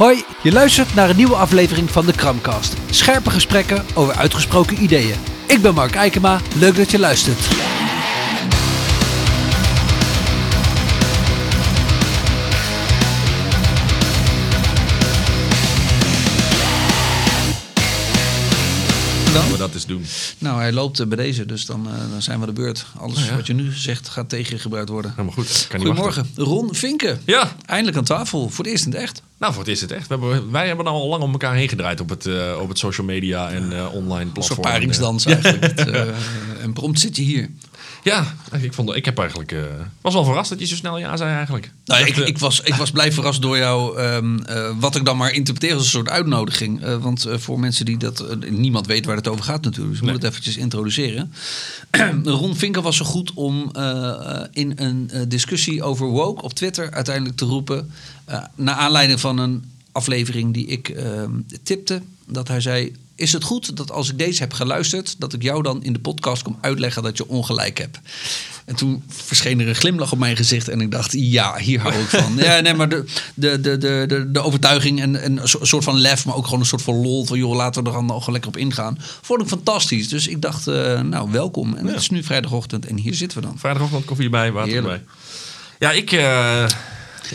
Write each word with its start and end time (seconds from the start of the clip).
Hoi, 0.00 0.24
je 0.42 0.52
luistert 0.52 0.94
naar 0.94 1.10
een 1.10 1.16
nieuwe 1.16 1.34
aflevering 1.34 1.90
van 1.90 2.06
de 2.06 2.12
Kramcast. 2.12 2.76
Scherpe 2.90 3.30
gesprekken 3.30 3.84
over 3.94 4.14
uitgesproken 4.14 4.82
ideeën. 4.82 5.14
Ik 5.46 5.62
ben 5.62 5.74
Mark 5.74 5.94
Eikema, 5.94 6.40
leuk 6.58 6.76
dat 6.76 6.90
je 6.90 6.98
luistert. 6.98 7.48
Laten 19.34 19.50
we 19.52 19.58
dat 19.58 19.74
eens 19.74 19.86
doen. 19.86 20.04
Nou, 20.38 20.60
hij 20.60 20.72
loopt 20.72 21.00
eh, 21.00 21.06
bij 21.06 21.16
deze, 21.16 21.46
dus 21.46 21.66
dan, 21.66 21.86
eh, 21.88 22.10
dan 22.10 22.22
zijn 22.22 22.40
we 22.40 22.46
de 22.46 22.52
beurt. 22.52 22.86
Alles 22.98 23.18
Oh 23.18 23.24
ja. 23.24 23.36
wat 23.36 23.46
je 23.46 23.52
nu 23.52 23.72
zegt 23.72 24.08
gaat 24.08 24.28
tegen 24.28 24.54
je 24.54 24.60
gebruikt 24.60 24.88
worden. 24.88 25.10
Helemaal 25.10 25.32
goed. 25.32 25.66
Kan 25.68 25.78
niet 25.78 25.86
Goedemorgen, 25.88 26.30
Ron 26.36 26.74
Vinken. 26.74 27.20
Ja, 27.26 27.56
Eindelijk 27.66 27.96
aan 27.96 28.04
tafel, 28.04 28.48
voor 28.48 28.64
het 28.64 28.72
eerst 28.72 28.84
in 28.86 28.92
het 28.92 29.00
echt. 29.00 29.22
nou 29.38 29.52
voor 29.52 29.62
het 29.62 29.70
is 29.72 29.80
het 29.80 29.90
echt. 29.92 30.06
We 30.08 30.14
hebben, 30.18 30.50
wij 30.50 30.66
hebben 30.66 30.86
al 30.86 31.08
lang 31.08 31.22
om 31.22 31.32
elkaar 31.32 31.54
heen 31.54 31.68
gedraaid 31.68 32.00
op 32.00 32.08
het, 32.08 32.26
eh, 32.26 32.58
op 32.60 32.68
het 32.68 32.78
social 32.78 33.06
media 33.06 33.50
en 33.50 33.62
online 33.90 34.20
Een 34.20 34.24
soort 34.24 34.32
platform. 34.32 34.60
paringsdans 34.62 35.24
eigenlijk. 35.24 35.62
Het, 35.78 35.90
en 36.62 36.72
prompt 36.72 37.00
zit 37.00 37.16
je 37.16 37.22
hier. 37.22 37.50
Ja, 38.02 38.34
ik, 38.60 38.72
vond, 38.72 38.94
ik 38.94 39.04
heb 39.04 39.18
eigenlijk, 39.18 39.52
eh, 39.52 39.62
was 40.00 40.14
wel 40.14 40.24
verrast 40.24 40.50
dat 40.50 40.58
je 40.60 40.66
zo 40.66 40.74
snel 40.74 40.98
ja 40.98 41.16
zei 41.16 41.34
eigenlijk. 41.34 41.72
Nou, 41.84 42.06
ik, 42.06 42.16
ik, 42.16 42.38
was, 42.38 42.60
ik 42.60 42.74
was 42.74 42.90
blij 42.90 43.12
verrast 43.12 43.42
door 43.42 43.56
jou, 43.56 43.98
ehm, 43.98 44.38
eh, 44.38 44.70
wat 44.78 44.96
ik 44.96 45.04
dan 45.04 45.16
maar 45.16 45.32
interpreteer 45.32 45.74
als 45.74 45.82
een 45.84 45.90
soort 45.90 46.08
uitnodiging. 46.08 46.82
Eh, 46.82 46.96
want 46.96 47.26
voor 47.30 47.60
mensen 47.60 47.84
die 47.84 47.96
dat, 47.96 48.36
niemand 48.50 48.86
weet 48.86 49.04
waar 49.04 49.16
het 49.16 49.28
over 49.28 49.44
gaat 49.44 49.62
natuurlijk, 49.64 49.90
dus 49.90 49.98
we 50.00 50.04
Nee. 50.04 50.12
moeten 50.12 50.30
het 50.30 50.38
eventjes 50.38 50.62
introduceren. 50.64 51.32
Ron 52.24 52.56
Vinker 52.56 52.82
was 52.82 52.96
zo 52.96 53.04
goed 53.04 53.32
om 53.34 53.72
in 54.52 54.72
een 54.76 55.10
discussie 55.28 55.82
over 55.82 56.06
woke 56.06 56.42
op 56.42 56.54
Twitter 56.54 56.90
uiteindelijk 56.90 57.36
te 57.36 57.44
roepen, 57.44 57.90
naar 58.54 58.74
aanleiding 58.74 59.20
van 59.20 59.38
een 59.38 59.64
aflevering 59.92 60.54
die 60.54 60.66
ik 60.66 60.88
ehm, 60.88 61.30
tipte, 61.62 62.02
dat 62.26 62.48
hij 62.48 62.60
zei... 62.60 62.92
Is 63.20 63.32
het 63.32 63.44
goed 63.44 63.76
dat 63.76 63.90
als 63.90 64.10
ik 64.10 64.18
deze 64.18 64.40
heb 64.42 64.52
geluisterd, 64.52 65.14
dat 65.18 65.32
ik 65.32 65.42
jou 65.42 65.62
dan 65.62 65.82
in 65.82 65.92
de 65.92 65.98
podcast 65.98 66.42
kom 66.42 66.58
uitleggen 66.60 67.02
dat 67.02 67.16
je 67.16 67.28
ongelijk 67.28 67.78
hebt? 67.78 67.98
En 68.64 68.74
toen 68.76 69.02
verscheen 69.08 69.60
er 69.60 69.68
een 69.68 69.74
glimlach 69.74 70.12
op 70.12 70.18
mijn 70.18 70.36
gezicht 70.36 70.68
en 70.68 70.80
ik 70.80 70.90
dacht, 70.90 71.12
ja, 71.12 71.56
hier 71.58 71.80
hou 71.80 71.94
ik 71.94 72.08
van. 72.08 72.36
Ja, 72.44 72.60
nee, 72.60 72.74
maar 72.74 72.88
de, 72.88 73.04
de, 73.34 73.60
de, 73.60 73.78
de, 73.78 74.28
de, 74.32 74.40
overtuiging 74.40 75.00
en, 75.00 75.22
en 75.22 75.36
een 75.42 75.48
so- 75.48 75.64
soort 75.64 75.84
van 75.84 75.96
lef, 76.00 76.24
maar 76.26 76.34
ook 76.34 76.44
gewoon 76.44 76.60
een 76.60 76.66
soort 76.66 76.82
van 76.82 76.94
lol 76.94 77.24
van, 77.26 77.38
joh, 77.38 77.54
laten 77.54 77.82
we 77.82 77.88
er 77.88 77.94
dan 77.94 78.06
nog 78.06 78.28
lekker 78.28 78.48
op 78.50 78.56
ingaan. 78.56 78.96
Vond 79.22 79.40
ik 79.42 79.48
fantastisch. 79.48 80.08
Dus 80.08 80.26
ik 80.28 80.42
dacht, 80.42 80.66
eh, 80.66 81.00
nou, 81.00 81.30
welkom. 81.30 81.74
En 81.76 81.84
Ja. 81.86 81.90
het 81.92 82.00
is 82.00 82.10
nu 82.10 82.22
vrijdagochtend 82.22 82.86
en 82.86 82.96
hier 82.96 83.14
zitten 83.14 83.40
we 83.40 83.46
dan. 83.46 83.58
Vrijdagochtend 83.58 84.04
koffie 84.04 84.24
erbij, 84.24 84.52
water 84.52 84.72
Heerlijk. 84.72 84.92
erbij. 85.00 85.14
Ja, 85.78 85.90
ik, 85.92 86.12
eh, 86.12 86.66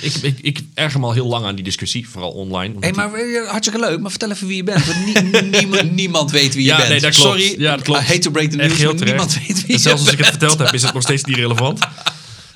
ik, 0.01 0.13
ik, 0.15 0.39
ik 0.41 0.59
erger 0.73 0.99
me 0.99 1.05
al 1.05 1.11
heel 1.13 1.27
lang 1.27 1.45
aan 1.45 1.55
die 1.55 1.63
discussie, 1.63 2.09
vooral 2.09 2.31
online. 2.31 2.73
Hé, 2.79 2.87
omdat 2.89 2.95
maar 2.95 3.11
hartstikke 3.47 3.79
leuk, 3.79 3.99
maar 3.99 4.09
vertel 4.09 4.31
even 4.31 4.47
wie 4.47 4.55
je 4.55 4.63
bent. 4.63 4.85
Want 4.85 5.05
nie- 5.05 5.41
niemand, 5.61 5.91
niemand 5.91 6.31
weet 6.31 6.53
wie 6.53 6.63
je 6.63 6.69
Ja, 6.69 6.77
bent. 6.77 6.89
nee, 6.89 6.99
dat 6.99 7.15
klopt. 7.15 7.39
Sorry, 7.41 7.61
Ja, 7.61 7.75
dat 7.75 7.81
klopt. 7.85 8.01
I 8.01 8.03
hate 8.05 8.19
to 8.19 8.31
break 8.31 8.49
the 8.49 8.57
news, 8.57 8.83
maar 8.83 8.93
niemand 9.05 9.33
weet 9.33 9.45
wie 9.55 9.65
En 9.65 9.71
je 9.73 9.77
zelfs 9.77 10.01
als 10.01 10.11
ik 10.11 10.17
bent. 10.17 10.29
het 10.29 10.37
verteld 10.39 10.59
heb, 10.59 10.73
is 10.73 10.81
het 10.83 10.93
nog 10.93 11.03
steeds 11.03 11.23
niet 11.23 11.35
relevant. 11.35 11.79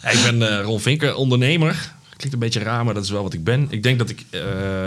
Ja, 0.03 0.09
ik 0.09 0.23
ben 0.23 0.57
eh 0.57 0.63
Ron 0.63 0.79
Vinker, 0.79 1.15
ondernemer. 1.15 1.91
Klinkt 2.15 2.33
een 2.33 2.39
beetje 2.39 2.59
raar, 2.59 2.85
maar 2.85 2.93
dat 2.93 3.03
is 3.03 3.09
wel 3.09 3.23
wat 3.23 3.33
ik 3.33 3.43
ben. 3.43 3.67
Ik 3.69 3.83
denk 3.83 3.99
dat 3.99 4.09
ik... 4.09 4.23
eh, 4.29 4.41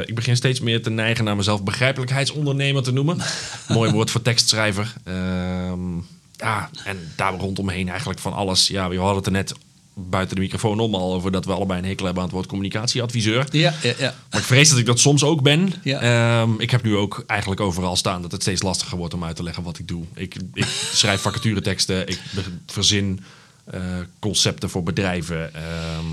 ik 0.05 0.15
begin 0.15 0.37
steeds 0.37 0.61
meer 0.61 0.83
te 0.83 0.91
neigen 0.91 1.25
naar 1.25 1.37
mezelf 1.37 1.63
begrijpelijkheidsondernemer 1.63 2.83
te 2.83 2.93
noemen. 2.93 3.19
Mooi 3.69 3.91
woord 3.91 4.11
voor 4.11 4.23
tekstschrijver. 4.23 4.93
Ehm, 5.05 5.95
ja, 6.37 6.71
en 6.85 7.13
daar 7.17 7.35
rondomheen 7.35 7.89
eigenlijk 7.89 8.19
van 8.21 8.33
alles. 8.33 8.69
Ja, 8.69 8.89
we 8.89 8.97
hadden 8.97 9.17
het 9.17 9.27
er 9.27 9.33
net 9.33 9.53
buiten 9.95 10.37
de 10.37 10.43
microfoon 10.43 10.81
om 10.81 10.95
al 10.95 11.15
over 11.15 11.33
dat 11.33 11.45
we 11.45 11.53
allebei 11.53 11.79
een 11.81 11.87
hekel 11.87 12.05
hebben 12.05 12.23
aan 12.23 12.29
het 12.29 12.37
woord 12.39 12.49
communicatieadviseur. 12.49 13.47
Ja, 13.51 13.75
ja, 13.83 13.93
ja. 13.99 14.15
Maar 14.31 14.41
ik 14.41 14.47
vrees 14.47 14.69
dat 14.69 14.79
ik 14.79 14.87
dat 14.87 15.01
soms 15.01 15.25
ook 15.25 15.43
ben. 15.43 15.73
Ja. 15.83 16.01
Ehm, 16.01 16.51
ik 16.61 16.71
heb 16.71 16.83
nu 16.83 16.97
ook 16.97 17.25
eigenlijk 17.27 17.61
overal 17.61 17.97
staan 17.97 18.23
dat 18.23 18.33
het 18.33 18.43
steeds 18.43 18.63
lastiger 18.63 18.99
wordt 18.99 19.15
om 19.15 19.25
uit 19.25 19.37
te 19.37 19.43
leggen 19.43 19.63
wat 19.63 19.79
ik 19.79 19.89
doe. 19.89 20.05
Ik, 20.15 20.37
ik 20.55 20.67
schrijf 20.93 21.21
vacatureteksten, 21.21 22.09
ik 22.09 22.21
verzin 22.67 23.21
eh, 23.65 23.81
concepten 24.19 24.71
voor 24.71 24.83
bedrijven. 24.83 25.55
ehm 25.55 26.07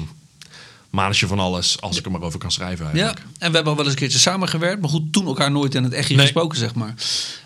manage 0.89 1.27
van 1.27 1.39
alles 1.39 1.81
als 1.81 1.97
ik 1.97 2.05
er 2.05 2.11
maar 2.11 2.21
over 2.21 2.39
kan 2.39 2.51
schrijven 2.51 2.85
Ja, 2.85 2.91
eigenlijk. 2.91 3.19
en 3.19 3.49
we 3.49 3.55
hebben 3.55 3.65
al 3.71 3.75
wel 3.75 3.83
eens 3.85 3.93
een 3.93 3.99
keertje 3.99 4.19
samengewerkt, 4.19 4.81
maar 4.81 4.89
goed, 4.89 5.13
toen 5.13 5.25
elkaar 5.25 5.51
nooit 5.51 5.75
in 5.75 5.83
het 5.83 5.93
echt 5.93 6.09
Nee. 6.09 6.19
gesproken, 6.19 6.57
zeg 6.57 6.75
maar. 6.75 6.93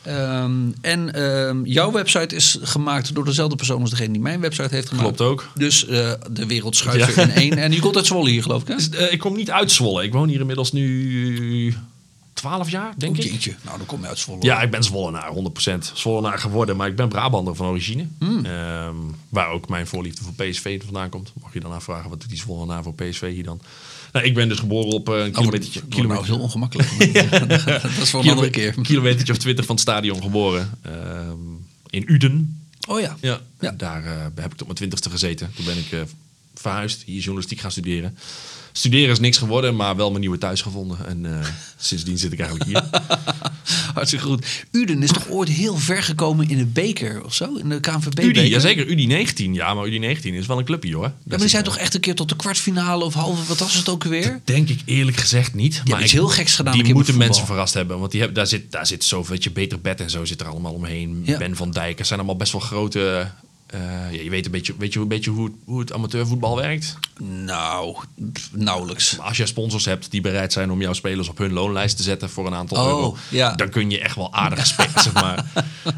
Ehm, 0.04 0.54
en 0.81 1.14
ehm, 1.14 1.66
jouw 1.66 1.92
website 1.92 2.36
is 2.36 2.58
gemaakt 2.62 3.16
door 3.16 3.26
dezelfde 3.26 3.56
persoon 3.56 3.81
als 3.81 3.90
degene 3.90 4.12
die 4.14 4.22
mijn 4.22 4.40
website 4.40 4.76
heeft 4.76 4.88
gemaakt. 4.88 5.06
Klopt 5.16 5.22
ook. 5.22 5.50
Dus 5.56 5.86
eh, 5.88 6.12
de 6.31 6.46
wereld 6.46 6.76
schuift 6.76 7.16
Ja. 7.16 7.22
in 7.22 7.31
één. 7.31 7.58
En 7.58 7.72
je 7.72 7.80
komt 7.80 7.96
uit 7.96 8.06
Zwolle 8.08 8.30
hier, 8.30 8.42
geloof 8.42 8.62
ik, 8.62 8.68
hè? 8.68 8.76
Dus, 8.84 8.90
eh, 8.90 9.12
ik 9.12 9.20
kom 9.20 9.36
niet 9.36 9.52
uit 9.52 9.72
Zwolle. 9.72 10.04
Ik 10.04 10.14
woon 10.14 10.28
hier 10.30 10.40
inmiddels 10.40 10.72
nu 10.72 11.75
12 12.44 12.70
jaar, 12.70 12.94
denk 12.98 13.18
Oh, 13.18 13.24
ik. 13.24 13.31
jeetje. 13.31 13.56
Nou, 13.62 13.78
dan 13.78 13.86
kom 13.86 14.02
je 14.02 14.08
uit 14.08 14.20
Zwolle. 14.20 14.44
Ja, 14.46 14.62
ik 14.62 14.72
ben 14.72 14.84
Zwollenaar, 14.84 15.31
100%. 15.34 15.92
Zwollenaar 15.94 16.40
geworden, 16.40 16.76
maar 16.76 16.88
ik 16.88 16.96
ben 16.96 17.08
Brabander 17.09 17.56
van 17.56 17.68
origine. 17.68 18.08
Hmm. 18.20 18.46
Ehm, 18.46 18.96
waar 19.30 19.50
ook 19.50 19.70
mijn 19.70 19.88
voorliefde 19.88 20.24
voor 20.24 20.34
PSV 20.34 20.81
vandaan 20.84 21.09
komt. 21.09 21.31
Mag 21.42 21.54
je 21.54 21.59
dan 21.59 21.72
afvragen, 21.72 22.09
wat 22.09 22.20
doet 22.20 22.30
die 22.30 22.38
Zwollenaar 22.38 22.84
voor 22.84 22.94
PSV 22.94 23.34
hier 23.34 23.44
dan? 23.44 23.62
Nou, 24.12 24.26
ik 24.26 24.34
ben 24.34 24.50
dus 24.50 24.59
geboren 24.59 24.92
op 24.92 25.09
eh, 25.09 25.14
een 25.16 25.20
Oh, 25.20 25.24
wordt- 25.24 25.38
kilometertje, 25.38 25.80
wordt 25.80 25.96
nou 25.96 26.02
kilometer, 26.08 26.34
heel 26.34 26.44
ongemakkelijk. 26.44 26.90
dat 27.81 27.98
is 28.02 28.09
voor 28.09 28.24
een 28.24 28.30
andere 28.30 28.50
keer. 28.50 28.74
Een 28.78 28.84
kilometertje 28.94 29.34
of 29.34 29.40
twintig 29.40 29.66
van 29.66 29.75
het 29.75 29.84
stadion 29.84 30.22
geboren. 30.22 30.72
Ehm, 30.81 31.38
in 31.90 32.04
Uden. 32.12 32.64
Oh 32.88 33.00
ja. 33.00 33.18
Ja. 33.22 33.40
Daar 33.78 34.06
eh, 34.06 34.22
heb 34.36 34.52
ik 34.52 34.58
tot 34.58 34.66
mijn 34.68 34.78
twintigste 34.78 35.10
gezeten. 35.10 35.52
Toen 35.56 35.66
ben 35.66 35.78
ik 35.78 35.92
eh, 35.92 36.00
verhuisd, 36.56 37.04
hier 37.06 37.20
journalistiek 37.22 37.60
gaan 37.60 37.72
studeren. 37.72 38.18
Studeren 38.75 39.09
is 39.09 39.19
niks 39.19 39.38
geworden, 39.38 39.75
maar 39.75 39.95
wel 39.95 40.09
mijn 40.09 40.19
nieuwe 40.19 40.38
thuis 40.38 40.61
gevonden. 40.61 40.97
En 41.07 41.39
eh, 41.39 41.47
sindsdien 41.78 42.17
zit 42.17 42.34
ik 42.34 42.39
eigenlijk 42.39 42.69
hier. 42.69 42.84
Hartstikke 43.94 44.25
goed. 44.25 44.45
Uden 44.72 45.03
is 45.03 45.11
toch 45.11 45.29
ooit 45.29 45.50
heel 45.50 45.78
ver 45.78 46.03
gekomen 46.03 46.50
in 46.50 46.57
de 46.57 46.66
beker 46.66 47.23
of 47.23 47.33
zo? 47.33 47.56
In 47.56 47.69
de 47.69 47.79
KNVB 47.79 48.19
Udi, 48.19 48.31
beker? 48.31 48.45
jazeker, 48.45 48.88
Udi 48.88 49.07
19. 49.07 49.53
Ja, 49.53 49.73
maar 49.73 49.85
Udi 49.85 50.00
19 50.00 50.33
is 50.33 50.45
wel 50.45 50.57
een 50.57 50.66
clubje 50.66 50.95
hoor. 50.95 51.03
Ja, 51.03 51.12
maar 51.25 51.38
die 51.38 51.47
zijn 51.47 51.63
toch 51.63 51.78
echt 51.78 51.94
een 51.94 52.00
keer 52.00 52.16
tot 52.16 52.29
de 52.29 52.35
kwartfinale 52.35 53.03
of 53.03 53.13
halve, 53.13 53.47
wat 53.47 53.59
was 53.59 53.73
het 53.73 53.89
ook 53.89 54.03
weer? 54.03 54.41
Denk 54.44 54.69
ik 54.69 54.81
eerlijk 54.85 55.17
gezegd 55.17 55.53
niet. 55.53 55.73
hebben 55.75 55.94
maar 55.94 56.03
iets 56.03 56.12
heel 56.12 56.28
geks 56.28 56.56
gedaan 56.56 56.78
Die 56.78 56.94
moeten 56.94 57.17
mensen 57.17 57.45
verrast 57.45 57.73
hebben. 57.73 58.00
Want 58.00 58.12
die 58.12 58.19
hebben, 58.19 58.38
daar, 58.38 58.47
zit, 58.47 58.72
daar 58.72 58.88
zit 58.88 59.03
zoveel, 59.03 59.33
weet 59.33 59.44
je, 59.44 59.51
Beter 59.51 59.81
Bed 59.81 60.01
en 60.01 60.09
zo 60.09 60.25
zit 60.25 60.41
er 60.41 60.47
allemaal 60.47 60.73
omheen. 60.73 61.22
Ja. 61.25 61.38
Ben 61.38 61.56
van 61.56 61.72
Dijk. 61.72 62.00
Er 62.00 62.06
zijn 62.06 62.19
allemaal 62.19 62.38
best 62.38 62.51
wel 62.51 62.62
grote... 62.62 63.31
eh, 63.73 63.81
ja, 64.16 64.22
je 64.22 64.29
weet 64.29 64.45
een 64.45 64.51
beetje, 64.51 64.73
weet 64.78 64.94
je, 64.94 65.00
een 65.00 65.07
beetje 65.07 65.31
hoe, 65.31 65.45
het- 65.45 65.53
hoe 65.66 65.79
het 65.79 65.94
amateurvoetbal 65.94 66.56
werkt. 66.56 66.97
Nou, 67.19 67.95
pff, 68.34 68.50
nauwelijks. 68.51 69.16
Maar 69.17 69.28
als 69.28 69.38
je 69.38 69.45
sponsors 69.45 69.85
hebt 69.85 70.11
die 70.11 70.22
bereid 70.22 70.53
zijn 70.53 70.72
om 70.72 70.81
jouw 70.81 70.94
spelers 70.94 71.28
op 71.29 71.38
hun 71.38 71.53
loonlijst 71.53 71.97
te 71.97 72.03
zetten 72.03 72.29
voor 72.29 72.47
een 72.47 72.53
aantal 72.53 72.78
Oh, 72.78 72.85
euro, 72.88 73.17
ja. 73.29 73.56
dan 73.56 73.69
kun 73.69 73.89
je 73.89 74.00
echt 74.00 74.16
wel 74.16 74.33
aardig 74.33 74.66
spelen, 74.73 74.91
zeg 75.01 75.13
maar. 75.13 75.45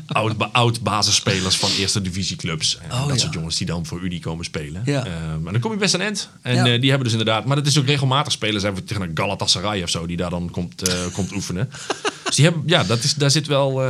Oud, 0.08 0.34
oud 0.54 0.82
basisspelers 0.82 1.56
van 1.58 1.70
eerste 1.72 2.02
divisieclubs. 2.02 2.78
En 2.78 2.92
Oh, 2.92 3.08
dat 3.08 3.16
ja. 3.16 3.22
soort 3.22 3.34
jongens 3.34 3.56
die 3.58 3.68
dan 3.68 3.86
voor 3.86 4.02
Udi 4.02 4.20
komen 4.20 4.46
spelen. 4.46 4.82
Ja. 4.86 5.06
Eh, 5.06 5.12
maar 5.42 5.52
dan 5.52 5.62
kom 5.62 5.72
je 5.72 5.78
best 5.78 5.94
aan 5.94 6.02
end. 6.02 6.30
En 6.42 6.56
Ja. 6.56 6.66
eh, 6.66 6.80
die 6.82 6.90
hebben 6.90 7.08
dus 7.10 7.18
inderdaad... 7.18 7.46
Maar 7.46 7.56
dat 7.56 7.66
is 7.66 7.78
ook 7.80 7.86
regelmatig 7.86 8.32
spelen. 8.32 8.62
Zijn 8.62 8.76
we 8.76 8.84
tegen 8.84 9.02
een 9.04 9.12
Galatasaray 9.14 9.84
of 9.84 9.90
zo 9.90 10.06
die 10.06 10.18
daar 10.18 10.30
dan 10.30 10.50
komt, 10.52 10.84
komt 11.14 11.32
oefenen. 11.34 11.70
Dus 12.26 12.36
die 12.36 12.46
hebben, 12.46 12.64
ja, 12.66 12.84
dat 12.84 13.04
is, 13.04 13.14
daar 13.16 13.32
zit 13.32 13.48
wel... 13.48 13.82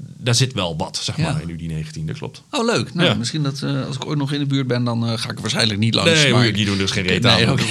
daar 0.00 0.34
zit 0.34 0.52
wel 0.52 0.76
wat, 0.76 0.96
zeg 1.02 1.16
Ja. 1.16 1.32
maar, 1.32 1.42
in 1.42 1.48
Udi 1.48 1.66
19. 1.66 2.06
Dat 2.06 2.16
klopt. 2.16 2.42
Oh, 2.50 2.64
leuk. 2.64 2.94
Nou, 2.94 3.08
Ja. 3.08 3.14
misschien 3.14 3.42
dat 3.42 3.62
eh, 3.62 3.86
als 3.86 3.96
ik 3.96 4.06
ooit 4.06 4.18
nog 4.18 4.32
in 4.32 4.38
de 4.38 4.46
buurt 4.46 4.66
ben, 4.66 4.84
dan 4.84 5.06
eh, 5.06 5.18
ga 5.18 5.28
ik 5.30 5.34
er 5.36 5.40
waarschijnlijk 5.40 5.78
niet 5.78 5.94
langs. 5.94 6.10
Nee, 6.12 6.32
maar 6.32 6.52
die 6.52 6.66
doen 6.66 6.78
dus 6.78 6.90
geen 6.90 7.06
reet 7.12 7.22
Nee, 7.22 7.46
aan. 7.48 7.58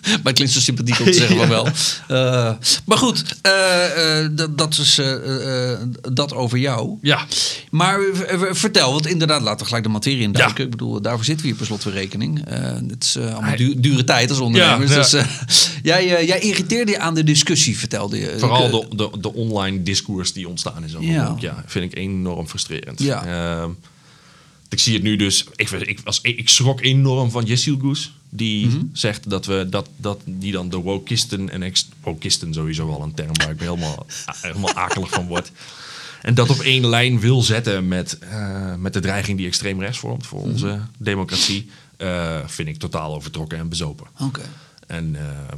maar 0.02 0.20
het 0.22 0.34
klinkt 0.34 0.52
zo 0.52 0.60
sympathiek 0.60 0.98
om 0.98 1.04
te 1.04 1.12
zeggen 1.12 1.36
van 1.36 1.48
wel. 1.58 1.66
Eh, 2.08 2.52
maar 2.84 2.98
goed, 2.98 3.24
eh, 3.42 4.20
eh, 4.24 4.30
dat, 4.50 4.78
is 4.78 5.00
dat 6.12 6.34
over 6.34 6.58
jou. 6.58 6.98
Ja, 7.02 7.26
Maar 7.70 7.98
vertel, 8.50 8.92
want 8.92 9.06
inderdaad, 9.06 9.42
laten 9.42 9.58
we 9.58 9.64
gelijk 9.64 9.84
de 9.84 9.90
materie 9.90 10.22
in 10.22 10.32
duiken. 10.32 10.56
Ja. 10.58 10.64
Ik 10.64 10.70
bedoel, 10.70 11.00
daarvoor 11.02 11.24
zitten 11.24 11.42
we 11.42 11.48
hier 11.48 11.58
per 11.58 11.66
slot 11.66 11.82
van 11.82 11.92
rekening. 11.92 12.44
Het 12.88 13.04
is 13.04 13.16
allemaal 13.16 13.56
du- 13.56 13.80
dure 13.80 14.04
tijd 14.04 14.30
als 14.30 14.38
ondernemers. 14.38 15.10
Ja, 15.10 15.18
ja. 15.18 15.26
Dus, 15.46 15.70
jij, 15.82 16.26
jij 16.26 16.40
irriteerde 16.40 16.90
je 16.90 16.98
aan 16.98 17.14
de 17.14 17.24
discussie, 17.24 17.78
vertelde 17.78 18.18
je. 18.18 18.34
Vooral 18.38 18.70
de, 18.70 18.96
de, 18.96 19.10
de 19.20 19.32
online 19.34 19.82
discours 19.82 20.32
die 20.32 20.48
ontstaan 20.48 20.84
is. 20.84 20.94
Ja. 20.98 21.36
ja, 21.38 21.64
vind 21.66 21.92
ik 21.92 21.98
enorm 21.98 22.48
frustrerend. 22.48 23.02
Ja. 23.02 23.24
Ehm, 23.24 23.70
ik 24.68 24.78
zie 24.78 24.94
het 24.94 25.02
nu 25.02 25.16
dus. 25.16 25.44
Ik, 25.56 25.70
ik, 25.70 26.00
was, 26.04 26.18
ik 26.22 26.48
schrok 26.48 26.80
enorm 26.80 27.30
van 27.30 27.44
Jessil 27.44 27.76
Goes. 27.80 28.12
Die 28.34 28.66
Mhm. 28.66 28.78
zegt 28.92 29.30
dat 29.30 29.46
we 29.46 29.66
dat, 29.70 29.88
dat 29.96 30.20
die 30.24 30.52
dan 30.52 30.68
de 30.68 30.76
wokisten 30.76 31.50
en 31.50 31.62
ex 31.62 31.88
wokisten 32.02 32.54
sowieso 32.54 32.90
al 32.92 33.02
een 33.02 33.14
term 33.14 33.32
waar 33.32 33.50
ik 33.50 33.60
helemaal, 33.60 34.06
helemaal 34.40 34.72
akelig 34.74 35.10
van 35.10 35.26
word. 35.26 35.50
En 36.22 36.34
dat 36.34 36.50
op 36.50 36.58
één 36.60 36.86
lijn 36.86 37.20
wil 37.20 37.42
zetten 37.42 37.88
met, 37.88 38.18
eh, 38.18 38.74
met 38.74 38.92
de 38.92 39.00
dreiging 39.00 39.36
die 39.38 39.46
extreem 39.46 39.80
rechts 39.80 39.98
vormt 39.98 40.26
voor 40.26 40.40
onze 40.40 40.66
Mhm. 40.66 40.80
democratie. 40.98 41.70
eh, 41.96 42.38
vind 42.46 42.68
ik 42.68 42.76
totaal 42.78 43.14
overtrokken 43.14 43.58
en 43.58 43.68
bezopen. 43.68 44.06
Oké. 44.20 44.40
En 44.86 45.16
eh, 45.16 45.56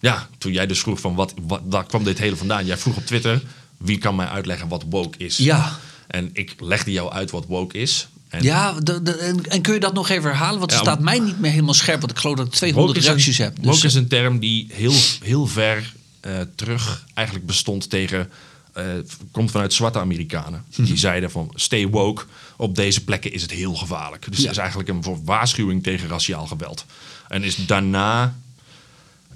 ja, 0.00 0.28
toen 0.38 0.52
jij 0.52 0.66
dus 0.66 0.80
vroeg 0.80 1.00
van 1.00 1.14
wat, 1.14 1.34
wat, 1.46 1.60
waar 1.64 1.86
kwam 1.86 2.04
dit 2.04 2.18
hele 2.18 2.36
vandaan? 2.36 2.66
Jij 2.66 2.76
vroeg 2.76 2.96
op 2.96 3.06
Twitter, 3.06 3.42
wie 3.76 3.98
kan 3.98 4.16
mij 4.16 4.26
uitleggen 4.26 4.68
wat 4.68 4.84
woke 4.90 5.18
is? 5.18 5.36
Ja. 5.36 5.78
En 6.06 6.30
ik 6.32 6.54
legde 6.60 6.92
jou 6.92 7.12
uit 7.12 7.30
wat 7.30 7.46
woke 7.46 7.78
is. 7.78 8.08
En 8.36 8.42
Ja, 8.42 8.72
de, 8.80 9.02
de- 9.02 9.12
en, 9.16 9.44
en 9.50 9.60
kun 9.62 9.74
je 9.74 9.80
dat 9.80 9.94
nog 9.94 10.08
even 10.08 10.30
herhalen? 10.30 10.58
Want 10.58 10.70
het 10.70 10.80
Ja, 10.84 10.86
staat 10.90 11.00
mij 11.02 11.18
niet 11.18 11.40
meer 11.40 11.50
helemaal 11.50 11.74
scherp. 11.74 12.00
Want 12.00 12.12
ik 12.12 12.18
geloof 12.18 12.36
dat 12.36 12.46
ik 12.46 12.52
200 12.52 12.86
woke 12.88 13.00
is 13.00 13.06
reacties 13.12 13.38
heb. 13.38 13.56
Dus, 13.56 13.64
woke 13.66 13.86
is 13.86 13.94
een 13.94 14.08
term 14.08 14.38
die 14.38 14.66
heel, 14.72 14.94
heel 15.22 15.46
ver 15.46 15.92
eh, 16.20 16.32
terug 16.54 17.04
eigenlijk 17.14 17.46
bestond 17.46 17.90
tegen... 17.90 18.30
eh, 18.72 18.84
komt 19.30 19.50
vanuit 19.50 19.72
zwarte 19.72 19.98
Amerikanen. 19.98 20.64
Die 20.76 20.96
zeiden 20.96 21.30
van 21.30 21.50
stay 21.54 21.88
woke. 21.88 22.24
Op 22.56 22.74
deze 22.74 23.04
plekken 23.04 23.32
is 23.32 23.42
het 23.42 23.50
heel 23.50 23.74
gevaarlijk. 23.74 24.26
Dus 24.28 24.36
Ja. 24.38 24.42
het 24.42 24.52
is 24.52 24.58
eigenlijk 24.58 24.88
een 24.88 25.04
waarschuwing 25.24 25.82
tegen 25.82 26.08
raciaal 26.08 26.46
geweld. 26.46 26.84
En 27.28 27.42
is 27.42 27.56
daarna 27.66 28.36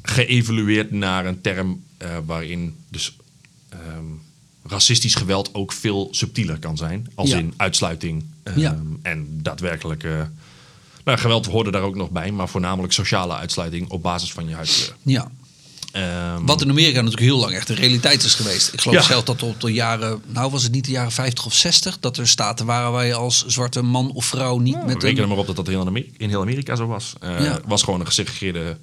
geëvolueerd 0.03 0.91
naar 0.91 1.27
een 1.27 1.41
term 1.41 1.83
eh, 1.97 2.17
waarin 2.27 2.77
dus 2.89 3.17
ehm, 3.69 4.05
racistisch 4.62 5.15
geweld 5.15 5.55
ook 5.55 5.73
veel 5.73 6.09
subtieler 6.11 6.59
kan 6.59 6.77
zijn. 6.77 7.06
Als 7.15 7.31
Ja. 7.31 7.39
in 7.39 7.55
uitsluiting 7.56 8.25
ehm, 8.49 8.59
Ja. 8.61 8.79
en 9.03 9.27
daadwerkelijk... 9.43 10.05
eh, 10.05 10.21
nou, 11.05 11.19
geweld 11.19 11.47
hoorde 11.47 11.71
daar 11.71 11.83
ook 11.83 11.95
nog 11.97 12.11
bij, 12.11 12.31
maar 12.31 12.49
voornamelijk 12.49 12.93
sociale 12.93 13.35
uitsluiting 13.35 13.89
op 13.91 14.03
basis 14.03 14.33
van 14.33 14.49
je 14.49 14.55
huidskleur. 14.55 14.97
Ja. 15.03 15.31
Ehm, 15.93 16.45
Wat 16.47 16.62
in 16.62 16.71
Amerika 16.71 16.95
natuurlijk 16.97 17.23
heel 17.23 17.39
lang 17.39 17.53
echt 17.53 17.69
een 17.69 17.77
realiteit 17.77 18.23
is 18.23 18.35
geweest. 18.35 18.73
Ik 18.73 18.81
geloof 18.81 18.97
Ja. 18.99 19.03
zelf 19.06 19.25
dat 19.25 19.39
tot 19.39 19.61
de 19.61 19.73
jaren, 19.73 20.23
nou 20.27 20.50
was 20.50 20.62
het 20.62 20.73
niet 20.73 20.85
de 20.85 20.91
jaren 20.91 21.12
50 21.12 21.47
of 21.47 21.55
60, 21.55 21.99
dat 22.00 22.17
er 22.17 22.29
staten 22.29 22.67
waren 22.67 22.93
waar 22.93 23.06
je 23.06 23.15
als 23.15 23.47
zwarte 23.47 23.83
man 23.83 24.11
of 24.12 24.25
vrouw 24.25 24.59
niet 24.59 24.85
met 24.87 25.03
Reken 25.03 25.17
er 25.17 25.23
een... 25.23 25.29
maar 25.29 25.39
op 25.39 25.47
dat 25.47 25.56
dat 25.56 25.67
heel 25.67 25.81
in, 25.81 25.87
Amerika, 25.87 26.12
in 26.17 26.29
heel 26.29 26.41
Amerika 26.41 26.77
zo 26.77 26.87
was. 26.87 27.12
Ja. 27.21 27.29
Het 27.29 27.62
was 27.67 27.83
gewoon 27.83 28.00
een 28.00 28.06
gesegregeerde 28.06 28.77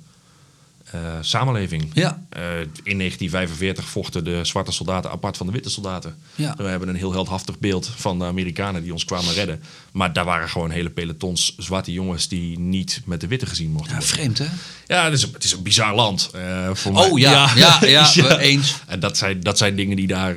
eh, 1.03 1.17
samenleving. 1.21 1.89
Ja. 1.93 2.23
Eh, 2.29 2.41
in 2.83 2.97
1945 2.97 3.85
vochten 3.85 4.23
de 4.23 4.39
zwarte 4.45 4.71
soldaten 4.71 5.11
apart 5.11 5.37
van 5.37 5.45
de 5.45 5.51
witte 5.51 5.69
soldaten. 5.69 6.15
Ja. 6.35 6.53
We 6.57 6.63
hebben 6.63 6.89
een 6.89 6.95
heel 6.95 7.11
heldhaftig 7.11 7.59
beeld 7.59 7.91
van 7.95 8.19
de 8.19 8.25
Amerikanen 8.25 8.83
die 8.83 8.91
ons 8.91 9.05
kwamen 9.05 9.33
redden. 9.33 9.61
Maar 9.91 10.13
daar 10.13 10.25
waren 10.25 10.49
gewoon 10.49 10.69
hele 10.69 10.89
pelotons 10.89 11.55
zwarte 11.57 11.91
jongens 11.91 12.27
die 12.27 12.59
niet 12.59 13.01
met 13.05 13.21
de 13.21 13.27
witte 13.27 13.45
gezien 13.45 13.71
mochten 13.71 13.91
Ja, 13.93 13.97
worden. 13.99 14.15
vreemd 14.15 14.37
hè? 14.37 14.45
Ja, 14.87 15.03
het 15.03 15.13
is 15.13 15.23
een, 15.23 15.29
het 15.33 15.43
is 15.43 15.51
een 15.51 15.63
bizar 15.63 15.95
land. 15.95 16.29
eh, 16.33 16.69
voor 16.73 16.93
mij. 16.93 17.09
Oh 17.09 17.19
ja, 17.19 17.49
ja, 17.55 17.79
ja, 17.85 18.11
we 18.15 18.37
eens. 18.39 18.75
En 18.87 18.99
dat 18.99 19.17
zijn, 19.17 19.39
dat 19.39 19.57
zijn 19.57 19.75
dingen 19.75 19.95
die 19.95 20.07
daar... 20.07 20.35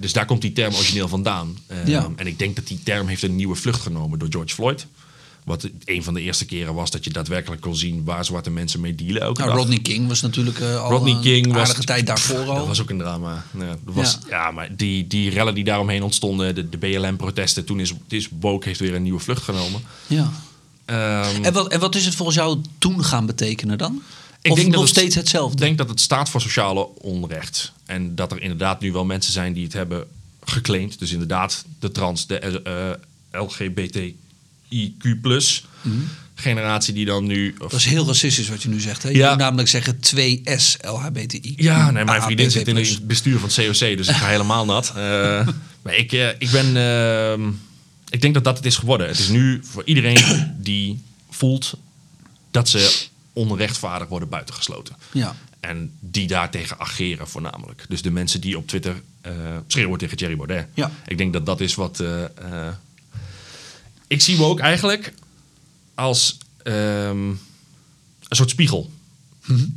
dus 0.00 0.12
daar 0.12 0.26
komt 0.26 0.42
die 0.42 0.52
term 0.52 0.74
origineel 0.74 1.08
vandaan. 1.08 1.58
Eh, 1.66 1.86
Ja. 1.86 2.08
En 2.16 2.26
ik 2.26 2.38
denk 2.38 2.56
dat 2.56 2.66
die 2.66 2.80
term 2.82 3.06
heeft 3.06 3.22
een 3.22 3.36
nieuwe 3.36 3.54
vlucht 3.54 3.80
genomen 3.82 4.18
door 4.18 4.28
George 4.30 4.54
Floyd. 4.54 4.86
Wat 5.50 5.68
een 5.84 6.02
van 6.02 6.14
de 6.14 6.20
eerste 6.20 6.44
keren 6.44 6.74
was 6.74 6.90
dat 6.90 7.04
je 7.04 7.10
daadwerkelijk 7.10 7.60
kon 7.60 7.76
zien 7.76 8.04
waar 8.04 8.24
zwarte 8.24 8.50
mensen 8.50 8.80
mee 8.80 8.94
dealen. 8.94 9.22
Elke 9.22 9.40
Nou, 9.40 9.52
dag. 9.52 9.60
Rodney 9.60 9.78
King 9.80 10.08
was 10.08 10.20
natuurlijk 10.20 10.58
eh, 10.60 10.82
al 10.82 10.90
Rodney 10.90 11.12
een 11.14 11.20
King 11.20 11.46
was 11.52 11.56
aardige 11.56 11.84
tijd 11.84 12.06
daarvoor 12.06 12.44
al. 12.48 12.54
Dat 12.54 12.66
was 12.66 12.80
ook 12.80 12.90
een 12.90 12.98
drama. 12.98 13.44
Ja, 13.58 13.66
dat 13.84 13.94
was, 13.94 14.18
ja. 14.28 14.50
maar 14.50 14.76
die, 14.76 15.06
die 15.06 15.30
rellen 15.30 15.54
die 15.54 15.64
daaromheen 15.64 16.02
ontstonden, 16.02 16.54
de, 16.54 16.68
de 16.68 16.78
BLM-protesten, 16.78 17.64
toen 17.64 17.80
is, 17.80 17.92
is 18.08 18.28
woke 18.40 18.66
heeft 18.68 18.80
weer 18.80 18.94
een 18.94 19.02
nieuwe 19.02 19.18
vlucht 19.20 19.42
genomen. 19.42 19.80
Ja. 20.06 20.30
Ehm, 20.84 21.44
En, 21.44 21.52
wat, 21.52 21.68
en 21.68 21.80
wat 21.80 21.94
is 21.94 22.04
het 22.04 22.14
volgens 22.14 22.36
jou 22.36 22.60
toen 22.78 23.04
gaan 23.04 23.26
betekenen 23.26 23.78
dan? 23.78 24.02
Ik 24.42 24.50
of 24.50 24.56
denk 24.56 24.70
dat 24.70 24.80
nog 24.80 24.88
het- 24.88 24.98
steeds 24.98 25.14
hetzelfde? 25.14 25.52
Ik 25.52 25.60
denk 25.60 25.78
dat 25.78 25.88
het 25.88 26.00
staat 26.00 26.28
voor 26.28 26.40
sociale 26.40 26.88
onrecht. 26.98 27.72
En 27.86 28.14
dat 28.14 28.32
er 28.32 28.42
inderdaad 28.42 28.80
nu 28.80 28.92
wel 28.92 29.04
mensen 29.04 29.32
zijn 29.32 29.52
die 29.52 29.64
het 29.64 29.72
hebben 29.72 30.06
geclaimd. 30.44 30.98
Dus 30.98 31.12
inderdaad 31.12 31.64
de 31.80 31.90
trans, 31.92 32.26
de 32.26 32.98
eh, 34.70 34.78
LGBTIQ 34.98 35.62
generatie 36.34 36.94
die 36.94 37.04
dan 37.04 37.26
nu... 37.26 37.54
Dat 37.58 37.72
is 37.72 37.84
heel 37.84 38.06
racistisch 38.06 38.48
wat 38.48 38.62
je 38.62 38.68
nu 38.68 38.80
zegt. 38.80 39.02
Hè? 39.02 39.08
Je 39.08 39.16
Ja. 39.16 39.28
moet 39.30 39.38
namelijk 39.38 39.68
zeggen 39.68 39.96
2S 40.00 40.76
LHBTI. 40.80 41.54
Ja, 41.56 41.90
nee, 41.90 42.04
mijn 42.04 42.22
vriendin 42.22 42.50
zit 42.50 42.68
in 42.68 42.76
het 42.76 43.06
bestuur 43.06 43.38
van 43.38 43.48
het 43.48 43.78
COC, 43.78 43.96
dus 43.96 44.08
ik 44.08 44.14
ga 44.14 44.26
helemaal 44.28 44.64
nat. 44.64 44.92
Eh, 44.96 45.48
maar 45.82 45.94
ik, 45.96 46.12
eh, 46.12 46.28
ik 46.38 46.50
ben... 46.50 46.76
ehm, 46.76 47.48
ik 48.10 48.20
denk 48.20 48.34
dat 48.34 48.44
dat 48.44 48.56
het 48.56 48.66
is 48.66 48.76
geworden. 48.76 49.06
Het 49.08 49.18
is 49.18 49.28
nu 49.28 49.60
voor 49.64 49.82
iedereen 49.84 50.52
die 50.58 51.02
voelt 51.30 51.74
dat 52.50 52.68
ze 52.68 53.06
onrechtvaardig 53.32 54.08
worden 54.08 54.28
buitengesloten. 54.28 54.96
Ja. 55.12 55.36
En 55.60 55.92
die 56.00 56.26
daartegen 56.26 56.78
ageren 56.78 57.28
voornamelijk. 57.28 57.84
Dus 57.88 58.02
de 58.02 58.10
mensen 58.10 58.40
die 58.40 58.56
op 58.58 58.66
Twitter 58.66 59.02
eh, 59.20 59.32
schreeuwen 59.66 59.98
tegen 59.98 60.16
Thierry 60.16 60.36
Baudet. 60.36 60.66
Ja. 60.74 60.90
Ik 61.06 61.18
denk 61.18 61.32
dat 61.32 61.46
dat 61.46 61.60
is 61.60 61.74
wat... 61.74 62.02
ik 64.10 64.20
zie 64.20 64.42
ook 64.42 64.60
eigenlijk 64.60 65.12
als 65.94 66.38
ehm, 66.62 67.28
een 67.28 67.38
soort 68.28 68.50
spiegel. 68.50 68.90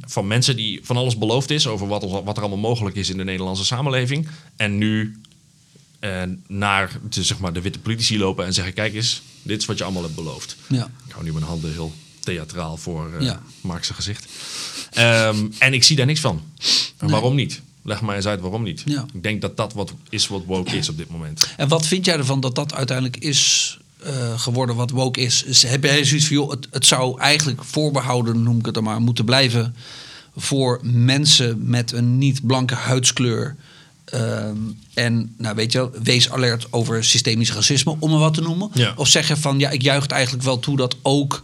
Van 0.02 0.28
mensen 0.28 0.56
die 0.56 0.80
van 0.84 0.98
alles 0.98 1.18
beloofd 1.18 1.50
is 1.50 1.68
over 1.68 1.88
wat, 1.88 2.04
wat 2.24 2.38
er 2.38 2.44
allemaal 2.44 2.70
mogelijk 2.70 2.96
is 2.96 3.10
in 3.10 3.18
de 3.18 3.24
Nederlandse 3.24 3.66
samenleving. 3.66 4.28
En 4.56 4.78
nu 4.78 5.22
eh, 6.00 6.22
naar 6.48 7.00
de, 7.10 7.24
zeg 7.24 7.40
maar, 7.40 7.54
de 7.54 7.62
witte 7.62 7.80
politici 7.80 8.18
lopen 8.18 8.46
en 8.46 8.54
zeggen: 8.54 8.74
Kijk 8.74 8.94
eens, 8.94 9.22
dit 9.42 9.60
is 9.62 9.66
wat 9.66 9.78
je 9.78 9.84
allemaal 9.84 10.04
hebt 10.04 10.16
beloofd. 10.16 10.56
Ja. 10.68 10.92
Ik 11.06 11.12
hou 11.12 11.24
nu 11.24 11.34
mijn 11.34 11.46
handen 11.46 11.72
heel 11.72 11.94
theatraal 12.20 12.78
voor 12.78 13.14
eh 13.14 13.26
Ja. 13.26 13.42
Mark's 13.62 13.90
gezicht. 13.90 14.26
Ehm, 14.92 15.48
en 15.60 15.74
ik 15.74 15.84
zie 15.84 15.96
daar 15.96 16.06
niks 16.06 16.20
van. 16.20 16.42
Nee. 17.00 17.12
Waarom 17.12 17.36
niet? 17.36 17.62
Leg 17.82 18.02
maar 18.02 18.16
eens 18.16 18.26
uit 18.26 18.40
waarom 18.40 18.64
niet. 18.64 18.82
Ja. 18.86 19.06
Ik 19.14 19.24
denk 19.24 19.42
dat 19.42 19.58
dat 19.58 19.74
wat 19.74 19.94
is 20.10 20.28
wat 20.28 20.44
woke 20.46 20.78
is 20.78 20.90
op 20.90 20.98
dit 20.98 21.10
moment. 21.10 21.54
En 21.58 21.68
wat 21.68 21.88
vind 21.88 22.06
jij 22.06 22.18
ervan 22.18 22.40
dat 22.40 22.56
dat 22.56 22.74
uiteindelijk 22.74 23.18
is 23.18 23.78
eh, 24.04 24.40
geworden 24.40 24.76
wat 24.76 24.90
woke 24.90 25.22
is? 25.22 25.64
heb 25.68 25.84
jij 25.84 26.06
zoiets 26.06 26.28
van, 26.28 26.36
joh, 26.36 26.50
het, 26.50 26.68
het 26.72 26.86
zou 26.86 27.20
eigenlijk 27.20 27.64
voorbehouden, 27.64 28.44
noem 28.44 28.60
ik 28.60 28.66
het 28.66 28.74
dan 28.74 28.84
maar, 28.84 29.02
moeten 29.02 29.26
blijven 29.26 29.76
voor 30.36 30.80
mensen 30.84 31.70
met 31.70 31.92
een 31.92 32.18
niet-blanke 32.18 32.76
huidskleur. 32.76 33.56
Ehm, 34.06 34.58
en 34.94 35.36
nou 35.38 35.56
weet 35.56 35.72
je, 35.72 35.90
wees 36.04 36.30
alert 36.30 36.68
over 36.70 37.04
systemisch 37.04 37.54
racisme, 37.54 37.96
om 38.00 38.14
er 38.14 38.20
wat 38.20 38.34
te 38.34 38.42
noemen. 38.42 38.70
Ja. 38.74 38.94
Of 38.96 39.08
zeggen 39.08 39.38
van 39.38 39.60
ja, 39.60 39.70
ik 39.70 39.82
juich 39.82 40.02
het 40.02 40.12
eigenlijk 40.12 40.44
wel 40.44 40.60
toe 40.60 40.78
dat 40.78 40.96
ook 41.02 41.44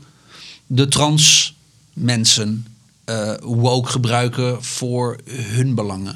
de 0.65 0.87
trans 0.87 1.55
mensen 1.93 2.65
eh, 3.03 3.33
woke 3.41 3.89
gebruiken 3.89 4.63
voor 4.63 5.17
hun 5.29 5.75
belangen. 5.75 6.15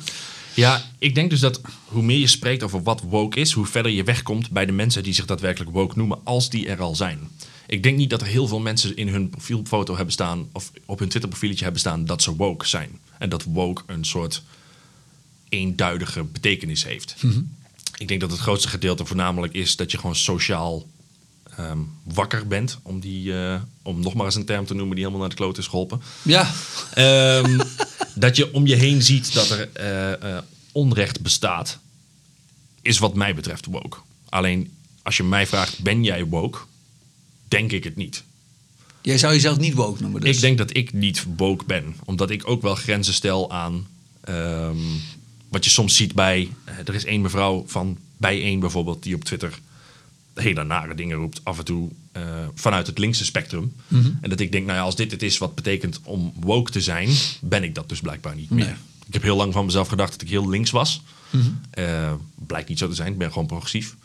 Ja, 0.54 0.82
ik 0.98 1.16
denk 1.16 1.30
dus 1.30 1.40
dat 1.40 1.62
hoe 1.86 2.04
meer 2.04 2.18
je 2.18 2.28
spreekt 2.28 2.64
over 2.64 2.84
wat 2.84 3.02
woke 3.02 3.40
is, 3.40 3.52
hoe 3.52 3.66
verder 3.66 3.92
je 3.92 4.04
wegkomt 4.04 4.50
bij 4.50 4.66
de 4.66 4.72
mensen 4.72 5.04
die 5.04 5.14
zich 5.14 5.26
daadwerkelijk 5.26 5.72
woke 5.72 5.98
noemen, 5.98 6.20
als 6.24 6.50
die 6.50 6.68
er 6.68 6.82
al 6.82 6.96
zijn. 6.96 7.20
Ik 7.68 7.84
denk 7.84 7.98
niet 7.98 8.10
dat 8.10 8.22
er 8.22 8.28
heel 8.28 8.48
veel 8.48 8.60
mensen 8.60 8.96
in 8.96 9.08
hun 9.08 9.30
profielfoto 9.30 9.96
hebben 9.96 10.14
staan, 10.14 10.48
of 10.52 10.72
op 10.86 11.00
hun 11.00 11.08
Twitter-profieletje 11.10 11.64
hebben 11.64 11.82
staan, 11.82 12.06
dat 12.06 12.22
ze 12.22 12.36
woke 12.36 12.68
zijn. 12.68 13.00
En 13.18 13.30
dat 13.30 13.44
woke 13.44 13.82
een 13.86 14.06
soort 14.06 14.44
eenduidige 15.50 16.24
betekenis 16.24 16.84
heeft. 16.84 17.16
Ik 17.98 18.08
denk 18.08 18.22
dat 18.22 18.32
het 18.32 18.40
grootste 18.40 18.68
gedeelte 18.68 19.06
voornamelijk 19.06 19.54
is 19.54 19.76
dat 19.76 19.92
je 19.92 19.98
gewoon 19.98 20.16
sociaal 20.16 20.86
ehm, 21.58 21.78
wakker 22.04 22.48
bent, 22.48 22.80
om, 22.84 23.00
die, 23.00 23.34
eh, 23.46 23.62
om 23.82 24.00
nog 24.00 24.14
maar 24.14 24.26
eens 24.26 24.36
een 24.36 24.46
term 24.46 24.66
te 24.66 24.74
noemen 24.74 24.96
die 24.96 25.06
helemaal 25.06 25.28
naar 25.28 25.36
de 25.36 25.42
kloot 25.42 25.58
is 25.58 25.68
geholpen. 25.68 26.02
Ja, 26.22 26.52
Ehm, 26.94 27.60
dat 28.16 28.36
je 28.36 28.54
om 28.54 28.68
je 28.68 28.76
heen 28.76 29.02
ziet 29.02 29.34
dat 29.34 29.50
er 29.50 29.70
eh, 29.74 30.38
eh, 30.38 30.44
onrecht 30.72 31.22
bestaat, 31.22 31.80
is 32.82 32.98
wat 32.98 33.16
mij 33.16 33.36
betreft 33.36 33.66
woke. 33.66 33.98
Alleen 34.30 34.72
als 35.02 35.18
je 35.18 35.24
mij 35.24 35.48
vraagt, 35.48 35.80
ben 35.80 36.04
jij 36.04 36.26
woke? 36.26 36.60
Denk 37.48 37.72
ik 37.72 37.84
het 37.84 37.96
niet. 37.96 38.24
jij 39.02 39.18
zou 39.18 39.34
jezelf 39.34 39.58
niet 39.58 39.74
woke 39.74 40.02
noemen. 40.02 40.22
Dus. 40.22 40.36
Ik 40.36 40.42
denk 40.42 40.58
dat 40.58 40.76
ik 40.76 40.94
niet 40.94 41.26
woke 41.38 41.66
ben, 41.66 41.96
omdat 42.06 42.30
ik 42.30 42.48
ook 42.48 42.62
wel 42.62 42.76
grenzen 42.76 43.14
stel 43.14 43.52
aan 43.52 43.88
ehm, 44.22 44.78
wat 45.50 45.66
je 45.66 45.72
soms 45.72 45.96
ziet 45.96 46.14
bij. 46.14 46.50
eh, 46.64 46.78
er 46.86 46.96
is 46.96 47.06
één 47.06 47.22
mevrouw 47.22 47.64
van 47.68 47.98
bij 48.18 48.42
één 48.42 48.60
bijvoorbeeld 48.60 49.04
die 49.04 49.16
op 49.16 49.24
Twitter 49.24 49.60
hele 50.34 50.64
nare 50.64 50.96
dingen 50.96 51.18
roept, 51.18 51.42
af 51.44 51.58
en 51.58 51.66
toe 51.66 51.90
eh, 52.14 52.24
vanuit 52.54 52.88
het 52.88 52.98
linkse 52.98 53.26
spectrum. 53.26 53.74
Mhm. 53.88 54.12
En 54.22 54.30
dat 54.30 54.40
ik 54.40 54.52
denk, 54.52 54.66
nou 54.66 54.78
ja, 54.78 54.84
als 54.84 54.96
dit 54.96 55.12
het 55.12 55.24
is 55.24 55.38
wat 55.38 55.56
betekent 55.56 56.00
om 56.04 56.34
woke 56.40 56.72
te 56.72 56.82
zijn, 56.82 57.10
ben 57.42 57.64
ik 57.64 57.76
dat 57.76 57.90
dus 57.90 58.00
blijkbaar 58.00 58.36
niet 58.36 58.50
meer. 58.50 58.66
Nee. 58.66 58.76
Ik 59.08 59.14
heb 59.14 59.24
heel 59.24 59.36
lang 59.36 59.54
van 59.54 59.66
mezelf 59.66 59.88
gedacht 59.88 60.12
dat 60.12 60.22
ik 60.22 60.30
heel 60.30 60.50
links 60.50 60.72
was. 60.72 61.02
Mhm. 61.30 61.44
Eh, 61.70 62.14
blijkt 62.36 62.70
niet 62.70 62.78
zo 62.78 62.88
te 62.88 62.96
zijn, 62.96 63.12
ik 63.12 63.18
ben 63.18 63.32
gewoon 63.32 63.48
progressief. 63.48 63.96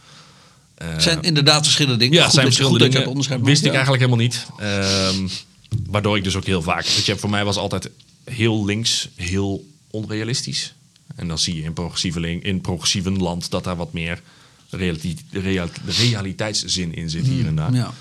Het 0.75 1.03
zijn 1.03 1.23
inderdaad 1.23 1.63
verschillende 1.63 1.99
dingen. 1.99 2.15
ja, 2.15 2.25
Goed 2.25 2.33
zijn 2.33 2.47
verschillende 2.47 2.89
dingen. 2.89 3.07
onderscheid 3.07 3.41
Wist 3.41 3.65
ik 3.65 3.73
eigenlijk 3.73 4.03
helemaal 4.03 4.25
niet. 4.25 4.47
Ehm, 4.59 5.29
waardoor 5.87 6.17
ik 6.17 6.25
dus 6.25 6.37
ook 6.37 6.45
heel 6.45 6.63
vaak... 6.63 6.85
Weet 6.87 7.05
je, 7.05 7.17
voor 7.17 7.31
mij 7.31 7.45
was 7.45 7.57
altijd 7.57 7.91
heel 8.25 8.65
links, 8.65 9.09
heel 9.15 9.69
onrealistisch. 9.91 10.75
En 11.17 11.29
dan 11.29 11.39
zie 11.39 11.57
je 11.57 11.63
in 11.63 11.73
progressieve, 11.73 12.41
in 12.41 12.61
progressieve 12.61 13.11
land 13.11 13.51
dat 13.51 13.65
daar 13.65 13.77
wat 13.77 13.93
meer 13.93 14.21
real- 14.71 15.69
realiteitszin 15.85 16.95
in 16.95 17.11
zit 17.11 17.27
hier 17.27 17.47
en 17.47 17.55
daar. 17.57 17.73
Ja. 17.75 17.93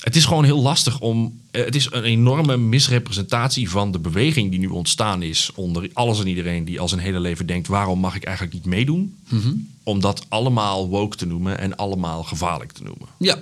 Het 0.00 0.16
is 0.16 0.24
gewoon 0.24 0.44
heel 0.44 0.62
lastig 0.62 1.00
om. 1.00 1.40
eh, 1.50 1.64
Het 1.64 1.74
is 1.74 1.88
een 1.90 2.04
enorme 2.04 2.56
misrepresentatie 2.56 3.70
van 3.70 3.92
de 3.92 3.98
beweging 3.98 4.50
die 4.50 4.58
nu 4.58 4.66
ontstaan 4.66 5.22
is 5.22 5.50
onder 5.54 5.90
alles 5.92 6.20
en 6.20 6.26
iedereen 6.26 6.64
die 6.64 6.80
al 6.80 6.88
zijn 6.88 7.00
hele 7.00 7.20
leven 7.20 7.46
denkt: 7.46 7.68
waarom 7.68 7.98
mag 8.00 8.14
ik 8.16 8.24
eigenlijk 8.24 8.54
niet 8.56 8.64
meedoen? 8.66 9.16
Mhm. 9.28 9.52
Om 9.82 10.00
dat 10.00 10.26
allemaal 10.28 10.88
woke 10.88 11.16
te 11.16 11.26
noemen 11.26 11.58
en 11.58 11.76
allemaal 11.76 12.22
gevaarlijk 12.22 12.72
te 12.72 12.82
noemen. 12.82 13.08
ja. 13.18 13.38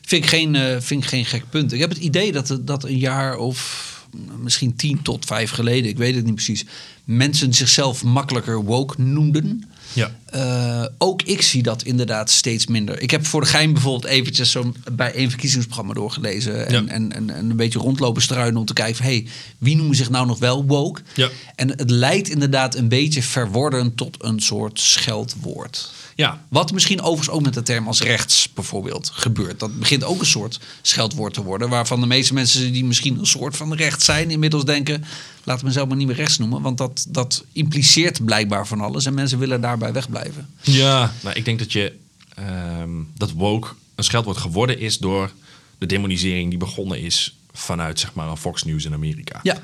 Vind 0.00 0.24
ik, 0.24 0.30
geen, 0.30 0.54
eh, 0.54 0.76
vind 0.80 1.02
ik 1.02 1.08
geen 1.08 1.24
gek 1.24 1.44
punt. 1.50 1.72
Ik 1.72 1.80
heb 1.80 1.88
het 1.88 1.98
idee 1.98 2.32
dat, 2.32 2.58
dat 2.60 2.84
een 2.84 2.98
jaar 2.98 3.36
of 3.36 3.90
misschien 4.38 4.76
tien 4.76 5.02
tot 5.02 5.24
vijf 5.24 5.50
geleden, 5.50 5.90
ik 5.90 5.96
weet 5.96 6.14
het 6.14 6.24
niet 6.24 6.34
precies, 6.34 6.64
mensen 7.04 7.54
zichzelf 7.54 8.04
makkelijker 8.04 8.64
woke 8.64 9.00
noemden. 9.02 9.64
Ja. 9.92 10.10
Eh, 10.24 10.84
ook 10.98 11.22
ik 11.22 11.42
zie 11.42 11.62
dat 11.62 11.82
inderdaad 11.82 12.30
steeds 12.30 12.66
minder. 12.66 13.00
Ik 13.00 13.10
heb 13.10 13.26
voor 13.26 13.40
de 13.40 13.46
gein 13.46 13.72
bijvoorbeeld 13.72 14.12
eventjes 14.12 14.50
zo 14.50 14.72
bij 14.92 15.12
één 15.14 15.28
verkiezingsprogramma 15.30 15.92
doorgelezen. 15.92 16.66
En, 16.66 16.72
Ja. 16.84 16.92
en, 16.92 17.12
en, 17.12 17.30
en 17.30 17.50
een 17.50 17.56
beetje 17.56 17.78
rondlopen 17.78 18.22
struinen 18.22 18.60
om 18.60 18.66
te 18.66 18.72
kijken 18.72 18.96
van... 18.96 19.04
hey, 19.06 19.26
wie 19.58 19.76
noemen 19.76 19.96
zich 19.96 20.10
nou 20.10 20.26
nog 20.26 20.38
wel 20.38 20.64
woke? 20.64 21.00
Ja. 21.14 21.28
En 21.54 21.68
het 21.68 21.90
lijkt 21.90 22.28
inderdaad 22.28 22.74
een 22.74 22.88
beetje 22.88 23.22
verworden 23.22 23.94
tot 23.94 24.16
een 24.20 24.40
soort 24.40 24.80
scheldwoord. 24.80 25.92
Ja, 26.16 26.44
Wat 26.48 26.72
misschien 26.72 27.00
overigens 27.00 27.28
ook 27.36 27.42
met 27.42 27.54
de 27.54 27.62
term 27.62 27.86
als 27.86 28.00
rechts 28.00 28.48
bijvoorbeeld 28.54 29.10
gebeurt. 29.12 29.60
Dat 29.60 29.78
begint 29.78 30.04
ook 30.04 30.20
een 30.20 30.26
soort 30.26 30.60
scheldwoord 30.82 31.34
te 31.34 31.42
worden. 31.42 31.68
Waarvan 31.68 32.00
de 32.00 32.06
meeste 32.06 32.34
mensen 32.34 32.72
die 32.72 32.84
misschien 32.84 33.18
een 33.18 33.26
soort 33.26 33.56
van 33.56 33.74
rechts 33.74 34.04
zijn... 34.04 34.30
inmiddels 34.30 34.64
denken, 34.64 35.04
laten 35.44 35.62
we 35.62 35.66
mezelf 35.68 35.88
maar 35.88 35.96
niet 35.96 36.06
meer 36.06 36.16
rechts 36.16 36.38
noemen. 36.38 36.62
Want 36.62 36.78
dat, 36.78 37.06
dat 37.08 37.44
impliceert 37.52 38.24
blijkbaar 38.24 38.66
van 38.66 38.80
alles. 38.80 39.06
En 39.06 39.14
mensen 39.14 39.38
willen 39.38 39.60
daarbij 39.60 39.92
wegblijven. 39.92 40.48
Ja, 40.60 41.12
nou, 41.22 41.36
ik 41.36 41.44
denk 41.44 41.58
dat 41.58 41.72
je 41.72 41.92
ehm, 42.34 42.90
dat 43.16 43.30
woke 43.30 43.68
een 43.94 44.04
scheldwoord 44.04 44.36
geworden 44.38 44.78
is 44.78 44.98
door 44.98 45.30
de 45.78 45.86
demonisering 45.86 46.48
die 46.48 46.58
begonnen 46.58 47.00
is 47.00 47.36
vanuit 47.52 48.00
zeg 48.00 48.14
maar 48.14 48.36
Fox 48.36 48.62
News 48.64 48.84
in 48.84 48.92
Amerika. 48.92 49.40
Ja. 49.42 49.58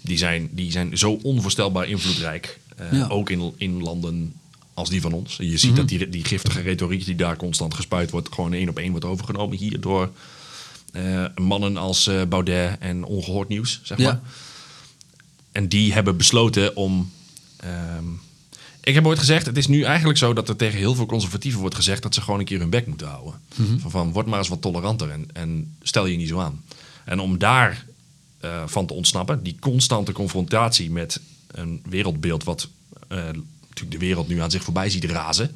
Die 0.00 0.18
zijn, 0.18 0.48
die 0.52 0.70
zijn 0.70 0.98
zo 0.98 1.12
onvoorstelbaar 1.22 1.88
invloedrijk, 1.88 2.58
eh, 2.76 2.92
Ja. 2.92 3.06
ook 3.06 3.30
in, 3.30 3.52
in 3.56 3.82
landen 3.82 4.34
als 4.80 4.88
die 4.90 5.00
van 5.00 5.12
ons. 5.12 5.36
Je 5.36 5.58
ziet 5.58 5.76
dat 5.76 5.88
die, 5.88 6.08
die 6.08 6.24
giftige 6.24 6.60
retoriek 6.60 7.04
die 7.04 7.14
daar 7.14 7.36
constant 7.36 7.74
gespuit 7.74 8.10
wordt, 8.10 8.32
gewoon 8.34 8.52
één 8.52 8.68
op 8.68 8.78
één 8.78 8.90
wordt 8.90 9.04
overgenomen 9.04 9.56
hier 9.56 9.80
door 9.80 10.10
eh, 10.92 11.24
mannen 11.36 11.76
als 11.76 12.06
eh, 12.06 12.22
Baudet 12.28 12.76
en 12.78 13.04
Ongehoord 13.04 13.48
Nieuws, 13.48 13.80
zeg 13.82 13.98
maar. 13.98 14.06
Ja. 14.06 14.22
En 15.52 15.68
die 15.68 15.92
hebben 15.92 16.16
besloten 16.16 16.76
om. 16.76 17.10
ehm, 17.56 18.04
ik 18.82 18.94
heb 18.94 19.06
ooit 19.06 19.18
gezegd, 19.18 19.46
het 19.46 19.56
is 19.56 19.66
nu 19.66 19.82
eigenlijk 19.82 20.18
zo 20.18 20.32
dat 20.32 20.48
er 20.48 20.56
tegen 20.56 20.78
heel 20.78 20.94
veel 20.94 21.06
conservatieven 21.06 21.60
wordt 21.60 21.74
gezegd 21.74 22.02
dat 22.02 22.14
ze 22.14 22.20
gewoon 22.20 22.38
een 22.38 22.44
keer 22.44 22.58
hun 22.58 22.70
bek 22.70 22.86
moeten 22.86 23.08
houden. 23.08 23.34
Van, 23.80 23.90
van 23.90 24.12
word 24.12 24.26
maar 24.26 24.38
eens 24.38 24.48
wat 24.48 24.62
toleranter 24.62 25.10
en, 25.10 25.28
en 25.32 25.76
stel 25.82 26.06
je 26.06 26.16
niet 26.16 26.28
zo 26.28 26.38
aan. 26.38 26.62
En 27.04 27.20
om 27.20 27.38
daar 27.38 27.86
eh, 28.40 28.62
van 28.66 28.86
te 28.86 28.94
ontsnappen, 28.94 29.42
die 29.42 29.56
constante 29.60 30.12
confrontatie 30.12 30.90
met 30.90 31.20
een 31.50 31.82
wereldbeeld 31.88 32.44
wat 32.44 32.68
natuurlijk 33.80 34.00
de 34.00 34.06
wereld 34.06 34.28
nu 34.28 34.40
aan 34.40 34.50
zich 34.50 34.64
voorbij 34.64 34.90
ziet 34.90 35.04
razen, 35.04 35.54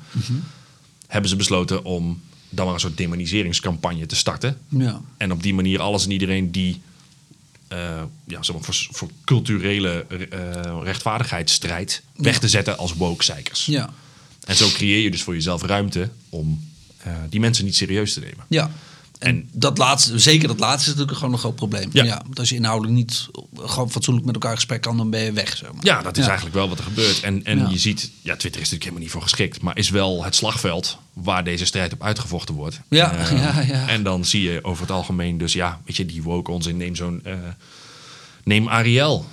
hebben 1.06 1.30
ze 1.30 1.36
besloten 1.36 1.84
om 1.84 2.20
dan 2.48 2.64
maar 2.64 2.74
een 2.74 2.80
soort 2.80 2.96
demoniseringscampagne 2.96 4.06
te 4.06 4.16
starten. 4.16 4.58
Ja. 4.68 5.00
En 5.16 5.32
op 5.32 5.42
die 5.42 5.54
manier 5.54 5.80
alles 5.80 6.04
en 6.04 6.10
iedereen 6.10 6.50
die 6.50 6.80
eh, 7.68 8.02
ja, 8.24 8.42
zeg 8.42 8.54
maar, 8.54 8.64
voor, 8.64 8.86
voor 8.90 9.10
culturele 9.24 10.06
eh 10.30 10.80
rechtvaardigheid 10.82 11.50
strijdt, 11.50 12.02
weg 12.16 12.38
te 12.38 12.48
zetten 12.48 12.78
als 12.78 12.94
woke-zeikers. 12.94 13.66
Ja. 13.66 13.92
En 14.46 14.56
zo 14.56 14.68
creëer 14.68 15.02
je 15.02 15.10
dus 15.10 15.22
voor 15.22 15.34
jezelf 15.34 15.62
ruimte 15.62 16.10
om 16.28 16.68
eh, 16.96 17.12
die 17.28 17.40
mensen 17.40 17.64
niet 17.64 17.76
serieus 17.76 18.12
te 18.12 18.20
nemen. 18.20 18.44
Ja. 18.48 18.70
En, 19.18 19.48
dat 19.52 19.78
laatste, 19.78 20.18
zeker 20.18 20.48
dat 20.48 20.58
laatste 20.58 20.82
is 20.82 20.86
natuurlijk 20.90 21.18
gewoon 21.18 21.32
een 21.32 21.38
groot 21.40 21.54
probleem. 21.54 21.88
Ja. 21.92 22.04
Ja. 22.04 22.20
want 22.24 22.38
als 22.38 22.48
je 22.48 22.54
inhoudelijk 22.54 22.96
niet 22.96 23.28
gewoon 23.56 23.90
fatsoenlijk 23.90 24.26
met 24.26 24.34
elkaar 24.34 24.50
in 24.50 24.56
gesprek 24.56 24.80
kan, 24.80 24.96
dan 24.96 25.10
ben 25.10 25.20
je 25.20 25.32
weg. 25.32 25.56
Zeg 25.56 25.72
maar. 25.72 25.84
Ja, 25.84 26.02
dat 26.02 26.16
is 26.16 26.24
eigenlijk 26.26 26.54
wel 26.54 26.68
wat 26.68 26.78
er 26.78 26.84
gebeurt. 26.84 27.20
En, 27.20 27.44
en 27.44 27.58
Ja. 27.58 27.68
je 27.68 27.78
ziet, 27.78 28.00
ja, 28.22 28.36
Twitter 28.36 28.60
is 28.60 28.70
natuurlijk 28.70 28.82
helemaal 28.82 29.02
niet 29.02 29.10
voor 29.10 29.22
geschikt, 29.22 29.60
maar 29.60 29.78
is 29.78 29.90
wel 29.90 30.24
het 30.24 30.34
slagveld 30.34 30.98
waar 31.12 31.44
deze 31.44 31.64
strijd 31.64 31.92
op 31.92 32.02
uitgevochten 32.02 32.54
wordt. 32.54 32.80
Ja, 32.88 33.12
Eh, 33.16 33.30
ja, 33.42 33.60
ja. 33.60 33.88
En 33.88 34.02
dan 34.02 34.24
zie 34.24 34.42
je 34.42 34.64
over 34.64 34.82
het 34.82 34.90
algemeen, 34.90 35.38
dus 35.38 35.52
ja, 35.52 35.80
weet 35.86 35.96
je, 35.96 36.06
die 36.06 36.22
woke 36.22 36.50
onzin. 36.50 36.76
Neem 36.76 36.94
zo'n, 36.96 37.20
eh, 37.24 37.34
neem 38.44 38.68
Ariel, 38.68 39.26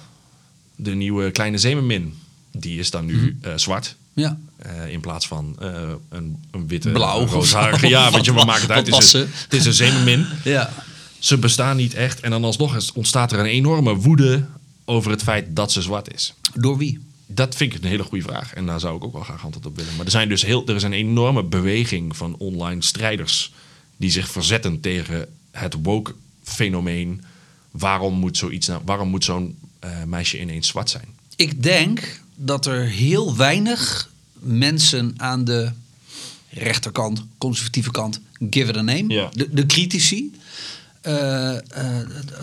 de 0.76 0.92
nieuwe 0.96 1.32
kleine 1.32 1.58
zeemermin. 1.58 2.14
Die 2.52 2.80
is 2.80 2.90
dan 2.90 3.06
nu 3.06 3.16
Mhm. 3.42 3.50
eh, 3.50 3.58
zwart. 3.58 3.96
Ja. 4.14 4.38
Eh, 4.62 4.88
in 4.92 5.00
plaats 5.00 5.28
van 5.28 5.56
eh, 5.60 5.92
een, 6.10 6.44
een 6.52 6.68
witte, 6.68 6.92
Blauw 6.92 7.26
roodharige. 7.26 7.88
Ja, 7.88 8.12
weet 8.12 8.26
je, 8.26 8.34
Wat- 8.34 8.46
maken 8.46 8.62
het 8.62 8.72
uit. 8.72 8.88
Het 8.88 9.04
is, 9.04 9.14
een, 9.14 9.28
het 9.32 9.54
is 9.54 9.66
een 9.66 9.74
zeemermin. 9.74 10.26
Ja. 10.44 10.74
Ze 11.20 11.38
bestaan 11.38 11.78
niet 11.78 11.94
echt. 11.94 12.20
En 12.20 12.32
dan 12.32 12.44
alsnog 12.44 12.94
ontstaat 12.94 13.32
er 13.32 13.40
een 13.40 13.46
enorme 13.46 13.96
woede 13.96 14.46
over 14.86 15.12
het 15.12 15.24
feit 15.24 15.56
dat 15.56 15.72
ze 15.72 15.82
zwart 15.82 16.14
is. 16.14 16.34
Door 16.54 16.78
wie? 16.78 17.00
Dat 17.26 17.56
vind 17.56 17.74
ik 17.74 17.84
een 17.84 17.90
hele 17.90 18.04
goede 18.04 18.24
vraag. 18.24 18.54
En 18.54 18.66
daar 18.66 18.80
zou 18.80 18.96
ik 18.96 19.04
ook 19.04 19.14
wel 19.14 19.24
graag 19.24 19.44
antwoord 19.44 19.66
op 19.66 19.76
willen. 19.76 19.96
Maar 19.96 20.06
er, 20.06 20.12
zijn 20.12 20.30
dus 20.30 20.42
heel, 20.42 20.68
er 20.68 20.76
is 20.76 20.84
een 20.84 20.94
enorme 20.94 21.44
beweging 21.44 22.18
van 22.18 22.36
online 22.38 22.84
strijders... 22.84 23.54
die 23.98 24.12
zich 24.12 24.30
verzetten 24.30 24.80
tegen 24.80 25.26
het 25.52 25.76
woke-fenomeen. 25.84 27.24
Waarom 27.72 28.14
moet 28.14 28.38
zoiets 28.38 28.68
nou, 28.68 28.82
waarom 28.86 29.08
moet 29.08 29.24
zo'n 29.24 29.58
eh, 29.80 30.04
meisje 30.04 30.40
ineens 30.40 30.68
zwart 30.68 30.90
zijn? 30.90 31.06
Ik 31.36 31.64
denk 31.64 32.22
dat 32.36 32.66
er 32.66 32.86
heel 32.86 33.36
weinig 33.36 34.10
mensen 34.42 35.14
aan 35.18 35.44
de 35.44 35.72
rechterkant, 36.50 37.26
conservatieve 37.38 37.92
kant, 37.92 38.20
give 38.50 38.70
it 38.70 38.78
a 38.78 38.82
name, 38.82 39.14
Ja. 39.14 39.30
de, 39.34 39.50
de 39.54 39.66
critici, 39.66 40.32
eh, 41.02 41.56
eh, 41.56 41.62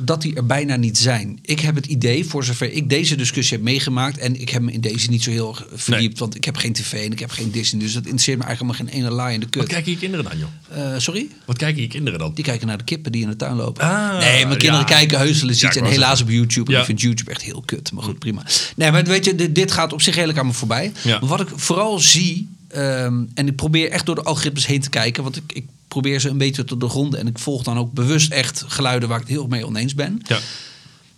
dat 0.02 0.22
die 0.22 0.34
er 0.34 0.46
bijna 0.46 0.76
niet 0.76 0.98
zijn. 0.98 1.38
Ik 1.42 1.60
heb 1.60 1.74
het 1.74 1.86
idee, 1.86 2.24
voor 2.24 2.44
zover 2.44 2.72
ik 2.72 2.88
deze 2.88 3.16
discussie 3.16 3.56
heb 3.56 3.64
meegemaakt, 3.66 4.18
en 4.18 4.40
ik 4.40 4.48
heb 4.48 4.62
me 4.62 4.72
in 4.72 4.80
deze 4.80 5.10
niet 5.10 5.22
zo 5.22 5.30
heel 5.30 5.56
verdiept, 5.74 6.18
want 6.18 6.34
ik 6.34 6.44
heb 6.44 6.56
geen 6.56 6.72
tv 6.72 6.92
en 6.92 7.12
ik 7.12 7.18
heb 7.18 7.30
geen 7.30 7.50
Disney, 7.50 7.80
dus 7.82 7.92
dat 7.92 8.02
interesseert 8.02 8.38
me 8.38 8.44
eigenlijk 8.44 8.76
helemaal 8.76 8.94
geen 9.00 9.04
ene 9.06 9.16
laai 9.16 9.34
in 9.34 9.40
de 9.40 9.46
Wat 9.50 9.56
kut. 9.56 9.66
kijken 9.66 9.92
je 9.92 9.98
kinderen 9.98 10.24
dan, 10.24 10.38
joh? 10.38 10.92
Eh, 10.92 10.98
sorry? 10.98 11.28
Wat 11.44 11.56
kijken 11.56 11.82
je 11.82 11.88
kinderen 11.88 12.18
dan? 12.18 12.32
Die 12.34 12.44
kijken 12.44 12.66
naar 12.66 12.78
de 12.78 12.84
kippen 12.84 13.12
die 13.12 13.22
in 13.22 13.28
de 13.28 13.36
tuin 13.36 13.56
lopen. 13.56 13.82
Ah, 13.84 14.18
nee, 14.18 14.46
mijn 14.46 14.58
kinderen 14.58 14.86
ja. 14.88 14.94
kijken 14.94 15.18
heuselen 15.18 15.52
iets. 15.54 15.62
ik 15.62 15.74
en 15.74 15.84
helaas 15.84 16.20
op 16.20 16.28
YouTube. 16.30 16.66
En 16.66 16.72
Ja. 16.72 16.78
ik 16.78 16.86
vind 16.86 17.00
YouTube 17.00 17.30
echt 17.30 17.42
heel 17.42 17.62
kut. 17.64 17.92
Maar 17.92 18.02
goed, 18.02 18.18
prima. 18.18 18.42
Nee, 18.76 18.90
maar 18.90 19.04
weet 19.04 19.24
je, 19.24 19.34
dit, 19.34 19.54
dit 19.54 19.72
gaat 19.72 19.92
op 19.92 20.02
zich 20.02 20.14
redelijk 20.14 20.38
aan 20.38 20.46
me 20.46 20.52
voorbij. 20.52 20.92
Ja. 21.02 21.18
Maar 21.18 21.28
wat 21.28 21.40
ik 21.40 21.48
vooral 21.54 21.98
zie... 21.98 22.48
ehm, 22.68 23.22
en 23.34 23.46
ik 23.46 23.56
probeer 23.56 23.90
echt 23.90 24.06
door 24.06 24.14
de 24.14 24.22
algoritmes 24.22 24.66
heen 24.66 24.80
te 24.80 24.90
kijken. 24.90 25.22
Want 25.22 25.36
ik, 25.36 25.42
ik 25.52 25.64
probeer 26.00 26.20
ze 26.20 26.28
een 26.28 26.38
beetje 26.38 26.64
te 26.64 26.76
doorgronden. 26.76 27.20
En 27.20 27.26
ik 27.26 27.38
volg 27.38 27.62
dan 27.62 27.78
ook 27.78 27.92
bewust 27.92 28.32
echt 28.32 28.64
geluiden 28.66 29.08
waar 29.08 29.18
ik 29.20 29.24
het 29.24 29.32
heel 29.32 29.42
erg 29.42 29.50
mee 29.50 29.66
oneens 29.66 29.94
ben. 29.94 30.20
Ja. 30.26 30.38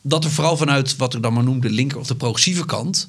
Dat 0.02 0.24
er 0.24 0.30
vooral 0.30 0.56
vanuit 0.56 0.96
wat 0.96 1.14
ik 1.14 1.22
dan 1.22 1.32
maar 1.32 1.44
noem 1.44 1.60
de 1.60 1.70
linker 1.70 1.98
of 1.98 2.06
de 2.06 2.14
progressieve 2.14 2.64
kant... 2.64 3.08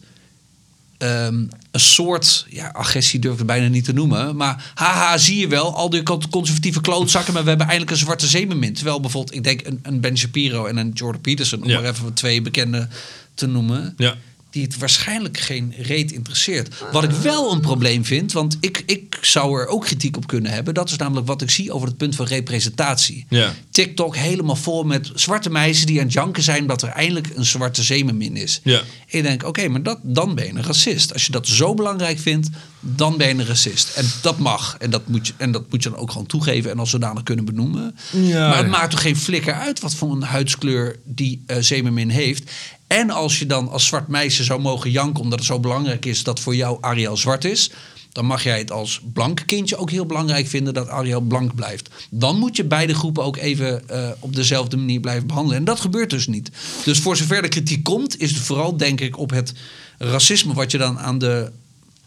ehm, 0.97 1.45
een 1.71 1.79
soort, 1.79 2.45
ja, 2.49 2.67
agressie 2.67 3.19
durf 3.19 3.33
ik 3.33 3.39
het 3.39 3.47
bijna 3.47 3.67
niet 3.67 3.83
te 3.83 3.93
noemen. 3.93 4.35
Maar 4.35 4.71
haha, 4.73 5.17
zie 5.17 5.37
je 5.37 5.47
wel, 5.47 5.75
al 5.75 5.89
die 5.89 6.03
conservatieve 6.29 6.81
klootzakken. 6.81 7.33
Maar 7.33 7.43
we 7.43 7.49
hebben 7.49 7.67
eindelijk 7.67 7.95
een 7.97 8.03
zwarte 8.05 8.27
zeemermin. 8.27 8.73
Terwijl 8.73 8.99
bijvoorbeeld, 8.99 9.35
ik 9.35 9.43
denk 9.43 9.65
een, 9.65 9.79
een 9.83 9.99
Ben 9.99 10.17
Shapiro 10.17 10.65
en 10.65 10.77
een 10.77 10.91
Jordan 10.93 11.21
Peterson... 11.21 11.61
om 11.61 11.69
Ja. 11.69 11.81
maar 11.81 11.89
even 11.89 12.13
twee 12.13 12.41
bekende 12.41 12.87
te 13.33 13.47
noemen... 13.47 13.93
Ja. 13.97 14.15
Die 14.51 14.63
het 14.63 14.77
waarschijnlijk 14.77 15.37
geen 15.37 15.73
reet 15.77 16.11
interesseert. 16.11 16.75
Wat 16.91 17.03
ik 17.03 17.11
wel 17.11 17.51
een 17.51 17.59
probleem 17.59 18.05
vind, 18.05 18.31
want 18.31 18.57
ik, 18.59 18.83
ik 18.85 19.17
zou 19.21 19.59
er 19.59 19.67
ook 19.67 19.83
kritiek 19.83 20.17
op 20.17 20.27
kunnen 20.27 20.51
hebben... 20.51 20.73
dat 20.73 20.89
is 20.89 20.95
namelijk 20.95 21.27
wat 21.27 21.41
ik 21.41 21.49
zie 21.49 21.71
over 21.71 21.87
het 21.87 21.97
punt 21.97 22.15
van 22.15 22.25
representatie. 22.25 23.25
Ja. 23.29 23.53
TikTok 23.69 24.15
helemaal 24.15 24.55
vol 24.55 24.83
met 24.83 25.11
zwarte 25.15 25.49
meisjes 25.49 25.85
die 25.85 25.99
aan 25.99 26.05
het 26.05 26.13
janken 26.13 26.43
zijn... 26.43 26.67
dat 26.67 26.81
er 26.81 26.89
eindelijk 26.89 27.29
een 27.35 27.45
zwarte 27.45 27.83
zeemermin 27.83 28.35
is. 28.35 28.59
Ja. 28.63 28.81
Ik 29.07 29.23
denk, 29.23 29.43
oké, 29.43 29.67
maar 29.67 29.83
dat, 29.83 29.99
dan 30.03 30.35
ben 30.35 30.45
je 30.45 30.51
een 30.51 30.63
racist. 30.63 31.13
Als 31.13 31.25
je 31.25 31.31
dat 31.31 31.47
zo 31.47 31.73
belangrijk 31.73 32.19
vindt, 32.19 32.49
dan 32.79 33.17
ben 33.17 33.27
je 33.27 33.33
een 33.33 33.45
racist. 33.45 33.95
En 33.95 34.05
dat 34.21 34.37
mag. 34.37 34.75
En 34.79 34.89
dat 34.89 35.07
moet 35.07 35.27
je, 35.27 35.33
en 35.37 35.51
dat 35.51 35.63
moet 35.69 35.83
je 35.83 35.89
dan 35.89 35.99
ook 35.99 36.11
gewoon 36.11 36.27
toegeven 36.27 36.71
en 36.71 36.79
als 36.79 36.89
zodanig 36.89 37.23
kunnen 37.23 37.45
benoemen. 37.45 37.95
Ja. 38.11 38.49
Maar 38.49 38.57
het 38.57 38.67
maakt 38.67 38.91
toch 38.91 39.01
geen 39.01 39.17
flikker 39.17 39.53
uit 39.53 39.79
wat 39.79 39.95
voor 39.95 40.11
een 40.11 40.23
huidskleur 40.23 40.99
die 41.03 41.43
eh 41.45 41.57
zeemermin 41.59 42.09
heeft. 42.09 42.51
En 42.91 43.09
als 43.09 43.39
je 43.39 43.45
dan 43.45 43.69
als 43.69 43.85
zwart 43.85 44.07
meisje 44.07 44.43
zou 44.43 44.61
mogen 44.61 44.91
janken... 44.91 45.23
omdat 45.23 45.39
het 45.39 45.47
zo 45.47 45.59
belangrijk 45.59 46.05
is 46.05 46.23
dat 46.23 46.39
voor 46.39 46.55
jou 46.55 46.77
Ariel 46.81 47.17
zwart 47.17 47.45
is... 47.45 47.71
dan 48.11 48.25
mag 48.25 48.43
jij 48.43 48.57
het 48.57 48.71
als 48.71 49.01
blank 49.13 49.43
kindje 49.45 49.77
ook 49.77 49.91
heel 49.91 50.05
belangrijk 50.05 50.47
vinden... 50.47 50.73
dat 50.73 50.87
Ariel 50.87 51.21
blank 51.21 51.55
blijft. 51.55 51.89
Dan 52.09 52.37
moet 52.37 52.55
je 52.55 52.63
beide 52.63 52.93
groepen 52.93 53.23
ook 53.23 53.37
even 53.37 53.89
eh, 53.89 54.09
op 54.19 54.35
dezelfde 54.35 54.77
manier 54.77 54.99
blijven 54.99 55.27
behandelen. 55.27 55.57
En 55.57 55.65
dat 55.65 55.79
gebeurt 55.79 56.09
dus 56.09 56.27
niet. 56.27 56.51
Dus 56.85 56.99
voor 56.99 57.17
zover 57.17 57.41
de 57.41 57.47
kritiek 57.47 57.83
komt... 57.83 58.19
is 58.19 58.31
het 58.31 58.39
vooral, 58.39 58.77
denk 58.77 59.01
ik, 59.01 59.17
op 59.17 59.29
het 59.29 59.53
racisme... 59.97 60.53
wat 60.53 60.71
je 60.71 60.77
dan 60.77 60.99
aan 60.99 61.17
de 61.17 61.51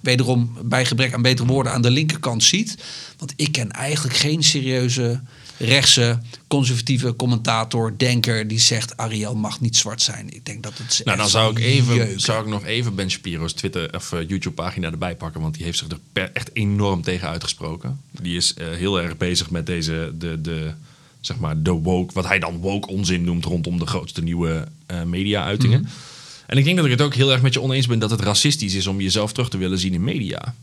wederom 0.00 0.56
bij 0.62 0.84
gebrek 0.84 1.14
aan 1.14 1.22
betere 1.22 1.48
woorden 1.48 1.72
aan 1.72 1.82
de 1.82 1.90
linkerkant 1.90 2.42
ziet. 2.42 2.76
Want 3.18 3.32
ik 3.36 3.52
ken 3.52 3.70
eigenlijk 3.70 4.16
geen 4.16 4.42
serieuze 4.42 5.20
rechtse 5.58 6.18
conservatieve 6.48 7.16
commentator, 7.16 7.94
denker 7.96 8.48
die 8.48 8.58
zegt 8.60 8.96
Ariel 8.96 9.34
mag 9.34 9.60
niet 9.60 9.76
zwart 9.76 10.02
zijn. 10.02 10.34
Ik 10.34 10.46
denk 10.46 10.62
dat 10.62 10.72
het 10.78 11.00
Nou, 11.04 11.16
dan 11.18 11.28
zou 11.28 11.50
ik, 11.50 11.58
even, 11.58 11.94
jeuken. 11.94 12.20
zou 12.20 12.42
ik 12.42 12.48
nog 12.48 12.64
even 12.64 12.94
Ben 12.94 13.10
Shapiro's 13.10 13.52
Twitter 13.52 13.94
of 13.94 14.12
eh, 14.12 14.28
YouTube-pagina 14.28 14.90
erbij 14.90 15.14
pakken, 15.16 15.40
want 15.40 15.54
die 15.54 15.64
heeft 15.64 15.78
zich 15.78 15.88
er 15.88 15.98
per- 16.12 16.30
echt 16.32 16.50
enorm 16.52 17.02
tegen 17.02 17.28
uitgesproken. 17.28 18.00
Die 18.10 18.36
is 18.36 18.54
eh, 18.54 18.66
heel 18.70 19.00
erg 19.00 19.16
bezig 19.16 19.50
met 19.50 19.66
deze, 19.66 20.12
de, 20.18 20.40
de, 20.40 20.72
zeg 21.20 21.38
maar, 21.38 21.62
de 21.62 21.70
woke, 21.70 22.14
wat 22.14 22.26
hij 22.26 22.38
dan 22.38 22.56
woke 22.58 22.88
onzin 22.88 23.24
noemt 23.24 23.44
rondom 23.44 23.78
de 23.78 23.86
grootste 23.86 24.22
nieuwe 24.22 24.68
eh, 24.86 25.02
media-uitingen. 25.02 25.80
Mhm. 25.80 25.90
En 26.46 26.58
ik 26.58 26.64
denk 26.64 26.76
dat 26.76 26.84
ik 26.84 26.90
het 26.92 27.00
ook 27.02 27.14
heel 27.14 27.32
erg 27.32 27.42
met 27.42 27.52
je 27.54 27.60
oneens 27.60 27.86
ben 27.86 27.98
dat 27.98 28.10
het 28.10 28.20
racistisch 28.20 28.74
is 28.74 28.86
om 28.86 29.00
jezelf 29.00 29.32
terug 29.32 29.48
te 29.50 29.56
willen 29.58 29.78
zien 29.78 29.94
in 29.94 30.04
media. 30.04 30.54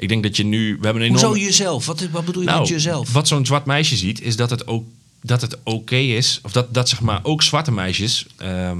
Ik 0.00 0.08
denk 0.08 0.22
dat 0.22 0.36
je 0.36 0.44
nu, 0.44 0.76
we 0.78 0.84
hebben 0.84 1.02
een 1.02 1.08
enorme... 1.08 1.26
Hoezo 1.26 1.44
jezelf? 1.44 1.86
Wat, 1.86 2.08
wat 2.10 2.24
bedoel 2.24 2.42
je 2.42 2.48
Nou, 2.48 2.60
met 2.60 2.68
jezelf? 2.68 3.12
Wat 3.12 3.28
zo'n 3.28 3.46
zwart 3.46 3.64
meisje 3.64 3.96
ziet, 3.96 4.20
is 4.20 4.36
dat 4.36 4.50
het 4.50 4.66
ook 4.66 4.86
dat 5.22 5.40
het 5.40 5.56
oké 5.64 5.96
is, 5.96 6.40
of 6.42 6.52
dat, 6.52 6.74
dat 6.74 6.88
zeg 6.88 7.00
maar 7.00 7.20
ook 7.22 7.42
zwarte 7.42 7.72
meisjes 7.72 8.26
ehm, 8.36 8.78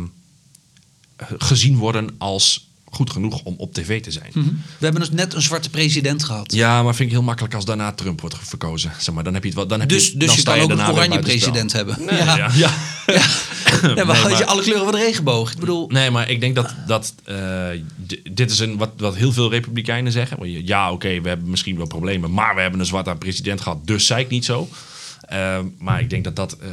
gezien 1.38 1.76
worden 1.76 2.14
als 2.18 2.68
goed 2.90 3.10
genoeg 3.10 3.42
om 3.42 3.54
op 3.56 3.72
tv 3.74 4.02
te 4.02 4.10
zijn. 4.10 4.30
We 4.32 4.84
hebben 4.84 5.00
dus 5.00 5.10
net 5.10 5.34
een 5.34 5.42
zwarte 5.42 5.70
president 5.70 6.24
gehad. 6.24 6.52
Ja, 6.52 6.82
maar 6.82 6.94
vind 6.94 7.08
ik 7.08 7.14
heel 7.14 7.24
makkelijk 7.24 7.54
als 7.54 7.64
daarna 7.64 7.92
Trump 7.92 8.20
wordt 8.20 8.36
verkozen. 8.40 8.92
Zeg 8.98 9.14
maar, 9.14 9.24
dan 9.24 9.34
heb 9.34 9.42
je 9.42 9.48
het 9.48 9.58
wel. 9.58 9.66
Dan 9.66 9.80
heb 9.80 9.88
Dus, 9.88 10.06
je, 10.06 10.16
dus 10.16 10.28
dan 10.28 10.36
je 10.36 10.42
kan 10.66 10.72
ook 10.78 10.78
een 10.88 10.94
oranje 10.94 11.18
president 11.18 11.72
hebben. 11.72 11.96
Nee, 12.06 12.16
ja. 12.18 12.34
Ja, 12.36 12.50
Ja, 12.56 12.72
maar 13.82 13.94
Nee, 13.94 14.04
had 14.04 14.22
je 14.22 14.28
maar- 14.28 14.44
alle 14.44 14.62
kleuren 14.62 14.84
van 14.84 14.92
de 14.92 14.98
regenboog. 15.00 15.52
Ik 15.52 15.58
bedoel, 15.58 15.88
Nee, 15.88 16.10
maar 16.10 16.30
ik 16.30 16.40
denk 16.40 16.54
dat, 16.54 16.74
dat 16.86 17.14
eh, 17.24 17.68
dit 18.30 18.50
is 18.50 18.58
een, 18.58 18.76
wat, 18.76 18.90
wat 18.96 19.14
heel 19.16 19.32
veel 19.32 19.50
republikeinen 19.50 20.12
zeggen. 20.12 20.50
Je- 20.50 20.66
Ja, 20.66 20.92
oké, 20.92 21.20
we 21.20 21.28
hebben 21.28 21.50
misschien 21.50 21.76
wel 21.76 21.86
problemen, 21.86 22.32
maar 22.32 22.54
we 22.54 22.60
hebben 22.60 22.80
een 22.80 22.86
zwarte 22.86 23.14
president 23.18 23.60
gehad, 23.60 23.86
dus 23.86 24.06
zei 24.06 24.22
ik 24.22 24.28
niet 24.28 24.44
zo. 24.44 24.68
Eh, 25.20 25.58
maar 25.78 26.00
ik 26.00 26.10
denk 26.10 26.24
dat 26.24 26.36
dat 26.36 26.56
eh, 26.60 26.68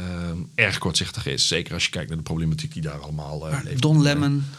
erg 0.54 0.78
kortzichtig 0.78 1.26
is. 1.26 1.48
Zeker 1.48 1.74
als 1.74 1.84
je 1.84 1.90
kijkt 1.90 2.08
naar 2.08 2.16
de 2.16 2.22
problematiek 2.22 2.72
die 2.72 2.82
daar 2.82 2.98
allemaal 3.00 3.48
eh 3.48 3.58
leeft. 3.64 3.82
Don 3.82 4.02
Lemon, 4.02 4.32
Ja, 4.32 4.58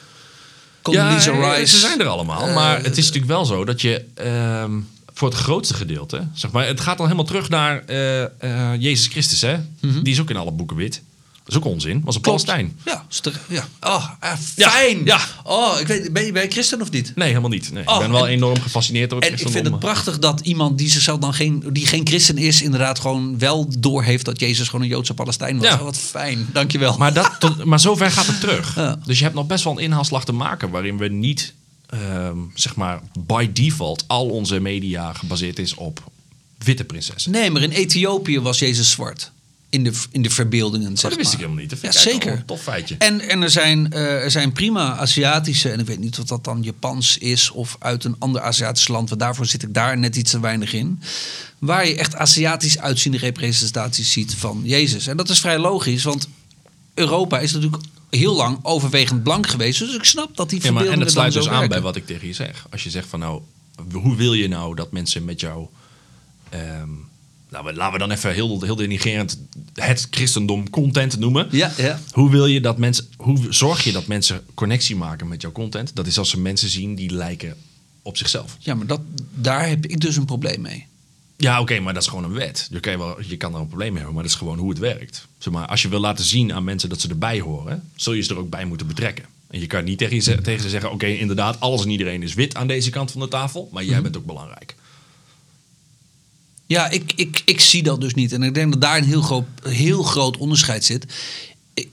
Condoleezza 0.92 1.32
Rice. 1.32 1.68
ze 1.68 1.80
zijn 1.80 2.00
er 2.00 2.08
allemaal. 2.08 2.48
Eh, 2.48 2.56
maar 2.56 2.84
het 2.84 2.98
is 2.98 3.06
natuurlijk 3.06 3.32
wel 3.32 3.46
zo 3.46 3.66
dat 3.66 3.82
je 3.82 4.06
ehm, 4.14 4.72
voor 5.14 5.30
het 5.30 5.38
grootste 5.38 5.74
gedeelte, 5.74 6.28
zeg 6.34 6.52
maar, 6.52 6.68
het 6.68 6.80
gaat 6.80 7.00
al 7.00 7.06
helemaal 7.06 7.26
terug 7.26 7.50
naar 7.50 7.84
eh, 7.86 8.24
eh, 8.24 8.82
Jezus 8.82 9.08
Christus, 9.08 9.42
hè? 9.42 9.58
Die 9.82 10.14
is 10.14 10.22
ook 10.22 10.30
in 10.30 10.38
alle 10.38 10.52
boeken 10.52 10.76
wit. 10.76 11.02
Dat 11.50 11.58
is 11.62 11.68
ook 11.68 11.74
onzin. 11.74 12.02
Was 12.06 12.16
een 12.16 12.22
Klopt. 12.22 12.46
Palestijn. 12.46 12.80
Ja, 12.86 13.06
ja. 13.48 13.68
Oh, 13.82 14.10
ah, 14.20 14.34
fijn. 14.56 15.06
ja. 15.06 15.20
Oh, 15.44 15.80
ik 15.80 15.88
weet, 15.88 16.14
ben, 16.14 16.26
je, 16.26 16.32
ben 16.32 16.44
je 16.44 16.50
christen 16.50 16.82
of 16.82 16.92
niet? 16.92 17.12
Nee, 17.16 17.28
helemaal 17.28 17.50
niet. 17.50 17.72
Nee, 17.72 17.88
Oh, 17.88 17.94
ik 17.94 18.00
ben 18.00 18.12
wel 18.12 18.28
en- 18.28 18.34
enorm 18.34 18.60
gefascineerd 18.62 19.10
door 19.10 19.20
het 19.20 19.28
En 19.28 19.34
ik 19.40 19.50
vind 19.50 19.66
het 19.66 19.80
prachtig 19.80 20.20
dat 20.20 20.40
iemand 20.40 20.78
die 20.78 20.90
zichzelf 20.90 21.20
dan 21.20 21.34
geen, 21.34 21.64
die 21.72 21.86
geen 21.86 22.08
christen 22.08 22.38
is, 22.38 22.62
inderdaad 22.62 23.00
gewoon 23.00 23.40
wel 23.40 23.68
doorheeft 23.80 24.26
dat 24.26 24.40
Jezus 24.40 24.66
gewoon 24.68 24.82
een 24.82 24.88
Joodse 24.92 25.14
Palestijn 25.14 25.58
was. 25.58 25.68
Ja. 25.68 25.74
Oh, 25.74 25.82
wat 25.84 25.98
fijn, 25.98 26.48
dankjewel. 26.54 26.98
Maar, 26.98 27.14
dat, 27.14 27.36
tot, 27.40 27.64
maar 27.64 27.80
zover 27.80 28.12
gaat 28.12 28.28
het 28.28 28.40
terug. 28.40 28.76
Ja. 28.76 29.00
Dus 29.06 29.18
je 29.18 29.24
hebt 29.24 29.36
nog 29.36 29.48
best 29.48 29.64
wel 29.64 29.74
een 29.74 29.84
inhaalslag 29.84 30.26
te 30.26 30.32
maken 30.32 30.70
waarin 30.70 30.98
we 30.98 31.08
niet, 31.08 31.54
ehm, 31.90 32.38
zeg 32.54 32.76
maar, 32.76 33.02
by 33.20 33.50
default 33.54 34.04
al 34.08 34.26
onze 34.30 34.60
media 34.60 35.14
gebaseerd 35.14 35.60
is 35.60 35.74
op 35.74 36.04
witte 36.58 36.84
prinsessen. 36.84 37.32
Nee, 37.32 37.52
maar 37.52 37.62
in 37.62 37.72
Ethiopië 37.72 38.40
was 38.40 38.60
Jezus 38.60 38.92
zwart. 38.92 39.32
In 39.70 39.84
de, 39.84 39.92
in 40.12 40.22
de 40.22 40.30
verbeeldingen, 40.30 40.98
zeg 40.98 41.04
Oh, 41.04 41.10
dat 41.10 41.18
wist 41.18 41.34
ik 41.34 41.40
helemaal 41.40 41.62
niet. 41.62 41.70
Dat 41.70 41.80
vind 41.80 41.94
Ja, 41.94 42.00
ik 42.00 42.06
zeker. 42.12 42.32
een 42.32 42.46
tof 42.46 42.62
feitje. 42.62 42.96
En, 42.98 43.20
en 43.22 43.42
er, 43.42 43.50
zijn, 43.50 43.92
eh, 43.94 44.24
er 44.24 44.32
zijn 44.32 44.52
prima 44.52 44.98
Aziatische, 44.98 45.70
en 45.72 45.80
ik 45.80 45.86
weet 45.86 46.00
niet 46.00 46.20
of 46.20 46.26
dat 46.26 46.44
dan 46.44 46.64
Japans 46.64 47.18
is 47.18 47.50
of 47.52 47.76
uit 47.80 48.04
een 48.04 48.16
ander 48.20 48.42
Aziatisch 48.42 48.88
land, 48.88 49.10
want 49.10 49.22
daarvoor 49.22 49.46
zit 49.46 49.64
ik 49.64 49.74
daar 49.74 49.98
net 49.98 50.16
iets 50.16 50.32
te 50.32 50.40
weinig 50.40 50.74
in. 50.74 51.02
Waar 51.60 51.88
je 51.88 51.96
echt 51.96 52.16
Aziatisch 52.16 52.80
uitziende 52.80 53.18
representaties 53.18 54.12
ziet 54.12 54.36
van 54.36 54.62
Jezus. 54.64 55.08
En 55.08 55.18
dat 55.18 55.30
is 55.30 55.40
vrij 55.40 55.58
logisch, 55.60 56.04
want 56.04 56.28
Europa 56.94 57.40
is 57.40 57.52
natuurlijk 57.52 57.84
heel 58.10 58.36
lang 58.36 58.60
overwegend 58.62 59.24
blank 59.24 59.48
geweest. 59.48 59.80
Dus 59.80 59.96
ik 59.96 60.04
snap 60.04 60.38
dat 60.38 60.50
die 60.50 60.60
Ja, 60.64 60.72
maar, 60.72 60.82
en 60.84 60.88
verbeeldingen 60.88 61.00
het 61.06 61.12
sluit 61.12 61.34
dus 61.34 61.48
aan 61.50 61.68
bij 61.68 61.82
wat 61.82 61.96
ik 61.96 62.06
tegen 62.06 62.28
je 62.28 62.34
zeg. 62.34 62.66
Als 62.72 62.84
je 62.84 62.90
zegt 62.90 63.08
van 63.08 63.20
nou, 63.20 63.42
hoe 63.92 64.16
wil 64.16 64.34
je 64.34 64.48
nou 64.48 64.76
dat 64.76 64.92
mensen 64.92 65.26
met 65.26 65.40
jou... 65.40 65.68
ehm, 66.50 66.90
nou, 67.50 67.74
laten 67.74 67.94
we 67.94 68.00
dan 68.00 68.12
even 68.12 68.34
heel, 68.34 68.62
heel 68.62 68.76
denigrerend 68.76 69.40
het 69.74 70.08
christendom 70.12 70.70
content 70.70 71.20
noemen. 71.20 71.48
Ja, 71.52 71.72
ja. 71.78 72.00
Hoe 72.12 72.30
wil 72.30 72.46
je 72.46 72.62
dat 72.62 72.78
mensen, 72.78 73.08
hoe 73.18 73.38
zorg 73.50 73.84
je 73.84 73.92
dat 73.92 74.08
mensen 74.08 74.44
connectie 74.54 74.96
maken 74.96 75.28
met 75.28 75.42
jouw 75.42 75.52
content? 75.52 75.92
Dat 75.96 76.08
is 76.08 76.18
als 76.18 76.30
ze 76.30 76.40
mensen 76.40 76.70
zien 76.70 76.96
die 76.96 77.12
lijken 77.14 77.56
op 78.02 78.18
zichzelf. 78.18 78.56
ja, 78.60 78.76
maar 78.76 78.86
dat, 78.88 79.02
daar 79.34 79.68
heb 79.70 79.86
ik 79.86 80.00
dus 80.02 80.16
een 80.16 80.26
probleem 80.26 80.62
mee. 80.62 80.86
Ja, 81.38 81.62
oké, 81.62 81.80
maar 81.80 81.94
dat 81.94 82.02
is 82.04 82.08
gewoon 82.10 82.24
een 82.24 82.34
wet. 82.34 82.68
Je 82.72 82.80
kan, 82.80 82.98
wel, 82.98 83.22
je 83.22 83.38
kan 83.38 83.54
er 83.54 83.60
een 83.60 83.68
probleem 83.68 83.88
mee 83.88 83.98
hebben, 83.98 84.14
maar 84.14 84.24
dat 84.24 84.32
is 84.32 84.38
gewoon 84.38 84.58
hoe 84.58 84.70
het 84.70 84.80
werkt. 84.80 85.28
Zeg 85.38 85.54
maar, 85.54 85.68
als 85.68 85.82
je 85.82 85.88
wil 85.90 86.00
laten 86.00 86.26
zien 86.26 86.54
aan 86.54 86.64
mensen 86.64 86.90
dat 86.90 87.02
ze 87.02 87.10
erbij 87.10 87.40
horen, 87.40 87.84
zul 87.96 88.14
je 88.14 88.22
ze 88.22 88.30
er 88.34 88.38
ook 88.40 88.50
bij 88.50 88.66
moeten 88.66 88.88
betrekken. 88.88 89.26
En 89.48 89.60
je 89.60 89.68
kan 89.68 89.84
niet 89.84 89.98
tegen, 89.98 90.22
ze- 90.22 90.42
tegen 90.42 90.62
ze 90.64 90.70
zeggen: 90.70 90.92
Oké, 90.92 91.06
inderdaad, 91.08 91.60
alles 91.60 91.84
en 91.84 91.90
iedereen 91.90 92.24
is 92.24 92.34
wit 92.34 92.56
aan 92.56 92.68
deze 92.68 92.90
kant 92.90 93.12
van 93.12 93.22
de 93.22 93.28
tafel, 93.28 93.70
maar 93.72 93.84
jij 93.84 94.02
bent 94.02 94.18
ook 94.18 94.26
belangrijk. 94.26 94.76
Ja, 96.70 96.90
ik, 96.90 97.14
ik, 97.16 97.42
ik 97.46 97.60
zie 97.60 97.84
dat 97.84 98.02
dus 98.02 98.14
niet. 98.14 98.32
En 98.32 98.44
ik 98.44 98.54
denk 98.54 98.72
dat 98.72 98.82
daar 98.82 98.98
een 98.98 99.04
heel 99.04 99.22
groot, 99.22 99.46
heel 99.64 100.04
groot 100.04 100.38
onderscheid 100.38 100.86
zit. 100.86 101.06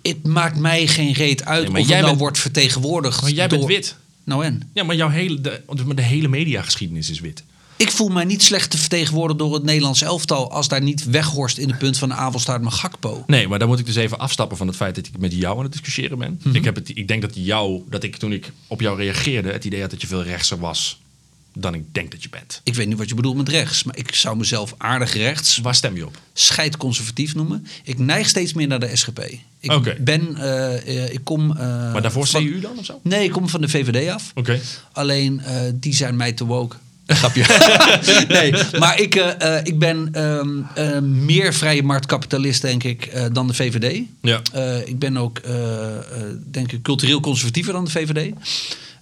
Het 0.03 0.27
maakt 0.27 0.57
mij 0.57 0.87
geen 0.87 1.13
reet 1.13 1.45
uit 1.45 1.63
Nee, 1.63 1.71
maar 1.71 1.81
of 1.81 1.87
jij 1.87 1.97
nou 1.97 2.09
bent- 2.09 2.21
wordt 2.21 2.39
vertegenwoordigd 2.39 3.23
Maar 3.23 3.31
jij 3.31 3.49
bent 3.49 3.65
wit. 3.65 3.97
Nou 4.25 4.45
en? 4.45 4.71
Ja, 4.75 4.85
maar 4.85 4.97
jouw 4.97 5.09
hele, 5.09 5.41
de, 5.41 5.63
de 5.95 6.03
hele 6.03 6.29
mediageschiedenis 6.29 7.11
is 7.11 7.21
wit. 7.21 7.43
Ik 7.77 7.91
voel 7.91 8.09
mij 8.09 8.25
niet 8.25 8.43
slecht 8.43 8.71
te 8.71 8.79
vertegenwoordigen 8.79 9.39
door 9.45 9.55
het 9.55 9.63
Nederlands 9.63 10.03
elftal... 10.03 10.51
als 10.51 10.69
daar 10.69 10.83
niet 10.83 11.05
weghorst 11.05 11.59
in 11.59 11.69
de 11.69 11.77
punt 11.77 11.99
van 11.99 12.09
de 12.09 12.15
avondstaart 12.15 12.61
mijn 12.61 12.73
Gakpo. 12.73 13.25
Nee, 13.27 13.49
maar 13.49 13.59
dan 13.59 13.69
moet 13.69 13.79
ik 13.79 13.87
dus 13.87 13.97
even 13.97 14.19
afstappen 14.19 14.57
van 14.57 14.67
het 14.67 14.77
feit 14.77 14.95
dat 14.95 15.07
ik 15.07 15.19
met 15.19 15.33
jou 15.33 15.57
aan 15.57 15.63
het 15.63 15.73
discussiëren 15.73 16.19
ben. 16.19 16.41
Mhm. 16.43 16.57
ik, 16.57 16.65
heb 16.65 16.75
het, 16.75 16.89
ik 16.89 17.09
denk 17.09 17.23
dat, 17.23 17.33
jou, 17.35 17.83
dat 17.91 18.03
ik 18.03 18.17
toen 18.17 18.33
ik 18.33 18.53
op 18.67 18.81
jou 18.81 18.97
reageerde, 18.97 19.53
het 19.53 19.65
idee 19.65 19.81
had 19.81 19.91
dat 19.91 20.01
je 20.01 20.07
veel 20.07 20.23
rechtser 20.23 20.59
was 20.59 20.99
dan 21.59 21.75
ik 21.75 21.83
denk 21.95 22.11
dat 22.11 22.23
je 22.23 22.29
bent. 22.29 22.61
Ik 22.65 22.75
weet 22.75 22.87
niet 22.89 22.99
wat 22.99 23.09
je 23.09 23.15
bedoelt 23.15 23.37
met 23.37 23.49
rechts, 23.49 23.83
maar 23.85 23.97
ik 23.97 24.15
zou 24.15 24.37
mezelf 24.37 24.75
aardig 24.79 25.15
rechts, 25.15 25.59
Waar 25.59 25.75
stem 25.75 25.97
je 25.97 26.07
op? 26.07 26.19
scheidconservatief 26.33 27.35
noemen. 27.35 27.67
Ik 27.85 27.99
neig 27.99 28.29
steeds 28.29 28.53
meer 28.53 28.67
naar 28.67 28.81
de 28.81 28.97
SGP. 28.97 29.19
Ik 29.61 29.73
Oké. 29.73 29.97
ben, 30.01 30.37
eh, 30.37 31.13
ik 31.13 31.21
kom... 31.25 31.51
eh, 31.51 31.57
Maar 31.93 32.03
daarvoor 32.03 32.27
van- 32.27 32.45
CU 32.45 32.61
dan 32.61 32.79
of 32.79 32.85
zo? 32.85 33.01
Nee, 33.03 33.25
ik 33.25 33.31
kom 33.33 33.49
van 33.49 33.61
de 33.61 33.69
VVD 33.69 34.11
af. 34.11 34.31
Oké. 34.35 34.61
Alleen 34.93 35.41
eh, 35.41 35.61
die 35.75 35.95
zijn 35.95 36.17
mij 36.17 36.33
te 36.33 36.45
woke. 36.45 36.77
Grapje. 37.07 37.45
nee, 38.29 38.55
maar 38.79 39.01
ik, 39.01 39.15
ik 39.65 39.79
ben 39.79 40.09
ehm, 40.13 40.49
eh, 40.75 40.99
meer 41.01 41.55
vrije 41.55 41.83
marktkapitalist, 41.83 42.63
denk 42.63 42.83
ik, 42.85 43.13
dan 43.33 43.47
de 43.47 43.55
VVD. 43.55 44.01
Ja. 44.23 44.41
Ik 44.85 44.99
ben 44.99 45.17
ook, 45.17 45.41
denk 46.51 46.73
ik, 46.73 46.83
cultureel 46.83 47.21
conservatiever 47.21 47.73
dan 47.73 47.85
de 47.85 47.91
VVD. 47.91 48.33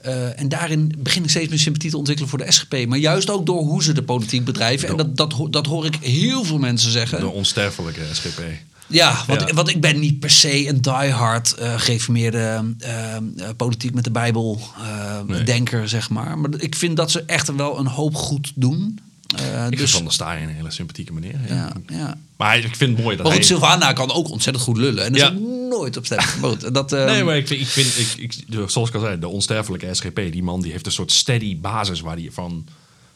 Eh, 0.04 0.40
en 0.40 0.48
daarin 0.48 0.94
begin 0.98 1.22
ik 1.24 1.30
steeds 1.30 1.48
meer 1.48 1.58
sympathie 1.58 1.90
te 1.90 1.96
ontwikkelen 1.96 2.30
voor 2.30 2.38
de 2.38 2.52
SGP. 2.52 2.86
Maar 2.86 2.98
juist 2.98 3.30
ook 3.30 3.46
door 3.46 3.62
hoe 3.62 3.82
ze 3.82 3.92
de 3.92 4.02
politiek 4.02 4.44
bedrijven. 4.44 4.88
En 4.88 4.96
dat, 4.96 5.16
dat, 5.16 5.34
dat 5.50 5.66
hoor 5.66 5.86
ik 5.86 5.94
heel 6.00 6.44
veel 6.44 6.58
mensen 6.58 6.90
zeggen. 6.90 7.20
De 7.20 7.26
onsterfelijke 7.28 8.00
SGP. 8.12 8.42
Ja, 8.86 9.22
want, 9.26 9.40
Ja. 9.40 9.54
want 9.54 9.68
ik 9.68 9.80
ben 9.80 9.98
niet 10.00 10.20
per 10.20 10.30
se 10.30 10.68
een 10.68 10.80
diehard 10.82 11.54
uh, 11.60 11.78
gereformeerde 11.80 12.64
uh, 12.86 13.48
politiek 13.56 13.94
met 13.94 14.04
de 14.04 14.10
Bijbel 14.10 14.60
uh, 14.78 15.20
Nee. 15.26 15.42
denker, 15.42 15.88
zeg 15.88 16.10
maar. 16.10 16.38
Maar 16.38 16.50
ik 16.56 16.74
vind 16.74 16.96
dat 16.96 17.10
ze 17.10 17.22
echt 17.26 17.54
wel 17.56 17.78
een 17.78 17.86
hoop 17.86 18.14
goed 18.14 18.52
doen. 18.54 18.98
Uh, 19.40 19.66
Ik 19.70 19.78
dus, 19.78 19.90
Van 19.92 20.02
der 20.02 20.12
Staaij 20.12 20.42
een 20.42 20.48
hele 20.48 20.70
sympathieke 20.70 21.12
meneer. 21.12 21.40
Ja. 21.48 21.54
ja, 21.54 21.72
ja. 21.86 22.16
Maar 22.36 22.58
ik 22.58 22.76
vind 22.76 22.92
het 22.96 23.02
mooi 23.02 23.16
dat 23.16 23.26
Maar 23.26 23.34
goed, 23.34 23.48
hij... 23.48 23.56
Sylvana 23.56 23.92
kan 23.92 24.12
ook 24.12 24.30
ontzettend 24.30 24.64
goed 24.64 24.76
lullen. 24.76 25.04
En 25.04 25.12
daar 25.12 25.20
Ja. 25.20 25.30
is 25.32 25.38
nooit 25.70 25.96
op 25.96 26.04
stemmen. 26.04 26.26
Goed, 26.40 26.74
dat, 26.74 26.92
uh, 26.92 27.04
Nee, 27.10 27.24
maar 27.24 27.36
ik 27.36 27.46
vind, 27.46 27.60
ik 27.60 27.66
vind 27.66 27.98
ik, 27.98 28.16
ik, 28.16 28.70
zoals 28.70 28.88
ik 28.88 28.94
al 28.94 29.00
zei, 29.00 29.18
de 29.18 29.28
onsterfelijke 29.28 29.94
SGP, 29.94 30.16
die 30.16 30.42
man 30.42 30.62
die 30.62 30.72
heeft 30.72 30.86
een 30.86 30.92
soort 30.92 31.12
steady 31.12 31.58
basis 31.60 32.00
waar 32.00 32.16
hij 32.16 32.28
van 32.32 32.66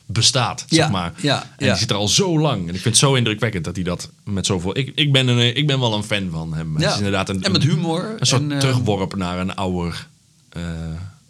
bestaat, 0.06 0.64
Ja, 0.68 0.76
zeg 0.76 0.90
maar. 0.90 1.12
ja, 1.16 1.42
en 1.56 1.66
ja. 1.66 1.70
die 1.72 1.80
zit 1.80 1.90
er 1.90 1.96
al 1.96 2.08
zo 2.08 2.38
lang. 2.38 2.60
En 2.62 2.74
ik 2.74 2.80
vind 2.80 2.84
het 2.84 2.96
zo 2.96 3.14
indrukwekkend 3.14 3.64
dat 3.64 3.74
hij 3.74 3.84
dat 3.84 4.10
met 4.24 4.46
zoveel... 4.46 4.76
Ik, 4.78 4.92
ik, 4.94 5.12
ben, 5.12 5.28
een, 5.28 5.56
ik 5.56 5.66
ben 5.66 5.80
wel 5.80 5.94
een 5.94 6.02
fan 6.02 6.28
van 6.30 6.54
hem. 6.54 6.72
Het 6.74 6.82
ja. 6.82 6.90
is 6.90 6.96
inderdaad 6.96 7.28
een, 7.28 7.42
en 7.42 7.52
met 7.52 7.62
humor. 7.62 8.14
een 8.18 8.26
soort 8.26 8.42
en, 8.42 8.50
uh, 8.50 8.58
terugworp 8.58 9.16
naar 9.16 9.38
een 9.38 9.54
ouder... 9.54 10.06
Uh, 10.56 10.62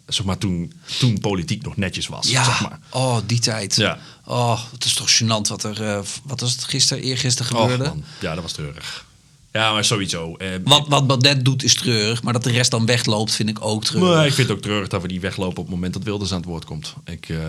zeg 0.09 0.25
maar 0.25 0.37
toen, 0.37 0.73
toen 0.99 1.19
politiek 1.19 1.63
nog 1.63 1.77
netjes 1.77 2.07
was, 2.07 2.29
Ja, 2.29 2.43
zeg 2.43 2.61
maar. 2.61 2.79
oh, 2.89 3.17
die 3.25 3.39
tijd. 3.39 3.75
Ja. 3.75 3.99
Oh, 4.25 4.61
het 4.71 4.85
is 4.85 4.93
toch 4.93 5.17
gênant 5.17 5.47
wat 5.47 5.63
er, 5.63 5.81
uh, 5.81 5.99
wat 6.23 6.39
was 6.39 6.51
het 6.51 6.63
gisteren, 6.63 7.03
eergisteren 7.03 7.57
gebeurde. 7.57 7.93
Ja, 8.19 8.33
dat 8.33 8.43
was 8.43 8.51
treurig. 8.51 9.07
Ja, 9.51 9.73
maar 9.73 9.85
sowieso. 9.85 10.35
Eh, 10.35 10.49
wat, 10.63 10.87
wat 10.87 11.07
Baudet 11.07 11.45
doet 11.45 11.63
is 11.63 11.73
treurig, 11.73 12.23
maar 12.23 12.33
dat 12.33 12.43
de 12.43 12.51
rest 12.51 12.71
dan 12.71 12.85
wegloopt 12.85 13.35
vind 13.35 13.49
ik 13.49 13.65
ook 13.65 13.83
treurig. 13.83 14.17
Nee, 14.17 14.27
ik 14.27 14.33
vind 14.33 14.47
het 14.47 14.57
ook 14.57 14.63
treurig 14.63 14.87
dat 14.87 15.01
we 15.01 15.07
die 15.07 15.19
weglopen 15.19 15.57
op 15.57 15.65
het 15.65 15.75
moment 15.75 15.93
dat 15.93 16.03
Wilders 16.03 16.31
aan 16.31 16.37
het 16.37 16.45
woord 16.45 16.65
komt. 16.65 16.93
Ik 17.05 17.29
uh, 17.29 17.39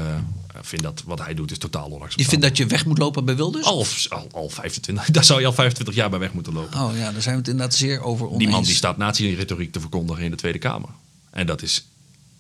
vind 0.61 0.83
dat 0.83 1.03
wat 1.07 1.19
hij 1.19 1.35
doet 1.35 1.51
is 1.51 1.59
totaal 1.59 1.85
onacceptabel. 1.85 2.23
Je 2.23 2.29
vindt 2.29 2.45
dat 2.45 2.57
je 2.57 2.67
weg 2.67 2.87
moet 2.87 2.99
lopen 2.99 3.25
bij 3.25 3.37
Wilders? 3.37 3.67
Al, 3.67 3.87
al, 4.09 4.27
al 4.33 4.49
25, 4.49 5.05
daar 5.11 5.25
zou 5.25 5.41
je 5.41 5.47
al 5.47 5.53
25 5.53 5.95
jaar 5.95 6.11
bij 6.11 6.19
weg 6.19 6.33
moeten 6.33 6.53
lopen. 6.53 6.81
Oh 6.81 6.97
ja, 6.97 7.13
daar 7.13 7.23
zijn 7.23 7.35
we 7.35 7.41
het 7.41 7.51
inderdaad 7.51 7.75
zeer 7.75 8.03
over 8.03 8.27
oneens. 8.27 8.39
Die 8.39 8.49
man 8.49 8.65
die 8.65 8.75
staat 8.75 8.97
nazi-retoriek 8.97 9.73
te 9.73 9.81
verkondigen 9.81 10.25
in 10.25 10.31
de 10.31 10.37
Tweede 10.37 10.59
Kamer. 10.59 10.91
En 11.31 11.47
dat 11.47 11.63
is 11.63 11.85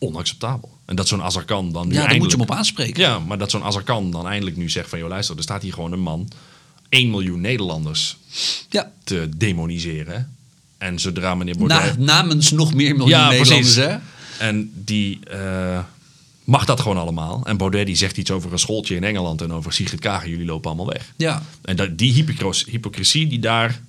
onacceptabel. 0.00 0.78
En 0.84 0.96
dat 0.96 1.08
zo'n 1.08 1.22
Azarkan 1.22 1.72
dan 1.72 1.86
nu 1.88 1.92
Ja, 1.92 1.98
eindelijk... 1.98 2.22
moet 2.22 2.30
je 2.32 2.36
hem 2.38 2.46
op 2.48 2.56
aanspreken. 2.56 3.02
Ja, 3.02 3.18
maar 3.18 3.38
dat 3.38 3.50
zo'n 3.50 3.62
Azarkan 3.64 4.10
dan 4.10 4.26
eindelijk 4.26 4.56
nu 4.56 4.70
zegt 4.70 4.88
van... 4.88 4.98
joh, 4.98 5.08
luister, 5.08 5.36
er 5.36 5.42
staat 5.42 5.62
hier 5.62 5.72
gewoon 5.72 5.92
een 5.92 6.00
man... 6.00 6.28
1 6.88 7.10
miljoen 7.10 7.40
Nederlanders 7.40 8.16
Ja. 8.68 8.92
te 9.04 9.28
demoniseren. 9.36 10.36
En 10.78 10.98
zodra 10.98 11.34
meneer 11.34 11.56
Baudet... 11.56 11.98
Na, 11.98 12.04
namens 12.04 12.50
nog 12.50 12.74
meer 12.74 12.96
miljoen 12.96 13.08
Ja, 13.08 13.28
Nederlanders, 13.28 13.74
precies. 13.74 13.90
hè? 14.38 14.46
En 14.46 14.72
die 14.74 15.18
uh, 15.32 15.78
mag 16.44 16.64
dat 16.64 16.80
gewoon 16.80 16.96
allemaal. 16.96 17.42
En 17.44 17.56
Baudet 17.56 17.86
die 17.86 17.96
zegt 17.96 18.16
iets 18.16 18.30
over 18.30 18.52
een 18.52 18.58
schooltje 18.58 18.94
in 18.94 19.04
Engeland 19.04 19.42
en 19.42 19.52
over 19.52 19.72
Sigrid 19.72 20.00
Kaag. 20.00 20.26
Jullie 20.26 20.44
lopen 20.46 20.66
allemaal 20.70 20.92
weg. 20.92 21.12
Ja. 21.16 21.42
En 21.62 21.76
dat, 21.76 21.98
die 21.98 22.12
hypocris, 22.12 22.64
hypocrisie 22.64 23.26
die 23.26 23.38
daar 23.38 23.80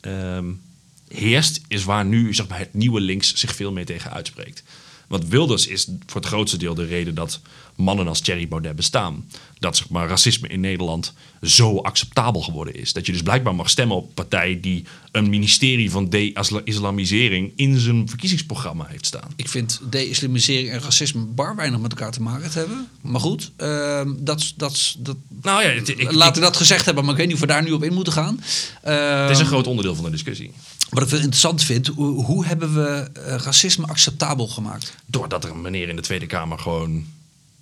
um, 0.00 0.60
heerst, 1.08 1.60
is 1.68 1.84
waar 1.84 2.04
nu 2.04 2.34
zeg 2.34 2.48
maar, 2.48 2.58
het 2.58 2.74
nieuwe 2.74 3.00
links 3.00 3.34
zich 3.34 3.54
veel 3.54 3.72
meer 3.72 3.86
tegen 3.86 4.12
uitspreekt. 4.12 4.62
Want 5.08 5.28
Wilders 5.28 5.66
is 5.66 5.88
voor 6.06 6.20
het 6.20 6.30
grootste 6.30 6.56
deel 6.56 6.74
de 6.74 6.84
reden 6.84 7.14
dat 7.14 7.40
mannen 7.78 8.08
als 8.08 8.20
Thierry 8.20 8.48
Baudet 8.48 8.76
bestaan. 8.76 9.24
Dat 9.58 9.76
zeg 9.76 9.88
maar, 9.88 10.08
racisme 10.08 10.48
in 10.48 10.60
Nederland 10.60 11.12
zo 11.42 11.78
acceptabel 11.78 12.40
geworden 12.40 12.74
is. 12.74 12.92
Dat 12.92 13.06
je 13.06 13.12
dus 13.12 13.22
blijkbaar 13.22 13.54
mag 13.54 13.70
stemmen 13.70 13.96
op 13.96 14.06
een 14.06 14.14
partij 14.14 14.58
die 14.60 14.84
een 15.12 15.28
ministerie 15.28 15.90
van 15.90 16.10
de-islamisering 16.10 17.52
in 17.56 17.78
zijn 17.78 18.08
verkiezingsprogramma 18.08 18.86
heeft 18.88 19.06
staan. 19.06 19.30
Ik 19.36 19.48
vind 19.48 19.80
de-islamisering 19.90 20.70
en 20.70 20.80
racisme 20.80 21.24
bar 21.24 21.56
weinig 21.56 21.80
met 21.80 21.90
elkaar 21.90 22.12
te 22.12 22.22
maken 22.22 22.50
te 22.50 22.58
hebben. 22.58 22.88
Maar 23.00 23.20
goed, 23.20 23.50
ehm, 23.56 24.12
dat, 24.18 24.52
dat, 24.56 24.96
dat, 24.98 25.16
Nou 25.42 25.62
ja, 25.62 25.68
het, 25.68 25.88
ik, 25.88 26.12
laten 26.12 26.34
we 26.34 26.48
dat 26.48 26.56
gezegd 26.56 26.84
hebben, 26.84 27.04
maar 27.04 27.12
ik 27.12 27.18
weet 27.18 27.26
niet 27.26 27.36
of 27.36 27.42
we 27.42 27.46
daar 27.46 27.62
nu 27.62 27.72
op 27.72 27.82
in 27.82 27.94
moeten 27.94 28.12
gaan. 28.12 28.36
het 28.36 29.30
is 29.30 29.38
een 29.38 29.44
Ehm, 29.44 29.44
groot 29.44 29.66
onderdeel 29.66 29.94
van 29.94 30.04
de 30.04 30.10
discussie. 30.10 30.52
Wat 30.90 31.02
ik 31.02 31.08
wel 31.08 31.18
interessant 31.20 31.64
vind, 31.64 31.86
hoe, 31.86 32.24
hoe 32.24 32.44
hebben 32.46 32.74
we 32.74 33.10
eh, 33.12 33.36
racisme 33.36 33.86
acceptabel 33.86 34.46
gemaakt? 34.46 34.94
Doordat 35.06 35.44
er 35.44 35.50
een 35.50 35.60
meneer 35.60 35.88
in 35.88 35.96
de 35.96 36.02
Tweede 36.02 36.26
Kamer 36.26 36.58
gewoon... 36.58 37.16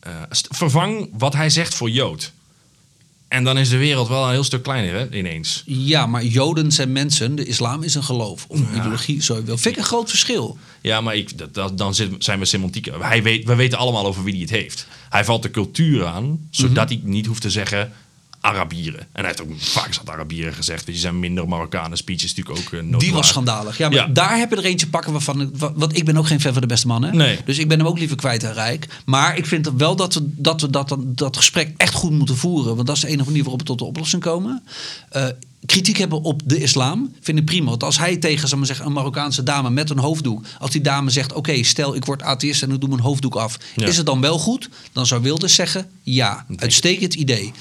eh, 0.06 0.12
vervang 0.50 1.08
wat 1.18 1.32
hij 1.34 1.50
zegt 1.50 1.74
voor 1.74 1.90
Jood. 1.90 2.32
En 3.28 3.44
dan 3.44 3.58
is 3.58 3.68
de 3.68 3.76
wereld 3.76 4.08
wel 4.08 4.24
een 4.24 4.30
heel 4.30 4.44
stuk 4.44 4.62
kleiner 4.62 4.94
hè, 4.94 5.16
ineens. 5.16 5.62
Ja, 5.66 6.06
maar 6.06 6.24
Joden 6.24 6.72
zijn 6.72 6.92
mensen, 6.92 7.34
de 7.34 7.44
islam 7.46 7.82
is 7.82 7.94
een 7.94 8.04
geloof 8.04 8.44
of 8.48 8.58
een 8.58 8.68
ideologie, 8.76 9.22
zo 9.22 9.36
je 9.36 9.42
wil. 9.42 9.56
Vind 9.58 9.74
ik 9.74 9.80
een 9.80 9.86
groot 9.86 10.08
verschil. 10.10 10.58
Ja, 10.80 11.00
maar 11.00 11.16
ik, 11.16 11.38
dat, 11.38 11.54
dat- 11.54 11.78
dan 11.78 11.94
zijn 12.18 12.38
we 12.38 12.44
semantiek. 12.44 12.88
Hij 13.00 13.22
weet, 13.22 13.44
we 13.44 13.54
weten 13.54 13.78
allemaal 13.78 14.06
over 14.06 14.22
wie 14.24 14.32
hij 14.32 14.42
het 14.42 14.50
heeft. 14.50 14.86
Hij 15.10 15.24
valt 15.24 15.42
de 15.42 15.50
cultuur 15.50 16.06
aan, 16.06 16.48
zodat 16.50 16.88
hij 16.88 17.00
niet 17.02 17.26
hoeft 17.26 17.42
te 17.42 17.50
zeggen 17.50 17.92
Arabieren. 18.46 19.00
En 19.00 19.08
hij 19.12 19.24
heeft 19.26 19.40
ook 19.42 19.48
vaak 19.56 19.94
zat 19.94 20.10
Arabieren 20.10 20.54
gezegd. 20.54 20.84
Dus 20.84 20.94
die 20.94 21.02
zijn 21.02 21.18
minder 21.20 21.48
Marokkanen. 21.48 21.96
Speech 21.98 22.22
is 22.22 22.34
natuurlijk 22.34 22.66
ook 22.66 22.72
uh, 22.82 22.98
Die 22.98 23.12
was 23.12 23.28
schandalig. 23.28 23.78
Ja, 23.78 23.88
maar 23.88 23.98
Ja. 23.98 24.06
daar 24.06 24.38
heb 24.38 24.50
je 24.50 24.56
er 24.56 24.64
eentje 24.64 24.86
pakken 24.86 25.12
waarvan... 25.12 25.50
Want 25.74 25.96
ik 25.96 26.04
ben 26.04 26.16
ook 26.16 26.26
geen 26.26 26.40
fan 26.40 26.52
van 26.52 26.60
de 26.62 26.66
beste 26.68 26.86
man, 26.86 27.02
hè? 27.02 27.10
Nee. 27.12 27.38
Dus 27.44 27.58
ik 27.58 27.68
ben 27.68 27.78
hem 27.78 27.86
ook 27.86 27.98
liever 27.98 28.16
kwijt 28.16 28.42
en 28.44 28.52
rijk. 28.52 28.86
Maar 29.04 29.36
ik 29.36 29.46
vind 29.46 29.70
wel 29.76 29.96
dat 29.96 30.14
we 30.14 30.20
dat, 30.36 30.60
we 30.60 30.70
dat, 30.70 30.88
dan- 30.88 31.04
dat 31.14 31.36
gesprek 31.36 31.70
echt 31.76 31.94
goed 31.94 32.10
moeten 32.10 32.36
voeren. 32.36 32.74
Want 32.74 32.86
dat 32.86 32.96
is 32.96 33.02
de 33.02 33.08
enige 33.08 33.24
manier 33.28 33.42
waarop 33.42 33.60
we 33.60 33.66
tot 33.66 33.78
de 33.78 33.84
oplossing 33.84 34.22
komen. 34.22 34.62
Eh, 35.10 35.26
kritiek 35.66 35.96
hebben 35.96 36.22
op 36.22 36.42
de 36.44 36.58
islam 36.62 37.12
vind 37.20 37.38
ik 37.38 37.44
prima. 37.44 37.68
Want 37.70 37.82
als 37.82 37.98
hij 37.98 38.16
tegen 38.16 38.58
maar 38.58 38.66
zeggen, 38.66 38.86
een 38.86 38.92
Marokkaanse 38.92 39.42
dame 39.42 39.70
met 39.70 39.90
een 39.90 39.98
hoofddoek... 39.98 40.44
als 40.58 40.70
die 40.70 40.80
dame 40.80 41.10
zegt, 41.10 41.32
oké, 41.32 41.62
stel 41.62 41.94
ik 41.94 42.04
word 42.04 42.22
atheïst 42.22 42.62
en 42.62 42.70
ik 42.70 42.80
doe 42.80 42.88
mijn 42.88 43.00
hoofddoek 43.00 43.34
af... 43.34 43.56
Ja. 43.76 43.86
is 43.86 43.96
het 43.96 44.06
dan 44.06 44.20
wel 44.20 44.38
goed? 44.38 44.68
Dan 44.92 45.06
zou 45.06 45.22
Wilders 45.22 45.54
zeggen, 45.54 45.88
ja, 46.02 46.46
uitstekend 46.56 47.14
idee. 47.14 47.52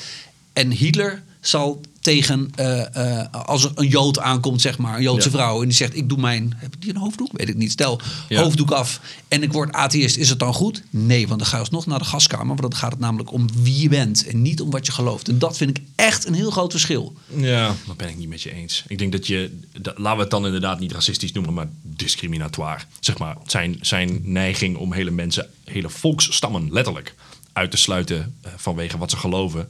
En 0.55 0.71
Hitler 0.71 1.23
zal 1.41 1.81
tegen, 1.99 2.51
eh, 2.55 3.21
eh, 3.21 3.31
als 3.45 3.63
er 3.63 3.71
een 3.75 3.87
Jood 3.87 4.19
aankomt, 4.19 4.61
zeg 4.61 4.77
maar, 4.77 4.95
een 4.95 5.01
Joodse 5.01 5.29
Ja. 5.29 5.35
vrouw, 5.35 5.61
en 5.61 5.67
die 5.67 5.77
zegt: 5.77 5.95
Ik 5.95 6.09
doe 6.09 6.17
mijn. 6.17 6.53
Heb 6.57 6.73
die 6.79 6.89
een 6.89 6.99
hoofddoek? 6.99 7.29
Weet 7.31 7.49
ik 7.49 7.55
niet. 7.55 7.71
Stel, 7.71 7.99
Ja. 8.29 8.41
hoofddoek 8.43 8.71
af 8.71 8.99
en 9.27 9.43
ik 9.43 9.51
word 9.51 9.71
atheïst, 9.71 10.17
is 10.17 10.29
het 10.29 10.39
dan 10.39 10.53
goed? 10.53 10.83
Nee, 10.89 11.27
want 11.27 11.39
dan 11.39 11.47
ga 11.49 11.55
je 11.55 11.61
alsnog 11.61 11.85
naar 11.85 11.99
de 11.99 12.05
gaskamer, 12.05 12.47
want 12.47 12.61
dan 12.61 12.75
gaat 12.75 12.91
het 12.91 12.99
namelijk 12.99 13.31
om 13.31 13.47
wie 13.61 13.81
je 13.81 13.89
bent 13.89 14.27
en 14.27 14.41
niet 14.41 14.61
om 14.61 14.69
wat 14.69 14.85
je 14.85 14.91
gelooft. 14.91 15.27
En 15.27 15.39
dat 15.39 15.57
vind 15.57 15.77
ik 15.77 15.83
echt 15.95 16.27
een 16.27 16.33
heel 16.33 16.51
groot 16.51 16.71
verschil. 16.71 17.13
Ja, 17.35 17.75
dat 17.87 17.97
ben 17.97 18.09
ik 18.09 18.17
niet 18.17 18.29
met 18.29 18.41
je 18.41 18.51
eens. 18.53 18.83
Ik 18.87 18.97
denk 18.97 19.11
dat 19.11 19.27
je, 19.27 19.59
dat, 19.81 19.97
laten 19.97 20.15
we 20.17 20.21
het 20.21 20.31
dan 20.31 20.45
inderdaad 20.45 20.79
niet 20.79 20.91
racistisch 20.91 21.31
noemen, 21.31 21.53
maar 21.53 21.67
discriminatoire. 21.81 22.83
Zeg 22.99 23.17
maar, 23.17 23.35
zijn, 23.45 23.77
zijn 23.81 24.19
neiging 24.23 24.77
om 24.77 24.93
hele 24.93 25.11
mensen, 25.11 25.47
hele 25.63 25.89
volksstammen 25.89 26.71
letterlijk 26.71 27.15
uit 27.53 27.71
te 27.71 27.77
sluiten 27.77 28.35
eh, 28.41 28.51
vanwege 28.55 28.97
wat 28.97 29.09
ze 29.09 29.17
geloven, 29.17 29.67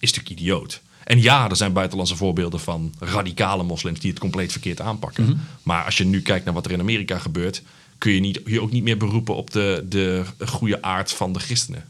is 0.00 0.08
natuurlijk 0.12 0.40
idioot. 0.40 0.80
En 1.04 1.22
ja, 1.22 1.50
er 1.50 1.56
zijn 1.56 1.72
buitenlandse 1.72 2.16
voorbeelden 2.16 2.60
van 2.60 2.94
radicale 2.98 3.62
moslims 3.62 4.00
die 4.00 4.10
het 4.10 4.20
compleet 4.20 4.52
verkeerd 4.52 4.80
aanpakken. 4.80 5.40
Maar 5.62 5.84
als 5.84 5.96
je 5.96 6.04
nu 6.04 6.22
kijkt 6.22 6.44
naar 6.44 6.54
wat 6.54 6.64
er 6.66 6.72
in 6.72 6.80
Amerika 6.80 7.18
gebeurt, 7.18 7.62
kun 7.98 8.12
je 8.12 8.20
niet, 8.20 8.40
je 8.44 8.60
ook 8.62 8.72
niet 8.72 8.82
meer 8.82 8.96
beroepen 8.96 9.34
op 9.36 9.50
de, 9.50 9.84
de 9.88 10.24
goede 10.46 10.82
aard 10.82 11.12
van 11.12 11.32
de 11.32 11.38
christenen. 11.38 11.84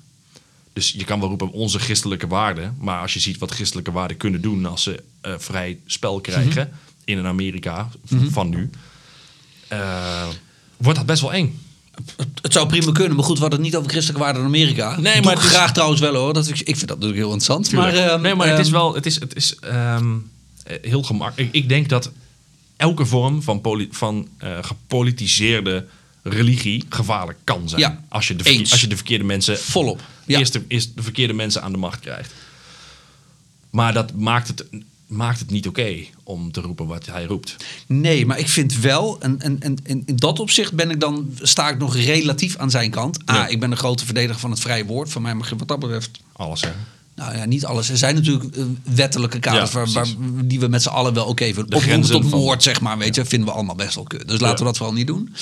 Dus 0.73 0.91
je 0.91 1.05
kan 1.05 1.21
wel 1.21 1.29
roepen 1.29 1.51
onze 1.51 1.79
christelijke 1.79 2.27
waarden. 2.27 2.77
Maar 2.81 3.01
als 3.01 3.13
je 3.15 3.21
ziet 3.21 3.39
wat 3.39 3.51
christelijke 3.51 3.93
waarden 3.93 4.17
kunnen 4.17 4.41
doen 4.41 4.67
als 4.67 4.83
ze 4.83 5.03
eh, 5.21 5.35
vrij 5.39 5.79
spel 5.87 6.21
krijgen 6.21 6.71
in 7.05 7.19
een 7.19 7.27
Amerika 7.27 7.89
v- 8.05 8.15
van 8.33 8.49
nu, 8.49 8.71
eh, 9.69 10.29
wordt 10.77 10.99
dat 10.99 11.07
best 11.07 11.21
wel 11.23 11.33
eng. 11.33 11.61
Het, 12.43 12.53
zou 12.53 12.67
prima 12.67 12.93
kunnen, 12.93 13.17
maar 13.17 13.25
goed, 13.25 13.35
we 13.37 13.41
hadden 13.41 13.59
het 13.59 13.69
niet 13.69 13.77
over 13.79 13.91
christelijke 13.91 14.23
waarden 14.25 14.43
in 14.43 14.49
Amerika. 14.49 15.01
Nee, 15.01 15.23
maar 15.23 15.37
is- 15.39 15.45
graag 15.45 15.73
trouwens 15.73 16.01
wel 16.01 16.15
hoor. 16.15 16.33
Dat, 16.35 16.49
ik, 16.49 16.59
ik 16.59 16.77
vind 16.77 16.89
dat 16.89 16.99
natuurlijk 16.99 17.17
heel 17.19 17.33
interessant. 17.33 17.73
Maar, 17.73 17.95
ehm, 17.95 18.21
nee, 18.21 18.35
maar 18.35 18.49
het 18.49 18.59
is 18.59 18.67
ehm, 18.67 18.75
wel, 18.75 18.95
het 18.95 19.07
is, 19.07 19.21
het 19.21 19.37
is 19.37 19.55
ehm, 19.55 20.15
eh, 20.65 20.77
heel 20.83 21.03
gemakkelijk. 21.03 21.55
Ik, 21.55 21.63
ik 21.63 21.69
denk 21.69 21.89
dat 21.89 22.11
elke 22.77 23.07
vorm 23.07 23.43
van, 23.43 23.61
poli- 23.61 23.89
van 23.91 24.29
eh, 24.39 24.59
gepolitiseerde 24.61 25.87
religie 26.23 26.85
gevaarlijk 26.89 27.39
kan 27.45 27.69
zijn. 27.69 27.81
Ja, 27.81 28.01
als, 28.09 28.29
je 28.29 28.37
de 28.37 28.59
als 28.71 28.81
je 28.81 28.87
de 28.87 28.97
verkeerde 28.97 29.25
mensen 29.25 29.59
Volop, 29.59 30.01
ja. 30.27 30.39
eerst, 30.39 30.53
de, 30.53 30.63
eerst 30.69 30.97
de 30.97 31.03
verkeerde 31.03 31.33
mensen 31.33 31.63
aan 31.63 31.73
de 31.73 31.79
macht 31.79 32.01
krijgt. 32.01 32.33
Maar 33.71 33.93
dat 33.93 34.13
maakt 34.15 34.49
het, 34.49 34.65
maakt 35.11 35.39
het 35.39 35.51
niet 35.51 35.67
oké 35.69 35.97
om 36.23 36.53
te 36.53 36.61
roepen 36.61 36.87
wat 36.87 37.07
hij 37.07 37.25
roept. 37.25 37.57
Nee, 37.87 38.27
maar 38.27 38.39
ik 38.39 38.49
vind 38.49 38.79
wel, 38.79 39.21
en, 39.21 39.41
en, 39.41 39.61
en, 39.61 39.77
en 39.85 40.03
in 40.07 40.17
dat 40.17 40.39
opzicht 40.41 40.73
ben 40.75 40.91
ik 40.91 41.01
dan, 41.01 41.31
sta 41.43 41.69
ik 41.69 41.79
nog 41.79 41.97
relatief 41.97 42.57
aan 42.57 42.71
zijn 42.71 42.91
kant. 42.91 43.19
Ah, 43.25 43.35
Ja. 43.37 43.47
ik 43.47 43.61
ben 43.61 43.71
een 43.71 43.77
grote 43.77 44.05
verdediger 44.05 44.41
van 44.41 44.51
het 44.51 44.61
vrije 44.61 44.85
woord. 44.85 45.11
Van 45.11 45.23
mij 45.23 45.35
mag 45.35 45.49
je 45.49 45.57
wat 45.57 45.69
dat 45.69 45.79
betreft 45.79 46.21
Alles 46.33 46.61
zeggen. 46.61 46.81
Nou 47.21 47.37
ja, 47.37 47.45
niet 47.45 47.65
alles. 47.65 47.91
Er 47.91 47.97
zijn 47.97 48.15
natuurlijk 48.15 48.57
eh, 48.57 48.65
wettelijke 48.83 49.39
kaders 49.39 49.73
Ja, 49.73 49.85
waar, 49.93 50.07
die 50.45 50.61
we 50.61 50.69
met 50.69 50.83
z'n 50.83 50.89
allen 50.89 51.15
wel 51.15 51.25
oké 51.25 51.45
vinden. 51.45 51.55
De 51.55 51.77
Oproepen 51.77 51.89
grenzen 51.89 52.21
tot 52.21 52.31
van- 52.31 52.39
moord, 52.39 52.63
zeg 52.63 52.81
maar, 52.81 52.99
weet 52.99 53.15
je, 53.15 53.25
vinden 53.25 53.49
we 53.49 53.55
allemaal 53.55 53.75
best 53.75 53.95
wel 53.95 54.05
kut. 54.05 54.29
Dus 54.29 54.41
laten 54.41 54.59
we 54.59 54.65
dat 54.65 54.77
vooral 54.77 54.95
niet 54.95 55.07
doen. 55.07 55.35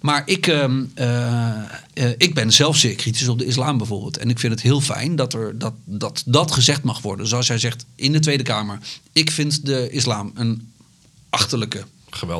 Maar 0.00 0.22
ik, 0.26 0.46
ehm, 0.46 0.84
eh, 0.94 1.48
eh, 1.94 2.10
ik 2.16 2.34
ben 2.34 2.52
zelf 2.52 2.76
zeer 2.76 2.94
kritisch 2.94 3.28
op 3.28 3.38
de 3.38 3.44
islam 3.44 3.78
bijvoorbeeld. 3.78 4.16
En 4.16 4.30
ik 4.30 4.38
vind 4.38 4.52
het 4.52 4.62
heel 4.62 4.80
fijn 4.80 5.16
dat, 5.16 5.32
er, 5.34 5.58
dat, 5.58 5.72
dat 5.84 6.22
dat 6.26 6.52
gezegd 6.52 6.82
mag 6.82 7.00
worden. 7.00 7.26
Zoals 7.26 7.46
jij 7.46 7.58
zegt 7.58 7.84
in 7.94 8.12
de 8.12 8.20
Tweede 8.20 8.42
Kamer. 8.42 8.78
Ik 9.12 9.30
vind 9.30 9.66
de 9.66 9.90
islam 9.90 10.30
een 10.34 10.68
achterlijke, 11.30 11.84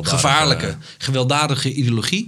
gevaarlijke, 0.01 0.77
gewelddadige 0.97 1.73
ideologie. 1.73 2.27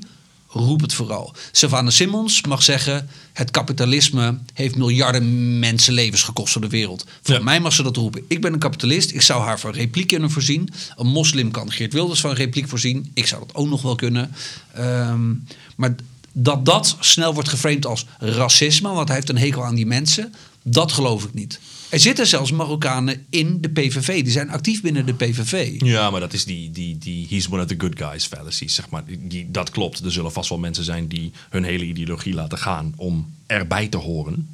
Roep 0.58 0.82
het 0.82 0.94
vooral. 0.94 1.34
Savannah 1.52 1.94
Simmons 1.94 2.42
mag 2.46 2.64
zeggen: 2.64 3.10
het 3.34 3.52
kapitalisme 3.52 4.38
heeft 4.54 4.76
miljarden 4.76 5.60
mensenlevens 5.60 6.24
gekost 6.24 6.54
voor 6.54 6.62
de 6.62 6.68
wereld. 6.68 7.06
Voor 7.22 7.36
Ja. 7.36 7.42
mij 7.42 7.60
mag 7.60 7.74
ze 7.74 7.84
dat 7.84 7.96
roepen. 7.96 8.24
Ik 8.28 8.42
ben 8.42 8.54
een 8.54 8.60
kapitalist. 8.60 9.12
Ik 9.12 9.22
zou 9.22 9.44
haar 9.44 9.60
van 9.60 9.72
repliek 9.72 10.08
kunnen 10.08 10.32
voorzien. 10.32 10.70
Een 10.96 11.08
moslim 11.08 11.52
kan 11.52 11.72
Geert 11.72 11.94
Wilders 11.94 12.20
van 12.20 12.32
repliek 12.34 12.68
voorzien. 12.68 13.12
Ik 13.14 13.28
zou 13.28 13.44
dat 13.48 13.56
ook 13.56 13.68
nog 13.68 13.82
wel 13.82 13.96
kunnen. 13.96 14.32
Ehm, 14.74 15.34
maar 15.76 15.96
dat 16.32 16.66
dat 16.66 16.98
snel 17.00 17.34
wordt 17.34 17.50
geframed 17.50 17.86
als 17.86 18.06
racisme, 18.20 18.90
want 18.90 19.08
hij 19.08 19.16
heeft 19.18 19.30
een 19.30 19.38
hekel 19.38 19.66
aan 19.66 19.76
die 19.76 19.86
mensen, 19.86 20.34
dat 20.64 20.92
geloof 20.92 21.24
ik 21.24 21.34
niet. 21.34 21.60
Er 21.90 22.00
zitten 22.00 22.28
zelfs 22.28 22.52
Marokkanen 22.52 23.26
in 23.30 23.62
de 23.62 23.70
PVV. 23.70 24.24
Die 24.24 24.32
zijn 24.32 24.50
actief 24.50 24.82
binnen 24.82 25.06
de 25.06 25.14
PVV. 25.14 25.82
Ja, 25.82 26.10
maar 26.10 26.20
dat 26.20 26.34
is 26.34 26.46
die, 26.46 26.72
die, 26.72 26.98
die 26.98 27.28
he's 27.30 27.48
one 27.50 27.62
of 27.62 27.68
the 27.68 27.76
good 27.78 27.98
guys 27.98 28.26
fallacy, 28.26 28.68
zeg 28.68 28.90
maar. 28.90 29.04
Die, 29.20 29.52
dat 29.52 29.70
klopt. 29.70 30.00
Er 30.00 30.12
zullen 30.12 30.32
vast 30.32 30.50
wel 30.50 30.58
mensen 30.58 30.84
zijn 30.84 31.08
die 31.08 31.32
hun 31.50 31.64
hele 31.64 31.86
ideologie 31.86 32.34
laten 32.34 32.58
gaan 32.58 32.94
om 32.96 33.34
erbij 33.48 33.88
te 33.88 33.98
horen. 33.98 34.50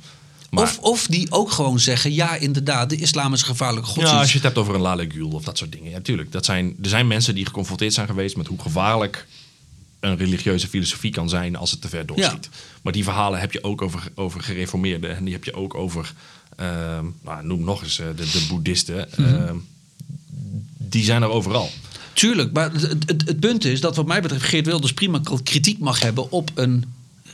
Maar 0.49 0.63
Of, 0.63 0.79
of 0.79 1.07
die 1.07 1.31
ook 1.31 1.51
gewoon 1.51 1.79
zeggen: 1.79 2.13
ja, 2.13 2.35
inderdaad, 2.35 2.89
de 2.89 2.95
islam 2.95 3.33
is 3.33 3.39
een 3.41 3.47
gevaarlijke 3.47 3.85
godsdienst. 3.85 4.13
ja, 4.13 4.19
als 4.19 4.29
je 4.29 4.35
het 4.35 4.45
hebt 4.45 4.57
over 4.57 4.75
een 4.75 4.81
Lalegul 4.81 5.29
of 5.29 5.43
dat 5.43 5.57
soort 5.57 5.71
dingen. 5.71 5.91
Ja, 5.91 5.99
tuurlijk. 6.01 6.31
Dat 6.31 6.45
zijn, 6.45 6.75
er 6.83 6.89
zijn 6.89 7.07
mensen 7.07 7.35
die 7.35 7.45
geconfronteerd 7.45 7.93
zijn 7.93 8.07
geweest 8.07 8.37
met 8.37 8.47
hoe 8.47 8.59
gevaarlijk 8.61 9.27
een 9.99 10.17
religieuze 10.17 10.67
filosofie 10.67 11.11
kan 11.11 11.29
zijn 11.29 11.55
als 11.55 11.71
het 11.71 11.81
te 11.81 11.89
ver 11.89 12.05
doorschiet. 12.05 12.49
Maar 12.81 12.93
die 12.93 13.03
verhalen 13.03 13.39
heb 13.39 13.51
je 13.51 13.63
ook 13.63 13.81
over, 13.81 14.03
over 14.15 14.41
gereformeerden. 14.41 15.15
En 15.15 15.23
die 15.23 15.33
heb 15.33 15.43
je 15.43 15.53
ook 15.53 15.75
over, 15.75 16.13
nou, 17.23 17.45
noem 17.45 17.63
nog 17.63 17.83
eens 17.83 17.99
eh, 17.99 18.05
de, 18.15 18.23
de 18.31 18.45
boeddhisten. 18.49 19.13
Ehm, 19.17 19.55
die 20.77 21.03
zijn 21.03 21.21
er 21.21 21.29
overal. 21.29 21.69
Tuurlijk, 22.13 22.51
maar 22.53 22.71
het, 22.71 22.81
het, 22.81 23.23
het 23.25 23.39
punt 23.39 23.65
is 23.65 23.81
dat 23.81 23.95
wat 23.95 24.05
mij 24.05 24.21
betreft 24.21 24.43
Geert 24.43 24.65
Wilders 24.65 24.93
prima 24.93 25.21
kritiek 25.43 25.79
mag 25.79 26.01
hebben 26.01 26.31
op 26.31 26.51
een... 26.55 26.85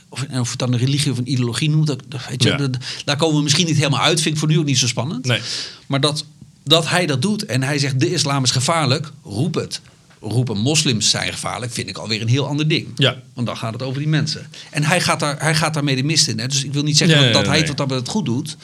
Of, 0.08 0.22
en 0.22 0.40
of 0.40 0.50
het 0.50 0.58
dan 0.58 0.72
een 0.72 0.78
religie 0.78 1.12
of 1.12 1.18
een 1.18 1.30
ideologie 1.32 1.70
noemt, 1.70 1.86
dat, 1.86 2.02
weet 2.28 2.42
je, 2.42 2.48
Ja. 2.48 2.56
dat- 2.56 2.76
daar 3.04 3.16
komen 3.16 3.36
we 3.36 3.42
misschien 3.42 3.66
niet 3.66 3.76
helemaal 3.76 4.00
uit. 4.00 4.20
Vind 4.20 4.34
ik 4.34 4.40
voor 4.40 4.48
nu 4.48 4.58
ook 4.58 4.64
niet 4.64 4.78
zo 4.78 4.86
spannend. 4.86 5.24
Nee. 5.26 5.40
Maar 5.86 6.00
dat, 6.00 6.24
dat 6.64 6.88
hij 6.88 7.06
dat 7.06 7.22
doet 7.22 7.44
en 7.46 7.62
hij 7.62 7.78
zegt 7.78 8.00
de 8.00 8.10
islam 8.12 8.44
is 8.44 8.50
gevaarlijk, 8.50 9.10
roep 9.24 9.54
het. 9.54 9.80
Roepen 10.20 10.58
moslims 10.58 11.10
zijn 11.10 11.32
gevaarlijk, 11.32 11.72
vind 11.72 11.88
ik 11.88 11.98
alweer 11.98 12.20
een 12.20 12.28
heel 12.28 12.46
ander 12.46 12.68
ding. 12.68 12.86
Ja. 12.96 13.16
Want 13.34 13.46
dan 13.46 13.56
gaat 13.56 13.72
het 13.72 13.82
over 13.82 13.98
die 13.98 14.08
mensen. 14.08 14.46
En 14.70 14.82
hij 14.84 15.00
gaat, 15.00 15.20
daar, 15.20 15.40
hij 15.42 15.54
gaat 15.54 15.74
daarmee 15.74 15.96
de 15.96 16.02
mist 16.02 16.28
in. 16.28 16.38
Hè? 16.38 16.46
Dus 16.46 16.64
ik 16.64 16.72
wil 16.72 16.82
niet 16.82 16.96
zeggen 16.96 17.32
dat, 17.32 17.46
hij 17.46 17.58
het 17.58 17.76
dat 17.76 17.90
het 17.90 18.08
goed 18.08 18.24
doet. 18.24 18.56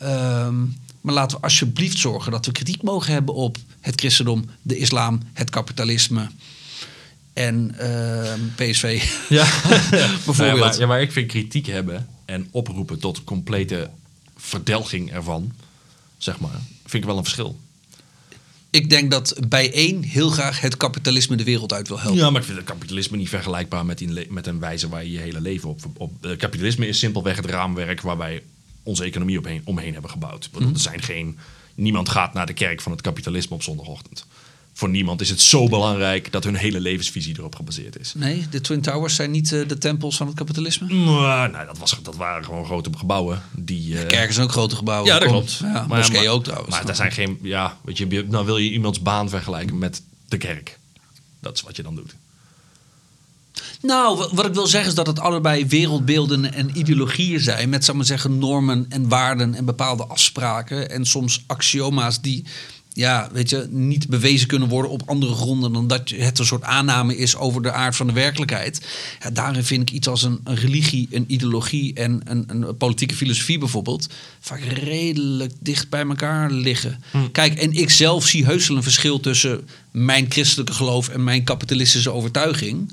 Ehm, 0.00 0.58
maar 1.00 1.14
laten 1.14 1.36
we 1.36 1.42
alsjeblieft 1.42 1.98
zorgen 1.98 2.32
dat 2.32 2.46
we 2.46 2.52
kritiek 2.52 2.82
mogen 2.82 3.12
hebben 3.12 3.34
op 3.34 3.56
het 3.80 4.00
christendom, 4.00 4.44
de 4.62 4.76
islam, 4.76 5.20
het 5.32 5.50
kapitalisme 5.50 6.30
en 7.32 7.74
ehm, 7.78 8.40
PSV. 8.56 9.02
Ja, 9.28 9.44
Bijvoorbeeld. 10.24 10.36
Ja, 10.36 10.54
maar, 10.54 10.78
ja, 10.78 10.86
maar 10.86 11.00
ik 11.00 11.12
vind 11.12 11.26
kritiek 11.26 11.66
hebben 11.66 12.08
en 12.24 12.48
oproepen 12.50 12.98
tot 12.98 13.24
complete 13.24 13.90
verdelging 14.36 15.12
ervan, 15.12 15.52
zeg 16.18 16.38
maar, 16.40 16.60
vind 16.82 17.02
ik 17.02 17.04
wel 17.04 17.16
een 17.16 17.24
verschil. 17.24 17.58
Ik 18.70 18.90
denk 18.90 19.10
dat 19.10 19.34
bij 19.48 19.72
één 19.72 20.02
heel 20.02 20.30
graag 20.30 20.60
het 20.60 20.76
kapitalisme 20.76 21.36
de 21.36 21.44
wereld 21.44 21.72
uit 21.72 21.88
wil 21.88 22.00
helpen. 22.00 22.18
Ja, 22.18 22.30
maar 22.30 22.40
ik 22.40 22.46
vind 22.46 22.58
het 22.58 22.66
kapitalisme 22.66 23.16
niet 23.16 23.28
vergelijkbaar 23.28 23.86
met, 23.86 24.30
met 24.30 24.46
een 24.46 24.58
wijze 24.58 24.88
waar 24.88 25.04
je 25.04 25.10
je 25.10 25.18
hele 25.18 25.40
leven 25.40 25.68
op... 25.68 25.80
op 25.96 26.26
eh, 26.26 26.36
kapitalisme 26.36 26.88
is 26.88 26.98
simpelweg 26.98 27.36
het 27.36 27.46
raamwerk 27.46 28.00
waar 28.00 28.16
wij 28.16 28.42
onze 28.82 29.04
economie 29.04 29.38
omheen, 29.38 29.60
omheen 29.64 29.92
hebben 29.92 30.10
gebouwd. 30.10 30.44
Ik 30.44 30.50
bedoel, 30.50 30.72
er 30.72 30.80
zijn 30.80 31.02
geen, 31.02 31.38
niemand 31.74 32.08
gaat 32.08 32.34
naar 32.34 32.46
de 32.46 32.52
kerk 32.52 32.80
van 32.80 32.92
het 32.92 33.00
kapitalisme 33.00 33.54
op 33.54 33.62
zondagochtend. 33.62 34.26
Voor 34.72 34.88
niemand 34.88 35.20
is 35.20 35.30
het 35.30 35.40
zo 35.40 35.68
belangrijk 35.68 36.32
dat 36.32 36.44
hun 36.44 36.54
hele 36.54 36.80
levensvisie 36.80 37.34
erop 37.38 37.54
gebaseerd 37.54 37.98
is. 37.98 38.14
Nee, 38.14 38.46
de 38.50 38.60
Twin 38.60 38.80
Towers 38.80 39.14
zijn 39.14 39.30
niet 39.30 39.52
eh, 39.52 39.68
de 39.68 39.78
tempels 39.78 40.16
van 40.16 40.26
het 40.26 40.36
kapitalisme. 40.36 40.94
Maar, 40.94 41.50
nou, 41.50 41.66
dat, 41.66 41.78
was, 41.78 41.98
dat 42.02 42.16
waren 42.16 42.44
gewoon 42.44 42.64
grote 42.64 42.90
gebouwen 42.96 43.42
die... 43.52 43.98
eh, 43.98 44.06
Kerken 44.06 44.34
zijn 44.34 44.46
ook 44.46 44.52
grote 44.52 44.76
gebouwen. 44.76 45.06
Ja, 45.12 45.18
dat 45.18 45.28
Kom. 45.28 45.36
klopt. 45.36 45.58
Ja, 45.62 45.66
Maar- 45.72 46.10
maar- 46.12 46.26
ook 46.28 46.44
trouwens. 46.44 46.70
Maar 46.74 46.86
daar 46.86 46.96
zijn 46.96 47.12
geen, 47.12 47.38
ja, 47.42 47.76
weet 47.84 47.98
je, 47.98 48.06
je- 48.08 48.24
nou 48.28 48.44
wil 48.46 48.56
je 48.56 48.70
iemands 48.70 49.02
baan 49.02 49.28
vergelijken 49.28 49.78
met 49.78 50.02
de 50.28 50.36
kerk. 50.36 50.78
Dat 51.40 51.56
is 51.56 51.62
wat 51.62 51.76
je 51.76 51.82
dan 51.82 51.94
doet. 51.94 52.14
Nou, 53.82 54.16
wa- 54.18 54.28
wat 54.32 54.46
ik 54.46 54.54
wil 54.54 54.66
zeggen 54.66 54.88
is 54.90 54.96
dat 54.96 55.06
het 55.06 55.20
allebei 55.20 55.66
wereldbeelden 55.66 56.52
en 56.54 56.70
ideologieën 56.78 57.40
zijn. 57.40 57.68
Met, 57.68 57.84
zal 57.84 57.92
ik 57.94 57.98
maar 57.98 58.08
zeggen, 58.08 58.38
normen 58.38 58.86
en 58.88 59.08
waarden 59.08 59.54
en 59.54 59.64
bepaalde 59.64 60.04
afspraken. 60.06 60.90
En 60.90 61.04
soms 61.06 61.44
axioma's 61.46 62.20
die, 62.20 62.44
ja, 62.92 63.28
weet 63.32 63.50
je, 63.50 63.66
niet 63.70 64.08
bewezen 64.08 64.46
kunnen 64.48 64.68
worden 64.68 64.90
op 64.90 65.02
andere 65.06 65.34
gronden 65.34 65.72
dan 65.72 65.86
dat 65.86 66.08
het 66.08 66.38
een 66.38 66.46
soort 66.46 66.62
aanname 66.62 67.16
is 67.16 67.36
over 67.36 67.62
de 67.62 67.72
aard 67.72 67.96
van 67.96 68.06
de 68.06 68.12
werkelijkheid. 68.12 68.86
Ja, 69.22 69.30
daarin 69.30 69.64
vind 69.64 69.82
ik 69.82 69.90
iets 69.90 70.08
als 70.08 70.22
een, 70.22 70.40
een 70.44 70.54
religie, 70.56 71.08
een 71.10 71.24
ideologie 71.26 71.94
en 71.94 72.20
een, 72.24 72.44
een 72.46 72.76
politieke 72.76 73.14
filosofie 73.14 73.58
bijvoorbeeld 73.58 74.08
vaak 74.40 74.60
redelijk 74.60 75.52
dicht 75.60 75.88
bij 75.88 76.06
elkaar 76.06 76.50
liggen. 76.50 77.02
Kijk, 77.32 77.54
en 77.58 77.72
ik 77.72 77.90
zelf 77.90 78.26
zie 78.26 78.44
heus 78.44 78.68
wel 78.68 78.76
een 78.76 78.82
verschil 78.82 79.20
tussen 79.20 79.68
mijn 79.90 80.26
christelijke 80.28 80.72
geloof 80.72 81.08
en 81.08 81.24
mijn 81.24 81.44
kapitalistische 81.44 82.10
overtuiging. 82.10 82.92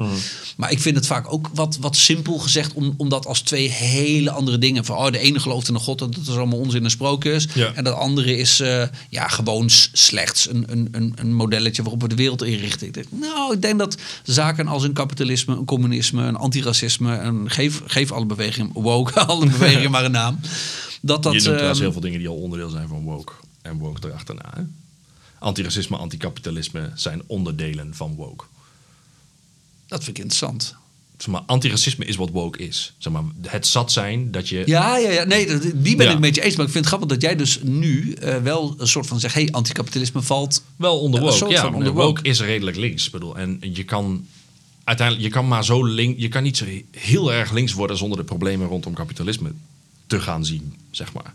Maar 0.57 0.71
ik 0.71 0.79
vind 0.79 0.95
het 0.95 1.07
vaak 1.07 1.33
ook 1.33 1.49
wat, 1.53 1.77
wat 1.81 1.95
simpel 1.95 2.37
gezegd, 2.37 2.73
om, 2.73 2.93
om 2.97 3.09
dat 3.09 3.25
als 3.25 3.41
twee 3.41 3.69
hele 3.69 4.31
andere 4.31 4.57
dingen. 4.57 4.85
Van 4.85 4.97
oh, 4.97 5.11
de 5.11 5.19
ene 5.19 5.39
gelooft 5.39 5.67
in 5.67 5.73
een 5.73 5.79
God, 5.79 5.99
dat 5.99 6.17
is 6.21 6.29
allemaal 6.29 6.59
onzin 6.59 6.83
en 6.83 6.89
sprookjes. 6.89 7.47
Ja. 7.53 7.73
En 7.73 7.83
dat 7.83 7.93
andere 7.93 8.37
is 8.37 8.59
eh, 8.59 8.83
ja, 9.09 9.27
gewoon 9.27 9.69
slechts 9.91 10.49
een, 10.49 10.65
een, 10.67 10.87
een, 10.91 11.13
een 11.15 11.33
modelletje 11.33 11.81
waarop 11.81 12.01
we 12.01 12.07
de 12.07 12.15
wereld 12.15 12.43
inrichten. 12.43 12.87
Ik 12.87 12.93
denk, 12.93 13.07
nou, 13.11 13.53
ik 13.53 13.61
denk 13.61 13.79
dat 13.79 13.97
zaken 14.23 14.67
als 14.67 14.83
een 14.83 14.93
kapitalisme, 14.93 15.55
een 15.55 15.65
communisme, 15.65 16.23
een 16.23 16.35
antiracisme, 16.35 17.17
een, 17.17 17.49
geef, 17.49 17.81
geef 17.85 18.11
alle 18.11 18.25
bewegingen, 18.25 18.71
woke, 18.73 19.19
alle 19.25 19.45
bewegingen 19.45 19.91
maar 19.97 20.05
een 20.05 20.11
naam. 20.11 20.39
Dat 21.01 21.23
dat. 21.23 21.33
je 21.33 21.39
noemt 21.39 21.43
trouwens 21.43 21.79
ehm, 21.79 21.81
heel 21.81 21.91
veel 21.91 22.01
dingen 22.01 22.19
die 22.19 22.27
al 22.27 22.35
onderdeel 22.35 22.69
zijn 22.69 22.87
van 22.87 23.03
woke. 23.03 23.33
En 23.61 23.77
woke 23.77 24.07
erachterna. 24.07 24.53
Hè? 24.55 24.61
Antiracisme, 25.39 25.97
anticapitalisme 25.97 26.91
zijn 26.95 27.21
onderdelen 27.25 27.95
van 27.95 28.15
woke. 28.15 28.45
dat 29.87 30.03
vind 30.03 30.17
ik 30.17 30.23
interessant. 30.23 30.75
Zeg 31.17 31.27
maar, 31.27 31.41
antiracisme 31.45 32.05
is 32.05 32.15
wat 32.15 32.29
woke 32.29 32.57
is. 32.57 32.93
Zeg 32.97 33.13
maar, 33.13 33.23
het 33.41 33.67
zat 33.67 33.91
zijn 33.91 34.31
dat 34.31 34.49
je... 34.49 34.63
Ja, 34.65 34.97
ja, 34.97 35.09
ja. 35.09 35.23
Nee, 35.23 35.45
die 35.75 35.95
ben 35.95 36.05
Ja. 36.05 36.11
ik 36.13 36.19
met 36.19 36.35
je 36.35 36.41
eens. 36.41 36.55
Maar 36.55 36.65
ik 36.65 36.71
vind 36.71 36.85
het 36.85 36.93
grappig 36.93 37.09
dat 37.09 37.21
jij 37.21 37.35
dus 37.35 37.59
nu 37.63 38.13
eh, 38.13 38.37
wel 38.37 38.75
een 38.77 38.87
soort 38.87 39.07
van 39.07 39.19
zegt... 39.19 39.33
hé, 39.33 39.41
hey, 39.41 39.51
anticapitalisme 39.51 40.21
valt... 40.21 40.63
Wel 40.75 40.99
onder 40.99 41.21
een 41.21 41.29
woke. 41.29 41.49
Ja, 41.49 41.61
van 41.61 41.73
onder 41.73 41.93
woke. 41.93 42.05
woke. 42.05 42.21
is 42.29 42.39
redelijk 42.39 42.77
links. 42.77 43.05
Ik 43.05 43.11
bedoel, 43.11 43.37
en 43.37 43.59
je 43.61 43.83
kan 43.83 44.25
uiteindelijk, 44.83 45.27
je 45.27 45.33
kan 45.33 45.47
maar 45.47 45.65
zo 45.65 45.83
link, 45.83 46.19
je 46.19 46.27
kan 46.27 46.43
niet 46.43 46.57
zo 46.57 46.65
heel 46.91 47.33
erg 47.33 47.51
links 47.51 47.73
worden 47.73 47.97
zonder 47.97 48.17
de 48.17 48.23
problemen 48.23 48.67
rondom 48.67 48.93
kapitalisme 48.93 49.51
te 50.07 50.19
gaan 50.19 50.45
zien, 50.45 50.75
zeg 50.91 51.13
maar. 51.13 51.33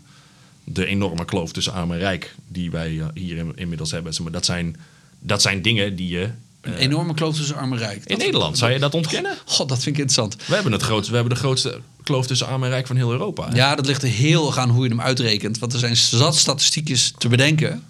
De 0.63 0.85
enorme 0.85 1.25
kloof 1.25 1.51
tussen 1.51 1.73
arm 1.73 1.91
en 1.91 1.97
rijk 1.97 2.35
die 2.47 2.71
wij 2.71 2.99
eh, 2.99 3.05
hier 3.13 3.37
in- 3.37 3.51
inmiddels 3.55 3.91
hebben. 3.91 4.13
Zeg 4.13 4.23
maar, 4.23 4.31
dat, 4.31 4.45
zijn, 4.45 4.75
dat 5.19 5.41
zijn 5.41 5.61
dingen 5.61 5.95
die 5.95 6.07
je. 6.07 6.29
Een 6.61 6.73
eh, 6.73 6.79
enorme 6.81 7.13
kloof 7.13 7.35
tussen 7.35 7.55
arm 7.55 7.71
en 7.73 7.77
rijk. 7.77 8.03
in 8.05 8.17
Nederland, 8.17 8.57
zou 8.57 8.71
je 8.71 8.79
dat 8.79 8.93
ontkennen? 8.93 9.37
God, 9.45 9.69
dat 9.69 9.83
vind 9.83 9.95
ik 9.97 10.01
interessant. 10.01 10.45
We 10.47 10.53
hebben, 10.53 10.71
het 10.71 10.81
grootste, 10.81 11.09
we 11.11 11.15
hebben 11.17 11.33
de 11.35 11.39
grootste 11.39 11.79
kloof 12.03 12.27
tussen 12.27 12.47
arm 12.47 12.63
en 12.63 12.69
rijk 12.69 12.87
van 12.87 12.95
heel 12.95 13.11
Europa. 13.11 13.49
hè? 13.49 13.55
Ja, 13.55 13.75
dat 13.75 13.85
ligt 13.85 14.03
er 14.03 14.09
heel 14.09 14.47
erg 14.47 14.57
aan 14.57 14.69
hoe 14.69 14.83
je 14.83 14.89
hem 14.89 15.01
uitrekent. 15.01 15.59
Want 15.59 15.73
er 15.73 15.79
zijn 15.79 15.95
zat 15.97 16.35
statistiekjes 16.35 17.13
te 17.17 17.27
bedenken. 17.27 17.83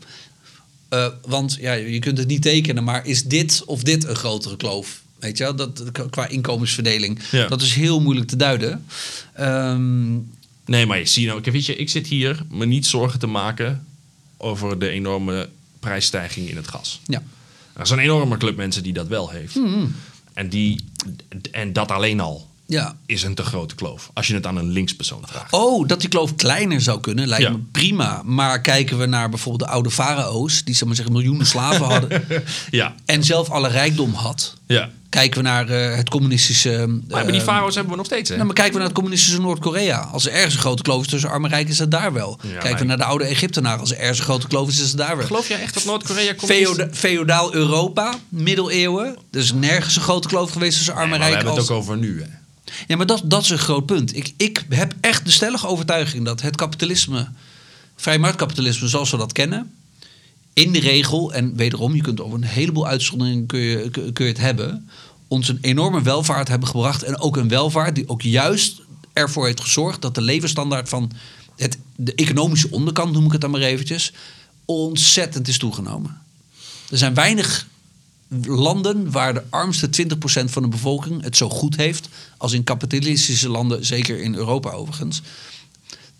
Eh, 0.90 1.08
want 1.28 1.58
ja, 1.60 1.74
je 1.74 2.00
kunt 2.00 2.18
het 2.18 2.28
niet 2.28 2.42
tekenen, 2.42 2.84
maar 2.84 3.06
is 3.06 3.24
dit 3.24 3.62
of 3.66 3.84
dit 3.84 4.04
een 4.08 4.16
grotere 4.16 4.58
kloof? 4.58 5.02
Weet 5.20 5.38
je 5.38 5.44
wel, 5.44 5.56
dat, 5.56 5.84
qua 6.10 6.28
inkomensverdeling. 6.28 7.20
Ja. 7.32 7.48
Dat 7.48 7.62
is 7.62 7.74
heel 7.74 8.02
moeilijk 8.02 8.28
te 8.28 8.36
duiden. 8.36 8.86
Ehm, 9.34 10.14
Nee, 10.66 10.86
maar 10.86 10.98
je 10.98 11.06
ziet 11.06 11.28
nou, 11.28 11.42
kijk, 11.42 11.56
weet 11.56 11.66
je, 11.66 11.76
ik 11.76 11.90
zit 11.90 12.08
hier 12.08 12.44
me 12.50 12.66
niet 12.66 12.86
zorgen 12.86 13.20
te 13.20 13.28
maken 13.28 13.86
over 14.38 14.80
de 14.80 14.90
enorme 14.90 15.50
prijsstijging 15.80 16.50
in 16.50 16.56
het 16.56 16.68
gas. 16.68 17.02
ja. 17.06 17.24
Er 17.74 17.82
is 17.82 17.90
een 17.90 18.00
enorme 18.00 18.38
club 18.38 18.58
mensen 18.58 18.84
die 18.84 18.94
dat 18.94 19.08
wel 19.08 19.30
heeft. 19.30 19.60
En, 20.34 20.50
die, 20.50 20.86
en 21.52 21.74
dat 21.74 21.92
alleen 21.92 22.20
al 22.20 22.50
ja. 22.66 22.96
is 23.06 23.24
een 23.24 23.36
te 23.36 23.44
grote 23.44 23.76
kloof. 23.76 24.10
Als 24.14 24.28
je 24.28 24.34
het 24.34 24.46
aan 24.46 24.58
een 24.58 24.70
linkspersoon 24.70 25.22
vraagt. 25.28 25.54
Oh, 25.54 25.88
dat 25.88 26.00
die 26.00 26.10
kloof 26.10 26.36
kleiner 26.36 26.82
zou 26.82 27.00
kunnen, 27.00 27.28
lijkt 27.28 27.44
Ja. 27.44 27.52
me 27.52 27.58
prima. 27.72 28.22
Maar 28.26 28.62
kijken 28.62 28.98
we 28.98 29.06
naar 29.06 29.30
bijvoorbeeld 29.30 29.70
de 29.70 29.76
oude 29.76 29.92
farao's... 29.92 30.64
die 30.64 30.76
zeg 30.76 30.86
maar 30.88 30.96
zeggen, 30.96 31.14
miljoenen 31.14 31.46
slaven 31.46 31.86
hadden... 31.86 32.24
Ja, 32.72 32.96
en 33.06 33.24
zelf 33.24 33.50
alle 33.50 33.68
rijkdom 33.70 34.14
had... 34.14 34.54
ja. 34.68 34.92
Kijken 35.14 35.42
we 35.42 35.48
naar 35.48 35.70
eh, 35.70 35.96
het 35.96 36.10
communistische... 36.10 37.00
Maar, 37.10 37.26
die 37.28 37.36
eh, 37.36 37.42
farao's 37.42 37.74
hebben 37.76 37.92
we 37.92 37.98
nog 37.98 38.06
steeds, 38.06 38.30
hè? 38.30 38.36
Nou, 38.36 38.46
maar 38.46 38.56
kijken 38.56 38.74
we 38.74 38.80
naar 38.80 38.88
het 38.88 38.98
communistische 38.98 39.42
Noord-Korea. 39.42 40.00
Als 40.00 40.26
er 40.26 40.32
ergens 40.32 40.54
een 40.54 40.60
grote 40.60 40.82
kloof 40.84 41.02
is 41.02 41.08
tussen 41.08 41.30
arm 41.30 41.44
en 41.46 41.50
rijk, 41.50 41.70
is 41.70 41.80
het 41.80 41.92
daar 41.92 42.14
wel. 42.14 42.36
kijken 42.42 42.70
maar- 42.70 42.80
we 42.80 42.86
naar 42.86 42.98
de 42.98 43.04
oude 43.04 43.24
Egyptenaren. 43.26 43.80
Als 43.80 43.92
er 43.92 43.98
ergens 43.98 44.18
een 44.20 44.24
grote 44.26 44.48
kloof 44.48 44.68
is, 44.68 44.80
is 44.80 44.88
het 44.88 44.98
daar 44.98 45.18
wel. 45.18 45.26
Geloof 45.26 45.48
jij 45.48 45.62
echt 45.62 45.74
dat 45.74 45.86
Noord-Korea 45.86 46.34
komt? 46.34 46.52
Feoda- 46.52 46.88
Feodaal 46.92 47.54
Europa, 47.54 48.14
middeleeuwen. 48.30 49.18
Is 49.32 49.54
nergens 49.54 49.96
een 49.96 50.02
grote 50.02 50.28
kloof 50.28 50.52
geweest 50.52 50.78
tussen 50.78 50.94
arm 50.94 51.10
Nee, 51.10 51.14
en 51.14 51.20
maar 51.20 51.30
we 51.30 51.36
hebben 51.36 51.54
het 51.56 51.72
ook 51.72 51.78
over 51.78 51.98
nu, 51.98 52.22
hè? 52.22 52.28
Ja, 52.88 52.96
maar 52.98 53.06
dat, 53.06 53.22
dat 53.26 53.42
is 53.44 53.50
een 53.50 53.58
groot 53.58 53.86
punt. 53.86 54.16
Ik, 54.16 54.34
ik 54.38 54.66
heb 54.70 54.94
echt 55.02 55.26
de 55.26 55.32
stellige 55.32 55.68
overtuiging 55.68 56.26
dat 56.26 56.42
het 56.42 56.56
kapitalisme, 56.56 57.28
vrij 57.96 58.18
marktkapitalisme 58.20 58.88
zoals 58.88 59.12
we 59.12 59.18
dat 59.18 59.32
kennen, 59.32 59.72
in 60.54 60.72
de 60.72 60.80
regel, 60.80 61.34
en 61.34 61.56
wederom, 61.56 61.96
je 61.96 62.02
kunt 62.02 62.22
over 62.22 62.38
een 62.38 62.44
heleboel 62.44 62.88
uitzonderingen 62.88 63.46
kun 63.46 63.60
je, 63.60 63.90
kun 63.90 64.26
je 64.26 64.32
het 64.32 64.38
hebben, 64.38 64.90
ons 65.28 65.48
een 65.48 65.58
enorme 65.62 66.02
welvaart 66.02 66.48
hebben 66.48 66.68
gebracht. 66.68 67.04
En 67.04 67.20
ook 67.20 67.38
een 67.38 67.48
welvaart 67.48 67.96
die 67.96 68.10
ook 68.10 68.22
juist 68.22 68.82
ervoor 69.14 69.46
heeft 69.46 69.62
gezorgd 69.62 70.02
dat 70.02 70.16
de 70.16 70.22
levensstandaard 70.22 70.90
van 70.90 71.12
het, 71.56 71.78
de 71.96 72.16
economische 72.16 72.72
onderkant, 72.72 73.14
noem 73.14 73.26
ik 73.26 73.32
het 73.32 73.42
dan 73.42 73.52
maar 73.52 73.62
eventjes, 73.62 74.14
ontzettend 74.66 75.48
is 75.48 75.58
toegenomen. 75.58 76.22
Er 76.90 76.98
zijn 76.98 77.14
weinig 77.14 77.68
landen 78.42 79.12
waar 79.12 79.34
de 79.34 79.44
armste 79.50 79.88
20% 79.88 80.10
van 80.46 80.62
de 80.62 80.68
bevolking 80.68 81.24
het 81.24 81.38
zo 81.38 81.50
goed 81.50 81.76
heeft 81.76 82.10
als 82.38 82.54
in 82.54 82.64
kapitalistische 82.64 83.50
landen, 83.50 83.86
zeker 83.86 84.20
in 84.20 84.36
Europa 84.36 84.72
overigens. 84.72 85.22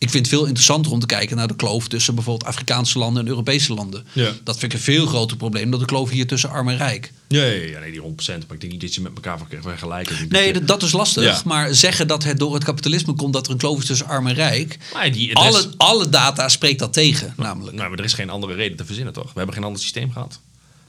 Ik 0.04 0.10
vind 0.10 0.26
het 0.26 0.36
veel 0.36 0.46
interessanter 0.46 0.92
om 0.92 1.00
te 1.00 1.06
kijken 1.06 1.36
naar 1.38 1.48
de 1.48 1.56
kloof 1.56 1.88
tussen 1.88 2.16
bijvoorbeeld 2.16 2.50
Afrikaanse 2.50 2.98
landen 3.00 3.24
en 3.24 3.30
Europese 3.30 3.74
landen. 3.74 4.06
Ja. 4.14 4.32
Dat 4.44 4.58
vind 4.60 4.74
ik 4.74 4.78
een 4.80 4.84
veel 4.84 5.06
groter 5.06 5.38
probleem 5.38 5.72
dan 5.72 5.80
de 5.80 5.86
kloof 5.86 6.10
hier 6.10 6.28
tussen 6.28 6.50
arm 6.50 6.68
en 6.70 6.78
rijk. 6.78 7.12
Ja, 7.28 7.44
ja, 7.44 7.52
ja, 7.68 7.80
nee, 7.80 7.92
die 7.92 8.02
100%. 8.02 8.06
Maar 8.26 8.36
ik 8.36 8.60
denk 8.62 8.72
niet 8.72 8.82
dat 8.82 8.96
je 8.96 9.02
met 9.02 9.12
elkaar 9.16 9.38
ver- 9.38 9.62
vergelijkt. 9.62 10.30
Nee, 10.30 10.54
dat 10.54 10.68
dat, 10.68 10.84
is 10.84 10.92
lastig. 10.92 11.24
Ja. 11.24 11.42
Maar 11.46 11.74
zeggen 11.74 12.08
dat 12.08 12.24
het 12.24 12.40
door 12.40 12.54
het 12.54 12.64
kapitalisme 12.64 13.14
komt 13.14 13.34
dat 13.34 13.46
er 13.46 13.52
een 13.52 13.58
kloof 13.58 13.80
is 13.80 13.86
tussen 13.86 14.08
arm 14.08 14.28
en 14.28 14.34
rijk. 14.34 14.78
Maar 14.94 15.12
die, 15.12 15.28
is- 15.30 15.34
Alle, 15.36 15.70
alle 15.78 16.10
data 16.10 16.50
spreekt 16.50 16.80
dat 16.80 16.94
tegen, 16.94 17.34
namelijk. 17.38 17.76
Nou, 17.78 17.90
maar 17.90 18.00
er 18.00 18.06
is 18.06 18.14
geen 18.14 18.30
andere 18.30 18.54
reden 18.54 18.78
te 18.78 18.86
verzinnen, 18.86 19.14
toch? 19.14 19.28
We 19.28 19.38
hebben 19.38 19.56
geen 19.56 19.64
ander 19.64 19.82
systeem 19.82 20.12
gehad. 20.12 20.40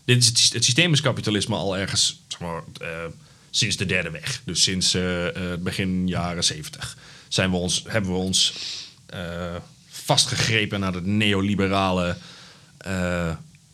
Dit 0.05 0.19
is 0.23 0.27
het, 0.27 0.51
het 0.53 0.65
systeem 0.65 0.93
is 0.93 1.01
kapitalisme 1.01 1.55
al 1.57 1.77
ergens, 1.77 2.21
zeg 2.29 2.41
maar, 2.41 2.63
eh, 2.81 2.89
sinds 3.51 3.77
de 3.77 3.87
derde 3.87 4.11
weg. 4.11 4.43
Dus 4.45 4.63
sinds 4.63 4.95
eh, 4.95 5.27
eh, 5.27 5.51
het 5.51 5.63
begin 5.63 6.09
jaren 6.09 6.45
zeventig 6.45 6.97
zijn 7.29 7.51
we 7.51 7.57
ons, 7.57 7.83
hebben 7.87 8.11
we 8.11 8.17
ons 8.17 8.53
eh, 8.55 8.61
vastgegrepen 9.89 10.81
naar 10.81 10.93
de 10.93 11.03
neoliberale 11.03 12.17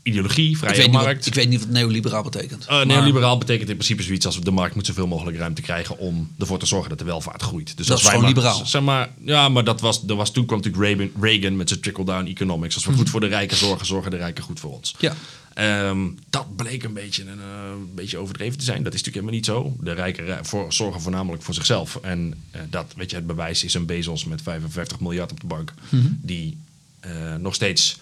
ideologie, 0.03 0.51
Ik 0.51 0.57
vrije 0.57 0.77
weet, 0.77 0.87
niet 0.87 0.95
wat, 0.95 1.05
markt. 1.05 1.27
ik 1.27 1.35
weet 1.35 1.49
niet 1.49 1.61
wat 1.61 1.69
neoliberaal 1.69 2.23
betekent. 2.23 2.67
Eh, 2.67 2.85
neoliberaal 2.85 3.39
betekent 3.39 3.69
in 3.69 3.75
principe 3.75 4.03
zoiets 4.03 4.27
als 4.27 4.41
de 4.41 4.51
markt 4.51 4.75
moet 4.75 4.87
zoveel 4.87 5.07
mogelijk 5.07 5.37
ruimte 5.39 5.63
krijgen 5.63 5.99
om 5.99 6.31
ervoor 6.39 6.59
te 6.59 6.67
zorgen 6.67 6.89
dat 6.89 6.99
de 6.99 7.05
welvaart 7.05 7.43
groeit. 7.43 7.77
Dus 7.77 7.87
Dat 7.87 7.97
als 7.97 8.01
is 8.05 8.11
wij 8.11 8.19
maar- 8.19 8.29
liberaal. 8.29 8.67
Zeg 8.67 8.83
maar, 8.83 9.09
ja, 9.25 9.49
maar 9.49 9.65
dat 9.65 9.81
was, 9.81 10.03
er 10.09 10.15
was, 10.15 10.33
toen 10.33 10.47
kwam 10.47 10.59
natuurlijk 10.61 10.85
Reagan, 10.85 11.23
Reagan 11.23 11.57
met 11.57 11.69
zijn 11.69 11.81
trickle-down 11.81 12.27
economics. 12.27 12.75
Als 12.75 12.85
we 12.87 12.93
goed 12.93 13.11
voor 13.11 13.21
de 13.21 13.27
rijken 13.27 13.57
zorgen, 13.57 13.87
zorgen 13.87 14.11
de 14.11 14.17
rijken 14.17 14.45
goed 14.45 14.61
voor 14.61 14.73
ons. 14.73 14.95
Ja. 14.99 15.15
Ehm, 15.55 15.99
dat 16.31 16.57
bleek 16.57 16.83
een 16.83 16.93
beetje, 16.93 17.23
een, 17.23 17.39
eh, 17.39 17.71
een 17.73 17.95
beetje 17.95 18.19
overdreven 18.19 18.59
te 18.59 18.65
zijn. 18.65 18.83
Dat 18.83 18.95
is 18.95 19.03
natuurlijk 19.03 19.35
helemaal 19.35 19.65
niet 19.65 19.77
zo. 19.79 19.85
De 19.85 19.93
rijken 20.01 20.47
voor, 20.47 20.73
zorgen 20.73 21.01
voornamelijk 21.01 21.43
voor 21.43 21.55
zichzelf. 21.55 21.99
En 22.03 22.35
eh, 22.51 22.61
dat, 22.71 22.93
weet 22.97 23.11
je, 23.11 23.17
het 23.17 23.27
bewijs 23.27 23.65
is 23.65 23.75
een 23.75 23.87
Bezos 23.87 24.25
met 24.25 24.43
55 24.43 25.01
miljard 25.01 25.31
op 25.33 25.41
de 25.41 25.47
bank. 25.47 25.73
Mhm. 25.89 26.07
Die 26.23 26.59
nog 27.39 27.55
steeds 27.55 27.99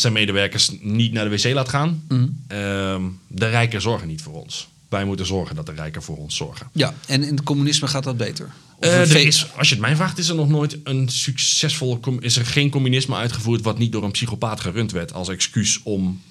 zijn 0.00 0.12
medewerkers 0.12 0.70
niet 0.80 1.12
naar 1.12 1.28
de 1.30 1.36
wc 1.36 1.54
laat 1.54 1.68
gaan. 1.68 2.04
Mhm. 2.08 2.26
Ehm, 2.46 3.02
de 3.26 3.48
rijken 3.48 3.80
zorgen 3.80 4.08
niet 4.08 4.22
voor 4.22 4.42
ons. 4.42 4.68
Wij 4.88 5.04
moeten 5.04 5.26
zorgen 5.26 5.56
dat 5.56 5.66
de 5.66 5.72
rijken 5.72 6.02
voor 6.02 6.16
ons 6.16 6.36
zorgen. 6.36 6.68
Ja, 6.72 6.94
en 7.06 7.22
in 7.22 7.34
het 7.34 7.42
communisme 7.44 7.88
gaat 7.88 8.04
dat 8.04 8.16
beter. 8.16 8.50
Eh, 8.80 9.00
er 9.00 9.26
is, 9.26 9.46
als 9.56 9.68
je 9.68 9.74
het 9.74 9.82
mij 9.84 9.96
vraagt, 9.96 10.18
is 10.18 10.28
er 10.28 10.34
nog 10.34 10.48
nooit 10.48 10.78
een 10.84 11.08
succesvol... 11.08 12.00
is 12.20 12.36
er 12.36 12.46
geen 12.46 12.70
communisme 12.70 13.14
uitgevoerd... 13.14 13.62
wat 13.62 13.78
niet 13.78 13.92
door 13.92 14.04
een 14.04 14.10
psychopaat 14.10 14.60
gerund 14.60 14.92
werd... 14.92 15.12
als 15.12 15.28
excuus 15.28 15.80
om 15.82 16.22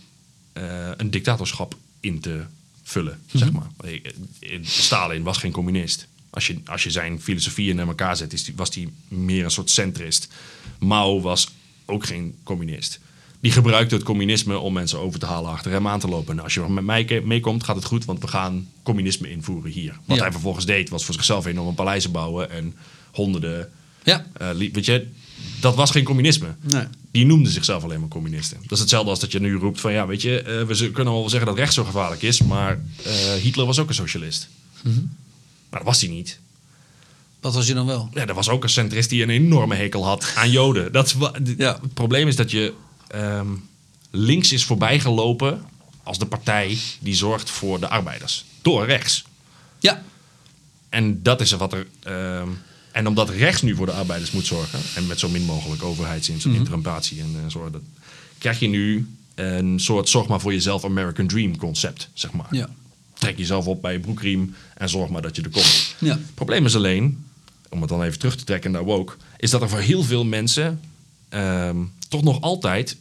eh, 0.54 0.90
een 0.98 1.12
dictatorschap 1.12 1.76
in 2.00 2.20
te 2.20 2.42
vullen, 2.84 3.20
Mhm. 3.28 3.38
zeg 3.38 3.52
maar. 3.52 3.68
Eh, 3.78 3.94
eh, 4.40 4.60
Stalin 4.62 5.24
was 5.24 5.38
geen 5.38 5.52
communist. 5.52 6.08
Als 6.30 6.48
je, 6.48 6.60
als 6.66 6.84
je 6.84 6.92
zijn 6.92 7.22
filosofieën 7.22 7.76
naar 7.76 7.88
elkaar 7.88 8.18
zet, 8.18 8.34
is 8.34 8.44
die, 8.44 8.54
was 8.56 8.76
hij 8.76 8.90
meer 9.08 9.44
een 9.44 9.52
soort 9.52 9.70
centrist. 9.70 10.28
Mao 10.80 11.22
was 11.22 11.48
ook 11.86 12.06
geen 12.06 12.36
communist. 12.44 13.00
Die 13.46 13.54
gebruikte 13.54 13.96
het 13.96 14.04
communisme 14.04 14.58
om 14.58 14.74
mensen 14.74 15.00
over 15.00 15.20
te 15.20 15.26
halen 15.26 15.52
achter 15.52 15.72
hem 15.72 15.88
aan 15.88 16.00
te 16.00 16.08
lopen. 16.08 16.38
En 16.38 16.44
als 16.44 16.54
je 16.54 16.62
met 16.62 16.84
mij 16.84 17.22
meekomt, 17.24 17.64
gaat 17.64 17.76
het 17.76 17.86
goed, 17.86 18.06
want 18.06 18.20
we 18.22 18.28
gaan 18.28 18.68
communisme 18.84 19.30
invoeren 19.32 19.72
hier. 19.72 20.00
Wat 20.06 20.18
Ja. 20.18 20.24
hij 20.24 20.32
vervolgens 20.32 20.66
deed, 20.66 20.90
was 20.90 21.06
voor 21.06 21.14
zichzelf 21.14 21.46
enorme 21.46 21.74
paleizen 21.74 22.12
bouwen 22.12 22.50
en 22.52 22.76
honderden. 23.12 23.70
Ja. 24.04 24.26
eh, 24.38 24.50
weet 24.50 24.86
je, 24.86 25.08
dat 25.60 25.76
was 25.76 25.92
geen 25.92 26.04
communisme. 26.04 26.56
Nee. 26.62 26.84
Die 27.12 27.26
noemden 27.26 27.52
zichzelf 27.52 27.84
alleen 27.84 28.00
maar 28.00 28.10
communisten. 28.10 28.58
Dat 28.62 28.72
is 28.72 28.80
hetzelfde 28.80 29.10
als 29.10 29.20
dat 29.20 29.32
je 29.32 29.40
nu 29.40 29.56
roept 29.56 29.80
van 29.82 29.92
ja, 29.94 30.08
weet 30.08 30.22
je, 30.22 30.42
eh, 30.42 30.64
we 30.64 30.92
kunnen 30.92 31.14
wel 31.14 31.30
zeggen 31.30 31.48
dat 31.48 31.58
rechts 31.58 31.76
zo 31.76 31.84
gevaarlijk 31.84 32.22
is, 32.22 32.42
maar 32.42 32.80
eh, 33.04 33.14
Hitler 33.34 33.66
was 33.66 33.80
ook 33.80 33.88
een 33.90 33.94
socialist. 33.96 34.48
Mhm. 34.84 34.96
Maar 35.70 35.80
dat 35.80 35.84
was 35.84 36.02
hij 36.02 36.10
niet. 36.10 36.40
Wat 37.42 37.54
was 37.54 37.68
je 37.68 37.74
dan 37.74 37.86
wel? 37.86 38.10
Ja, 38.14 38.28
er 38.28 38.34
was 38.34 38.50
ook 38.50 38.64
een 38.64 38.70
centrist 38.70 39.10
die 39.10 39.24
een 39.24 39.30
enorme 39.30 39.76
hekel 39.76 40.06
had 40.06 40.32
aan 40.36 40.52
Joden. 40.52 40.92
Dat 40.92 41.06
is 41.06 41.16
Ja. 41.58 41.80
Het 41.82 41.94
probleem 41.94 42.28
is 42.28 42.36
dat 42.36 42.52
je 42.52 42.74
ehm, 43.08 43.48
links 44.12 44.52
is 44.52 44.66
voorbijgelopen 44.66 45.66
als 46.04 46.20
de 46.20 46.26
partij 46.26 46.78
die 47.00 47.16
zorgt 47.16 47.50
voor 47.50 47.80
de 47.80 47.88
arbeiders. 47.88 48.46
Door 48.62 48.86
rechts. 48.86 49.24
Ja. 49.80 50.04
En 50.90 51.24
dat 51.24 51.42
is 51.42 51.52
wat 51.52 51.74
er. 51.74 51.88
ehm, 52.04 52.50
en 52.92 53.08
omdat 53.08 53.30
rechts 53.30 53.62
nu 53.62 53.76
voor 53.76 53.86
de 53.86 53.92
arbeiders 53.92 54.32
moet 54.32 54.46
zorgen, 54.46 54.80
en 54.96 55.08
met 55.08 55.20
zo 55.20 55.30
min 55.30 55.42
mogelijk 55.46 55.84
overheidsinterventie 55.84 57.20
en 57.20 57.36
eh, 57.44 57.52
zorg, 57.52 57.72
dat, 57.72 57.82
krijg 58.38 58.60
je 58.60 58.68
nu 58.68 59.08
een 59.36 59.80
soort 59.80 60.10
zorg 60.10 60.28
maar 60.28 60.42
voor 60.42 60.54
jezelf 60.54 60.86
American 60.86 61.28
Dream 61.28 61.58
concept, 61.58 62.10
zeg 62.14 62.32
maar. 62.32 62.48
Ja. 62.52 62.70
Trek 63.14 63.38
jezelf 63.38 63.68
op 63.68 63.82
bij 63.82 63.94
je 63.94 64.00
broekriem 64.00 64.56
en 64.74 64.90
zorg 64.90 65.10
maar 65.10 65.22
dat 65.22 65.36
je 65.36 65.42
er 65.42 65.50
komt. 65.50 65.96
Ja. 66.00 66.14
Het 66.14 66.34
probleem 66.34 66.66
is 66.66 66.76
alleen, 66.76 67.26
om 67.70 67.82
het 67.82 67.90
dan 67.90 68.04
even 68.04 68.20
terug 68.20 68.36
te 68.36 68.44
trekken 68.44 68.72
naar 68.72 68.84
woke, 68.84 69.14
is 69.38 69.50
dat 69.50 69.62
er 69.62 69.70
voor 69.70 69.80
heel 69.80 70.04
veel 70.04 70.26
mensen 70.26 70.80
ehm, 71.36 71.78
toch 72.10 72.24
nog 72.24 72.42
altijd 72.42 72.98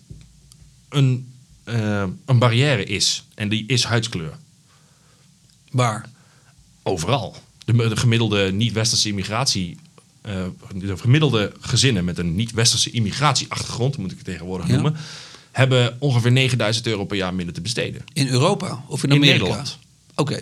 een, 0.89 1.33
eh, 1.65 2.05
een 2.27 2.39
barrière 2.39 2.85
is. 2.85 3.25
En 3.35 3.49
die 3.49 3.65
is 3.67 3.85
huidskleur. 3.85 4.33
Waar? 5.71 6.09
Overal. 6.83 7.37
De, 7.65 7.73
de 7.89 7.97
gemiddelde 7.97 8.53
niet-westerse 8.53 9.09
immigratie. 9.09 9.77
eh, 10.23 10.45
de 10.75 10.97
gemiddelde 10.97 11.53
gezinnen 11.61 12.05
met 12.05 12.19
een 12.19 12.35
niet-westerse 12.35 12.91
immigratieachtergrond, 12.91 13.97
moet 13.97 14.11
ik 14.11 14.17
het 14.17 14.27
tegenwoordig 14.27 14.67
Ja. 14.67 14.73
noemen, 14.73 14.97
hebben 15.53 15.97
ongeveer 15.99 16.33
9000 16.33 16.87
euro 16.87 17.05
per 17.05 17.17
jaar 17.17 17.35
minder 17.35 17.55
te 17.55 17.61
besteden. 17.61 18.03
In 18.13 18.29
Europa 18.29 18.85
of 18.89 19.03
in 19.05 19.11
In 19.11 19.17
Amerika? 19.17 19.39
Nederland. 19.43 19.79
Oké. 20.15 20.41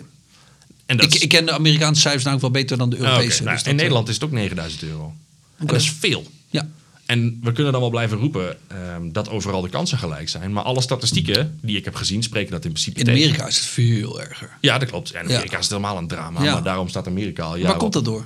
En 0.85 0.97
dat 0.97 1.13
Ik, 1.15 1.21
ik 1.21 1.29
ken 1.29 1.45
de 1.45 1.51
Amerikaanse 1.51 2.01
cijfers 2.01 2.33
ook 2.33 2.41
wel 2.41 2.51
beter 2.51 2.77
dan 2.77 2.89
de 2.89 2.95
Ah. 2.95 3.01
Europese. 3.01 3.43
Nou, 3.43 3.55
dus 3.55 3.65
in 3.65 3.71
eh, 3.71 3.77
Nederland 3.77 4.07
is 4.07 4.13
het 4.13 4.23
ook 4.23 4.31
9000 4.31 4.83
euro. 4.83 5.13
En 5.57 5.67
dat 5.67 5.75
is 5.75 5.91
veel. 5.91 6.27
Ja. 6.49 6.67
En 7.05 7.39
we 7.41 7.51
kunnen 7.51 7.71
dan 7.71 7.81
wel 7.81 7.89
blijven 7.89 8.17
roepen 8.17 8.57
ehm, 8.67 9.11
dat 9.11 9.29
overal 9.29 9.61
de 9.61 9.69
kansen 9.69 9.97
gelijk 9.97 10.29
zijn. 10.29 10.53
Maar 10.53 10.63
alle 10.63 10.81
statistieken 10.81 11.57
die 11.61 11.77
ik 11.77 11.85
heb 11.85 11.95
gezien 11.95 12.23
spreken 12.23 12.51
dat 12.51 12.65
in 12.65 12.71
principe 12.71 12.99
In 12.99 13.05
tegen. 13.05 13.21
Amerika 13.21 13.47
is 13.47 13.55
het 13.57 13.65
veel 13.65 14.21
erger. 14.21 14.49
Ja, 14.61 14.77
dat 14.77 14.89
klopt. 14.89 15.11
En 15.11 15.19
Amerika 15.23 15.43
Ja. 15.51 15.57
is 15.57 15.63
het 15.69 15.69
helemaal 15.77 15.97
een 15.97 16.07
drama. 16.07 16.43
Ja. 16.43 16.53
Maar 16.53 16.63
daarom 16.63 16.89
staat 16.89 17.07
Amerika 17.07 17.43
al 17.43 17.55
jaren 17.55 17.67
Waar 17.69 17.77
komt 17.77 17.93
dat 17.93 18.05
door? 18.05 18.25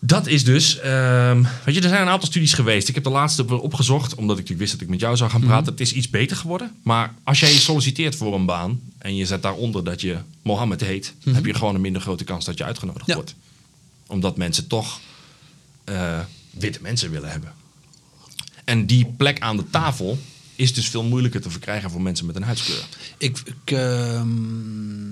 Dat 0.00 0.26
is 0.26 0.44
dus... 0.44 0.78
ehm, 0.78 1.42
weet 1.64 1.74
je, 1.74 1.80
er 1.80 1.88
zijn 1.88 2.02
een 2.02 2.08
aantal 2.08 2.28
studies 2.28 2.52
geweest. 2.52 2.88
Ik 2.88 2.94
heb 2.94 3.04
de 3.04 3.10
laatste 3.10 3.60
opgezocht, 3.60 4.14
omdat 4.14 4.36
ik 4.38 4.42
natuurlijk 4.42 4.58
wist 4.58 4.72
dat 4.72 4.80
ik 4.80 4.88
met 4.88 5.00
jou 5.00 5.16
zou 5.16 5.30
gaan 5.30 5.40
praten. 5.40 5.72
Het 5.72 5.80
is 5.80 5.92
iets 5.92 6.10
beter 6.10 6.36
geworden. 6.36 6.74
Maar 6.82 7.14
als 7.24 7.40
jij 7.40 7.52
je 7.52 7.58
solliciteert 7.58 8.16
voor 8.16 8.34
een 8.34 8.46
baan 8.46 8.80
en 8.98 9.16
je 9.16 9.26
zet 9.26 9.42
daaronder 9.42 9.84
dat 9.84 10.00
je 10.00 10.16
Mohammed 10.42 10.80
heet... 10.80 11.14
heb 11.30 11.46
je 11.46 11.54
gewoon 11.54 11.74
een 11.74 11.80
minder 11.80 12.02
grote 12.02 12.24
kans 12.24 12.44
dat 12.44 12.58
je 12.58 12.64
uitgenodigd 12.64 13.06
Ja. 13.06 13.14
wordt. 13.14 13.34
Omdat 14.06 14.36
mensen 14.36 14.66
toch 14.66 15.00
eh, 15.84 16.18
witte 16.58 16.78
mensen 16.82 17.10
willen 17.10 17.30
hebben. 17.30 17.52
En 18.64 18.86
die 18.86 19.14
plek 19.16 19.40
aan 19.40 19.56
de 19.56 19.70
tafel 19.70 20.18
is 20.54 20.74
dus 20.74 20.88
veel 20.88 21.02
moeilijker 21.02 21.40
te 21.40 21.50
verkrijgen 21.50 21.90
voor 21.90 22.02
mensen 22.02 22.26
met 22.26 22.36
een 22.36 22.42
huidskleur. 22.42 22.84
Ik, 23.18 23.38
ik 23.44 23.70
ehm, 23.70 25.10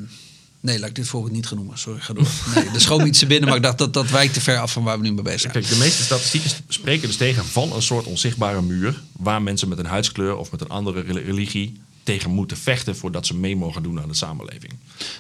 nee, 0.61 0.79
laat 0.79 0.89
ik 0.89 0.95
dit 0.95 1.07
voorbeeld 1.07 1.33
niet 1.33 1.47
gaan 1.47 1.57
noemen. 1.57 1.79
Sorry, 1.79 2.01
ga 2.01 2.13
door. 2.13 2.27
Nee, 2.55 2.65
er 2.75 2.81
schoot 2.81 3.01
me 3.01 3.07
iets 3.07 3.19
te 3.19 3.27
binnen, 3.27 3.49
maar 3.49 3.57
ik 3.57 3.63
dacht 3.63 3.79
dat 3.79 3.93
dat 3.93 4.11
wijkt 4.11 4.35
te 4.35 4.41
ver 4.41 4.59
af 4.59 4.73
van 4.73 4.83
waar 4.83 4.97
we 4.99 5.03
nu 5.05 5.13
mee 5.13 5.23
bezig 5.23 5.41
zijn. 5.41 5.53
Kijk, 5.53 5.69
de 5.69 5.77
meeste 5.77 6.03
statistieken 6.03 6.51
spreken 6.69 7.07
dus 7.07 7.17
tegen 7.17 7.45
van 7.45 7.73
een 7.73 7.83
soort 7.83 8.07
onzichtbare 8.07 8.63
muur. 8.63 9.03
waar 9.13 9.43
mensen 9.43 9.69
met 9.69 9.79
een 9.79 9.87
huidskleur 9.87 10.37
of 10.37 10.51
met 10.51 10.61
een 10.61 10.69
andere 10.69 11.01
rel- 11.01 11.17
religie 11.23 11.81
tegen 12.05 12.31
moeten 12.31 12.57
vechten 12.57 12.97
voordat 12.97 13.27
ze 13.27 13.35
mee 13.37 13.57
mogen 13.57 13.83
doen 13.83 14.01
aan 14.01 14.09
de 14.09 14.15
samenleving. 14.15 14.73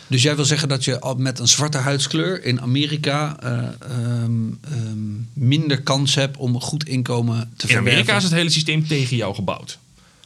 Dus 0.06 0.22
jij 0.22 0.36
wil 0.36 0.44
zeggen 0.44 0.68
dat 0.68 0.84
je 0.84 1.00
al 1.00 1.14
met 1.14 1.38
een 1.38 1.48
zwarte 1.48 1.78
huidskleur 1.78 2.44
in 2.44 2.60
Amerika 2.60 3.36
eh, 3.40 3.58
ehm, 3.58 4.32
ehm, 4.60 4.98
minder 5.32 5.82
kans 5.82 6.14
hebt 6.14 6.36
om 6.36 6.54
een 6.54 6.60
goed 6.60 6.88
inkomen 6.88 7.36
te 7.36 7.42
In 7.46 7.52
verwerven? 7.56 7.90
Amerika 7.90 8.16
is 8.16 8.22
het 8.22 8.32
hele 8.32 8.50
systeem 8.50 8.86
tegen 8.86 9.16
jou 9.16 9.34
gebouwd. 9.34 9.78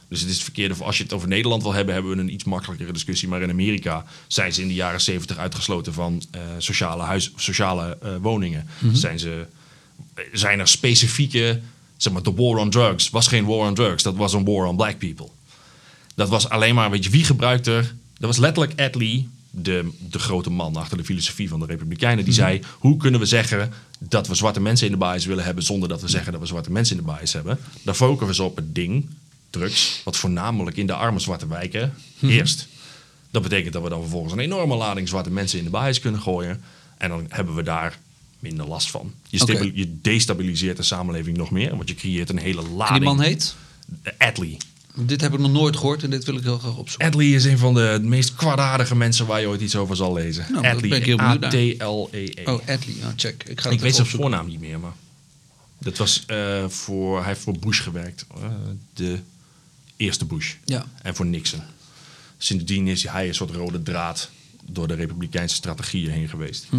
Dus 0.09 0.19
het 0.19 0.29
is 0.29 0.35
het 0.35 0.43
verkeerde. 0.43 0.83
Als 0.83 0.97
je 0.97 1.03
het 1.03 1.13
over 1.13 1.27
Nederland 1.27 1.63
wil 1.63 1.73
hebben, 1.73 1.93
hebben 1.93 2.15
we 2.15 2.21
een 2.21 2.33
iets 2.33 2.43
makkelijkere 2.43 2.91
discussie. 2.91 3.27
Maar 3.27 3.41
in 3.41 3.49
Amerika 3.49 4.05
zijn 4.27 4.53
ze 4.53 4.61
in 4.61 4.67
de 4.67 4.73
jaren 4.73 5.01
70 5.01 5.37
uitgesloten 5.37 5.93
van 5.93 6.23
eh, 6.31 6.41
sociale, 6.57 7.03
huis, 7.03 7.31
sociale 7.35 7.97
eh, 8.01 8.15
woningen. 8.21 8.67
zijn, 8.93 9.19
ze, 9.19 9.45
zijn 10.33 10.59
er 10.59 10.67
specifieke. 10.67 11.59
Zeg 11.97 12.13
maar, 12.13 12.23
de 12.23 12.33
war 12.33 12.57
on 12.57 12.69
drugs 12.69 13.09
was 13.09 13.27
geen 13.27 13.45
war 13.45 13.67
on 13.67 13.73
drugs. 13.73 14.03
Dat 14.03 14.15
was 14.15 14.33
een 14.33 14.45
war 14.45 14.65
on 14.65 14.75
black 14.75 14.97
people. 14.97 15.29
Dat 16.19 16.29
was 16.29 16.49
alleen 16.49 16.75
maar, 16.75 16.91
weet 16.91 17.03
je, 17.03 17.09
wie 17.09 17.23
gebruikt 17.23 17.67
er? 17.67 17.93
Dat 18.17 18.29
was 18.29 18.37
letterlijk 18.37 18.79
Attlee, 18.81 19.29
de, 19.49 19.89
de 20.09 20.19
grote 20.19 20.49
man 20.49 20.75
achter 20.75 20.97
de 20.97 21.03
filosofie 21.03 21.49
van 21.49 21.59
de 21.59 21.65
Republikeinen. 21.65 22.25
Die 22.25 22.33
zei, 22.33 22.61
hoe 22.79 22.97
kunnen 22.97 23.19
we 23.19 23.25
zeggen 23.25 23.73
dat 23.99 24.27
we 24.27 24.35
zwarte 24.35 24.59
mensen 24.59 24.85
in 24.85 24.91
de 24.91 24.97
bias 24.97 25.25
willen 25.25 25.43
hebben... 25.43 25.63
zonder 25.63 25.89
dat 25.89 26.01
we 26.01 26.07
zeggen 26.07 26.31
dat 26.31 26.41
we 26.41 26.47
zwarte 26.47 26.71
mensen 26.71 26.97
in 26.97 27.03
de 27.05 27.11
bias 27.11 27.33
hebben? 27.33 27.59
Daar 27.81 27.95
focussen 27.95 28.27
we 28.27 28.33
ze 28.33 28.43
op 28.43 28.55
het 28.55 28.75
ding, 28.75 29.09
drugs... 29.49 30.01
wat 30.03 30.17
voornamelijk 30.17 30.77
in 30.77 30.87
de 30.87 30.93
arme 30.93 31.19
zwarte 31.19 31.47
wijken 31.47 31.93
heerst. 32.19 32.67
Dat 33.31 33.41
betekent 33.41 33.73
dat 33.73 33.83
we 33.83 33.89
dan 33.89 34.01
vervolgens 34.01 34.33
een 34.33 34.39
enorme 34.39 34.75
lading 34.75 35.07
zwarte 35.07 35.31
mensen 35.31 35.57
in 35.57 35.63
de 35.63 35.69
bias 35.69 35.99
kunnen 35.99 36.21
gooien. 36.21 36.61
En 36.97 37.09
dan 37.09 37.25
hebben 37.29 37.55
we 37.55 37.63
daar 37.63 37.99
minder 38.39 38.67
last 38.67 38.91
van. 38.91 39.13
Je, 39.29 39.99
destabiliseert 40.01 40.77
de 40.77 40.83
samenleving 40.83 41.37
nog 41.37 41.51
meer, 41.51 41.75
want 41.75 41.89
je 41.89 41.95
creëert 41.95 42.29
een 42.29 42.37
hele 42.37 42.61
En 42.61 42.73
lading. 42.73 42.97
die 42.97 43.07
man 43.07 43.21
heet? 43.21 43.55
Attlee. 44.17 44.57
Dit 44.95 45.21
heb 45.21 45.33
ik 45.33 45.39
nog 45.39 45.51
nooit 45.51 45.75
gehoord 45.77 46.03
en 46.03 46.09
dit 46.09 46.23
wil 46.23 46.35
ik 46.35 46.43
heel 46.43 46.57
graag 46.57 46.77
opzoeken. 46.77 47.07
Adley 47.07 47.25
is 47.25 47.45
een 47.45 47.57
van 47.57 47.73
de 47.73 47.99
meest 48.01 48.35
kwaadaardige 48.35 48.95
mensen 48.95 49.25
waar 49.25 49.41
je 49.41 49.47
ooit 49.47 49.61
iets 49.61 49.75
over 49.75 49.95
zal 49.95 50.13
lezen. 50.13 50.45
Nou, 50.51 50.67
Adley, 50.67 50.89
ben 50.89 50.97
ik 50.99 51.05
heel. 51.05 51.19
A-T-L-E-E. 51.19 52.43
Oh, 52.45 52.59
Adley. 52.67 52.95
Nou, 53.01 53.13
check. 53.15 53.43
Ik 53.43 53.61
ga 53.61 53.69
ik 53.69 53.79
weet 53.79 53.95
zijn 53.95 54.07
voornaam 54.07 54.47
niet 54.47 54.59
meer, 54.59 54.79
maar... 54.79 54.93
Dat 55.77 55.97
was 55.97 56.23
eh, 56.27 56.65
voor... 56.67 57.17
Hij 57.17 57.27
heeft 57.27 57.39
voor 57.41 57.59
Bush 57.59 57.81
gewerkt. 57.81 58.25
eh, 58.35 58.49
de 58.93 59.19
eerste 59.97 60.25
Bush. 60.25 60.53
Ja. 60.65 60.85
En 61.01 61.15
voor 61.15 61.25
Nixon. 61.25 61.61
Sindsdien 62.37 62.87
is 62.87 63.03
hij 63.07 63.27
een 63.27 63.35
soort 63.35 63.51
rode 63.51 63.83
draad 63.83 64.29
door 64.65 64.87
de 64.87 64.93
republikeinse 64.93 65.55
strategieën 65.55 66.11
heen 66.11 66.29
geweest. 66.29 66.65
Hm. 66.69 66.75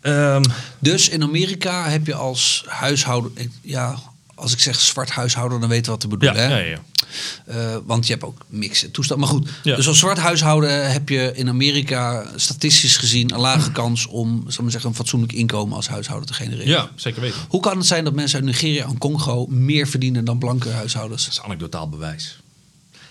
Ehm, 0.00 0.42
Dus 0.78 1.08
in 1.08 1.22
Amerika 1.22 1.88
heb 1.88 2.06
je 2.06 2.14
als 2.14 2.64
huishouden... 2.66 3.52
Ja, 3.60 3.98
als 4.34 4.52
ik 4.52 4.58
zeg 4.60 4.80
zwart 4.80 5.10
huishouden, 5.10 5.60
dan 5.60 5.68
weten 5.68 5.84
we 5.84 5.90
wat 5.90 6.00
te 6.00 6.08
ja, 6.08 6.16
bedoelen. 6.16 6.42
ja, 6.42 6.56
hè? 6.56 6.58
ja. 6.70 6.78
Eh, 7.46 7.76
want 7.84 8.06
je 8.06 8.12
hebt 8.12 8.24
ook 8.24 8.44
mixen 8.48 8.90
toestand. 8.90 9.20
Maar 9.20 9.28
goed, 9.28 9.48
Ja. 9.62 9.76
dus 9.76 9.88
als 9.88 9.98
zwart 9.98 10.18
huishouden 10.18 10.92
heb 10.92 11.08
je 11.08 11.32
in 11.34 11.48
Amerika 11.48 12.26
statistisch 12.36 12.96
gezien 12.96 13.34
een 13.34 13.40
lage 13.40 13.70
kans 13.80 14.06
om 14.06 14.44
zal 14.48 14.62
maar 14.62 14.72
zeggen, 14.72 14.90
een 14.90 14.96
fatsoenlijk 14.96 15.32
inkomen 15.32 15.76
als 15.76 15.88
huishouden 15.88 16.26
te 16.28 16.34
genereren. 16.34 16.66
ja, 16.68 16.90
zeker 16.94 17.20
weten. 17.20 17.40
Hoe 17.48 17.60
kan 17.60 17.76
het 17.76 17.86
zijn 17.86 18.04
dat 18.04 18.12
mensen 18.14 18.36
uit 18.38 18.46
Nigeria 18.46 18.84
en 18.84 18.98
Congo 18.98 19.46
meer 19.46 19.86
verdienen 19.88 20.24
dan 20.24 20.38
blanke 20.38 20.68
huishoudens? 20.70 21.24
Dat 21.24 21.32
is 21.32 21.40
anekdotaal 21.40 21.88
bewijs. 21.88 22.36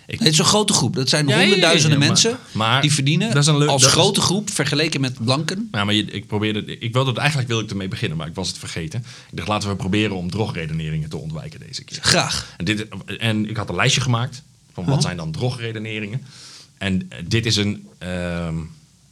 Ik, 0.08 0.20
Het 0.20 0.28
is 0.28 0.38
een 0.38 0.46
grote 0.46 0.74
groep. 0.74 0.96
Dat 0.96 1.10
zijn 1.10 1.26
Ja, 1.28 1.32
ja, 1.32 1.38
ja, 1.38 1.44
honderdduizenden 1.44 2.00
ja, 2.00 2.06
mensen 2.06 2.38
maar 2.52 2.82
die 2.82 2.94
verdienen 2.94 3.30
dat 3.34 3.42
is 3.44 3.48
een 3.48 3.58
leuk- 3.58 3.70
als 3.70 3.82
dat 3.82 3.92
is- 3.92 3.98
grote 3.98 4.22
groep 4.22 4.50
vergeleken 4.50 5.02
met 5.02 5.24
blanken. 5.24 5.68
Ja, 5.72 5.84
maar 5.84 5.94
je, 5.94 6.06
ik 6.06 6.28
probeerde, 6.28 6.78
ik 6.80 6.94
wilde 6.94 7.10
het 7.10 7.20
eigenlijk 7.20 7.50
wil 7.50 7.60
ik 7.60 7.70
ermee 7.70 7.88
beginnen, 7.88 8.18
maar 8.18 8.28
ik 8.28 8.36
was 8.36 8.48
het 8.48 8.58
vergeten. 8.58 9.00
Ik 9.32 9.38
dacht, 9.38 9.48
laten 9.48 9.70
we 9.70 9.76
proberen 9.76 10.16
om 10.16 10.30
drogredeneringen 10.32 11.10
te 11.10 11.18
ontwijken 11.18 11.60
deze 11.68 11.84
keer. 11.84 11.98
Graag. 12.02 12.54
En, 12.58 12.66
dit, 12.66 12.86
en 13.18 13.50
ik 13.50 13.58
had 13.58 13.70
een 13.70 13.76
lijstje 13.76 14.02
gemaakt 14.02 14.42
van 14.74 14.84
wat 14.84 14.94
Aha. 14.94 15.02
zijn 15.02 15.18
dan 15.18 15.32
drogredeneringen. 15.32 16.22
En 16.78 17.10
dit 17.28 17.46
is 17.46 17.56
een, 17.56 17.88
ehm, 17.98 18.56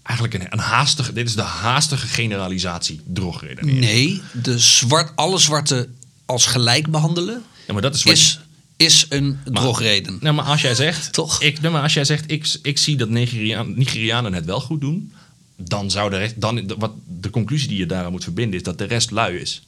eigenlijk 0.03 0.33
een, 0.43 0.47
een 0.49 0.59
haastige, 0.59 1.13
dit 1.13 1.27
is 1.27 1.35
de 1.35 1.41
haastige 1.41 2.07
generalisatie 2.07 3.01
drogredenering. 3.05 3.79
Nee, 3.79 4.21
de 4.43 4.59
zwart, 4.59 5.11
alle 5.15 5.37
zwarte 5.37 5.89
als 6.25 6.45
gelijk 6.45 6.87
behandelen 6.91 7.43
Ja, 7.67 7.73
maar 7.73 7.81
dat 7.81 7.95
is 7.95 8.03
wat 8.03 8.13
is, 8.13 8.39
is 8.81 9.05
een 9.09 9.39
drogreden. 9.43 10.17
Nou, 10.21 10.35
maar 10.35 10.45
als 10.45 10.61
jij 10.61 10.75
zegt, 10.75 11.13
Toch? 11.13 11.41
Ik, 11.41 11.61
nou, 11.61 11.73
maar 11.73 11.83
als 11.83 11.93
jij 11.93 12.05
zegt, 12.05 12.31
ik, 12.31 12.55
ik 12.61 12.77
zie 12.77 12.97
dat 12.97 13.09
Nigeriaan, 13.09 13.77
Nigerianen 13.77 14.33
het 14.33 14.45
wel 14.45 14.61
goed 14.61 14.81
doen, 14.81 15.13
dan 15.55 15.91
zou 15.91 16.09
de 16.09 16.17
rest, 16.17 16.41
dan, 16.41 16.73
wat, 16.77 16.91
de 17.19 17.29
conclusie 17.29 17.67
die 17.67 17.77
je 17.77 17.85
daaraan 17.85 18.11
moet 18.11 18.23
verbinden 18.23 18.59
is 18.59 18.63
dat 18.65 18.77
de 18.77 18.83
rest 18.83 19.11
lui 19.11 19.37
is. 19.37 19.61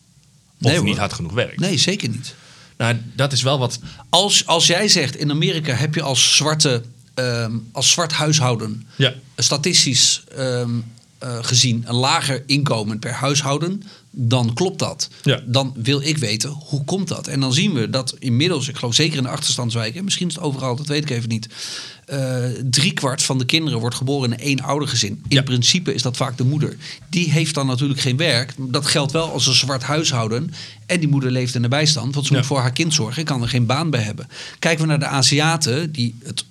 Of 0.61 0.71
Nee, 0.71 0.81
niet 0.81 0.97
hard 0.97 1.13
genoeg 1.13 1.33
werkt. 1.33 1.59
Nee, 1.59 1.77
zeker 1.77 2.09
niet. 2.09 2.35
Nou, 2.77 2.97
dat 3.15 3.31
is 3.31 3.41
wel 3.41 3.59
wat. 3.59 3.79
Als, 4.09 4.45
als 4.45 4.67
jij 4.67 4.87
zegt, 4.87 5.15
in 5.15 5.31
Amerika 5.31 5.73
heb 5.73 5.95
je 5.95 6.01
als 6.01 6.35
zwarte, 6.35 6.83
ehm, 7.13 7.51
als 7.71 7.89
zwart 7.91 8.11
huishouden 8.11 8.87
Ja. 8.95 9.13
statistisch 9.37 10.23
ehm, 10.35 10.71
eh, 11.23 11.37
gezien 11.41 11.83
een 11.87 11.95
lager 11.95 12.43
inkomen 12.45 12.99
per 12.99 13.11
huishouden, 13.13 13.83
dan 14.11 14.53
klopt 14.53 14.79
dat. 14.79 15.09
Ja. 15.23 15.39
Dan 15.45 15.73
wil 15.77 16.01
ik 16.01 16.17
weten, 16.17 16.49
hoe 16.49 16.83
komt 16.83 17.07
dat? 17.07 17.27
En 17.27 17.39
dan 17.39 17.53
zien 17.53 17.73
we 17.73 17.89
dat 17.89 18.15
inmiddels, 18.19 18.67
ik 18.67 18.75
geloof 18.75 18.93
zeker 18.95 19.17
in 19.17 19.23
de 19.23 19.29
achterstandswijken, 19.29 19.97
en 19.97 20.03
misschien 20.03 20.27
is 20.27 20.35
het 20.35 20.43
overal, 20.43 20.75
dat 20.75 20.87
weet 20.87 21.03
ik 21.03 21.09
even 21.09 21.29
niet, 21.29 21.47
eh 22.05 22.43
driekwart 22.69 23.23
van 23.23 23.37
de 23.37 23.45
kinderen 23.45 23.79
wordt 23.79 23.95
geboren 23.95 24.31
in 24.31 24.39
een 24.39 24.45
eenoudergezin. 24.45 25.11
In 25.27 25.35
Ja. 25.35 25.41
principe 25.41 25.93
is 25.93 26.01
dat 26.01 26.17
vaak 26.17 26.37
de 26.37 26.43
moeder. 26.43 26.77
Die 27.09 27.31
heeft 27.31 27.53
dan 27.53 27.67
natuurlijk 27.67 27.99
geen 27.99 28.17
werk. 28.17 28.53
Dat 28.57 28.85
geldt 28.85 29.11
wel 29.11 29.31
als 29.31 29.47
een 29.47 29.53
zwart 29.53 29.83
huishouden. 29.83 30.53
En 30.85 30.99
die 30.99 31.09
moeder 31.09 31.31
leeft 31.31 31.55
in 31.55 31.61
de 31.61 31.67
bijstand, 31.67 32.13
want 32.13 32.25
ze 32.25 32.31
Ja. 32.33 32.37
moet 32.39 32.47
voor 32.47 32.59
haar 32.59 32.71
kind 32.73 32.93
zorgen 32.93 33.17
en 33.17 33.25
kan 33.25 33.41
er 33.41 33.49
geen 33.49 33.65
baan 33.65 33.89
bij 33.89 34.01
hebben. 34.01 34.27
Kijken 34.59 34.81
we 34.81 34.87
naar 34.87 34.99
de 34.99 35.05
Aziaten, 35.05 35.91
die 35.91 36.15
het 36.23 36.45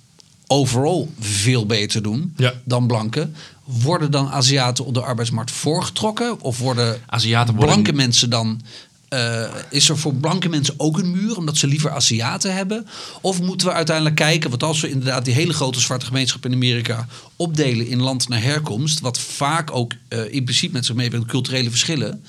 overal 0.47 1.11
veel 1.19 1.65
beter 1.65 2.01
doen 2.03 2.33
Ja. 2.37 2.53
dan 2.63 2.87
blanken. 2.87 3.35
Worden 3.63 4.11
dan 4.11 4.29
Aziaten 4.29 4.85
op 4.85 4.93
de 4.93 5.01
arbeidsmarkt 5.01 5.51
voorgetrokken? 5.51 6.41
Of 6.41 6.57
worden 6.59 7.01
Aziaten 7.05 7.55
worden- 7.55 7.73
blanke 7.73 7.93
mensen 7.93 8.29
dan... 8.29 8.61
eh, 9.09 9.43
is 9.69 9.89
er 9.89 9.97
voor 9.97 10.13
blanke 10.13 10.49
mensen 10.49 10.73
ook 10.77 10.97
een 10.97 11.11
muur 11.11 11.37
omdat 11.37 11.57
ze 11.57 11.67
liever 11.67 11.91
Aziaten 11.91 12.53
hebben? 12.55 12.87
Of 13.21 13.41
moeten 13.41 13.67
we 13.67 13.73
uiteindelijk 13.73 14.15
kijken, 14.15 14.49
want 14.49 14.63
als 14.63 14.81
we 14.81 14.89
inderdaad 14.89 15.25
die 15.25 15.33
hele 15.33 15.53
grote 15.53 15.79
zwarte 15.79 16.05
gemeenschap 16.05 16.45
in 16.45 16.53
Amerika 16.53 17.07
opdelen 17.35 17.87
in 17.87 18.01
land 18.01 18.29
naar 18.29 18.41
herkomst, 18.43 18.99
wat 18.99 19.19
vaak 19.19 19.75
ook 19.75 19.93
in 20.29 20.43
principe 20.43 20.73
met 20.73 20.85
zich 20.85 20.95
meebrengt 20.95 21.27
culturele 21.27 21.69
verschillen, 21.69 22.23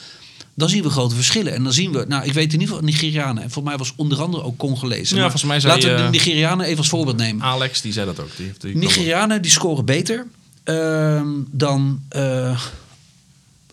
dan 0.57 0.68
zien 0.68 0.82
we 0.82 0.91
grote 0.91 1.14
verschillen. 1.14 1.55
En 1.55 1.62
dan 1.64 1.72
zien 1.72 1.93
we, 1.93 2.05
nou 2.09 2.24
ik 2.24 2.32
weet 2.32 2.53
in 2.53 2.61
ieder 2.61 2.68
geval 2.74 2.82
Nigerianen, 2.91 3.43
en 3.43 3.51
voor 3.51 3.62
mij 3.62 3.76
was 3.76 3.93
onder 3.97 4.22
andere 4.22 4.43
ook 4.43 4.57
Congolezen. 4.57 5.16
Ja, 5.16 5.22
volgens 5.22 5.45
mij 5.45 5.61
zei, 5.61 5.72
Laten 5.72 5.97
we 5.97 6.03
de 6.03 6.09
Nigerianen 6.09 6.66
even 6.66 6.78
als 6.78 6.89
voorbeeld 6.89 7.16
nemen. 7.16 7.43
Alex, 7.47 7.80
die 7.80 7.93
zei 7.93 8.07
dat 8.07 8.20
ook. 8.20 8.37
Die 8.37 8.47
heeft, 8.47 8.61
die 8.61 8.76
Nigerianen 8.76 9.43
die 9.43 9.51
scoren 9.51 9.85
beter 9.85 10.26
dan 11.51 12.01
eh, 12.09 12.61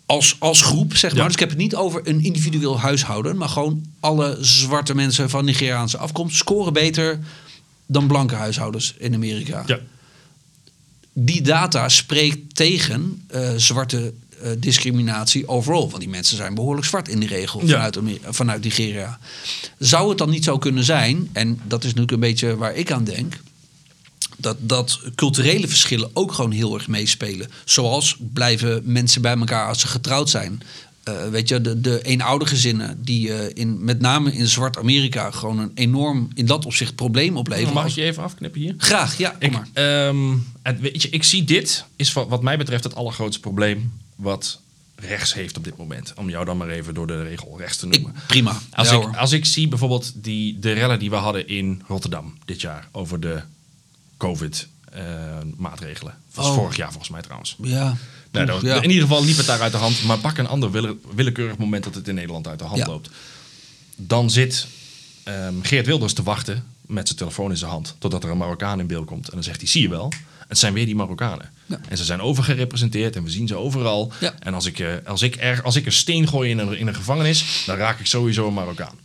als, 0.06 0.36
als 0.39 0.62
groep, 0.62 0.96
zeg 0.96 1.12
maar. 1.12 1.20
Ja. 1.20 1.26
Dus 1.26 1.34
ik 1.34 1.39
heb 1.39 1.50
het 1.50 1.58
niet 1.58 1.76
over 1.76 2.02
een 2.04 2.24
individueel 2.24 2.80
huishouden, 2.80 3.38
maar 3.38 3.50
gewoon 3.50 3.86
alle 4.00 4.38
zwarte 4.39 4.96
mensen 4.96 5.30
van 5.30 5.46
Nigeriaanse 5.46 5.98
afkomst 5.98 6.38
scoren 6.38 6.74
beter 6.74 7.20
dan 7.86 8.08
blanke 8.08 8.36
huishoudens 8.36 8.96
in 8.98 9.14
Amerika. 9.14 9.64
Ja. 9.66 9.80
Die 11.14 11.42
data 11.42 11.89
spreekt 11.89 12.56
tegen 12.56 13.24
eh, 13.28 13.50
zwarte 13.56 14.14
eh, 14.42 14.50
discriminatie 14.58 15.48
overal. 15.48 15.89
Want 15.89 16.00
die 16.02 16.10
mensen 16.10 16.38
zijn 16.38 16.54
behoorlijk 16.54 16.88
zwart 16.88 17.08
in 17.08 17.20
de 17.20 17.28
regel 17.28 17.66
Ja. 17.66 17.92
vanuit, 17.92 18.20
vanuit 18.30 18.64
Nigeria. 18.64 19.20
Zou 19.78 20.10
het 20.10 20.18
dan 20.18 20.30
niet 20.30 20.44
zo 20.44 20.58
kunnen 20.58 20.84
zijn, 20.84 21.30
en 21.34 21.60
dat 21.68 21.80
is 21.80 21.86
natuurlijk 21.86 22.12
een 22.12 22.30
beetje 22.30 22.58
waar 22.58 22.76
ik 22.76 22.92
aan 22.92 23.04
denk 23.04 23.39
dat, 24.42 24.58
dat 24.60 25.00
culturele 25.16 25.68
verschillen 25.68 26.10
ook 26.14 26.32
gewoon 26.34 26.52
heel 26.52 26.74
erg 26.74 26.88
meespelen. 26.88 27.50
Zoals 27.66 28.16
blijven 28.34 28.82
mensen 28.86 29.22
bij 29.22 29.38
elkaar 29.38 29.68
als 29.68 29.80
ze 29.80 29.88
getrouwd 29.88 30.30
zijn. 30.30 30.62
Eh, 31.04 31.28
weet 31.30 31.50
je, 31.50 31.62
de, 31.62 31.82
de 31.82 32.02
eenoudergezinnen 32.02 33.04
die 33.04 33.34
eh, 33.34 33.52
in, 33.62 33.84
met 33.84 34.00
name 34.00 34.34
in 34.34 34.48
Zwart-Amerika 34.48 35.32
gewoon 35.32 35.60
een 35.60 35.72
enorm 35.74 36.30
in 36.34 36.46
dat 36.46 36.66
opzicht 36.66 36.96
probleem 36.96 37.38
opleveren. 37.38 37.74
Mag 37.74 37.86
ik 37.88 37.92
je 37.92 38.02
even 38.04 38.24
afknippen 38.24 38.62
hier? 38.62 38.74
Graag, 38.78 39.18
ja, 39.18 39.30
kom 39.30 39.39
Ik, 39.39 39.52
maar. 39.52 39.68
ehm, 39.74 40.32
het, 40.62 40.80
weet 40.80 41.02
je, 41.02 41.10
ik 41.10 41.24
zie 41.24 41.44
dit, 41.44 41.86
is 41.96 42.14
wat, 42.14 42.28
wat 42.28 42.44
mij 42.44 42.58
betreft 42.58 42.84
het 42.84 42.96
allergrootste 42.96 43.39
probleem 43.42 43.92
wat 44.16 44.60
rechts 44.96 45.34
heeft 45.34 45.58
op 45.58 45.64
dit 45.64 45.78
moment. 45.78 46.14
Om 46.16 46.30
jou 46.30 46.46
dan 46.46 46.58
maar 46.58 46.70
even 46.70 46.94
door 46.94 47.08
de 47.08 47.24
regel 47.24 47.56
rechts 47.58 47.78
te 47.78 47.86
Ik, 47.88 47.94
noemen. 47.94 48.14
prima. 48.28 48.58
Als, 48.72 48.89
Ja, 48.89 48.96
ik, 48.96 49.02
hoor. 49.04 49.18
als 49.18 49.32
ik 49.32 49.46
zie 49.46 49.68
bijvoorbeeld 49.68 50.12
die, 50.16 50.60
de 50.60 50.72
rellen 50.72 51.00
die 51.00 51.10
we 51.10 51.16
hadden 51.16 51.48
in 51.48 51.82
Rotterdam 51.88 52.34
dit 52.46 52.62
jaar 52.62 52.88
over 52.92 53.20
de 53.20 53.42
COVID-maatregelen. 54.22 56.14
Dat 56.28 56.36
was 56.36 56.48
Oh. 56.48 56.54
vorig 56.56 56.76
jaar 56.76 56.90
volgens 56.90 57.10
mij 57.10 57.22
trouwens. 57.22 57.56
ja. 57.62 57.96
Nou, 58.32 58.46
dat- 58.46 58.62
ja. 58.62 58.76
In 58.82 58.90
ieder 58.90 59.02
geval 59.08 59.24
liep 59.26 59.38
het 59.38 59.46
daar 59.46 59.62
uit 59.62 59.72
de 59.72 59.78
hand. 59.78 60.04
Maar 60.04 60.18
pak 60.18 60.38
een 60.38 60.48
ander 60.48 60.72
wille- 60.72 60.96
willekeurig 61.16 61.58
moment 61.58 61.84
dat 61.84 61.96
het 61.96 62.08
in 62.08 62.16
Nederland 62.16 62.48
uit 62.48 62.60
de 62.60 62.66
hand 62.66 62.78
Ja. 62.80 62.86
loopt. 62.86 63.10
Dan 63.96 64.30
zit 64.30 64.68
ehm, 65.24 65.54
Geert 65.62 65.86
Wilders 65.86 66.14
te 66.14 66.24
wachten 66.24 66.64
met 66.82 67.06
zijn 67.08 67.18
telefoon 67.20 67.52
in 67.52 67.58
zijn 67.58 67.72
hand. 67.72 67.96
Totdat 68.00 68.24
er 68.24 68.30
een 68.30 68.38
Marokkaan 68.38 68.80
in 68.80 68.88
beeld 68.88 69.06
komt. 69.06 69.26
En 69.28 69.34
dan 69.34 69.44
zegt 69.44 69.60
hij, 69.60 69.70
zie 69.70 69.82
je 69.82 69.90
wel, 69.90 70.12
het 70.48 70.58
zijn 70.58 70.74
weer 70.74 70.86
die 70.86 70.96
Marokkanen. 70.96 71.50
Ja. 71.66 71.80
En 71.90 71.98
ze 71.98 72.04
zijn 72.04 72.22
overgerepresenteerd 72.22 73.16
en 73.16 73.24
we 73.24 73.30
zien 73.30 73.48
ze 73.48 73.56
overal. 73.56 74.12
Ja. 74.20 74.34
En 74.40 74.54
als 74.54 74.66
ik, 74.66 74.80
eh, 74.80 74.94
als, 75.06 75.22
ik 75.22 75.36
er, 75.40 75.64
als 75.64 75.76
ik 75.76 75.86
een 75.86 75.92
steen 75.92 76.28
gooi 76.28 76.50
in 76.50 76.58
een, 76.60 76.78
in 76.78 76.88
een 76.88 76.96
gevangenis, 76.96 77.64
dan 77.66 77.76
raak 77.78 78.00
ik 78.00 78.06
sowieso 78.06 78.48
een 78.48 78.54
Marokkaan. 78.54 79.00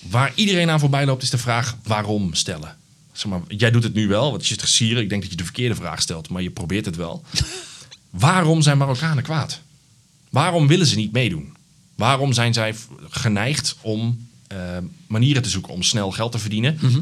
Waar 0.00 0.32
iedereen 0.34 0.70
aan 0.70 0.80
voorbij 0.80 1.06
loopt 1.06 1.22
is 1.22 1.30
de 1.30 1.38
vraag 1.38 1.76
waarom 1.82 2.34
stellen. 2.34 2.76
Zeg 3.12 3.30
maar, 3.30 3.40
jij 3.48 3.70
doet 3.70 3.82
het 3.82 3.94
nu 3.94 4.08
wel, 4.08 4.30
want 4.30 4.42
je 4.42 4.48
zit 4.48 4.58
te 4.58 4.66
sieren. 4.66 5.02
Ik 5.02 5.08
denk 5.08 5.22
dat 5.22 5.30
je 5.30 5.36
de 5.36 5.44
verkeerde 5.44 5.74
vraag 5.74 6.00
stelt, 6.00 6.28
maar 6.28 6.42
je 6.42 6.50
probeert 6.50 6.84
het 6.86 6.96
wel. 6.96 7.24
Waarom 8.10 8.62
zijn 8.62 8.78
Marokkanen 8.78 9.22
kwaad? 9.22 9.60
Waarom 10.30 10.66
willen 10.66 10.86
ze 10.86 10.96
niet 10.96 11.12
meedoen? 11.12 11.52
Waarom 11.94 12.32
zijn 12.32 12.52
zij 12.52 12.74
geneigd 13.10 13.76
om 13.80 14.28
eh, 14.46 14.58
manieren 15.06 15.42
te 15.42 15.48
zoeken 15.48 15.72
om 15.72 15.82
snel 15.82 16.10
geld 16.10 16.32
te 16.32 16.38
verdienen... 16.38 16.78
Mhm. 16.80 17.00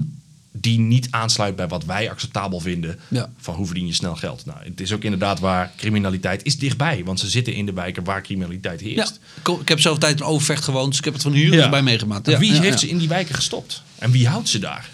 die 0.53 0.79
niet 0.79 1.09
aansluit 1.11 1.57
bij 1.57 1.69
wat 1.69 1.85
wij 1.85 2.11
acceptabel 2.11 2.61
vinden... 2.61 2.99
Ja. 3.09 3.31
van 3.39 3.55
hoe 3.55 3.67
verdien 3.67 3.87
je 3.87 3.93
snel 3.93 4.17
geld? 4.17 4.47
Nou, 4.47 4.59
het 4.63 4.81
is 4.81 4.93
ook 4.93 5.03
inderdaad 5.03 5.41
waar 5.41 5.73
criminaliteit 5.77 6.45
is 6.45 6.59
dichtbij. 6.59 7.05
Want 7.05 7.21
ze 7.21 7.29
zitten 7.29 7.55
in 7.55 7.67
de 7.67 7.73
wijken 7.73 8.05
waar 8.05 8.23
criminaliteit 8.23 8.81
Ja, 8.81 8.87
heerst. 8.87 9.21
ik 9.61 9.69
heb 9.69 9.81
zelf 9.81 9.99
tijd 9.99 10.21
in 10.21 10.27
Overvecht 10.27 10.65
gewoond, 10.65 10.89
dus 10.89 10.99
ik 10.99 11.05
heb 11.05 11.13
het 11.13 11.23
van 11.23 11.33
huur 11.33 11.71
bij 11.71 11.83
meegemaakt. 11.83 12.27
Ja, 12.27 12.39
wie 12.39 12.55
ja, 12.55 12.61
heeft 12.61 12.81
ja. 12.81 12.87
ze 12.87 12.89
in 12.89 12.99
die 12.99 13.09
wijken 13.09 13.35
gestopt? 13.35 13.83
En 13.99 14.11
wie 14.11 14.29
houdt 14.29 14.49
ze 14.49 14.59
daar? 14.59 14.89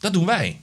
Dat 0.00 0.12
doen 0.12 0.26
wij. 0.26 0.60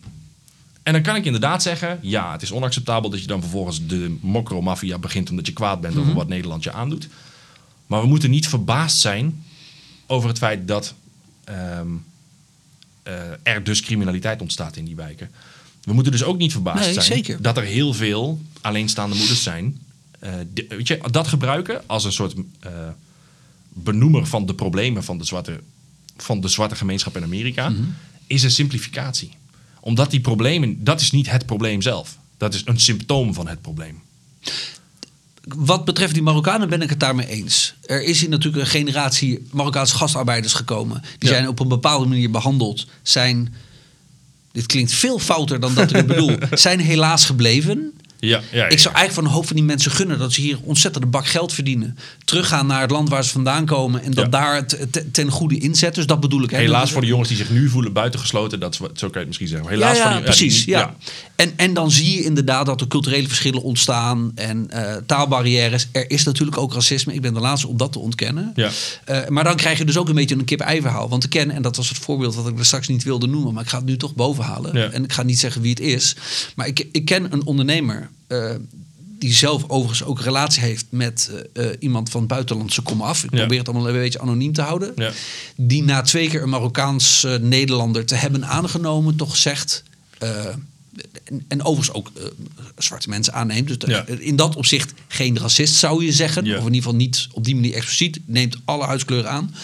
En 0.83 0.93
dan 0.93 1.01
kan 1.01 1.15
ik 1.15 1.25
inderdaad 1.25 1.61
zeggen, 1.61 1.99
ja, 2.01 2.31
het 2.31 2.41
is 2.41 2.51
onacceptabel 2.51 3.09
dat 3.09 3.21
je 3.21 3.27
dan 3.27 3.41
vervolgens 3.41 3.85
de 3.87 4.17
mokro-maffia 4.21 4.97
begint 4.97 5.29
omdat 5.29 5.45
je 5.47 5.53
kwaad 5.53 5.81
bent 5.81 5.93
Mhm. 5.93 6.03
over 6.03 6.15
wat 6.15 6.27
Nederland 6.27 6.63
je 6.63 6.71
aandoet. 6.71 7.07
Maar 7.87 8.01
we 8.01 8.07
moeten 8.07 8.29
niet 8.29 8.47
verbaasd 8.47 8.97
zijn 8.99 9.43
over 10.05 10.29
het 10.29 10.37
feit 10.37 10.67
dat 10.67 10.93
ehm, 11.43 11.87
eh, 13.03 13.13
er 13.43 13.63
dus 13.63 13.81
criminaliteit 13.81 14.41
ontstaat 14.41 14.75
in 14.75 14.85
die 14.85 14.95
wijken. 14.95 15.29
We 15.83 15.93
moeten 15.93 16.11
dus 16.11 16.23
ook 16.23 16.37
niet 16.37 16.51
verbaasd 16.51 16.83
Nee, 16.83 16.93
zijn 16.93 17.05
zeker. 17.05 17.41
dat 17.41 17.57
er 17.57 17.63
heel 17.63 17.93
veel 17.93 18.41
alleenstaande 18.61 19.15
moeders 19.15 19.43
zijn. 19.43 19.79
die- 20.53 20.65
weet 20.69 20.87
je, 20.87 20.99
dat 21.11 21.27
gebruiken 21.27 21.81
als 21.85 22.03
een 22.05 22.11
soort 22.11 22.33
eh, 22.59 22.71
benoemer 23.69 24.25
van 24.27 24.45
de 24.45 24.53
problemen 24.53 25.03
van 25.03 25.17
de 25.17 25.23
zwarte, 25.23 25.59
van 26.17 26.41
de 26.41 26.47
zwarte 26.47 26.75
gemeenschap 26.75 27.17
in 27.17 27.23
Amerika, 27.23 27.69
Mhm. 27.69 27.81
Is 28.27 28.43
een 28.43 28.51
simplificatie. 28.51 29.31
Omdat 29.79 30.11
die 30.11 30.19
problemen, 30.19 30.83
dat 30.83 31.01
is 31.01 31.11
niet 31.11 31.29
het 31.31 31.45
probleem 31.45 31.81
zelf. 31.81 32.17
Dat 32.37 32.53
is 32.53 32.61
een 32.65 32.79
symptoom 32.79 33.33
van 33.33 33.47
het 33.47 33.61
probleem. 33.61 34.01
Wat 35.55 35.85
betreft 35.85 36.13
die 36.13 36.23
Marokkanen 36.23 36.69
ben 36.69 36.81
ik 36.81 36.89
het 36.89 36.99
daarmee 36.99 37.27
eens. 37.27 37.73
Er 37.85 38.03
is 38.03 38.19
hier 38.19 38.29
natuurlijk 38.29 38.63
een 38.63 38.69
generatie 38.69 39.47
Marokkaanse 39.51 39.95
gastarbeiders 39.95 40.53
gekomen. 40.53 41.01
Die 41.01 41.29
Ja. 41.29 41.35
zijn 41.35 41.47
op 41.47 41.59
een 41.59 41.67
bepaalde 41.67 42.05
manier 42.05 42.31
behandeld. 42.31 42.87
Zijn, 43.01 43.53
dit 44.51 44.65
klinkt 44.65 44.91
veel 44.91 45.19
fouter 45.19 45.59
dan 45.59 45.73
dat 45.73 45.93
ik 45.93 46.07
bedoel, 46.07 46.37
zijn 46.51 46.79
helaas 46.79 47.25
gebleven. 47.25 47.93
Ja, 48.19 48.41
ja, 48.51 48.65
Ik 48.67 48.79
zou 48.79 48.95
eigenlijk 48.95 49.13
van 49.13 49.23
een 49.25 49.29
hoop 49.31 49.47
van 49.47 49.55
die 49.55 49.65
mensen 49.65 49.91
gunnen 49.91 50.19
dat 50.19 50.33
ze 50.33 50.41
hier 50.41 50.57
ontzettende 50.63 51.07
bak 51.07 51.27
geld 51.27 51.53
verdienen. 51.53 51.97
Teruggaan 52.25 52.67
naar 52.67 52.81
het 52.81 52.91
land 52.91 53.09
waar 53.09 53.23
ze 53.23 53.29
vandaan 53.31 53.65
komen 53.65 54.03
en 54.03 54.11
dat 54.11 54.23
Ja. 54.23 54.29
daar 54.29 54.55
het 54.55 54.87
te- 54.91 55.11
ten 55.11 55.29
goede 55.31 55.57
inzet. 55.57 55.95
Dus 55.95 56.05
dat 56.05 56.19
bedoel 56.19 56.43
ik. 56.43 56.49
hè. 56.49 56.57
Helaas 56.57 56.91
voor 56.91 57.01
de 57.01 57.07
jongens 57.07 57.27
die 57.29 57.37
zich 57.37 57.49
nu 57.49 57.69
voelen 57.69 57.93
buitengesloten, 57.93 58.59
dat 58.59 58.75
zo 58.75 58.87
kan 58.87 59.09
je 59.11 59.17
het 59.17 59.27
misschien 59.27 59.47
zeggen. 59.47 59.69
Helaas 59.69 59.99
voor 59.99 60.11
die, 60.11 60.21
precies. 60.21 60.65
die- 60.65 60.73
ja. 60.73 60.95
En, 61.35 61.51
en 61.55 61.73
dan 61.73 61.91
zie 61.91 62.15
je 62.15 62.23
inderdaad 62.23 62.65
dat 62.65 62.81
er 62.81 62.87
culturele 62.87 63.27
verschillen 63.27 63.61
ontstaan 63.61 64.31
en 64.35 64.69
eh, 64.69 64.95
taalbarrières. 65.05 65.87
Er 65.91 66.09
is 66.09 66.23
natuurlijk 66.23 66.57
ook 66.57 66.73
racisme. 66.73 67.13
Ik 67.13 67.21
ben 67.21 67.33
de 67.33 67.39
laatste 67.39 67.67
om 67.67 67.77
dat 67.77 67.91
te 67.91 67.99
ontkennen. 67.99 68.51
Ja. 68.55 68.69
Eh, 69.05 69.27
maar 69.27 69.43
dan 69.43 69.55
krijg 69.55 69.77
je 69.77 69.85
dus 69.85 69.97
ook 69.97 70.09
een 70.09 70.15
beetje 70.15 70.35
een 70.35 70.43
kip-ei 70.45 70.81
verhaal. 70.81 71.09
Want 71.09 71.23
ik 71.23 71.29
ken, 71.29 71.51
en 71.51 71.61
dat 71.61 71.75
was 71.75 71.89
het 71.89 71.97
voorbeeld 71.97 72.35
wat 72.35 72.47
ik 72.47 72.59
er 72.59 72.65
straks 72.65 72.87
niet 72.87 73.03
wilde 73.03 73.27
noemen, 73.27 73.53
maar 73.53 73.63
ik 73.63 73.69
ga 73.69 73.77
het 73.77 73.85
nu 73.85 73.97
toch 73.97 74.15
bovenhalen. 74.15 74.77
Ja. 74.77 74.89
En 74.89 75.03
ik 75.03 75.13
ga 75.13 75.23
niet 75.23 75.39
zeggen 75.39 75.61
wie 75.61 75.69
het 75.69 75.79
is. 75.79 76.15
Maar 76.55 76.67
ik, 76.67 76.87
ik 76.91 77.05
ken 77.05 77.33
een 77.33 77.45
ondernemer. 77.45 78.06
Eh, 78.27 78.55
die 79.19 79.33
zelf 79.33 79.63
overigens 79.67 80.03
ook 80.03 80.21
relatie 80.21 80.61
heeft 80.63 80.85
met 80.89 81.31
eh, 81.53 81.65
eh, 81.65 81.75
iemand 81.79 82.09
van 82.09 82.27
buitenlandse 82.27 82.81
komaf. 82.81 83.23
Ik 83.23 83.31
Ja. 83.31 83.37
probeer 83.37 83.57
het 83.59 83.67
allemaal 83.69 83.87
een 83.87 83.93
beetje 83.93 84.19
anoniem 84.19 84.53
te 84.53 84.61
houden. 84.61 84.91
Ja. 84.95 85.11
Die 85.55 85.83
na 85.83 86.01
twee 86.01 86.29
keer 86.29 86.41
een 86.41 86.49
Marokkaans 86.49 87.25
Nederlander 87.41 88.05
te 88.05 88.15
hebben 88.15 88.45
aangenomen, 88.45 89.15
toch 89.15 89.35
zegt. 89.37 89.83
en, 90.19 91.45
en 91.47 91.63
overigens 91.63 91.97
ook 91.97 92.11
zwarte 92.77 93.09
mensen 93.09 93.33
aanneemt. 93.33 93.79
Dus 93.81 93.89
Ja. 93.89 94.05
in 94.07 94.35
dat 94.35 94.55
opzicht 94.55 94.93
geen 95.07 95.39
racist 95.39 95.73
zou 95.75 96.05
je 96.05 96.11
zeggen. 96.11 96.43
Of 96.43 96.49
in 96.49 96.55
ieder 96.57 96.75
geval 96.75 96.95
niet 96.95 97.27
op 97.31 97.43
die 97.43 97.55
manier 97.55 97.73
expliciet. 97.73 98.19
Neemt 98.25 98.57
alle 98.65 98.85
huidskleuren 98.85 99.29
aan. 99.31 99.55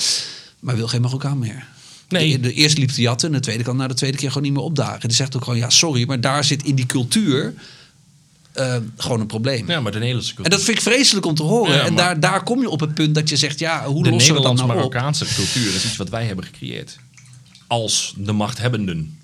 Maar 0.60 0.76
wil 0.76 0.88
geen 0.88 1.02
Marokkaan 1.02 1.40
meer. 1.40 1.66
Nee. 2.10 2.32
De, 2.32 2.40
de 2.40 2.54
eerste 2.54 2.80
liep 2.80 2.90
te 2.90 3.02
jatten 3.02 3.28
en 3.28 3.34
de 3.34 3.40
tweede 3.42 3.64
kan 3.64 3.76
na 3.78 3.88
de 3.88 3.94
tweede 3.94 4.18
keer 4.18 4.28
gewoon 4.28 4.44
niet 4.44 4.54
meer 4.54 4.62
opdagen. 4.64 5.08
Die 5.08 5.18
zegt 5.18 5.36
ook 5.36 5.44
gewoon, 5.44 5.60
ja 5.60 5.70
sorry, 5.70 6.08
maar 6.08 6.22
daar 6.22 6.44
zit 6.44 6.64
in 6.64 6.76
die 6.76 6.86
cultuur... 6.86 7.54
eh, 8.54 8.76
gewoon 8.98 9.20
een 9.20 9.28
probleem. 9.28 9.70
Ja, 9.70 9.80
maar 9.80 9.92
de 9.92 9.98
Nederlandse 9.98 10.34
cultuur. 10.34 10.52
En 10.52 10.58
dat 10.58 10.66
vind 10.66 10.78
ik 10.78 10.84
vreselijk 10.84 11.26
om 11.26 11.36
te 11.36 11.44
horen. 11.44 11.76
Ja, 11.76 11.86
en 11.86 11.96
daar, 11.96 12.20
daar 12.20 12.44
kom 12.44 12.62
je 12.62 12.70
op 12.70 12.80
het 12.80 12.94
punt 12.94 13.16
dat 13.16 13.30
je 13.30 13.38
zegt, 13.38 13.60
ja, 13.60 13.86
hoe 13.86 14.04
de 14.04 14.10
lossen 14.10 14.34
we 14.36 14.42
dat 14.42 14.56
nou 14.56 14.62
op? 14.62 14.68
Nederlands-Marokkaanse 14.68 15.26
cultuur 15.36 15.76
is 15.76 15.86
iets 15.86 15.98
wat 15.98 16.10
wij 16.10 16.26
hebben 16.26 16.46
gecreëerd. 16.46 16.98
Als 17.68 18.14
de 18.18 18.32
machthebbenden. 18.32 19.20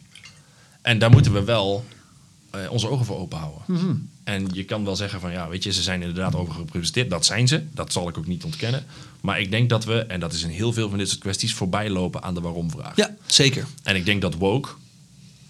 En 0.81 0.99
daar 0.99 1.09
moeten 1.09 1.33
we 1.33 1.43
wel 1.43 1.85
eh, 2.49 2.71
onze 2.71 2.89
ogen 2.89 3.05
voor 3.05 3.17
open 3.17 3.37
houden. 3.37 3.61
Mhm. 3.65 3.95
En 4.23 4.47
je 4.51 4.63
kan 4.63 4.85
wel 4.85 4.95
zeggen 4.95 5.19
van, 5.19 5.31
ja, 5.31 5.49
weet 5.49 5.63
je, 5.63 5.71
ze 5.71 5.81
zijn 5.81 6.01
inderdaad 6.01 6.35
overgerepresenteerd. 6.35 7.09
Dat 7.09 7.25
zijn 7.25 7.47
ze. 7.47 7.63
Dat 7.73 7.91
zal 7.91 8.07
ik 8.07 8.17
ook 8.17 8.27
niet 8.27 8.43
ontkennen. 8.43 8.85
Maar 9.21 9.39
ik 9.39 9.51
denk 9.51 9.69
dat 9.69 9.85
we, 9.85 9.99
en 9.99 10.19
dat 10.19 10.33
is 10.33 10.43
in 10.43 10.49
heel 10.49 10.73
veel 10.73 10.89
van 10.89 10.97
dit 10.97 11.07
soort 11.07 11.19
kwesties, 11.19 11.53
voorbij 11.53 11.89
lopen 11.89 12.23
aan 12.23 12.33
de 12.33 12.41
waarom-vraag. 12.41 12.95
Ja, 12.95 13.15
zeker. 13.25 13.65
En 13.83 13.95
ik 13.95 14.05
denk 14.05 14.21
dat 14.21 14.33
woke, 14.33 14.69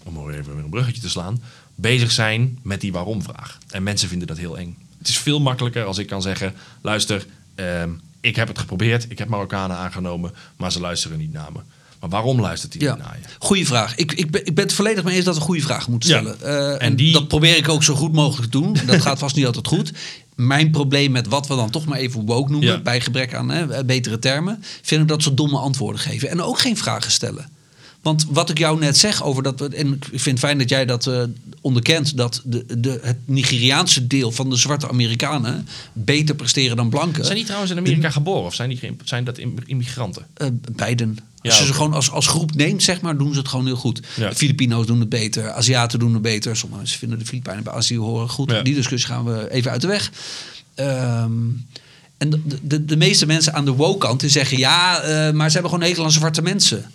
om 0.02 0.16
er 0.16 0.34
even 0.34 0.54
weer 0.54 0.64
een 0.64 0.70
bruggetje 0.70 1.00
te 1.00 1.08
slaan, 1.08 1.42
bezig 1.80 2.10
zijn 2.10 2.58
met 2.62 2.80
die 2.80 2.92
waarom-vraag. 2.92 3.58
En 3.68 3.82
mensen 3.82 4.08
vinden 4.08 4.26
dat 4.28 4.38
heel 4.38 4.58
eng. 4.58 4.76
Het 4.98 5.08
is 5.08 5.18
veel 5.18 5.40
makkelijker 5.40 5.84
als 5.84 5.98
ik 5.98 6.06
kan 6.06 6.22
zeggen: 6.22 6.54
luister, 6.82 7.26
ehm, 7.54 7.90
ik 8.20 8.36
heb 8.36 8.48
het 8.48 8.58
geprobeerd, 8.58 9.06
ik 9.08 9.18
heb 9.18 9.28
Marokkanen 9.28 9.76
aangenomen, 9.76 10.32
maar 10.56 10.72
ze 10.72 10.80
luisteren 10.80 11.18
niet 11.18 11.32
naar 11.32 11.52
me. 11.52 11.58
Maar 12.00 12.10
waarom 12.10 12.40
luistert 12.40 12.72
hij 12.72 12.82
Ja. 12.82 12.94
niet 12.94 13.04
naar 13.04 13.18
je? 13.22 13.28
Goeie 13.38 13.66
vraag. 13.66 13.94
Ik, 13.96 14.12
ik, 14.12 14.30
ben, 14.30 14.46
ik 14.46 14.54
ben 14.54 14.64
het 14.64 14.72
volledig 14.72 15.04
mee 15.04 15.16
eens 15.16 15.24
dat 15.24 15.34
we 15.34 15.40
goede 15.40 15.60
vragen 15.62 15.90
moeten 15.90 16.10
Ja. 16.10 16.18
stellen. 16.20 16.40
Eh, 16.42 16.72
en 16.72 16.78
En 16.80 16.96
die- 16.96 17.12
dat 17.12 17.28
probeer 17.28 17.56
ik 17.56 17.68
ook 17.68 17.82
zo 17.82 17.94
goed 17.94 18.12
mogelijk 18.12 18.50
te 18.52 18.58
doen. 18.60 18.76
Dat 18.86 19.00
gaat 19.02 19.18
vast 19.18 19.36
niet 19.36 19.46
altijd 19.46 19.66
goed. 19.66 19.92
Mijn 20.34 20.70
probleem 20.70 21.10
met 21.12 21.26
wat 21.26 21.46
we 21.46 21.54
dan 21.56 21.70
toch 21.70 21.84
maar 21.86 21.98
even 21.98 22.24
woke 22.26 22.50
noemen, 22.50 22.68
Ja. 22.68 22.78
bij 22.80 23.00
gebrek 23.00 23.34
aan 23.34 23.48
hè, 23.50 23.84
betere 23.84 24.18
termen, 24.18 24.62
vind 24.82 25.02
ik 25.02 25.08
dat 25.08 25.22
ze 25.22 25.34
domme 25.34 25.58
antwoorden 25.58 26.00
geven. 26.00 26.28
En 26.30 26.42
ook 26.42 26.58
geen 26.58 26.76
vragen 26.76 27.10
stellen. 27.10 27.48
Want 28.02 28.26
wat 28.28 28.50
ik 28.50 28.58
jou 28.58 28.78
net 28.78 28.96
zeg 28.98 29.22
over 29.22 29.42
dat. 29.42 29.60
En 29.60 29.92
ik 29.94 30.04
vind 30.10 30.24
het 30.24 30.38
fijn 30.38 30.58
dat 30.58 30.68
jij 30.68 30.86
dat 30.86 31.06
eh, 31.06 31.22
onderkent. 31.60 32.16
Dat 32.16 32.40
de, 32.44 32.64
de, 32.78 32.98
het 33.02 33.16
Nigeriaanse 33.24 34.06
deel 34.06 34.32
van 34.32 34.50
de 34.50 34.56
zwarte 34.56 34.88
Amerikanen 34.88 35.68
beter 35.92 36.34
presteren 36.34 36.76
dan 36.76 36.88
blanken. 36.90 37.24
Zijn 37.24 37.36
die 37.36 37.44
trouwens 37.44 37.72
in 37.72 37.78
Amerika 37.78 38.10
geboren 38.10 38.44
of 38.44 38.54
zijn, 38.54 38.68
die, 38.68 38.96
zijn 39.04 39.24
dat 39.24 39.38
im- 39.38 39.54
immigranten? 39.66 40.26
Eh, 40.34 40.46
beiden. 40.72 41.18
Ja, 41.42 41.50
Als 41.50 41.58
je 41.58 41.66
ze 41.66 41.72
gewoon 41.74 41.92
als, 41.92 42.10
als 42.10 42.26
groep 42.26 42.54
neemt, 42.54 42.82
zeg 42.82 43.00
maar, 43.00 43.16
doen 43.18 43.32
ze 43.32 43.38
het 43.38 43.48
gewoon 43.48 43.66
heel 43.66 43.76
goed. 43.76 44.00
Ja. 44.16 44.32
Filipino's 44.34 44.86
doen 44.86 45.00
het 45.00 45.08
beter, 45.08 45.50
Aziaten 45.50 45.98
doen 45.98 46.12
het 46.12 46.22
beter. 46.22 46.56
Sommige 46.56 46.80
mensen 46.80 46.98
vinden 46.98 47.18
de 47.18 47.24
Filipijnen 47.24 47.64
bij 47.64 47.72
Azië 47.72 47.96
horen 47.98 48.28
goed. 48.28 48.50
Ja. 48.50 48.62
Die 48.62 48.74
discussie 48.74 49.10
gaan 49.10 49.24
we 49.24 49.50
even 49.50 49.70
uit 49.70 49.80
de 49.80 49.86
weg. 49.86 50.10
Ehm, 50.74 51.32
en 52.18 52.30
de, 52.30 52.40
de, 52.62 52.84
de 52.84 52.96
meeste 52.96 53.26
mensen 53.26 53.54
aan 53.54 53.64
de 53.64 53.70
woke-kant 53.72 54.20
die 54.20 54.30
zeggen... 54.30 54.58
ja, 54.58 55.00
eh, 55.00 55.32
maar 55.32 55.46
ze 55.46 55.52
hebben 55.52 55.70
gewoon 55.72 55.88
hekel 55.88 56.04
aan 56.04 56.12
zwarte 56.12 56.42
mensen. 56.42 56.90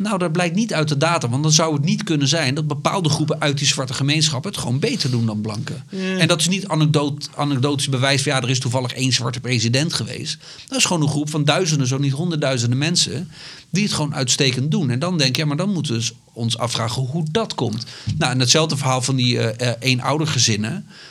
Nou, 0.00 0.18
dat 0.18 0.32
blijkt 0.32 0.54
niet 0.54 0.74
uit 0.74 0.88
de 0.88 0.96
data. 0.96 1.28
Want 1.28 1.42
dan 1.42 1.52
zou 1.52 1.74
het 1.74 1.84
niet 1.84 2.02
kunnen 2.02 2.28
zijn 2.28 2.54
dat 2.54 2.66
bepaalde 2.66 3.08
groepen 3.08 3.40
uit 3.40 3.58
die 3.58 3.66
zwarte 3.66 3.94
gemeenschap... 3.94 4.44
het 4.44 4.56
gewoon 4.56 4.78
beter 4.78 5.10
doen 5.10 5.26
dan 5.26 5.40
blanken. 5.40 5.84
En 6.18 6.28
dat 6.28 6.40
is 6.40 6.48
niet 6.48 6.68
anekdoot, 6.68 7.30
anekdotisch 7.36 7.88
bewijs 7.88 8.22
van... 8.22 8.32
ja, 8.32 8.42
er 8.42 8.50
is 8.50 8.58
toevallig 8.58 8.92
één 8.92 9.12
zwarte 9.12 9.40
president 9.40 9.94
geweest. 9.94 10.38
Dat 10.68 10.78
is 10.78 10.84
gewoon 10.84 11.02
een 11.02 11.08
groep 11.08 11.30
van 11.30 11.44
duizenden, 11.44 11.86
zo 11.86 11.98
niet 11.98 12.12
honderdduizenden 12.12 12.78
mensen... 12.78 13.30
die 13.70 13.82
het 13.82 13.92
gewoon 13.92 14.14
uitstekend 14.14 14.70
doen. 14.70 14.90
En 14.90 14.98
dan 14.98 15.18
denk 15.18 15.36
je, 15.36 15.42
ja, 15.42 15.48
maar 15.48 15.56
dan 15.56 15.72
moeten 15.72 15.98
we 15.98 16.12
ons 16.32 16.58
afvragen 16.58 17.02
hoe 17.02 17.24
dat 17.30 17.54
komt. 17.54 17.84
Nou, 18.18 18.32
en 18.32 18.40
hetzelfde 18.40 18.76
verhaal 18.76 19.02
van 19.02 19.16
die 19.16 19.38
eh, 19.40 19.72
eenoudergezinnen... 19.80 20.86
Eh, 20.86 21.09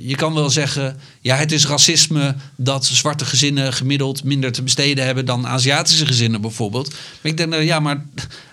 je 0.00 0.14
kan 0.16 0.34
wel 0.34 0.50
zeggen, 0.50 0.96
ja, 1.20 1.36
het 1.36 1.52
is 1.52 1.66
racisme 1.66 2.34
dat 2.56 2.86
zwarte 2.86 3.24
gezinnen 3.24 3.72
gemiddeld 3.72 4.24
minder 4.24 4.52
te 4.52 4.62
besteden 4.62 5.04
hebben 5.04 5.26
dan 5.26 5.46
Aziatische 5.46 6.06
gezinnen 6.06 6.40
bijvoorbeeld. 6.40 6.88
Maar 6.90 7.32
ik 7.32 7.36
denk, 7.36 7.52
eh, 7.52 7.64
ja, 7.64 7.80
maar 7.80 8.04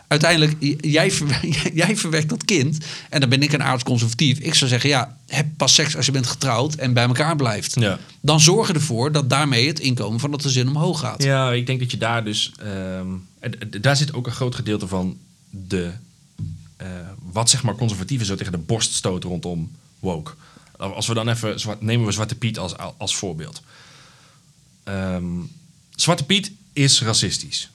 uiteindelijk, 0.07 0.55
jij, 0.97 1.11
verwerkt, 1.11 1.69
jij 1.73 1.97
verwekt 1.97 2.29
dat 2.29 2.45
kind 2.45 2.77
en 3.09 3.19
dan 3.19 3.29
ben 3.29 3.41
ik 3.41 3.53
een 3.53 3.63
aardsconservatief. 3.63 4.39
Ik 4.39 4.53
zou 4.53 4.69
zeggen, 4.69 4.89
ja, 4.89 5.17
heb 5.27 5.47
pas 5.57 5.73
seks 5.73 5.95
als 5.95 6.05
je 6.05 6.11
bent 6.11 6.27
getrouwd 6.27 6.75
en 6.75 6.93
bij 6.93 7.05
elkaar 7.05 7.35
blijft. 7.35 7.79
Ja. 7.79 7.99
Dan 8.21 8.39
zorg 8.39 8.69
ervoor 8.69 9.11
dat 9.11 9.29
daarmee 9.29 9.67
het 9.67 9.79
inkomen 9.79 10.19
van 10.19 10.31
dat 10.31 10.41
gezin 10.41 10.67
omhoog 10.67 10.99
gaat. 10.99 11.23
Ja, 11.23 11.51
ik 11.51 11.65
denk 11.65 11.79
dat 11.79 11.91
je 11.91 11.97
daar 11.97 12.23
dus. 12.23 12.51
ehm, 12.59 13.07
daar 13.81 13.97
zit 13.97 14.13
ook 14.13 14.25
een 14.25 14.31
groot 14.31 14.55
gedeelte 14.55 14.87
van 14.87 15.17
de. 15.49 15.91
eh, 16.77 16.87
wat 17.31 17.49
zeg 17.49 17.63
maar 17.63 17.75
conservatieven 17.75 18.25
zo 18.25 18.35
tegen 18.35 18.51
de 18.51 18.57
borst 18.57 18.93
stoten 18.93 19.29
rondom 19.29 19.71
woke. 19.99 20.31
Als 20.77 21.07
we 21.07 21.13
dan 21.13 21.29
even. 21.29 21.59
zwart- 21.59 21.81
nemen 21.81 22.05
we 22.05 22.11
Zwarte 22.11 22.35
Piet 22.35 22.59
als, 22.59 22.73
als 22.97 23.15
voorbeeld. 23.15 23.61
Ehm, 24.83 25.23
Zwarte 25.95 26.23
Piet 26.25 26.51
is 26.73 27.01
racistisch. 27.01 27.69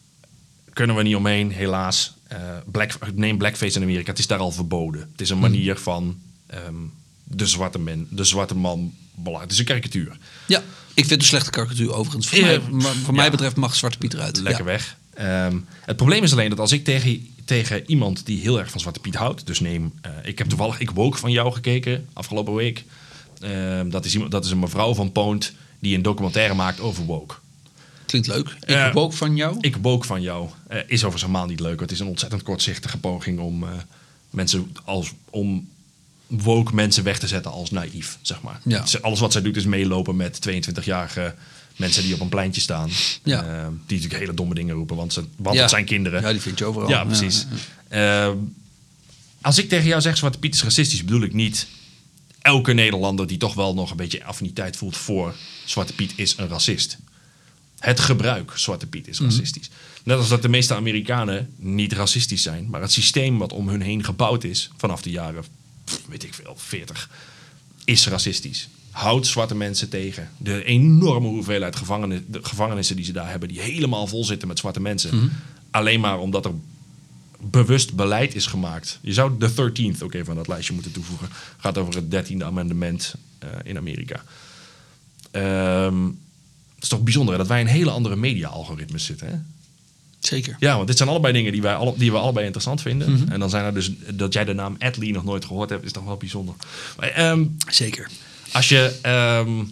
Kunnen 0.73 0.97
we 0.97 1.03
niet 1.03 1.15
omheen, 1.17 1.51
helaas. 1.51 2.15
Eh, 2.29 2.39
black, 2.67 2.93
neem 3.15 3.39
blackface 3.39 3.77
in 3.77 3.83
Amerika, 3.83 4.11
het 4.11 4.19
is 4.19 4.27
daar 4.27 4.39
al 4.39 4.51
verboden. 4.53 5.09
Het 5.13 5.21
is 5.21 5.31
een 5.31 5.39
manier 5.39 5.77
van 5.79 6.19
ehm, 6.47 6.75
de, 7.25 7.47
zwarte 7.47 7.79
man, 7.79 8.07
de 8.11 8.25
zwarte 8.25 8.55
man 8.55 8.95
belang. 9.15 9.43
Het 9.43 9.53
is 9.53 9.59
een 9.59 9.65
karikatuur. 9.65 10.17
Ja, 10.47 10.59
ik 10.59 10.65
vind 10.95 11.11
het 11.11 11.21
een 11.21 11.27
slechte 11.27 11.51
karikatuur 11.51 11.93
overigens. 11.93 12.29
Voor, 12.29 12.41
mij, 12.41 12.61
voor 13.05 13.15
mij 13.15 13.31
betreft 13.31 13.57
mag 13.57 13.75
Zwarte 13.77 13.99
Piet 13.99 14.15
eruit. 14.15 14.37
lekker 14.41 14.65
Ja. 14.65 14.71
weg. 14.71 14.97
Ehm, 15.21 15.59
het 15.85 15.97
probleem 15.97 16.23
is 16.23 16.33
alleen 16.33 16.51
dat 16.51 16.59
als 16.59 16.73
ik 16.73 16.85
tegen, 16.85 17.35
tegen 17.45 17.91
iemand 17.91 18.27
die 18.27 18.41
heel 18.41 18.59
erg 18.59 18.71
van 18.71 18.81
Zwarte 18.81 19.01
Piet 19.01 19.15
houdt, 19.15 19.47
dus 19.47 19.61
neem, 19.61 19.93
eh, 20.01 20.11
ik 20.23 20.39
heb 20.39 20.49
toevallig 20.49 20.81
Ik 20.81 20.91
Woke 20.91 21.19
van 21.19 21.31
jou 21.31 21.53
gekeken 21.53 22.09
afgelopen 22.13 22.55
week. 22.55 22.85
Ehm, 23.41 23.89
dat, 23.89 24.05
is 24.05 24.13
iemand, 24.13 24.31
dat 24.31 24.45
is 24.45 24.51
een 24.51 24.59
mevrouw 24.59 24.95
van 24.95 25.13
Poont 25.13 25.53
die 25.79 25.97
een 25.97 26.03
documentaire 26.03 26.55
maakt 26.55 26.81
over 26.81 27.05
woke. 27.05 27.35
Klinkt 28.07 28.29
leuk. 28.29 28.57
Ik 28.61 28.75
heb 28.75 28.97
ook 28.97 29.13
van 29.13 29.37
jou. 29.37 29.57
Ik 29.61 29.77
Woke 29.77 30.07
van 30.07 30.23
jou 30.23 30.49
eh, 30.67 30.79
is 30.79 30.85
overigens 30.95 31.23
helemaal 31.23 31.47
niet 31.47 31.61
leuk. 31.61 31.81
Het 31.81 31.91
is 31.91 32.01
een 32.01 32.07
ontzettend 32.07 32.43
kortzichtige 32.43 32.99
poging 32.99 33.39
om 33.39 33.65
mensen 34.31 34.73
als 34.85 35.13
om 35.31 35.69
woke 36.27 36.75
mensen 36.75 37.05
weg 37.05 37.19
te 37.19 37.27
zetten 37.27 37.51
als 37.51 37.71
naïef, 37.71 38.19
zeg 38.23 38.43
maar. 38.43 38.61
Ja. 38.65 38.85
Alles 39.01 39.21
wat 39.21 39.33
zij 39.33 39.43
doet 39.43 39.57
is 39.57 39.65
meelopen 39.65 40.17
met 40.17 40.49
22-jarige 40.49 41.35
mensen 41.81 42.03
die 42.03 42.15
op 42.15 42.21
een 42.21 42.29
pleintje 42.29 42.61
staan. 42.61 42.91
Ja. 43.25 43.43
Eh, 43.43 43.67
die 43.87 43.97
natuurlijk 43.97 44.21
hele 44.21 44.35
domme 44.35 44.55
dingen 44.55 44.75
roepen, 44.75 44.97
want, 44.97 45.13
ze, 45.13 45.25
want 45.37 45.55
Ja. 45.57 45.61
het 45.61 45.71
zijn 45.71 45.85
kinderen. 45.85 46.23
Ja, 46.23 46.33
die 46.33 46.41
vind 46.41 46.59
je 46.59 46.65
overal. 46.65 46.89
Ja, 46.89 47.05
precies. 47.05 47.47
Ehm, 47.89 48.37
als 49.41 49.59
ik 49.59 49.69
tegen 49.69 49.87
jou 49.87 50.01
zeg, 50.01 50.17
Zwarte 50.17 50.39
Piet 50.39 50.55
is 50.55 50.63
racistisch, 50.63 51.05
bedoel 51.05 51.23
ik 51.23 51.33
niet... 51.33 51.67
elke 52.41 52.73
Nederlander 52.73 53.27
die 53.27 53.37
toch 53.39 53.55
wel 53.55 53.75
nog 53.75 53.91
een 53.91 53.97
beetje 53.97 54.25
affiniteit 54.25 54.77
voelt 54.77 54.97
voor 54.97 55.35
Zwarte 55.65 55.93
Piet 55.93 56.13
is 56.17 56.35
een 56.37 56.49
racist. 56.49 56.99
Het 57.79 58.01
gebruik 58.01 58.53
Zwarte 58.55 58.87
Piet 58.87 59.09
is 59.09 59.21
racistisch. 59.21 59.71
Net 60.05 60.17
als 60.19 60.29
dat 60.29 60.43
de 60.43 60.49
meeste 60.49 60.75
Amerikanen 60.75 61.51
niet 61.57 61.93
racistisch 61.93 62.43
zijn, 62.43 62.69
maar 62.71 62.81
het 62.81 62.93
systeem 62.93 63.39
wat 63.39 63.53
om 63.53 63.69
hun 63.69 63.81
heen 63.81 64.05
gebouwd 64.05 64.45
is 64.45 64.71
vanaf 64.77 65.03
de 65.03 65.11
jaren, 65.11 65.45
weet 66.09 66.23
ik 66.25 66.35
veel, 66.35 66.55
40, 66.57 67.11
is 67.85 68.07
racistisch. 68.07 68.69
Houdt 68.91 69.27
zwarte 69.27 69.55
mensen 69.55 69.89
tegen. 69.89 70.31
De 70.37 70.65
enorme 70.65 71.29
hoeveelheid 71.29 71.77
gevangenen, 71.77 72.25
de 72.29 72.39
gevangenissen 72.43 72.97
die 72.97 73.05
ze 73.05 73.13
daar 73.13 73.31
hebben, 73.31 73.49
die 73.49 73.61
helemaal 73.61 74.07
vol 74.07 74.25
zitten 74.25 74.49
met 74.49 74.59
zwarte 74.59 74.81
mensen. 74.81 75.33
Alleen 75.71 76.01
maar 76.01 76.19
omdat 76.19 76.45
er 76.45 76.53
bewust 77.41 77.95
beleid 77.95 78.35
is 78.35 78.47
gemaakt. 78.47 78.99
Je 79.01 79.13
zou 79.13 79.33
de 79.39 79.51
13th 79.51 80.03
ook 80.03 80.15
even 80.15 80.31
aan 80.31 80.37
dat 80.37 80.49
lijstje 80.49 80.75
moeten 80.75 80.93
toevoegen. 80.93 81.29
Gaat 81.57 81.79
over 81.79 81.95
het 81.95 82.31
13e 82.31 82.45
amendement 82.45 83.15
eh, 83.39 83.49
in 83.65 83.77
Amerika. 83.77 84.23
Ehm, 85.31 86.05
het 86.75 86.83
is 86.83 86.89
toch 86.89 87.03
bijzonder 87.03 87.39
dat 87.39 87.47
wij 87.47 87.61
in 87.61 87.67
hele 87.67 87.91
andere 87.91 88.17
media-algoritmes 88.17 89.05
zitten. 89.05 89.29
Hè? 89.29 89.35
Zeker. 90.19 90.57
Ja, 90.59 90.75
want 90.75 90.87
dit 90.87 90.97
zijn 90.97 91.09
allebei 91.09 91.33
dingen 91.33 91.53
die, 91.53 91.63
wij 91.63 91.75
alle, 91.75 91.95
die 91.97 92.11
we 92.11 92.19
allebei 92.19 92.45
interessant 92.45 92.83
vinden. 92.83 93.29
En 93.29 93.41
dan 93.41 93.51
zijn 93.51 93.65
er 93.65 93.75
dus 93.75 93.91
dat 94.15 94.33
jij 94.33 94.45
de 94.45 94.53
naam 94.53 94.77
Adley 94.79 95.11
nog 95.11 95.25
nooit 95.25 95.45
gehoord 95.45 95.71
hebt, 95.71 95.85
is 95.85 95.93
toch 95.93 96.05
wel 96.05 96.17
bijzonder. 96.17 96.55
Maar, 96.97 97.09
ehm, 97.09 97.45
Zeker. 97.69 98.11
Als 98.53 98.69
je, 98.69 98.99
ehm, 99.03 99.65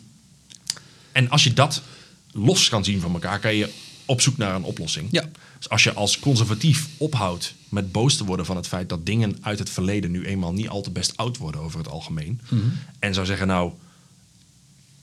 en 1.12 1.30
als 1.30 1.44
je 1.44 1.52
dat 1.52 1.82
los 2.32 2.68
kan 2.68 2.84
zien 2.84 3.00
van 3.00 3.12
elkaar, 3.12 3.38
kan 3.38 3.54
je 3.54 3.72
op 4.04 4.20
zoek 4.20 4.36
naar 4.36 4.54
een 4.54 4.64
oplossing. 4.64 5.08
Ja. 5.10 5.28
Dus 5.58 5.68
als 5.68 5.82
je 5.82 5.92
als 5.92 6.18
conservatief 6.18 6.88
ophoudt 6.96 7.54
met 7.68 7.92
boos 7.92 8.16
te 8.16 8.24
worden 8.24 8.46
van 8.46 8.56
het 8.56 8.66
feit 8.66 8.88
dat 8.88 9.06
dingen 9.06 9.36
uit 9.40 9.58
het 9.58 9.70
verleden 9.70 10.10
nu 10.10 10.24
eenmaal 10.24 10.52
niet 10.52 10.68
al 10.68 10.82
te 10.82 10.90
best 10.90 11.16
oud 11.16 11.36
worden 11.36 11.60
over 11.60 11.78
het 11.78 11.88
algemeen. 11.88 12.40
En 12.98 13.14
zou 13.14 13.26
zeggen, 13.26 13.46
nou, 13.46 13.72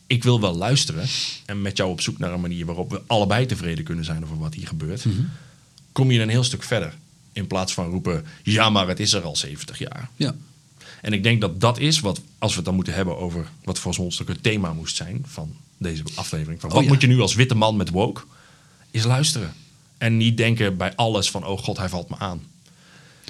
ik 0.07 0.23
wil 0.23 0.41
wel 0.41 0.55
luisteren 0.55 1.07
en 1.45 1.61
met 1.61 1.77
jou 1.77 1.91
op 1.91 2.01
zoek 2.01 2.17
naar 2.17 2.33
een 2.33 2.41
manier 2.41 2.65
waarop 2.65 2.91
we 2.91 3.01
allebei 3.07 3.45
tevreden 3.45 3.83
kunnen 3.83 4.05
zijn 4.05 4.23
over 4.23 4.37
wat 4.37 4.53
hier 4.53 4.67
gebeurt. 4.67 5.05
Kom 5.91 6.11
je 6.11 6.19
een 6.19 6.29
heel 6.29 6.43
stuk 6.43 6.63
verder. 6.63 6.93
In 7.33 7.47
plaats 7.47 7.73
van 7.73 7.89
roepen, 7.89 8.25
ja, 8.43 8.69
maar 8.69 8.87
het 8.87 8.99
is 8.99 9.13
er 9.13 9.21
al 9.21 9.35
70 9.35 9.77
jaar. 9.77 10.09
Ja. 10.15 10.35
En 11.05 11.13
ik 11.13 11.23
denk 11.23 11.41
dat 11.41 11.61
dat 11.61 11.79
is 11.79 11.99
wat, 11.99 12.21
als 12.37 12.51
we 12.51 12.55
het 12.57 12.65
dan 12.65 12.75
moeten 12.75 12.93
hebben 12.93 13.17
over 13.17 13.47
wat 13.63 13.79
voor 13.79 13.95
ons 13.97 14.17
het 14.25 14.43
thema 14.43 14.73
moest 14.73 14.95
zijn 14.95 15.25
van 15.27 15.55
deze 15.77 16.03
aflevering. 16.15 16.61
Van 16.61 16.69
Oh, 16.69 16.75
wat 16.75 16.83
ja. 16.85 16.89
moet 16.89 17.01
je 17.01 17.07
nu 17.07 17.19
als 17.21 17.35
witte 17.35 17.55
man 17.55 17.75
met 17.75 17.89
woke? 17.89 18.21
Is 18.91 19.03
luisteren. 19.03 19.53
En 19.97 20.17
niet 20.17 20.37
denken 20.37 20.77
bij 20.77 20.95
alles 20.95 21.31
van, 21.31 21.45
oh 21.45 21.59
god, 21.59 21.77
hij 21.77 21.89
valt 21.89 22.09
me 22.09 22.17
aan. 22.17 22.43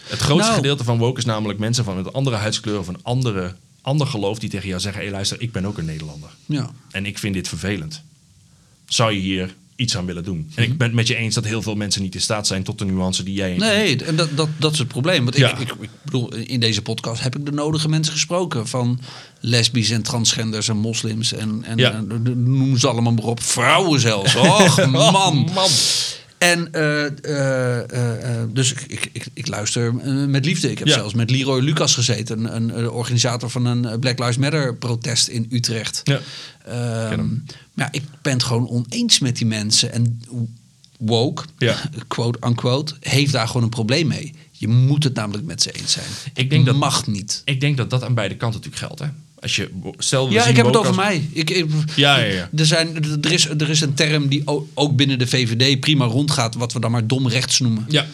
Het 0.03 0.19
grootste 0.19 0.49
Nou. 0.49 0.55
gedeelte 0.55 0.84
van 0.84 0.97
woke 0.97 1.17
is 1.19 1.26
namelijk 1.26 1.59
mensen 1.59 1.84
van 1.84 1.97
een 1.97 2.11
andere 2.11 2.36
huidskleur 2.36 2.80
of 2.80 2.88
een 2.88 3.03
andere, 3.03 3.55
ander 3.82 4.07
geloof 4.07 4.39
die 4.39 4.49
tegen 4.49 4.67
jou 4.67 4.82
zeggen, 4.82 5.03
hé 5.05 5.11
luister, 5.11 5.41
ik 5.41 5.51
ben 5.51 5.65
ook 5.65 5.78
een 5.78 5.86
Nederlander. 5.86 6.30
Ja. 6.45 6.71
En 6.91 7.05
ik 7.05 7.17
vind 7.17 7.34
dit 7.34 7.47
vervelend. 7.47 8.01
Zou 8.86 9.11
je 9.11 9.19
hier 9.19 9.55
iets 9.76 9.97
aan 9.97 10.05
willen 10.05 10.23
doen. 10.23 10.51
En 10.55 10.63
ik 10.63 10.78
ben 10.78 10.88
het 10.88 10.95
met 10.95 11.07
je 11.07 11.15
eens 11.15 11.36
dat 11.36 11.45
heel 11.45 11.61
veel 11.61 11.76
mensen 11.76 12.01
niet 12.01 12.15
in 12.15 12.21
staat 12.21 12.47
zijn 12.47 12.63
tot 12.63 12.80
de 12.80 12.86
nuance 12.86 13.23
die 13.23 13.34
jij... 13.34 13.57
Nee, 13.57 14.03
en 14.03 14.15
dat, 14.15 14.30
dat, 14.36 14.49
dat 14.57 14.71
is 14.73 14.80
het 14.80 14.88
probleem. 14.88 15.23
Want 15.23 15.38
Ja. 15.38 15.51
ik, 15.51 15.59
ik, 15.59 15.73
ik 15.80 15.89
bedoel, 16.03 16.34
in 16.34 16.59
deze 16.59 16.82
podcast 16.82 17.21
heb 17.21 17.36
ik 17.36 17.45
de 17.45 17.51
nodige 17.51 17.89
mensen 17.89 18.13
gesproken. 18.13 18.67
Van 18.67 18.99
lesbisch 19.39 19.89
en 19.91 20.01
transgenders 20.01 20.67
en 20.67 20.78
moslims. 20.78 21.34
En, 21.34 21.63
en, 21.63 21.78
Ja. 21.78 21.91
en 21.93 22.21
noem 22.57 22.78
ze 22.78 22.88
allemaal 22.88 23.13
maar 23.13 23.23
op. 23.23 23.41
Vrouwen 23.43 23.99
zelfs. 23.99 24.36
Och, 24.55 24.86
man. 24.86 25.49
man. 25.53 25.69
En 26.38 26.71
eh, 26.73 27.05
eh, 27.05 28.39
eh, 28.41 28.47
dus 28.53 28.73
ik, 28.73 29.09
ik, 29.11 29.28
ik, 29.34 29.47
luister 29.47 29.93
met 30.30 30.45
liefde. 30.45 30.71
Ik 30.71 30.80
heb 30.80 30.88
Ja. 30.88 30.93
zelfs 30.93 31.13
met 31.13 31.30
Leroy 31.30 31.61
Lucas 31.61 31.93
gezeten, 31.93 32.55
een, 32.55 32.78
een, 32.78 32.89
organisator 32.89 33.49
van 33.49 33.65
een 33.65 33.99
Black 33.99 34.19
Lives 34.19 34.38
Matter 34.38 34.76
protest 34.76 35.28
in 35.28 35.45
Utrecht. 35.49 36.01
Ja. 36.03 36.19
Ehm. 36.65 37.28
Maar 37.76 37.89
ja, 37.91 37.99
ik 37.99 38.03
ben 38.21 38.34
het 38.34 38.43
gewoon 38.43 38.69
oneens 38.69 39.19
met 39.19 39.38
die 39.38 39.45
mensen. 39.47 39.91
En 39.93 40.21
woke, 40.97 41.43
Ja. 41.57 41.76
quote 42.07 42.39
unquote, 42.47 42.93
heeft 42.99 43.32
daar 43.32 43.47
gewoon 43.47 43.63
een 43.63 43.69
probleem 43.69 44.07
mee. 44.07 44.34
Je 44.51 44.67
moet 44.67 45.03
het 45.03 45.13
namelijk 45.13 45.45
met 45.45 45.61
ze 45.61 45.71
eens 45.71 45.91
zijn. 45.91 46.05
Ik 46.34 46.49
denk 46.49 46.65
dat- 46.65 46.76
mag 46.76 47.07
niet. 47.07 47.41
Ik 47.45 47.59
denk 47.59 47.78
dat 47.78 47.89
dat 47.89 48.03
aan 48.03 48.13
beide 48.13 48.36
kanten 48.36 48.61
natuurlijk 48.61 48.86
geldt. 48.86 49.01
Hè? 49.01 49.07
Als 49.39 49.55
je, 49.55 49.69
stel, 49.97 50.28
we 50.28 50.34
Ja, 50.34 50.45
ik 50.45 50.55
heb 50.55 50.65
het 50.65 50.76
over 50.76 50.88
als- 50.88 50.97
mij. 50.97 51.28
Ik, 51.32 51.49
ik- 51.49 51.65
Ja, 51.95 52.17
ja, 52.17 52.26
ja. 52.34 52.49
Er, 52.55 52.65
zijn, 52.65 52.95
er, 53.21 53.32
is, 53.32 53.45
er 53.49 53.69
is 53.69 53.82
een 53.82 53.93
term 53.93 54.28
die 54.28 54.43
ook 54.73 54.95
binnen 54.95 55.19
de 55.19 55.28
VVD 55.28 55.80
prima 55.80 56.05
rondgaat, 56.05 56.55
wat 56.55 56.73
we 56.73 56.80
dan 56.80 56.91
maar 56.91 57.07
dom 57.07 57.28
rechts 57.28 57.59
noemen. 57.59 57.86
Ja, 57.89 58.05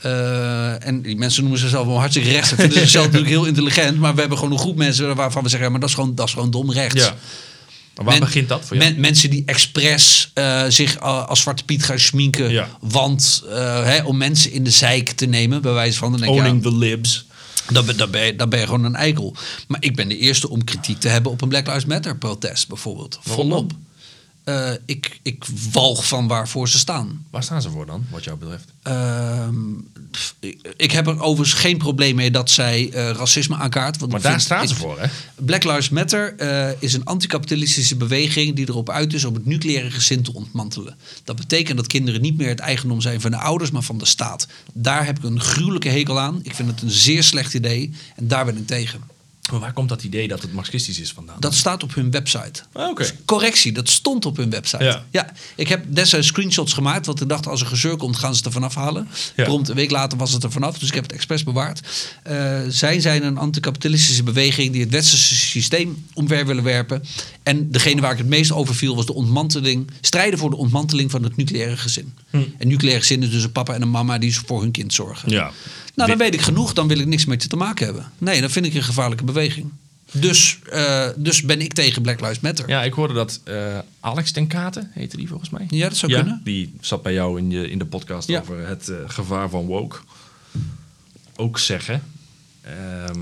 Eh, 0.00 0.86
en 0.86 1.02
die 1.02 1.16
mensen 1.16 1.42
noemen 1.42 1.60
zichzelf 1.60 1.86
wel 1.86 1.98
hartstikke 1.98 2.28
rechts. 2.30 2.50
en 2.50 2.56
vinden 2.56 2.78
zichzelf 2.78 3.04
natuurlijk 3.06 3.30
heel 3.32 3.44
intelligent. 3.44 3.98
Maar 3.98 4.14
we 4.14 4.20
hebben 4.20 4.38
gewoon 4.38 4.52
een 4.52 4.58
groep 4.58 4.76
mensen 4.76 5.14
waarvan 5.16 5.42
we 5.42 5.48
zeggen... 5.48 5.66
Ja, 5.66 5.70
maar 5.72 5.80
dat 5.80 5.88
is 5.88 5.94
gewoon, 5.94 6.14
dat 6.14 6.26
is 6.26 6.32
gewoon 6.32 6.50
dom 6.50 6.72
rechts. 6.72 7.02
ja. 7.04 7.16
Maar 7.96 8.04
waar 8.04 8.14
Men- 8.14 8.24
begint 8.24 8.48
dat 8.48 8.64
voor 8.64 8.76
jou? 8.76 8.90
Men- 8.90 9.00
mensen 9.00 9.30
die 9.30 9.42
expres 9.46 10.30
eh, 10.34 10.64
zich 10.68 10.96
eh, 10.96 11.26
als 11.26 11.40
Zwarte 11.40 11.64
Piet 11.64 11.84
gaan 11.84 11.98
schminken. 11.98 12.50
Ja. 12.50 12.68
Want 12.80 13.42
eh, 13.48 13.84
hè, 13.84 14.02
om 14.02 14.16
mensen 14.16 14.52
in 14.52 14.64
de 14.64 14.70
zeik 14.70 15.10
te 15.10 15.26
nemen, 15.26 15.62
bij 15.62 15.72
wijze 15.72 15.98
van... 15.98 16.10
Dan 16.10 16.20
denk 16.20 16.32
Owning 16.32 16.64
ja, 16.64 16.70
the 16.70 16.76
libs. 16.76 17.26
dan, 17.72 17.86
ben, 17.86 17.96
dan, 17.96 18.10
ben 18.10 18.26
je, 18.26 18.36
dan 18.36 18.48
ben 18.48 18.58
je 18.58 18.64
gewoon 18.66 18.84
een 18.84 18.94
eikel. 18.96 19.34
Maar 19.68 19.82
ik 19.82 19.96
ben 19.96 20.08
de 20.08 20.18
eerste 20.18 20.48
om 20.48 20.64
kritiek 20.64 21.00
te 21.00 21.08
hebben 21.08 21.32
op 21.32 21.42
een 21.42 21.48
Black 21.48 21.66
Lives 21.66 21.84
Matter 21.84 22.16
protest 22.18 22.68
bijvoorbeeld. 22.68 23.18
Volop. 23.22 23.72
Eh, 24.46 24.70
ik, 24.84 25.18
ik 25.22 25.44
walg 25.72 26.06
van 26.08 26.26
waarvoor 26.28 26.68
ze 26.68 26.78
staan. 26.78 27.24
Waar 27.30 27.42
staan 27.42 27.62
ze 27.62 27.70
voor 27.70 27.86
dan, 27.86 28.06
wat 28.10 28.24
jou 28.24 28.36
betreft? 28.38 28.72
Ehm, 28.82 29.54
ik, 30.40 30.72
ik 30.76 30.90
heb 30.92 31.06
er 31.06 31.20
overigens 31.20 31.60
geen 31.60 31.78
probleem 31.78 32.14
mee 32.16 32.30
dat 32.30 32.50
zij 32.50 32.90
eh, 32.92 33.10
racisme 33.10 33.56
aankaart. 33.56 33.98
Want 33.98 34.12
Maar 34.12 34.20
daar 34.20 34.30
vind- 34.30 34.42
staan 34.42 34.62
ik- 34.62 34.68
ze 34.68 34.74
voor, 34.74 35.00
hè? 35.00 35.06
Black 35.34 35.64
Lives 35.64 35.88
Matter 35.88 36.34
eh, 36.36 36.68
is 36.82 36.92
een 36.92 37.04
anticapitalistische 37.04 37.96
beweging 37.96 38.56
die 38.56 38.68
erop 38.68 38.90
uit 38.90 39.12
is 39.14 39.24
om 39.24 39.34
het 39.34 39.46
nucleaire 39.46 39.90
gezin 39.90 40.22
te 40.22 40.34
ontmantelen. 40.34 40.96
Dat 41.24 41.36
betekent 41.36 41.76
dat 41.76 41.86
kinderen 41.86 42.20
niet 42.20 42.36
meer 42.36 42.48
het 42.48 42.60
eigendom 42.60 43.00
zijn 43.00 43.20
van 43.20 43.30
de 43.30 43.36
ouders, 43.38 43.70
maar 43.70 43.82
van 43.82 43.98
de 43.98 44.06
staat. 44.06 44.46
Daar 44.72 45.06
heb 45.06 45.16
ik 45.18 45.24
een 45.24 45.40
gruwelijke 45.40 45.88
hekel 45.88 46.20
aan. 46.20 46.40
Ik 46.42 46.54
vind 46.54 46.68
het 46.70 46.82
een 46.82 46.90
zeer 46.90 47.22
slecht 47.22 47.54
idee 47.54 47.92
en 48.16 48.28
daar 48.28 48.44
ben 48.44 48.56
ik 48.56 48.66
tegen. 48.66 49.00
Maar 49.50 49.60
waar 49.60 49.72
komt 49.72 49.88
dat 49.88 50.02
idee 50.02 50.28
dat 50.28 50.42
het 50.42 50.52
marxistisch 50.52 51.00
is 51.00 51.12
vandaan? 51.12 51.36
Dat 51.40 51.54
staat 51.54 51.82
op 51.82 51.94
hun 51.94 52.10
website. 52.10 52.62
Ah, 52.72 52.88
Oké. 52.88 53.10
Correctie, 53.24 53.72
dat 53.72 53.88
stond 53.88 54.26
op 54.26 54.36
hun 54.36 54.50
website. 54.50 55.02
Ja. 55.10 55.32
ik 55.56 55.68
heb 55.68 55.84
destijds 55.88 56.26
screenshots 56.26 56.72
gemaakt, 56.72 57.06
want 57.06 57.20
ik 57.20 57.28
dacht 57.28 57.46
als 57.46 57.60
er 57.60 57.66
gezeur 57.66 57.96
komt, 57.96 58.16
gaan 58.16 58.30
ze 58.30 58.36
het 58.36 58.46
er 58.46 58.52
vanaf 58.52 58.74
halen. 58.74 59.08
Ja. 59.36 59.44
Prompt 59.44 59.68
een 59.68 59.74
week 59.74 59.90
later 59.90 60.18
was 60.18 60.32
het 60.32 60.42
er 60.42 60.50
vanaf, 60.50 60.78
dus 60.78 60.88
ik 60.88 60.94
heb 60.94 61.02
het 61.02 61.12
expres 61.12 61.44
bewaard. 61.44 61.80
Eh, 62.22 62.60
zij 62.68 63.00
zijn 63.00 63.24
een 63.24 63.38
anticapitalistische 63.38 64.22
beweging 64.22 64.72
die 64.72 64.80
het 64.80 64.90
westerse 64.90 65.34
systeem 65.34 66.04
omver 66.14 66.46
willen 66.46 66.64
werpen. 66.64 67.02
En 67.42 67.70
degene 67.70 68.00
waar 68.00 68.12
ik 68.12 68.18
het 68.18 68.26
meest 68.26 68.52
over 68.52 68.74
viel 68.74 68.96
was 68.96 69.06
de 69.06 69.14
ontmanteling, 69.14 69.90
strijden 70.00 70.38
voor 70.38 70.50
de 70.50 70.56
ontmanteling 70.56 71.10
van 71.10 71.22
het 71.22 71.36
nucleaire 71.36 71.76
gezin. 71.76 72.14
En 72.30 72.68
nucleaire 72.68 73.00
gezin 73.00 73.22
is 73.22 73.30
dus 73.30 73.42
een 73.42 73.52
papa 73.52 73.74
en 73.74 73.82
een 73.82 73.90
mama 73.90 74.18
die 74.18 74.40
voor 74.40 74.60
hun 74.60 74.70
kind 74.70 74.94
zorgen. 74.94 75.30
Ja. 75.30 75.52
Nou, 75.96 76.08
dan 76.08 76.18
weet 76.18 76.34
ik 76.34 76.40
genoeg, 76.40 76.72
dan 76.72 76.88
wil 76.88 76.98
ik 76.98 77.06
niks 77.06 77.24
met 77.24 77.42
je 77.42 77.48
te 77.48 77.56
maken 77.56 77.84
hebben. 77.86 78.12
Nee, 78.18 78.40
dan 78.40 78.50
vind 78.50 78.66
ik 78.66 78.74
een 78.74 78.82
gevaarlijke 78.82 79.24
beweging. 79.24 79.70
Dus, 80.12 80.58
eh, 80.70 81.08
dus 81.16 81.42
ben 81.42 81.60
ik 81.60 81.72
tegen 81.72 82.02
Black 82.02 82.20
Lives 82.20 82.40
Matter. 82.40 82.68
Ja, 82.68 82.82
ik 82.82 82.92
hoorde 82.92 83.14
dat 83.14 83.40
eh, 83.44 83.78
Alex 84.00 84.30
ten 84.30 84.46
Katen, 84.46 84.90
heette 84.92 85.16
die 85.16 85.28
volgens 85.28 85.50
mij. 85.50 85.66
Ja, 85.68 85.88
dat 85.88 85.96
zou 85.96 86.12
kunnen. 86.12 86.40
Die 86.44 86.72
zat 86.80 87.02
bij 87.02 87.12
jou 87.12 87.38
in, 87.38 87.50
je, 87.50 87.70
in 87.70 87.78
de 87.78 87.86
podcast 87.86 88.28
Ja. 88.28 88.40
over 88.40 88.66
het 88.68 88.88
eh, 88.88 88.96
gevaar 89.06 89.48
van 89.50 89.64
woke. 89.66 89.96
Ook 91.36 91.58
zeggen. 91.58 92.02
ehm, 92.60 93.20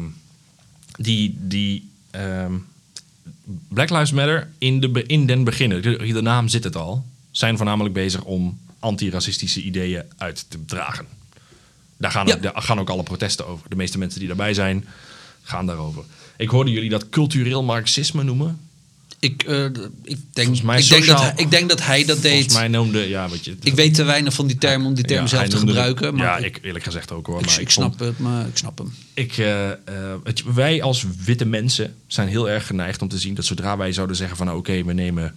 die 0.97 1.37
die 1.41 1.89
ehm, 2.11 2.53
Black 3.69 3.91
Lives 3.91 4.13
Matter 4.13 4.51
in, 4.59 4.81
de, 4.81 5.05
in 5.07 5.27
den 5.27 5.45
beginnen, 5.45 5.83
de, 5.83 6.13
de 6.13 6.23
naam 6.23 6.49
zit 6.49 6.65
het 6.65 6.77
al, 6.77 7.05
zijn 7.31 7.57
voornamelijk 7.57 7.95
bezig 7.95 8.23
om 8.25 8.59
antiracistische 8.79 9.63
ideeën 9.63 10.03
uit 10.17 10.45
te 10.49 10.65
dragen. 10.65 11.07
Daar 12.05 12.13
gaan, 12.13 12.27
Ja. 12.27 12.35
ook, 12.35 12.43
daar 12.43 12.53
gaan 12.63 12.81
ook 12.81 12.91
alle 12.91 13.03
protesten 13.03 13.47
over. 13.47 13.69
De 13.69 13.77
meeste 13.77 13.99
mensen 13.99 14.19
die 14.19 14.29
daarbij 14.29 14.55
zijn, 14.55 14.85
gaan 15.43 15.67
daarover. 15.67 16.03
Ik 16.37 16.49
hoorde 16.49 16.71
jullie 16.71 16.91
dat 16.91 17.09
cultureel 17.09 17.63
marxisme 17.63 18.23
noemen. 18.23 18.59
Ik, 19.19 19.43
eh, 19.43 19.65
ik, 20.03 20.19
denk, 20.33 20.63
mij 20.63 20.79
ik, 20.81 20.89
denk 20.89 21.07
dat, 21.07 21.21
hij- 21.21 21.33
ik 21.37 21.51
denk 21.51 21.69
dat 21.69 21.83
hij 21.83 22.05
dat 22.05 22.23
deed. 22.23 22.33
Volgens 22.33 22.55
mij 22.55 22.69
noemde, 22.69 23.09
ja, 23.09 23.29
weet 23.29 23.45
je, 23.45 23.57
Ik 23.63 23.75
weet 23.75 23.95
te 23.95 24.03
weinig 24.03 24.35
van 24.35 24.47
die 24.47 24.59
term 24.59 24.87
om 24.87 24.95
die 24.95 25.05
term 25.05 25.21
Ja, 25.23 25.27
zelf 25.29 25.43
te 25.49 25.57
het- 25.57 25.59
gebruiken. 25.67 26.15
Maar 26.15 26.41
ja, 26.41 26.47
ik, 26.47 26.59
eerlijk 26.63 26.85
gezegd 26.85 27.13
ook 27.13 27.27
hoor. 27.27 27.41
ik, 27.41 27.47
maar 27.47 27.61
ik 27.61 27.71
snap 27.71 27.99
het, 27.99 28.19
maar 28.19 28.47
ik 28.47 28.57
snap 28.57 28.79
hem. 28.79 28.95
Ik, 29.15 29.37
eh, 29.39 29.71
eh, 29.71 29.77
het- 30.25 30.43
wij 30.55 30.83
als 30.83 31.05
witte 31.25 31.45
mensen 31.45 31.95
zijn 32.07 32.29
heel 32.29 32.49
erg 32.51 32.67
geneigd 32.67 33.03
om 33.03 33.09
te 33.09 33.19
zien 33.19 33.35
dat 33.35 33.45
zodra 33.45 33.77
wij 33.77 33.93
zouden 33.93 34.17
zeggen 34.17 34.37
van 34.37 34.47
nou, 34.47 34.59
oké, 34.59 34.85
we 34.85 34.93
nemen 34.93 35.35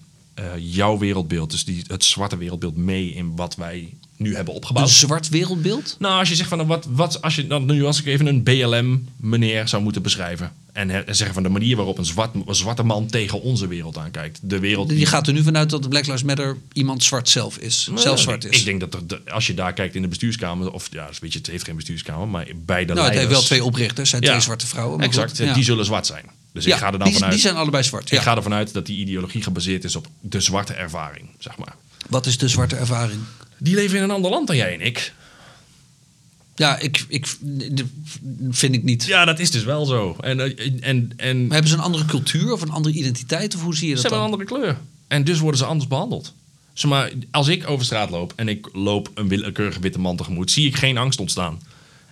jouw 0.57 0.97
wereldbeeld, 0.97 1.51
dus 1.51 1.65
die, 1.65 1.83
het 1.87 2.03
zwarte 2.03 2.37
wereldbeeld 2.37 2.77
mee 2.77 3.13
in 3.13 3.35
wat 3.35 3.55
wij 3.55 3.93
nu 4.17 4.35
hebben 4.35 4.53
Een 4.53 4.59
opgebouwd. 4.59 4.89
zwart 4.89 5.29
wereldbeeld? 5.29 5.95
Nou, 5.99 6.19
als 6.19 6.29
je 6.29 6.35
zegt 6.35 6.49
van 6.49 6.57
nou, 6.57 6.69
wat, 6.69 6.87
wat 6.89 7.21
als 7.21 7.35
je 7.35 7.47
dan 7.47 7.65
nu 7.65 7.85
als 7.85 7.99
ik 7.99 8.05
even 8.05 8.25
een 8.25 8.43
BLM 8.43 9.07
meneer 9.17 9.67
zou 9.67 9.83
moeten 9.83 10.01
beschrijven 10.01 10.51
en, 10.73 10.89
zeggen 11.07 11.33
van 11.33 11.43
de 11.43 11.49
manier 11.49 11.75
waarop 11.75 11.97
een, 11.97 12.05
zwart, 12.05 12.35
een 12.47 12.55
zwarte 12.55 12.83
man 12.83 13.07
tegen 13.07 13.41
onze 13.41 13.67
wereld 13.67 13.97
aankijkt, 13.97 14.39
de 14.41 14.59
wereld 14.59 14.91
Je 14.91 15.05
gaat 15.05 15.27
er 15.27 15.33
nu 15.33 15.43
vanuit 15.43 15.69
dat 15.69 15.83
de 15.83 15.89
Black 15.89 16.05
Lives 16.05 16.23
Matter 16.23 16.57
iemand 16.73 17.03
zwart 17.03 17.29
zelf 17.29 17.57
is. 17.57 17.85
Nou, 17.89 17.99
zelf 17.99 18.19
zwart 18.19 18.45
is. 18.45 18.59
Ik 18.59 18.65
denk 18.65 18.79
dat 18.79 18.93
er, 18.93 19.07
de- 19.07 19.21
als 19.31 19.47
je 19.47 19.53
daar 19.53 19.73
kijkt 19.73 19.95
in 19.95 20.01
de 20.01 20.07
bestuurskamer, 20.07 20.71
of 20.71 20.87
ja, 20.91 21.09
weet 21.21 21.31
je, 21.33 21.37
het 21.37 21.47
heeft 21.47 21.63
geen 21.63 21.75
bestuurskamer, 21.75 22.27
maar 22.27 22.47
bij 22.65 22.85
de 22.85 22.93
nou, 22.93 23.05
het 23.07 23.17
heeft 23.17 23.29
wel 23.29 23.41
twee 23.41 23.63
oprichters, 23.63 24.09
zijn 24.09 24.21
Ja, 24.21 24.29
twee 24.29 24.41
zwarte 24.41 24.67
vrouwen. 24.67 24.97
maar 24.97 25.07
Exact, 25.07 25.29
goed, 25.37 25.45
ja. 25.47 25.53
die 25.53 25.63
zullen 25.63 25.85
zwart 25.85 26.05
zijn. 26.05 26.25
Dus 26.53 26.65
Ja, 26.65 26.73
ik 26.75 26.79
ga 26.81 26.85
er 26.91 26.97
dan 26.97 27.03
die, 27.07 27.13
vanuit. 27.13 27.31
die 27.31 27.41
zijn 27.41 27.55
allebei 27.55 27.83
zwart. 27.83 28.11
Ik 28.11 28.19
ga 28.19 28.35
ervan 28.35 28.53
uit 28.53 28.73
dat 28.73 28.85
die 28.85 28.97
ideologie 28.97 29.41
gebaseerd 29.43 29.83
is 29.83 29.95
op 29.95 30.07
de 30.21 30.39
zwarte 30.41 30.73
ervaring, 30.73 31.27
zeg 31.39 31.57
maar. 31.57 31.75
Wat 32.09 32.25
is 32.25 32.37
de 32.37 32.47
zwarte 32.47 32.75
ervaring? 32.75 33.19
Die 33.59 33.75
leven 33.75 33.97
in 33.97 34.03
een 34.03 34.11
ander 34.11 34.31
land 34.31 34.47
dan 34.47 34.55
jij 34.55 34.73
en 34.73 34.81
ik. 34.81 35.13
Ja, 36.55 36.79
ik, 36.79 37.05
ik 37.07 37.37
vind 38.49 38.75
ik 38.75 38.83
niet. 38.83 39.05
Ja, 39.05 39.25
dat 39.25 39.39
is 39.39 39.51
dus 39.51 39.63
wel 39.63 39.85
zo. 39.85 40.15
En, 40.19 40.39
eh, 40.39 40.71
en, 40.81 41.11
en 41.17 41.41
Maar 41.41 41.51
hebben 41.53 41.67
ze 41.71 41.77
een 41.77 41.83
andere 41.83 42.05
cultuur 42.05 42.51
of 42.53 42.61
een 42.61 42.69
andere 42.71 42.95
identiteit? 42.95 43.55
Of 43.55 43.61
hoe 43.61 43.75
zie 43.75 43.89
je 43.89 43.95
ze 43.95 44.01
dat 44.01 44.11
hebben 44.11 44.29
een 44.31 44.37
dan? 44.37 44.39
andere 44.47 44.59
kleur. 44.59 44.77
En 45.07 45.23
dus 45.23 45.39
worden 45.39 45.59
ze 45.59 45.65
anders 45.65 45.87
behandeld. 45.89 46.33
Zeg 46.73 46.89
maar, 46.91 47.11
als 47.31 47.47
ik 47.47 47.69
over 47.69 47.85
straat 47.85 48.09
loop 48.09 48.33
en 48.35 48.47
ik 48.47 48.69
loop 48.73 49.11
een 49.13 49.27
willekeurige 49.27 49.79
witte 49.79 49.99
man 49.99 50.15
tegemoet, 50.17 50.51
zie 50.51 50.67
ik 50.67 50.75
geen 50.75 50.97
angst 50.97 51.19
ontstaan. 51.19 51.61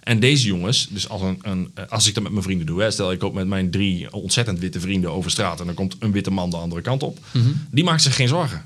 En 0.03 0.19
deze 0.19 0.47
jongens, 0.47 0.87
dus 0.89 1.09
als, 1.09 1.21
een, 1.21 1.39
een, 1.41 1.71
eh, 1.73 1.85
als 1.89 2.07
ik 2.07 2.13
dat 2.13 2.23
met 2.23 2.31
mijn 2.31 2.43
vrienden 2.43 2.65
doe, 2.65 2.81
hè, 2.81 2.91
stel 2.91 3.11
ik 3.11 3.21
loop 3.21 3.33
met 3.33 3.47
mijn 3.47 3.71
drie 3.71 4.13
ontzettend 4.13 4.59
witte 4.59 4.79
vrienden 4.79 5.11
over 5.11 5.31
straat 5.31 5.59
en 5.59 5.65
dan 5.65 5.75
komt 5.75 5.95
een 5.99 6.11
witte 6.11 6.31
man 6.31 6.49
de 6.49 6.57
andere 6.57 6.81
kant 6.81 7.03
op, 7.03 7.19
Mhm. 7.31 7.49
die 7.71 7.83
maakt 7.83 8.01
zich 8.01 8.15
geen 8.15 8.27
zorgen. 8.27 8.65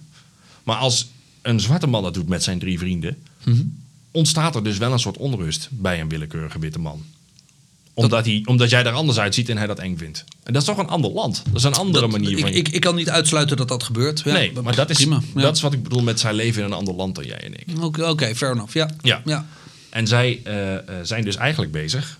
Maar 0.63 0.75
als 0.77 1.07
een 1.41 1.59
zwarte 1.59 1.87
man 1.87 2.03
dat 2.03 2.13
doet 2.13 2.27
met 2.27 2.43
zijn 2.43 2.59
drie 2.59 2.77
vrienden, 2.79 3.17
Mhm. 3.43 3.61
ontstaat 4.11 4.55
er 4.55 4.63
dus 4.63 4.77
wel 4.77 4.91
een 4.91 4.99
soort 4.99 5.17
onrust 5.17 5.67
bij 5.71 6.01
een 6.01 6.09
willekeurige 6.09 6.59
witte 6.59 6.79
man. 6.79 7.03
Omdat, 7.93 8.25
hij, 8.25 8.41
omdat 8.45 8.69
jij 8.69 8.83
er 8.83 8.91
anders 8.91 9.17
uitziet 9.19 9.49
en 9.49 9.57
hij 9.57 9.67
dat 9.67 9.79
eng 9.79 9.97
vindt. 9.97 10.23
En 10.43 10.53
dat 10.53 10.61
is 10.61 10.67
toch 10.67 10.77
een 10.77 10.87
ander 10.87 11.11
land. 11.11 11.43
Dat 11.45 11.55
is 11.55 11.63
een 11.63 11.73
andere 11.73 11.99
Dat- 12.09 12.11
manier 12.11 12.31
ik, 12.31 12.39
van... 12.39 12.49
ik, 12.49 12.67
ik 12.69 12.81
kan 12.81 12.95
niet 12.95 13.09
uitsluiten 13.09 13.57
dat 13.57 13.67
dat 13.67 13.83
gebeurt. 13.83 14.21
Ja, 14.25 14.33
nee, 14.33 14.51
maar 14.63 14.75
dat 14.75 14.89
is, 14.89 14.95
prima. 14.95 15.21
Ja. 15.35 15.41
dat 15.41 15.55
is 15.55 15.61
wat 15.61 15.73
ik 15.73 15.83
bedoel 15.83 16.01
met 16.01 16.19
zijn 16.19 16.35
leven 16.35 16.61
in 16.61 16.67
een 16.67 16.73
ander 16.77 16.93
land 16.93 17.15
dan 17.15 17.25
jij 17.25 17.39
en 17.43 17.53
ik. 17.59 17.83
Oké, 17.83 18.03
oké, 18.09 18.35
fair 18.35 18.51
enough. 18.51 18.73
Ja. 18.73 18.89
Ja. 19.01 19.21
ja. 19.25 19.45
En 19.89 20.07
zij 20.07 20.39
eh, 20.43 20.75
eh, 20.75 20.81
zijn 21.03 21.23
dus 21.23 21.35
eigenlijk 21.35 21.71
bezig 21.71 22.19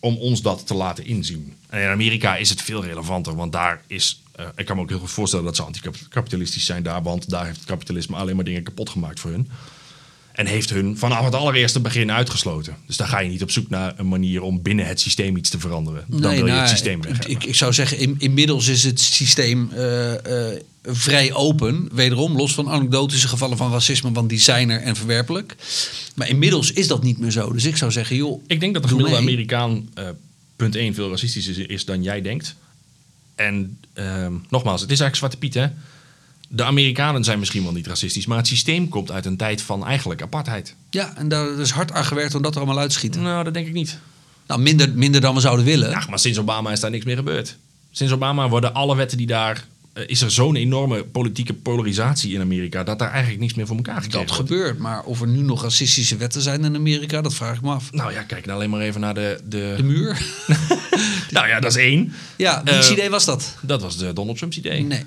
om 0.00 0.16
ons 0.16 0.42
dat 0.42 0.66
te 0.66 0.74
laten 0.74 1.06
inzien. 1.06 1.52
En 1.68 1.82
in 1.82 1.88
Amerika 1.88 2.36
is 2.36 2.50
het 2.50 2.62
veel 2.62 2.84
relevanter, 2.84 3.34
want 3.36 3.52
daar 3.52 3.82
is... 3.86 4.20
eh, 4.36 4.46
ik 4.56 4.66
kan 4.66 4.76
me 4.76 4.82
ook 4.82 4.88
heel 4.88 4.98
goed 4.98 5.10
voorstellen 5.10 5.44
dat 5.44 5.56
ze 5.56 5.62
anticapitalistisch 5.62 6.64
zijn 6.64 6.82
daar, 6.82 7.02
want 7.02 7.30
daar 7.30 7.44
heeft 7.44 7.56
het 7.56 7.66
kapitalisme 7.66 8.16
alleen 8.16 8.36
maar 8.36 8.44
dingen 8.44 8.62
kapot 8.62 8.90
gemaakt 8.90 9.20
voor 9.20 9.30
hun. 9.30 9.48
En 10.36 10.46
heeft 10.46 10.70
hun 10.70 10.98
vanaf 10.98 11.24
het 11.24 11.34
allereerste 11.34 11.80
begin 11.80 12.12
uitgesloten. 12.12 12.76
Dus 12.86 12.96
daar 12.96 13.08
ga 13.08 13.18
je 13.18 13.30
niet 13.30 13.42
op 13.42 13.50
zoek 13.50 13.68
naar 13.68 13.94
een 13.96 14.08
manier 14.08 14.42
om 14.42 14.62
binnen 14.62 14.86
het 14.86 15.00
systeem 15.00 15.36
iets 15.36 15.50
te 15.50 15.58
veranderen. 15.58 16.04
Dan 16.08 16.20
wil 16.20 16.30
je 16.30 16.42
nou, 16.42 16.60
het 16.60 16.68
systeem 16.68 17.02
weg 17.02 17.18
ik, 17.18 17.24
ik, 17.24 17.44
ik 17.44 17.54
zou 17.54 17.72
zeggen, 17.72 17.98
in, 17.98 18.14
inmiddels 18.18 18.68
is 18.68 18.84
het 18.84 19.00
systeem 19.00 19.70
eh, 19.72 20.52
eh, 20.52 20.60
vrij 20.82 21.32
open. 21.32 21.88
Wederom, 21.92 22.36
los 22.36 22.54
van 22.54 22.68
anekdotische 22.68 23.28
gevallen 23.28 23.56
van 23.56 23.72
racisme, 23.72 24.12
want 24.12 24.28
die 24.28 24.40
zijn 24.40 24.70
er 24.70 24.80
en 24.80 24.96
verwerpelijk. 24.96 25.56
Maar 26.14 26.28
inmiddels 26.28 26.72
is 26.72 26.86
dat 26.86 27.02
niet 27.02 27.18
meer 27.18 27.30
zo. 27.30 27.52
Dus 27.52 27.64
ik 27.64 27.76
zou 27.76 27.92
zeggen, 27.92 28.16
joh, 28.16 28.42
Ik 28.46 28.60
denk 28.60 28.74
dat 28.74 28.82
de 28.82 28.88
gemiddelde. 28.88 29.20
Amerikaan 29.20 29.88
eh, 29.94 30.08
punt 30.56 30.76
1 30.76 30.94
veel 30.94 31.10
racistischer 31.10 31.58
is, 31.58 31.66
is 31.66 31.84
dan 31.84 32.02
jij 32.02 32.22
denkt. 32.22 32.56
En 33.36 33.78
ehm, 33.92 34.32
nogmaals, 34.50 34.80
het 34.80 34.90
is 34.90 35.00
eigenlijk 35.00 35.16
Zwarte 35.16 35.36
Piet, 35.36 35.54
hè? 35.54 35.66
De 36.48 36.64
Amerikanen 36.64 37.24
zijn 37.24 37.38
misschien 37.38 37.62
wel 37.62 37.72
niet 37.72 37.86
racistisch, 37.86 38.26
maar 38.26 38.36
het 38.38 38.46
systeem 38.46 38.88
komt 38.88 39.10
uit 39.10 39.26
een 39.26 39.36
tijd 39.36 39.62
van 39.62 39.86
eigenlijk 39.86 40.22
apartheid. 40.22 40.74
Ja, 40.90 41.12
en 41.16 41.28
daar 41.28 41.58
is 41.58 41.70
hard 41.70 41.92
aan 41.92 42.04
gewerkt 42.04 42.34
om 42.34 42.42
dat 42.42 42.54
er 42.54 42.60
allemaal 42.60 42.78
uit 42.78 42.90
te 42.90 42.96
schieten. 42.96 43.22
Nou, 43.22 43.44
dat 43.44 43.54
denk 43.54 43.66
ik 43.66 43.72
niet. 43.72 43.98
Nou, 44.46 44.60
minder, 44.60 44.90
minder 44.94 45.20
dan 45.20 45.34
we 45.34 45.40
zouden 45.40 45.64
willen. 45.64 45.90
Ja, 45.90 46.04
maar 46.08 46.18
sinds 46.18 46.38
Obama 46.38 46.72
is 46.72 46.80
daar 46.80 46.90
niks 46.90 47.04
meer 47.04 47.16
gebeurd. 47.16 47.56
Sinds 47.90 48.12
Obama 48.12 48.48
worden 48.48 48.74
alle 48.74 48.96
wetten 48.96 49.18
die 49.18 49.26
daar. 49.26 49.64
eh, 49.92 50.02
is 50.06 50.20
er 50.20 50.30
zo'n 50.30 50.56
enorme 50.56 51.04
politieke 51.04 51.52
polarisatie 51.54 52.34
in 52.34 52.40
Amerika 52.40 52.84
dat 52.84 52.98
daar 52.98 53.10
eigenlijk 53.10 53.40
niks 53.40 53.54
meer 53.54 53.66
voor 53.66 53.76
elkaar 53.76 54.02
gekregen 54.02 54.26
dat 54.26 54.36
gebeurt. 54.36 54.78
Maar 54.78 55.02
of 55.02 55.20
er 55.20 55.28
nu 55.28 55.40
nog 55.40 55.62
racistische 55.62 56.16
wetten 56.16 56.42
zijn 56.42 56.64
in 56.64 56.74
Amerika, 56.74 57.20
dat 57.20 57.34
vraag 57.34 57.56
ik 57.56 57.62
me 57.62 57.70
af. 57.70 57.92
Nou 57.92 58.12
ja, 58.12 58.22
kijk 58.22 58.44
nou 58.46 58.58
alleen 58.58 58.70
maar 58.70 58.80
even 58.80 59.00
naar 59.00 59.14
de. 59.14 59.40
de... 59.44 59.74
De 59.76 59.82
muur? 59.82 60.18
Nou 61.36 61.48
ja, 61.48 61.60
dat 61.60 61.70
is 61.70 61.76
één. 61.82 62.12
Ja, 62.36 62.62
wiens 62.64 62.86
Eh, 62.86 62.92
idee 62.92 63.10
was 63.10 63.24
dat? 63.24 63.54
Dat 63.60 63.82
was 63.82 63.96
de 63.96 64.12
Donald 64.12 64.36
Trump's 64.36 64.56
idee. 64.56 64.82
Nee, 64.82 65.04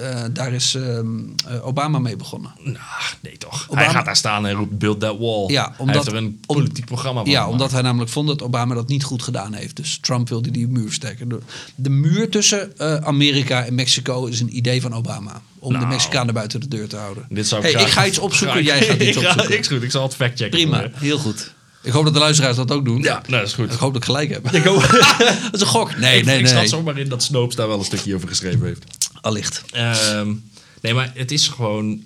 eh, 0.00 0.24
eh, 0.24 0.30
daar 0.32 0.52
is 0.52 0.74
ehm, 0.74 1.06
eh, 1.48 1.66
Obama 1.66 1.98
mee 1.98 2.16
begonnen. 2.16 2.52
Nou, 2.64 2.76
nee 3.20 3.38
toch. 3.38 3.64
Obama- 3.68 3.84
Hij 3.86 3.94
gaat 3.94 4.04
daar 4.04 4.16
staan 4.16 4.46
en 4.46 4.54
roept 4.54 4.78
build 4.78 5.00
that 5.00 5.16
wall. 5.18 5.44
Ja, 5.48 5.62
Hij 5.64 5.74
omdat- 5.78 5.94
heeft 5.94 6.06
er 6.06 6.14
een 6.14 6.40
politiek 6.46 6.84
programma 6.84 7.20
van 7.20 7.30
Ja, 7.30 7.36
gemaakt. 7.36 7.52
omdat 7.52 7.70
hij 7.72 7.82
namelijk 7.82 8.10
vond 8.10 8.28
dat 8.28 8.42
Obama 8.42 8.74
dat 8.74 8.88
niet 8.88 9.04
goed 9.04 9.22
gedaan 9.22 9.52
heeft. 9.52 9.76
Dus 9.76 9.98
Trump 10.00 10.28
wilde 10.28 10.50
die 10.50 10.68
muur 10.68 10.92
sterken. 10.92 11.28
De, 11.28 11.38
de 11.74 11.90
muur 11.90 12.28
tussen 12.28 12.72
Amerika 13.04 13.64
en 13.64 13.74
Mexico 13.74 14.26
is 14.26 14.40
een 14.40 14.56
idee 14.56 14.80
van 14.80 14.94
Obama. 14.94 15.42
Om 15.58 15.72
de 15.72 15.78
Nou. 15.78 15.88
Mexicanen 15.90 16.34
buiten 16.34 16.60
de 16.60 16.68
deur 16.68 16.88
te 16.88 16.96
houden. 16.96 17.26
Dit 17.28 17.46
zou 17.48 17.62
hey, 17.62 17.70
graag- 17.70 17.82
ik 17.86 17.88
ga 17.92 18.06
iets 18.06 18.18
opzoeken, 18.18 18.64
graag- 18.64 18.78
jij 18.78 18.86
gaat 18.88 18.96
iets 19.00 19.16
Ik 19.16 19.22
ga- 19.22 19.30
opzoeken. 19.30 19.58
Ik 19.58 19.66
goed, 19.66 19.82
ik 19.82 19.90
zal 19.90 20.02
het 20.02 20.14
factchecken. 20.14 20.58
Prima, 20.58 20.90
heel 20.94 21.18
goed. 21.18 21.52
Ik 21.82 21.92
hoop 21.92 22.04
dat 22.04 22.12
de 22.12 22.18
luisteraars 22.18 22.56
dat 22.56 22.70
ook 22.70 22.84
doen. 22.84 23.02
Ja, 23.02 23.12
nou, 23.14 23.38
dat 23.38 23.46
is 23.46 23.52
goed. 23.54 23.72
Ik 23.72 23.78
hoop 23.78 23.92
dat 23.92 24.02
ik 24.02 24.04
gelijk 24.08 24.30
heb. 24.30 24.50
Ik 24.52 24.64
hoop- 24.64 24.80
dat 25.42 25.54
is 25.54 25.60
een 25.60 25.66
gok. 25.66 25.96
Nee, 25.96 26.18
ik, 26.18 26.24
nee, 26.24 26.38
ik 26.38 26.44
nee. 26.44 26.52
zat 26.52 26.68
zomaar 26.68 26.98
in 26.98 27.08
dat 27.08 27.22
Snopes 27.22 27.54
daar 27.56 27.68
wel 27.68 27.78
een 27.78 27.84
stukje 27.84 28.14
over 28.14 28.28
geschreven 28.28 28.64
heeft. 28.66 28.84
Allicht. 29.20 29.62
Ehm, 29.70 30.32
nee, 30.80 30.94
maar 30.94 31.10
het 31.14 31.30
is 31.30 31.48
gewoon... 31.48 32.02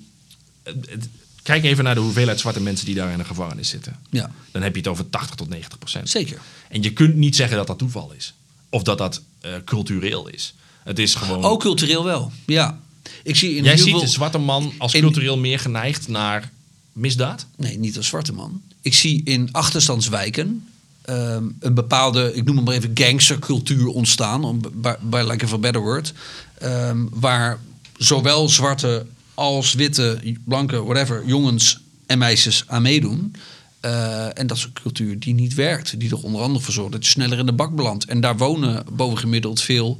het- 0.62 0.86
het- 0.90 1.08
kijk 1.42 1.64
even 1.64 1.84
naar 1.84 1.94
de 1.94 2.00
hoeveelheid 2.00 2.40
zwarte 2.40 2.60
mensen 2.60 2.86
die 2.86 2.94
daar 2.94 3.10
in 3.12 3.18
de 3.18 3.24
gevangenis 3.24 3.68
zitten. 3.68 3.98
Ja, 4.10 4.30
Dan 4.50 4.62
heb 4.62 4.72
je 4.72 4.78
het 4.80 4.88
over 4.88 5.10
80 5.10 5.34
tot 5.36 5.48
90 5.48 5.78
procent. 5.78 6.10
zeker. 6.10 6.38
En 6.68 6.82
je 6.82 6.92
kunt 6.92 7.14
niet 7.14 7.36
zeggen 7.36 7.56
dat 7.56 7.66
dat 7.66 7.78
toeval 7.78 8.12
is. 8.16 8.34
Of 8.70 8.82
dat 8.82 8.98
dat 8.98 9.22
eh, 9.40 9.50
cultureel 9.64 10.28
is. 10.28 10.54
Het 10.84 10.98
is 10.98 11.14
gewoon... 11.14 11.44
Ook 11.44 11.60
cultureel 11.60 12.04
wel. 12.04 12.32
Ja. 12.46 12.80
Ik 13.22 13.36
zie 13.36 13.56
in 13.56 13.62
Jij 13.64 13.74
heel 13.74 13.82
ziet 13.82 13.92
veel... 13.92 14.02
een 14.02 14.08
zwarte 14.08 14.38
man 14.38 14.72
als 14.78 14.94
in- 14.94 15.00
cultureel 15.02 15.38
meer 15.38 15.58
geneigd 15.58 16.08
naar 16.08 16.52
misdaad? 16.94 17.46
Nee, 17.56 17.78
niet 17.78 17.96
als 17.96 18.06
zwarte 18.06 18.32
man. 18.32 18.62
Ik 18.80 18.94
zie 18.94 19.24
in 19.24 19.48
achterstandswijken 19.52 20.68
ehm, 21.02 21.44
een 21.60 21.74
bepaalde, 21.74 22.34
ik 22.34 22.44
noem 22.44 22.56
het 22.56 22.64
maar 22.64 22.74
even 22.74 22.90
gangstercultuur 22.94 23.86
ontstaan, 23.88 24.44
om, 24.44 24.60
by, 24.72 24.94
by 25.00 25.36
of 25.44 25.52
a 25.52 25.58
better 25.58 25.82
word, 25.82 26.12
ehm, 26.58 26.98
waar 27.10 27.58
zowel 27.96 28.48
zwarte 28.48 29.06
als 29.34 29.74
witte, 29.74 30.36
blanke, 30.44 30.82
whatever, 30.82 31.26
jongens 31.26 31.80
en 32.06 32.18
meisjes 32.18 32.64
aan 32.66 32.82
meedoen. 32.82 33.34
Eh, 33.80 34.38
en 34.38 34.46
dat 34.46 34.56
is 34.56 34.64
een 34.64 34.72
cultuur 34.72 35.18
die 35.18 35.34
niet 35.34 35.54
werkt, 35.54 36.00
die 36.00 36.10
er 36.10 36.22
onder 36.22 36.40
andere 36.40 36.64
voor 36.64 36.72
zorgt 36.72 36.92
dat 36.92 37.04
je 37.04 37.10
sneller 37.10 37.38
in 37.38 37.46
de 37.46 37.52
bak 37.52 37.74
belandt. 37.76 38.04
En 38.04 38.20
daar 38.20 38.36
wonen 38.36 38.84
bovengemiddeld 38.92 39.60
veel 39.60 39.98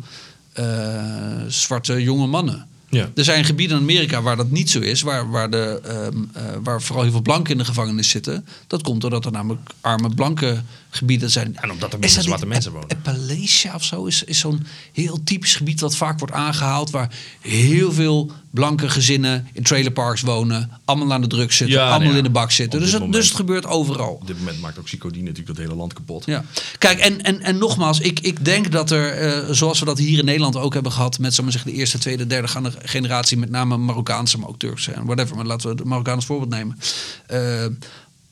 eh, 0.53 1.43
zwarte 1.49 2.03
jonge 2.03 2.27
mannen. 2.27 2.67
Ja. 2.95 3.11
Er 3.15 3.25
zijn 3.25 3.45
gebieden 3.45 3.77
in 3.77 3.83
Amerika 3.83 4.23
waar 4.23 4.37
dat 4.37 4.51
niet 4.51 4.71
zo 4.71 4.81
is, 4.81 5.03
waar, 5.03 5.31
waar, 5.31 5.51
de, 5.51 5.81
ehm, 5.85 6.17
eh, 6.33 6.43
waar 6.63 6.83
vooral 6.83 7.03
heel 7.03 7.13
veel 7.13 7.23
blanken 7.23 7.53
in 7.53 7.59
de 7.59 7.65
gevangenis 7.65 8.09
zitten. 8.09 8.47
Dat 8.67 8.83
komt 8.83 9.01
doordat 9.01 9.25
er 9.25 9.33
namelijk 9.33 9.71
arme 9.81 10.15
blanke 10.15 10.63
gebieden 10.97 11.31
zijn. 11.31 11.57
En 11.57 11.71
omdat 11.71 11.93
er 11.93 11.99
minder 11.99 12.23
zwarte 12.23 12.47
mensen 12.47 12.73
wonen. 12.73 12.89
Appalachia 12.89 13.75
of 13.75 13.85
zo 13.85 14.05
is, 14.05 14.25
is 14.25 14.39
zo'n 14.39 14.67
heel 14.93 15.21
typisch 15.25 15.57
gebied 15.57 15.79
dat 15.79 15.97
vaak 15.97 16.19
wordt 16.19 16.35
aangehaald. 16.35 16.91
Waar 16.91 17.11
heel 17.41 17.93
veel 17.93 18.33
blanke 18.51 18.89
gezinnen 18.89 19.49
in 19.53 19.63
trailerparks 19.63 20.21
wonen. 20.21 20.71
Allemaal 20.85 21.13
aan 21.13 21.21
de 21.21 21.27
druk 21.27 21.53
zitten, 21.53 21.77
Ja, 21.77 21.91
allemaal 21.91 22.11
ja, 22.11 22.17
in 22.17 22.23
de 22.23 22.31
bak 22.31 22.51
zitten. 22.51 22.81
Dus 22.81 22.93
het, 22.93 23.13
dus 23.13 23.27
het 23.27 23.37
gebeurt 23.37 23.67
overal. 23.67 24.13
Op 24.13 24.27
dit 24.27 24.39
moment 24.39 24.61
maakt 24.61 24.79
ook 24.79 24.85
Psychodie 24.85 25.23
natuurlijk 25.23 25.49
dat 25.49 25.57
hele 25.57 25.75
land 25.75 25.93
kapot. 25.93 26.27
Ja. 26.27 26.45
Kijk, 26.79 26.99
en, 26.99 27.23
en, 27.23 27.41
en 27.41 27.59
nogmaals, 27.59 28.01
ik, 28.01 28.21
ik 28.21 28.45
denk 28.45 28.73
dat 28.73 28.91
er, 28.91 29.11
eh, 29.11 29.51
zoals 29.51 29.79
we 29.79 29.85
dat 29.85 29.99
hier 29.99 30.19
in 30.19 30.25
Nederland 30.25 30.57
ook 30.57 30.75
hebben 30.75 30.93
gehad, 30.93 31.19
met 31.19 31.43
maar 31.43 31.53
zeggen, 31.53 31.71
de 31.71 31.77
eerste, 31.77 31.99
tweede, 31.99 32.27
derde 32.27 32.49
generatie, 32.83 33.37
met 33.37 33.51
name 33.51 33.77
Marokkaanse, 33.77 34.39
maar 34.39 34.49
ook 34.49 34.59
Turkse 34.59 34.93
en 34.93 35.05
whatever, 35.05 35.37
maar 35.37 35.45
laten 35.47 35.69
we 35.69 35.77
de 35.77 35.85
Marokkaan 35.85 36.15
als 36.17 36.27
voorbeeld 36.27 36.51
nemen. 36.51 36.79
eh, 37.27 37.67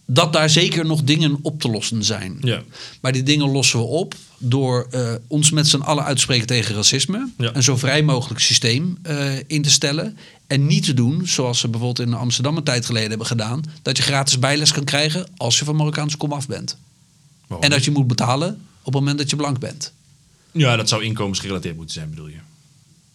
dat 0.06 0.32
daar 0.32 0.50
zeker 0.50 0.86
nog 0.86 1.02
dingen 1.02 1.38
op 1.42 1.60
te 1.60 1.68
lossen 1.68 2.04
zijn. 2.04 2.38
Ja. 2.40 2.62
Maar 3.00 3.12
die 3.12 3.22
dingen 3.22 3.50
lossen 3.50 3.78
we 3.78 3.84
op 3.84 4.14
door 4.38 4.86
eh, 4.90 5.14
ons 5.26 5.50
met 5.50 5.68
z'n 5.68 5.80
allen 5.80 6.04
uit 6.04 6.16
te 6.16 6.22
spreken 6.22 6.46
tegen 6.46 6.74
racisme. 6.74 7.28
Ja. 7.38 7.50
Een 7.54 7.62
zo 7.62 7.76
vrij 7.76 8.02
mogelijk 8.02 8.40
systeem 8.40 8.98
eh, 9.02 9.38
in 9.46 9.62
te 9.62 9.70
stellen. 9.70 10.16
En 10.46 10.66
niet 10.66 10.84
te 10.84 10.94
doen, 10.94 11.26
zoals 11.26 11.58
ze 11.58 11.68
bijvoorbeeld 11.68 12.08
in 12.08 12.14
Amsterdam 12.14 12.56
een 12.56 12.62
tijd 12.62 12.86
geleden 12.86 13.08
hebben 13.08 13.26
gedaan, 13.26 13.62
dat 13.82 13.96
je 13.96 14.02
gratis 14.02 14.38
bijles 14.38 14.72
kan 14.72 14.84
krijgen 14.84 15.26
als 15.36 15.58
je 15.58 15.64
van 15.64 15.76
Marokkaanse 15.76 16.16
komaf 16.16 16.46
bent. 16.46 16.76
Waarom 17.46 17.64
En 17.64 17.70
dat 17.70 17.84
je 17.84 17.90
moet 17.90 18.06
betalen 18.06 18.60
op 18.78 18.84
het 18.84 18.94
moment 18.94 19.18
dat 19.18 19.30
je 19.30 19.36
blank 19.36 19.58
bent. 19.58 19.92
Ja, 20.52 20.76
dat 20.76 20.88
zou 20.88 21.04
inkomensgerelateerd 21.04 21.76
moeten 21.76 21.94
zijn, 21.94 22.10
bedoel 22.10 22.28
je? 22.28 22.38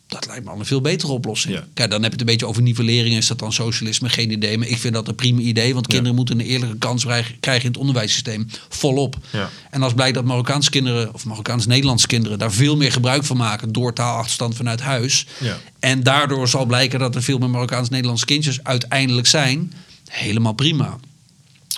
Dat 0.07 0.25
lijkt 0.25 0.45
me 0.45 0.51
al 0.51 0.59
een 0.59 0.65
veel 0.65 0.81
betere 0.81 1.11
oplossing. 1.11 1.53
Ja. 1.53 1.63
Kijk, 1.73 1.89
dan 1.89 2.03
heb 2.03 2.11
je 2.11 2.17
het 2.17 2.19
een 2.19 2.33
beetje 2.33 2.45
over 2.45 2.61
nivellering. 2.61 3.15
Is 3.15 3.27
dat 3.27 3.39
dan 3.39 3.53
socialisme? 3.53 4.09
Geen 4.09 4.31
idee. 4.31 4.57
Maar 4.57 4.67
ik 4.67 4.77
vind 4.77 4.93
dat 4.93 5.07
een 5.07 5.15
prima 5.15 5.39
idee. 5.39 5.73
Want 5.73 5.87
kinderen 5.87 6.15
moeten 6.15 6.39
een 6.39 6.45
eerlijke 6.45 6.77
kans 6.77 7.05
krijgen 7.39 7.63
in 7.63 7.67
het 7.67 7.77
onderwijssysteem. 7.77 8.47
Volop. 8.69 9.17
Ja. 9.31 9.49
En 9.69 9.83
als 9.83 9.93
blijkt 9.93 10.15
dat 10.15 10.23
Marokkaanse 10.23 10.69
kinderen, 10.69 11.13
of 11.13 11.25
Marokkaans-Nederlandse 11.25 12.07
kinderen, 12.07 12.39
daar 12.39 12.51
veel 12.51 12.77
meer 12.77 12.91
gebruik 12.91 13.23
van 13.23 13.37
maken 13.37 13.71
door 13.71 13.93
taalachterstand 13.93 14.55
vanuit 14.55 14.81
huis. 14.81 15.25
Ja. 15.39 15.57
En 15.79 16.03
daardoor 16.03 16.47
zal 16.47 16.65
blijken 16.65 16.99
dat 16.99 17.15
er 17.15 17.23
veel 17.23 17.37
meer 17.37 17.49
Marokkaans-Nederlandse 17.49 18.25
kindjes 18.25 18.63
uiteindelijk 18.63 19.27
zijn. 19.27 19.73
Helemaal 20.07 20.53
prima. 20.53 20.97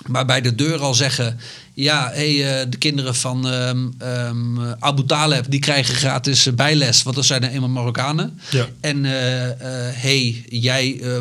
Maar 0.06 0.26
bij 0.26 0.40
de 0.40 0.54
deur 0.54 0.78
al 0.78 0.94
zeggen: 0.94 1.40
ja, 1.82 2.10
hey, 2.12 2.60
eh, 2.60 2.66
de 2.70 2.76
kinderen 2.76 3.14
van 3.14 3.48
ehm, 3.48 3.88
ehm, 3.98 4.60
Abu 4.78 5.04
Taleb 5.04 5.44
die 5.48 5.60
krijgen 5.60 5.94
gratis 5.94 6.46
eh, 6.46 6.52
bijles, 6.52 7.02
want 7.02 7.16
dat 7.16 7.24
zijn 7.24 7.42
er 7.42 7.50
eenmaal 7.50 7.68
Marokkanen. 7.68 8.40
Ja. 8.50 8.68
En 8.80 9.04
eh, 9.04 9.50
eh, 9.50 9.94
hey, 9.96 10.44
jij 10.48 11.00
eh 11.02 11.20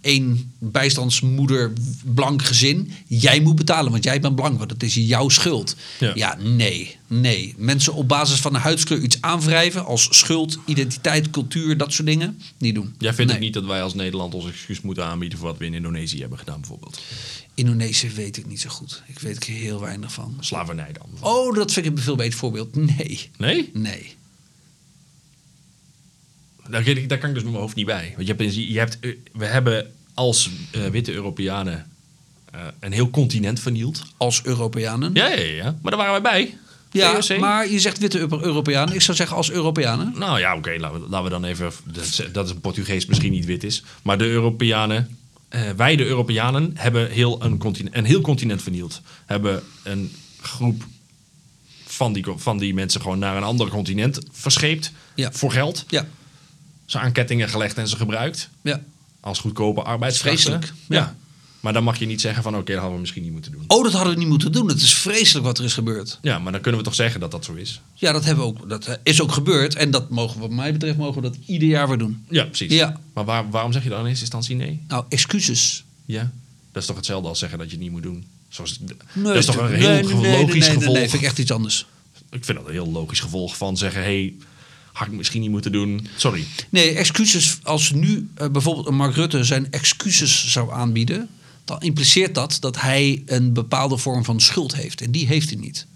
één 0.00 0.52
bijstandsmoeder, 0.58 1.72
blank 2.04 2.42
gezin, 2.44 2.92
jij 3.06 3.40
moet 3.40 3.56
betalen, 3.56 3.92
want 3.92 4.04
jij 4.04 4.20
bent 4.20 4.34
blank, 4.34 4.58
want 4.58 4.70
het 4.70 4.82
is 4.82 4.94
jouw 4.94 5.28
schuld. 5.28 5.76
Ja. 5.98 6.12
Ja, 6.14 6.36
nee, 6.40 6.96
nee. 7.06 7.54
Mensen 7.56 7.94
op 7.94 8.08
basis 8.08 8.40
van 8.40 8.54
een 8.54 8.60
huidskleur 8.60 9.00
iets 9.00 9.20
aanwrijven 9.20 9.84
als 9.84 10.08
schuld, 10.10 10.58
identiteit, 10.66 11.30
cultuur, 11.30 11.76
dat 11.76 11.92
soort 11.92 12.08
dingen, 12.08 12.40
niet 12.58 12.74
doen. 12.74 12.94
Jij 12.98 13.14
vindt 13.14 13.30
Nee. 13.30 13.40
ook 13.40 13.46
niet 13.46 13.54
dat 13.54 13.64
wij 13.64 13.82
als 13.82 13.94
Nederland 13.94 14.34
ons 14.34 14.46
excuus 14.46 14.80
moeten 14.80 15.04
aanbieden 15.04 15.38
voor 15.38 15.48
wat 15.48 15.58
we 15.58 15.64
in 15.64 15.74
Indonesië 15.74 16.20
hebben 16.20 16.38
gedaan, 16.38 16.60
bijvoorbeeld? 16.60 17.00
Indonesië 17.54 18.10
weet 18.10 18.36
ik 18.36 18.46
niet 18.46 18.60
zo 18.60 18.68
goed. 18.70 19.02
Ik 19.06 19.18
weet 19.18 19.46
er 19.46 19.52
heel 19.52 19.80
weinig 19.80 20.12
van. 20.12 20.36
Slavernij 20.40 20.92
dan? 20.92 21.08
Oh, 21.20 21.54
dat 21.54 21.72
vind 21.72 21.86
ik 21.86 21.92
een 21.96 21.98
veel 22.02 22.16
beter 22.16 22.38
voorbeeld. 22.38 22.76
Nee, 22.76 23.30
Nee? 23.38 23.70
nee. 23.72 24.14
Daar, 26.68 26.82
kan 26.82 26.96
ik- 26.96 27.08
daar 27.08 27.18
kan 27.18 27.28
ik 27.28 27.34
dus 27.34 27.42
met 27.44 27.52
mijn 27.52 27.62
hoofd 27.64 27.76
niet 27.76 27.86
bij. 27.86 28.12
Want 28.16 28.26
je 28.28 28.34
hebt, 28.36 28.54
je 28.54 28.78
hebt, 28.78 28.98
eh, 29.00 29.10
we 29.32 29.44
hebben 29.44 29.92
als 30.14 30.50
eh, 30.70 30.86
witte 30.86 31.12
Europeanen 31.12 31.90
eh, 32.52 32.60
een 32.80 32.92
heel 32.92 33.10
continent 33.10 33.60
vernield. 33.60 34.02
Als 34.16 34.40
Europeanen. 34.44 35.10
Ja, 35.14 35.28
ja, 35.28 35.40
ja. 35.54 35.78
Maar 35.82 35.90
daar 35.96 36.00
waren 36.06 36.22
wij 36.22 36.32
bij. 36.32 36.58
Ja, 36.90 37.20
maar 37.38 37.70
je 37.70 37.80
zegt 37.80 37.98
witte 37.98 38.18
Euro- 38.18 38.40
Europeanen. 38.42 38.94
Ik 38.94 39.00
zou 39.00 39.16
zeggen 39.16 39.36
als 39.36 39.50
Europeanen. 39.50 40.12
Nou 40.18 40.38
ja, 40.38 40.56
oké, 40.56 40.76
laten, 40.78 41.00
we, 41.02 41.08
laten 41.08 41.24
we 41.24 41.30
dan 41.30 41.44
even... 41.44 41.72
Dat, 41.84 42.24
dat 42.32 42.50
een 42.50 42.60
Portugees 42.60 43.06
misschien 43.06 43.32
niet 43.32 43.44
wit 43.44 43.64
is. 43.64 43.82
Maar 44.02 44.18
de 44.18 44.24
Europeanen... 44.24 45.18
eh, 45.54 45.70
wij, 45.76 45.96
de 45.96 46.04
Europeanen, 46.06 46.70
hebben 46.74 47.10
heel 47.10 47.42
een, 47.42 47.58
continent, 47.58 47.94
een 47.96 48.04
heel 48.04 48.20
continent 48.20 48.62
vernield. 48.62 49.00
Hebben 49.26 49.62
een 49.82 50.12
groep 50.40 50.84
van 51.86 52.12
die, 52.12 52.24
van 52.36 52.58
die 52.58 52.74
mensen 52.74 53.00
gewoon 53.00 53.18
naar 53.18 53.36
een 53.36 53.42
ander 53.42 53.68
continent 53.68 54.18
verscheept. 54.32 54.92
Ja. 55.14 55.32
Voor 55.32 55.52
geld. 55.52 55.84
Ja, 55.88 56.06
Ze 56.84 56.98
aan 56.98 57.12
kettingen 57.12 57.48
gelegd 57.48 57.78
en 57.78 57.88
ze 57.88 57.96
gebruikt. 57.96 58.48
ja. 58.62 58.80
Als 59.20 59.38
goedkope 59.38 59.82
arbeidskrachten. 59.82 60.42
Vreselijk, 60.42 60.72
Ja. 60.88 60.96
ja. 60.96 61.16
Maar 61.64 61.72
dan 61.72 61.84
mag 61.84 61.98
je 61.98 62.06
niet 62.06 62.20
zeggen 62.20 62.42
van... 62.42 62.56
Oké, 62.56 62.64
dat 62.64 62.74
hadden 62.74 62.94
we 62.94 63.00
misschien 63.00 63.22
niet 63.22 63.32
moeten 63.32 63.52
doen. 63.52 63.64
Oh, 63.66 63.84
dat 63.84 63.92
hadden 63.92 64.12
we 64.12 64.18
niet 64.18 64.28
moeten 64.28 64.52
doen. 64.52 64.68
Het 64.68 64.80
is 64.80 64.94
vreselijk 64.94 65.46
wat 65.46 65.58
er 65.58 65.64
is 65.64 65.72
gebeurd. 65.72 66.18
Ja, 66.22 66.38
maar 66.38 66.52
dan 66.52 66.60
kunnen 66.60 66.80
we 66.80 66.86
toch 66.86 66.94
zeggen 66.94 67.20
dat 67.20 67.30
dat 67.30 67.44
zo 67.44 67.54
is. 67.54 67.80
Ja, 67.94 68.12
dat, 68.12 68.24
hebben 68.24 68.44
we 68.44 68.50
ook, 68.50 68.68
dat 68.68 68.86
eh, 68.86 68.94
is 69.02 69.20
ook 69.20 69.32
gebeurd. 69.32 69.74
En 69.74 69.90
dat 69.90 70.10
mogen 70.10 70.34
we, 70.34 70.40
wat 70.40 70.50
mij 70.50 70.72
betreft, 70.72 70.96
mogen 70.96 71.22
we 71.22 71.28
dat 71.28 71.38
ieder 71.46 71.68
jaar 71.68 71.88
weer 71.88 71.98
doen. 71.98 72.24
Ja, 72.28 72.44
precies. 72.44 72.72
Ja. 72.72 73.00
Maar 73.14 73.24
waar, 73.24 73.50
waarom 73.50 73.72
zeg 73.72 73.82
je 73.82 73.88
dan 73.88 74.00
in 74.00 74.06
eerste 74.06 74.20
instantie 74.20 74.56
nee? 74.56 74.80
Nou, 74.88 75.04
excuses. 75.08 75.84
Ja. 76.04 76.32
Dat 76.72 76.82
is 76.82 76.88
toch 76.88 76.96
hetzelfde 76.96 77.28
als 77.28 77.38
zeggen 77.38 77.58
dat 77.58 77.66
je 77.66 77.74
het 77.74 77.82
niet 77.82 77.92
moet 77.92 78.02
doen? 78.02 78.24
Zoals, 78.48 78.78
Nee, 78.78 79.24
dat 79.24 79.36
is 79.36 79.44
toch 79.44 79.56
een 79.56 79.74
heel 79.74 79.88
nee, 79.88 80.02
nee, 80.02 80.14
nee, 80.14 80.40
logisch 80.40 80.68
gevolg? 80.68 80.94
Nee, 80.94 81.08
vind 81.08 81.22
ik 81.22 81.28
echt 81.28 81.38
iets 81.38 81.52
anders. 81.52 81.86
Ik 82.30 82.44
vind 82.44 82.58
dat 82.58 82.66
een 82.66 82.72
heel 82.72 82.90
logisch 82.90 83.20
gevolg 83.20 83.56
van 83.56 83.76
zeggen... 83.76 84.02
hey, 84.02 84.34
had 84.92 85.06
ik 85.06 85.12
misschien 85.12 85.40
niet 85.40 85.50
moeten 85.50 85.72
doen. 85.72 86.06
Sorry. 86.16 86.44
Nee, 86.70 86.94
excuses. 86.94 87.58
Als 87.62 87.92
nu 87.92 88.28
eh, 88.34 88.48
bijvoorbeeld 88.48 88.86
een 88.86 88.96
Mark 88.96 89.14
Rutte 89.14 89.44
zijn 89.44 89.66
excuses 89.70 90.52
zou 90.52 90.72
aanbieden, 90.72 91.28
dan 91.64 91.80
impliceert 91.80 92.34
dat 92.34 92.56
dat 92.60 92.80
hij 92.80 93.22
een 93.26 93.52
bepaalde 93.52 93.96
vorm 93.98 94.24
van 94.24 94.40
schuld 94.40 94.74
heeft. 94.74 95.00
En 95.00 95.10
die 95.10 95.26
heeft 95.26 95.50
hij 95.50 95.58
niet. 95.58 95.86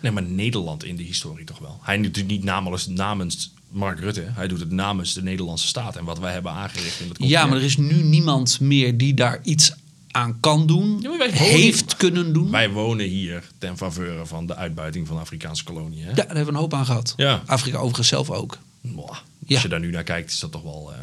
Nee, 0.00 0.12
maar 0.12 0.22
Nederland 0.22 0.84
in 0.84 0.96
de 0.96 1.02
historie 1.02 1.44
toch 1.44 1.58
wel. 1.58 1.78
Hij 1.82 2.00
doet 2.02 2.16
het 2.16 2.26
niet 2.26 2.44
namens, 2.44 2.86
namens 2.86 3.52
Mark 3.68 3.98
Rutte. 4.00 4.24
Hij 4.28 4.48
doet 4.48 4.60
het 4.60 4.70
namens 4.70 5.12
de 5.14 5.22
Nederlandse 5.22 5.66
staat 5.66 5.96
en 5.96 6.04
wat 6.04 6.18
wij 6.18 6.32
hebben 6.32 6.52
aangericht 6.52 7.00
in 7.00 7.08
het 7.08 7.16
Ja, 7.20 7.46
maar 7.46 7.56
er 7.56 7.64
is 7.64 7.76
nu 7.76 8.02
niemand 8.02 8.60
meer 8.60 8.96
die 8.96 9.14
daar 9.14 9.40
iets 9.42 9.72
aan 10.10 10.40
kan 10.40 10.66
doen, 10.66 10.98
Ja, 11.00 11.08
wonen- 11.08 11.32
heeft 11.32 11.96
kunnen 11.96 12.32
doen. 12.32 12.50
Wij 12.50 12.70
wonen 12.70 13.06
hier 13.06 13.48
ten 13.58 13.76
faveur 13.76 14.26
van 14.26 14.46
de 14.46 14.54
uitbuiting 14.56 15.06
van 15.06 15.18
Afrikaanse 15.18 15.64
koloniën. 15.64 16.02
Hè? 16.02 16.08
Ja, 16.08 16.14
daar 16.14 16.26
hebben 16.26 16.44
we 16.44 16.50
een 16.50 16.56
hoop 16.56 16.74
aan 16.74 16.86
gehad. 16.86 17.14
Ja. 17.16 17.42
Afrika 17.46 17.76
overigens 17.78 18.08
zelf 18.08 18.30
ook. 18.30 18.58
Mwah. 18.80 19.08
Als 19.08 19.18
Ja. 19.46 19.60
je 19.62 19.68
daar 19.68 19.80
nu 19.80 19.90
naar 19.90 20.02
kijkt, 20.02 20.30
is 20.30 20.38
dat 20.38 20.52
toch 20.52 20.62
wel 20.62 20.92
eh, 20.92 20.98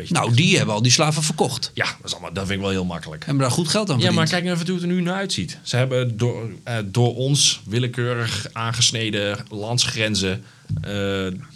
beetje... 0.00 0.14
Nou, 0.14 0.34
die 0.34 0.56
hebben 0.56 0.74
al 0.74 0.82
die 0.82 0.92
slaven 0.92 1.22
verkocht. 1.22 1.70
Ja, 1.74 1.84
dat, 1.84 1.94
is 2.04 2.12
allemaal, 2.12 2.32
dat 2.32 2.44
vind 2.46 2.56
ik 2.56 2.64
wel 2.64 2.70
heel 2.74 2.84
makkelijk. 2.84 3.24
Hebben 3.24 3.42
daar 3.42 3.52
goed 3.52 3.68
geld 3.68 3.88
aan 3.90 3.94
Ja, 3.96 4.02
verdiend. 4.02 4.14
maar 4.30 4.40
kijk 4.40 4.44
even 4.54 4.66
hoe 4.66 4.74
het 4.74 4.82
er 4.84 4.88
nu 4.94 5.00
naar 5.00 5.14
uitziet. 5.14 5.58
Ze 5.62 5.76
hebben 5.76 6.16
door, 6.16 6.50
eh, 6.64 6.76
door 6.84 7.16
ons 7.16 7.60
willekeurig 7.64 8.46
aangesneden 8.52 9.38
landsgrenzen... 9.50 10.44
eh, 10.82 10.90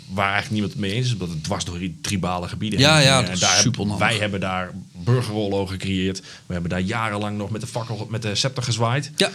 waar 0.09 0.33
eigenlijk 0.33 0.51
niemand 0.51 0.73
het 0.73 0.81
mee 0.81 0.93
eens 0.93 1.07
is, 1.07 1.13
omdat 1.13 1.29
het 1.29 1.45
dwars 1.45 1.65
door 1.65 1.79
die 1.79 1.97
tribale 2.01 2.49
gebieden 2.49 2.79
Ja, 2.79 2.95
heen 2.97 3.05
ja, 3.05 3.25
En 3.25 3.33
is 3.33 3.41
daar 3.41 3.63
hebben-. 3.63 3.99
Wij 3.99 4.17
hebben 4.17 4.41
daar 4.41 4.71
burgeroorlogen 5.05 5.73
gecreëerd. 5.81 6.21
We 6.47 6.53
hebben 6.53 6.71
daar 6.71 6.81
jarenlang 6.81 7.37
nog 7.39 7.51
met 7.51 7.61
de 7.61 7.67
fakkel, 7.67 8.07
met 8.11 8.23
de 8.23 8.35
scepter 8.35 8.63
gezwaaid. 8.63 9.11
Ja. 9.17 9.31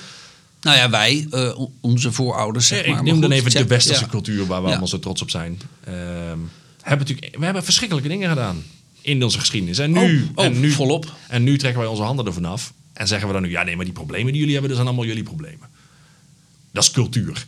Nou 0.61 0.77
ja, 0.77 0.89
wij, 0.89 1.27
eh, 1.31 1.59
onze 1.81 2.11
voorouders, 2.11 2.67
zeg 2.67 2.77
Ja, 2.77 2.83
maar. 2.83 2.97
ik 2.97 3.03
Maar 3.03 3.11
noem 3.11 3.21
dan 3.21 3.31
even 3.31 3.51
de 3.51 3.65
westerse 3.67 4.03
ja. 4.03 4.09
cultuur 4.09 4.45
waar 4.45 4.57
we 4.59 4.63
Ja. 4.63 4.69
allemaal 4.69 4.87
zo 4.87 4.99
trots 4.99 5.21
op 5.21 5.29
zijn. 5.29 5.61
Ehm, 5.83 5.95
hebben 6.81 7.07
natuurlijk, 7.07 7.37
we 7.39 7.43
hebben 7.45 7.63
verschrikkelijke 7.63 8.09
dingen 8.09 8.29
gedaan 8.29 8.63
in 9.09 9.23
onze 9.23 9.39
geschiedenis. 9.39 9.77
En 9.77 9.91
nu, 9.91 10.23
Oh, 10.23 10.29
oh, 10.35 10.45
en 10.45 10.59
nu 10.59 10.71
volop. 10.71 11.13
En 11.27 11.43
nu 11.43 11.57
trekken 11.57 11.79
wij 11.79 11.89
onze 11.89 12.03
handen 12.03 12.25
ervan 12.25 12.45
af. 12.45 12.73
En 12.93 13.07
zeggen 13.07 13.27
we 13.27 13.33
dan 13.33 13.41
nu, 13.41 13.49
ja 13.49 13.63
nee, 13.63 13.75
maar 13.75 13.85
die 13.85 13.93
problemen 13.93 14.31
die 14.31 14.37
jullie 14.37 14.51
hebben, 14.51 14.69
dat 14.69 14.79
zijn 14.79 14.89
allemaal 14.89 15.09
jullie 15.09 15.23
problemen. 15.23 15.67
Dat 16.71 16.83
is 16.83 16.91
cultuur. 16.91 17.45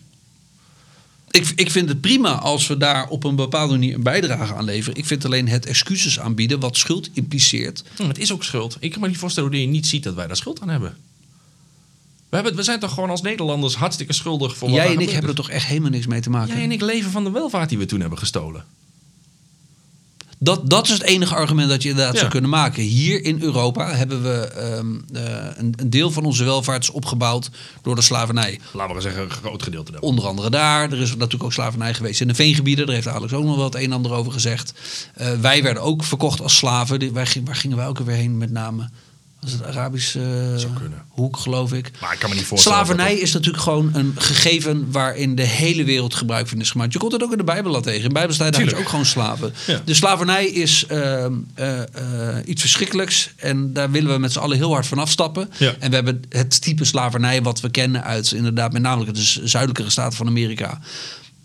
Ik, 1.31 1.51
ik 1.55 1.71
vind 1.71 1.89
het 1.89 2.01
prima 2.01 2.31
als 2.31 2.67
we 2.67 2.77
daar 2.77 3.07
op 3.07 3.23
een 3.23 3.35
bepaalde 3.35 3.73
manier 3.73 3.95
een 3.95 4.03
bijdrage 4.03 4.53
aan 4.53 4.65
leveren. 4.65 4.97
Ik 4.97 5.05
vind 5.05 5.25
alleen 5.25 5.47
het 5.47 5.65
excuses 5.65 6.19
aanbieden, 6.19 6.59
wat 6.59 6.77
schuld 6.77 7.09
impliceert. 7.13 7.83
Hm, 7.95 8.07
het 8.07 8.17
is 8.17 8.33
ook 8.33 8.43
schuld. 8.43 8.77
Ik 8.79 8.91
kan 8.91 9.01
me 9.01 9.07
niet 9.07 9.17
voorstellen 9.17 9.49
hoe 9.49 9.61
je 9.61 9.67
niet 9.67 9.87
ziet 9.87 10.03
dat 10.03 10.13
wij 10.13 10.27
daar 10.27 10.35
schuld 10.35 10.61
aan 10.61 10.69
hebben. 10.69 10.97
We, 12.29 12.35
hebben, 12.37 12.55
we 12.55 12.63
zijn 12.63 12.79
toch 12.79 12.93
gewoon 12.93 13.09
als 13.09 13.21
Nederlanders 13.21 13.75
hartstikke 13.75 14.13
schuldig 14.13 14.57
voor 14.57 14.69
wat 14.69 14.77
Jij 14.77 14.93
en 14.93 14.99
ik 14.99 15.09
hebben 15.09 15.29
er 15.29 15.35
toch 15.35 15.49
echt 15.49 15.65
helemaal 15.65 15.89
niks 15.89 16.07
mee 16.07 16.21
te 16.21 16.29
maken. 16.29 16.53
Jij 16.53 16.63
en 16.63 16.71
ik 16.71 16.81
leven 16.81 17.11
van 17.11 17.23
de 17.23 17.31
welvaart 17.31 17.69
die 17.69 17.77
we 17.77 17.85
toen 17.85 17.99
hebben 17.99 18.17
gestolen. 18.17 18.65
Dat, 20.43 20.69
dat 20.69 20.85
is 20.87 20.93
het 20.93 21.01
enige 21.03 21.35
argument 21.35 21.69
dat 21.69 21.83
je 21.83 21.89
inderdaad 21.89 22.13
Ja. 22.13 22.19
zou 22.19 22.31
kunnen 22.31 22.49
maken. 22.49 22.83
Hier 22.83 23.23
in 23.23 23.41
Europa 23.41 23.93
hebben 23.93 24.23
we 24.23 24.47
ehm, 24.47 24.95
eh, 25.13 25.45
een, 25.55 25.73
een 25.77 25.89
deel 25.89 26.11
van 26.11 26.23
onze 26.23 26.43
welvaart 26.43 26.83
is 26.83 26.89
opgebouwd 26.89 27.49
door 27.81 27.95
de 27.95 28.01
slavernij. 28.01 28.59
Laten 28.73 28.95
we 28.95 29.01
zeggen, 29.01 29.21
een 29.23 29.29
groot 29.31 29.63
gedeelte 29.63 29.91
daarvan. 29.91 30.09
Onder 30.09 30.25
andere 30.25 30.49
daar. 30.49 30.91
Er 30.91 31.01
is 31.01 31.09
natuurlijk 31.15 31.43
ook 31.43 31.53
slavernij 31.53 31.93
geweest 31.93 32.21
in 32.21 32.27
de 32.27 32.35
veengebieden. 32.35 32.85
Daar 32.85 32.95
heeft 32.95 33.07
Alex 33.07 33.33
ook 33.33 33.43
nog 33.43 33.55
wel 33.55 33.65
het 33.65 33.75
een 33.75 33.81
en 33.81 33.91
ander 33.91 34.11
over 34.13 34.31
gezegd. 34.31 34.73
Eh, 35.13 35.31
wij 35.41 35.63
werden 35.63 35.83
ook 35.83 36.03
verkocht 36.03 36.41
als 36.41 36.55
slaven. 36.57 36.99
Ging- 37.27 37.45
waar 37.45 37.55
gingen 37.55 37.77
wij 37.77 37.87
ook 37.87 37.99
weer 37.99 38.15
heen 38.15 38.37
met 38.37 38.51
name? 38.51 38.89
Was 39.41 39.51
het 39.51 39.63
Arabische 39.63 40.19
eh, 40.55 40.69
hoek, 41.09 41.37
geloof 41.37 41.73
ik. 41.73 41.91
Maar 42.01 42.13
ik 42.13 42.19
kan 42.19 42.29
me 42.29 42.35
niet 42.35 42.45
voorstellen. 42.45 42.77
Slavernij 42.77 43.13
dat 43.13 43.21
is 43.21 43.33
natuurlijk 43.33 43.63
gewoon 43.63 43.89
een 43.93 44.13
gegeven 44.17 44.91
waarin 44.91 45.35
de 45.35 45.43
hele 45.43 45.83
wereld 45.83 46.15
gebruik 46.15 46.47
van 46.47 46.59
is 46.59 46.71
gemaakt. 46.71 46.93
Je 46.93 46.99
komt 46.99 47.11
het 47.11 47.23
ook 47.23 47.31
in 47.31 47.37
de 47.37 47.43
Bijbel 47.43 47.75
al 47.75 47.81
tegen. 47.81 48.01
In 48.01 48.07
de 48.07 48.13
Bijbel 48.13 48.33
staat 48.33 48.51
daar 48.51 48.61
is 48.61 48.67
Tuurlijk. 48.67 48.85
ook 48.85 48.89
gewoon 48.89 49.05
slaven. 49.05 49.53
Ja. 49.67 49.81
De 49.85 49.93
slavernij 49.93 50.45
is 50.45 50.85
ehm, 50.87 51.33
eh, 51.53 51.79
eh, 51.79 52.37
iets 52.45 52.61
verschrikkelijks. 52.61 53.29
En 53.35 53.73
daar 53.73 53.91
willen 53.91 54.13
we 54.13 54.19
met 54.19 54.31
z'n 54.31 54.39
allen 54.39 54.57
heel 54.57 54.73
hard 54.73 54.87
van 54.87 54.99
afstappen. 54.99 55.49
Ja. 55.57 55.75
En 55.79 55.89
we 55.89 55.95
hebben 55.95 56.21
het 56.29 56.61
type 56.61 56.85
slavernij 56.85 57.41
wat 57.41 57.59
we 57.59 57.69
kennen 57.69 58.03
uit 58.03 58.31
inderdaad 58.31 58.73
met 58.73 58.81
name 58.81 59.11
de 59.11 59.23
zuidelijkere 59.43 59.89
staten 59.89 60.17
van 60.17 60.27
Amerika. 60.27 60.79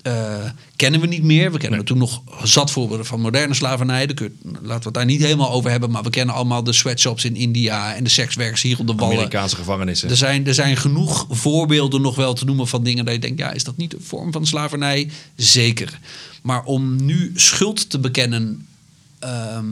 Eh, 0.06 0.44
kennen 0.76 1.00
we 1.00 1.06
niet 1.06 1.22
meer. 1.22 1.52
We 1.52 1.58
kennen 1.58 1.78
natuurlijk 1.78 2.10
nog 2.10 2.22
zat 2.42 2.70
voorbeelden 2.70 3.06
van 3.06 3.20
moderne 3.20 3.54
slavernij. 3.54 4.06
Daar 4.06 4.14
kun 4.14 4.38
laten 4.42 4.78
we 4.78 4.84
het 4.84 4.94
daar 4.94 5.04
niet 5.04 5.20
helemaal 5.20 5.50
over 5.50 5.70
hebben. 5.70 5.90
Maar 5.90 6.02
we 6.02 6.10
kennen 6.10 6.34
allemaal 6.34 6.64
de 6.64 6.72
sweatshops 6.72 7.24
in 7.24 7.36
India 7.36 7.94
en 7.94 8.04
de 8.04 8.10
sekswerkers 8.10 8.62
hier 8.62 8.78
op 8.78 8.86
de 8.86 8.94
wallen. 8.94 9.14
Amerikaanse 9.14 9.56
gevangenissen. 9.56 10.10
Er 10.10 10.16
zijn, 10.16 10.46
er 10.46 10.54
zijn 10.54 10.76
genoeg 10.76 11.26
voorbeelden 11.30 12.00
nog 12.00 12.16
wel 12.16 12.34
te 12.34 12.44
noemen 12.44 12.68
van 12.68 12.84
dingen 12.84 13.04
dat 13.04 13.14
je 13.14 13.20
denkt, 13.20 13.38
ja, 13.38 13.52
is 13.52 13.64
dat 13.64 13.76
niet 13.76 13.94
een 13.94 14.02
vorm 14.02 14.32
van 14.32 14.46
slavernij? 14.46 15.10
Zeker. 15.36 15.98
Maar 16.42 16.64
om 16.64 17.04
nu 17.04 17.32
schuld 17.34 17.90
te 17.90 17.98
bekennen 17.98 18.66
ehm, 19.18 19.64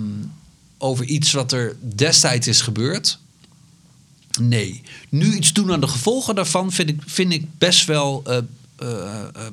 over 0.78 1.04
iets 1.04 1.32
wat 1.32 1.52
er 1.52 1.76
destijds 1.94 2.46
is 2.46 2.60
gebeurd, 2.60 3.18
nee. 4.40 4.82
Nu 5.08 5.34
iets 5.34 5.52
doen 5.52 5.72
aan 5.72 5.80
de 5.80 5.88
gevolgen 5.88 6.34
daarvan 6.34 6.72
vind 6.72 6.88
ik, 6.88 7.02
vind 7.06 7.32
ik 7.32 7.44
best 7.58 7.86
wel 7.86 8.22
eh, 8.24 8.38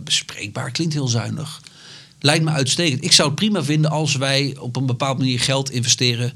bespreekbaar. 0.03 0.71
Klinkt 0.71 0.93
heel 0.93 1.07
zuinig. 1.07 1.61
Lijkt 2.19 2.43
me 2.43 2.51
uitstekend. 2.51 3.03
Ik 3.03 3.11
zou 3.11 3.27
het 3.29 3.37
prima 3.37 3.63
vinden 3.63 3.91
als 3.91 4.15
wij 4.15 4.55
op 4.59 4.75
een 4.75 4.85
bepaalde 4.85 5.19
manier 5.19 5.39
geld 5.39 5.71
investeren 5.71 6.33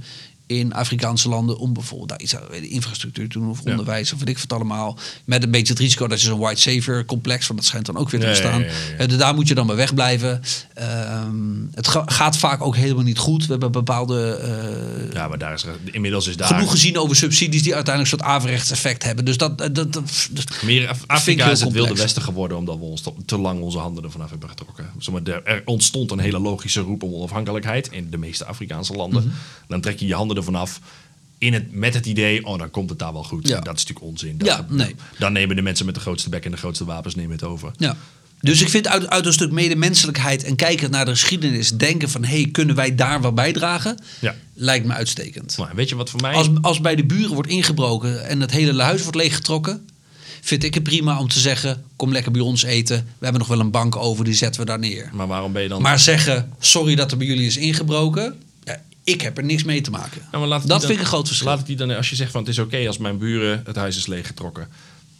in 0.47 0.73
Afrikaanse 0.73 1.29
landen 1.29 1.57
om 1.57 1.73
bijvoorbeeld 1.73 2.09
daar 2.09 2.19
iets 2.19 2.35
aan 2.35 2.41
weet 2.49 2.63
ik, 2.63 2.69
infrastructuur 2.69 3.29
te 3.29 3.39
doen 3.39 3.49
of 3.49 3.61
Ja. 3.63 3.71
onderwijs 3.71 4.13
of 4.13 4.19
weet 4.19 4.29
ik 4.29 4.37
wat 4.39 4.53
allemaal. 4.53 4.97
Met 5.25 5.43
een 5.43 5.51
beetje 5.51 5.73
het 5.73 5.81
risico 5.81 6.07
dat 6.07 6.21
je 6.21 6.27
zo'n 6.27 6.39
white 6.39 6.61
savior 6.61 7.05
complex, 7.05 7.47
want 7.47 7.59
dat 7.59 7.67
schijnt 7.67 7.85
dan 7.85 7.97
ook 7.97 8.09
weer 8.09 8.19
te 8.21 8.27
bestaan. 8.27 8.59
ja, 8.59 8.65
ja, 8.65 8.71
ja. 8.97 9.07
Eh, 9.07 9.17
daar 9.17 9.35
moet 9.35 9.47
je 9.47 9.55
dan 9.55 9.65
maar 9.65 9.75
wegblijven. 9.75 10.41
Ehm, 10.73 11.35
het 11.73 11.87
ga- 11.87 12.03
gaat 12.05 12.37
vaak 12.37 12.61
ook 12.61 12.75
helemaal 12.75 13.03
niet 13.03 13.17
goed. 13.17 13.45
We 13.45 13.51
hebben 13.51 13.71
bepaalde 13.71 14.31
eh, 14.35 15.13
ja, 15.13 15.27
maar 15.27 15.37
daar 15.37 15.53
is, 15.53 15.65
inmiddels 15.91 16.27
is 16.27 16.37
daar... 16.37 16.47
genoeg 16.47 16.71
gezien 16.71 16.97
over 16.97 17.15
subsidies 17.15 17.63
die 17.63 17.75
uiteindelijk 17.75 18.13
een 18.13 18.19
soort 18.19 18.31
averechts 18.35 18.71
effect 18.71 19.03
hebben. 19.03 19.25
Dus 19.25 19.37
dat, 19.37 19.57
dat, 19.57 19.75
dat, 19.75 19.93
dat- 19.93 20.03
Meer 20.63 20.87
Af- 20.87 21.03
Afrika 21.07 21.49
is 21.49 21.61
het 21.61 21.71
wilde 21.71 21.93
westen 21.95 22.21
geworden 22.21 22.57
omdat 22.57 22.77
we 22.77 22.83
ons 22.83 23.03
te- 23.25 23.37
lang 23.37 23.61
onze 23.61 23.77
handen 23.77 24.03
ervan 24.03 24.21
af 24.21 24.29
hebben 24.29 24.49
getrokken. 24.49 24.85
Er, 25.25 25.43
er 25.45 25.61
ontstond 25.65 26.11
een 26.11 26.19
hele 26.19 26.39
logische 26.39 26.81
roep 26.81 27.03
om 27.03 27.13
onafhankelijkheid 27.13 27.87
in 27.91 28.09
de 28.09 28.17
meeste 28.17 28.45
Afrikaanse 28.45 28.93
landen. 28.93 29.23
Mhm. 29.23 29.31
Dan 29.67 29.81
trek 29.81 29.99
je 29.99 30.07
je 30.07 30.13
handen 30.15 30.34
ervan 30.35 30.55
af 30.55 30.79
in 31.37 31.53
het, 31.53 31.71
met 31.73 31.93
het 31.93 32.05
idee, 32.05 32.45
oh 32.45 32.57
dan 32.59 32.71
komt 32.71 32.89
het 32.89 32.99
daar 32.99 33.13
wel 33.13 33.23
goed. 33.23 33.47
Ja. 33.47 33.59
Dat 33.59 33.75
is 33.75 33.85
natuurlijk 33.85 34.05
onzin. 34.05 34.37
Dat- 34.37 34.47
Ja, 34.47 34.65
nee. 34.69 34.95
Dan 35.19 35.33
nemen 35.33 35.55
de 35.55 35.61
mensen 35.61 35.85
met 35.85 35.95
de 35.95 36.01
grootste 36.01 36.29
bek 36.29 36.45
en 36.45 36.51
de 36.51 36.57
grootste 36.57 36.85
wapens 36.85 37.15
nemen 37.15 37.31
het 37.31 37.43
over. 37.43 37.71
Ja. 37.77 37.97
Dus 38.41 38.61
ik 38.61 38.69
vind 38.69 38.87
uit, 38.87 39.09
uit 39.09 39.25
een 39.25 39.33
stuk 39.33 39.51
medemenselijkheid 39.51 40.43
en 40.43 40.55
kijken 40.55 40.91
naar 40.91 41.05
de 41.05 41.11
geschiedenis, 41.11 41.71
denken 41.71 42.09
van 42.09 42.23
hé, 42.23 42.41
hey, 42.41 42.49
kunnen 42.51 42.75
wij 42.75 42.95
daar 42.95 43.21
wat 43.21 43.35
bijdragen? 43.35 43.97
Ja. 44.21 44.35
Lijkt 44.53 44.85
me 44.85 44.93
uitstekend. 44.93 45.57
Maar 45.57 45.75
weet 45.75 45.89
je 45.89 45.95
wat 45.95 46.09
voor 46.09 46.21
mij... 46.21 46.33
Als, 46.33 46.49
als 46.61 46.81
bij 46.81 46.95
de 46.95 47.05
buren 47.05 47.33
wordt 47.33 47.49
ingebroken 47.49 48.27
en 48.27 48.41
het 48.41 48.51
hele 48.51 48.81
huis 48.81 49.01
wordt 49.01 49.17
leeggetrokken, 49.17 49.87
vind 50.41 50.63
ik 50.63 50.73
het 50.73 50.83
prima 50.83 51.19
om 51.19 51.27
te 51.27 51.39
zeggen: 51.39 51.83
kom 51.95 52.11
lekker 52.11 52.31
bij 52.31 52.41
ons 52.41 52.63
eten. 52.63 52.95
We 52.97 53.23
hebben 53.23 53.39
nog 53.39 53.49
wel 53.49 53.59
een 53.59 53.71
bank 53.71 53.95
over, 53.95 54.25
die 54.25 54.33
zetten 54.33 54.61
we 54.61 54.67
daar 54.67 54.79
neer. 54.79 55.09
Maar 55.13 55.27
waarom 55.27 55.51
ben 55.51 55.61
je 55.61 55.67
dan... 55.69 55.81
Maar 55.81 55.99
zeggen: 55.99 56.51
sorry 56.59 56.95
dat 56.95 57.11
er 57.11 57.17
bij 57.17 57.27
jullie 57.27 57.45
is 57.45 57.57
ingebroken. 57.57 58.35
Ik 59.05 59.21
heb 59.21 59.37
er 59.37 59.43
niks 59.43 59.63
mee 59.63 59.81
te 59.81 59.89
maken. 59.91 60.21
Die 60.61 60.69
dat 60.69 60.79
dan- 60.79 60.87
vind 60.89 60.99
ik 60.99 61.05
een 61.05 61.11
groot 61.11 61.27
verschil. 61.27 61.47
Laat 61.47 61.59
ik 61.59 61.65
die 61.65 61.75
dan, 61.75 61.91
als 61.91 62.09
je 62.09 62.15
zegt 62.15 62.31
van 62.31 62.41
het 62.41 62.49
is 62.49 62.59
oké 62.59 62.87
als 62.87 62.97
mijn 62.97 63.17
buren 63.17 63.61
het 63.65 63.75
huis 63.75 63.97
is 63.97 64.05
leeggetrokken. 64.05 64.67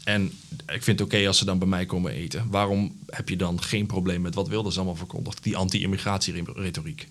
En 0.03 0.31
ik 0.67 0.83
vind 0.83 0.99
het 0.99 1.01
oké 1.01 1.27
als 1.27 1.37
ze 1.37 1.45
dan 1.45 1.57
bij 1.59 1.67
mij 1.67 1.85
komen 1.85 2.11
eten. 2.11 2.47
Waarom 2.49 2.95
heb 3.09 3.29
je 3.29 3.35
dan 3.35 3.61
geen 3.61 3.85
probleem 3.85 4.21
met 4.21 4.35
wat 4.35 4.47
Wilders 4.47 4.75
allemaal 4.75 4.95
verkondigt? 4.95 5.43
Die 5.43 5.57
anti-immigratieretoriek. 5.57 7.07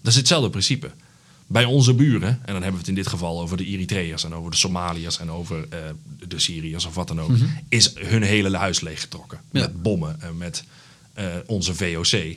Dat 0.00 0.12
is 0.12 0.18
hetzelfde 0.18 0.50
principe. 0.50 0.90
Bij 1.46 1.64
onze 1.64 1.94
buren, 1.94 2.28
en 2.28 2.40
dan 2.52 2.54
hebben 2.54 2.72
we 2.72 2.78
het 2.78 2.88
in 2.88 2.94
dit 2.94 3.06
geval 3.06 3.40
over 3.40 3.56
de 3.56 3.64
Eritreërs 3.64 4.24
en 4.24 4.34
over 4.34 4.50
de 4.50 4.56
Somaliërs 4.56 5.18
en 5.18 5.30
over 5.30 5.66
eh, 5.68 5.78
de 6.28 6.38
Syriërs 6.38 6.84
of 6.84 6.94
wat 6.94 7.08
dan 7.08 7.20
ook, 7.20 7.30
is 7.68 7.92
hun 7.98 8.22
hele 8.22 8.56
huis 8.56 8.80
leeggetrokken. 8.80 9.40
Ja. 9.50 9.60
Met 9.60 9.82
bommen 9.82 10.20
en 10.20 10.36
met 10.36 10.64
eh, 11.14 11.24
onze 11.46 11.74
VOC. 11.74 12.36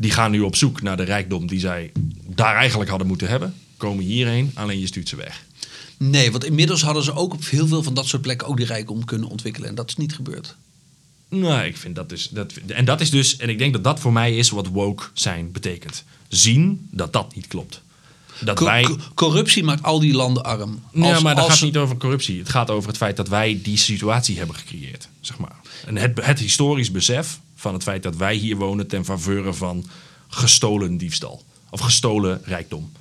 Die 0.00 0.10
gaan 0.10 0.30
nu 0.30 0.40
op 0.40 0.56
zoek 0.56 0.82
naar 0.82 0.96
de 0.96 1.02
rijkdom 1.02 1.46
die 1.46 1.60
zij 1.60 1.92
daar 2.26 2.54
eigenlijk 2.56 2.90
hadden 2.90 3.08
moeten 3.08 3.28
hebben. 3.28 3.54
Komen 3.76 4.04
hierheen, 4.04 4.50
alleen 4.54 4.78
je 4.80 4.86
stuurt 4.86 5.08
ze 5.08 5.16
weg. 5.16 5.44
Nee, 5.96 6.30
want 6.30 6.44
inmiddels 6.44 6.82
hadden 6.82 7.02
ze 7.02 7.14
ook 7.14 7.32
op 7.32 7.44
heel 7.48 7.66
veel 7.66 7.82
van 7.82 7.94
dat 7.94 8.06
soort 8.06 8.22
plekken 8.22 8.46
ook 8.46 8.56
die 8.56 8.66
rijkdom 8.66 9.04
kunnen 9.04 9.28
ontwikkelen. 9.28 9.68
En 9.68 9.74
dat 9.74 9.88
is 9.88 9.96
niet 9.96 10.14
gebeurd. 10.14 10.56
Nou, 11.28 11.64
ik 11.64 11.76
vind 11.76 11.94
dat 11.94 12.08
dus. 12.08 12.28
Dat, 12.28 12.52
en 12.66 12.84
dat 12.84 13.00
is 13.00 13.10
dus. 13.10 13.36
En 13.36 13.48
ik 13.48 13.58
denk 13.58 13.72
dat 13.72 13.84
dat 13.84 14.00
voor 14.00 14.12
mij 14.12 14.36
is 14.36 14.50
wat 14.50 14.66
woke 14.66 15.04
zijn 15.12 15.52
betekent. 15.52 16.04
Zien 16.28 16.88
dat 16.90 17.12
dat 17.12 17.34
niet 17.34 17.46
klopt. 17.46 17.80
Dat 18.44 18.56
Co- 18.56 18.64
wij. 18.64 18.82
co- 18.82 18.96
corruptie 19.14 19.64
maakt 19.64 19.82
al 19.82 20.00
die 20.00 20.12
landen 20.12 20.44
arm. 20.44 20.82
Ja, 20.92 21.12
Als- 21.12 21.22
maar 21.22 21.34
dat 21.34 21.44
als- 21.44 21.52
gaat 21.52 21.62
niet 21.62 21.76
over 21.76 21.96
corruptie. 21.96 22.38
Het 22.38 22.48
gaat 22.48 22.70
over 22.70 22.88
het 22.88 22.96
feit 22.98 23.16
dat 23.16 23.28
wij 23.28 23.60
die 23.62 23.76
situatie 23.76 24.38
hebben 24.38 24.56
gecreëerd. 24.56 25.08
Zeg 25.20 25.38
maar. 25.38 25.56
En 25.86 25.96
het, 25.96 26.24
het 26.24 26.38
historisch 26.38 26.90
besef 26.90 27.38
van 27.60 27.74
het 27.74 27.82
feit 27.82 28.02
dat 28.02 28.16
wij 28.16 28.34
hier 28.34 28.56
wonen 28.56 28.86
ten 28.86 29.04
faveur 29.04 29.54
van 29.54 29.86
gestolen 30.28 30.96
diefstal. 30.96 31.44
Of 31.70 31.80
gestolen 31.80 32.40
rijkdom. 32.44 32.92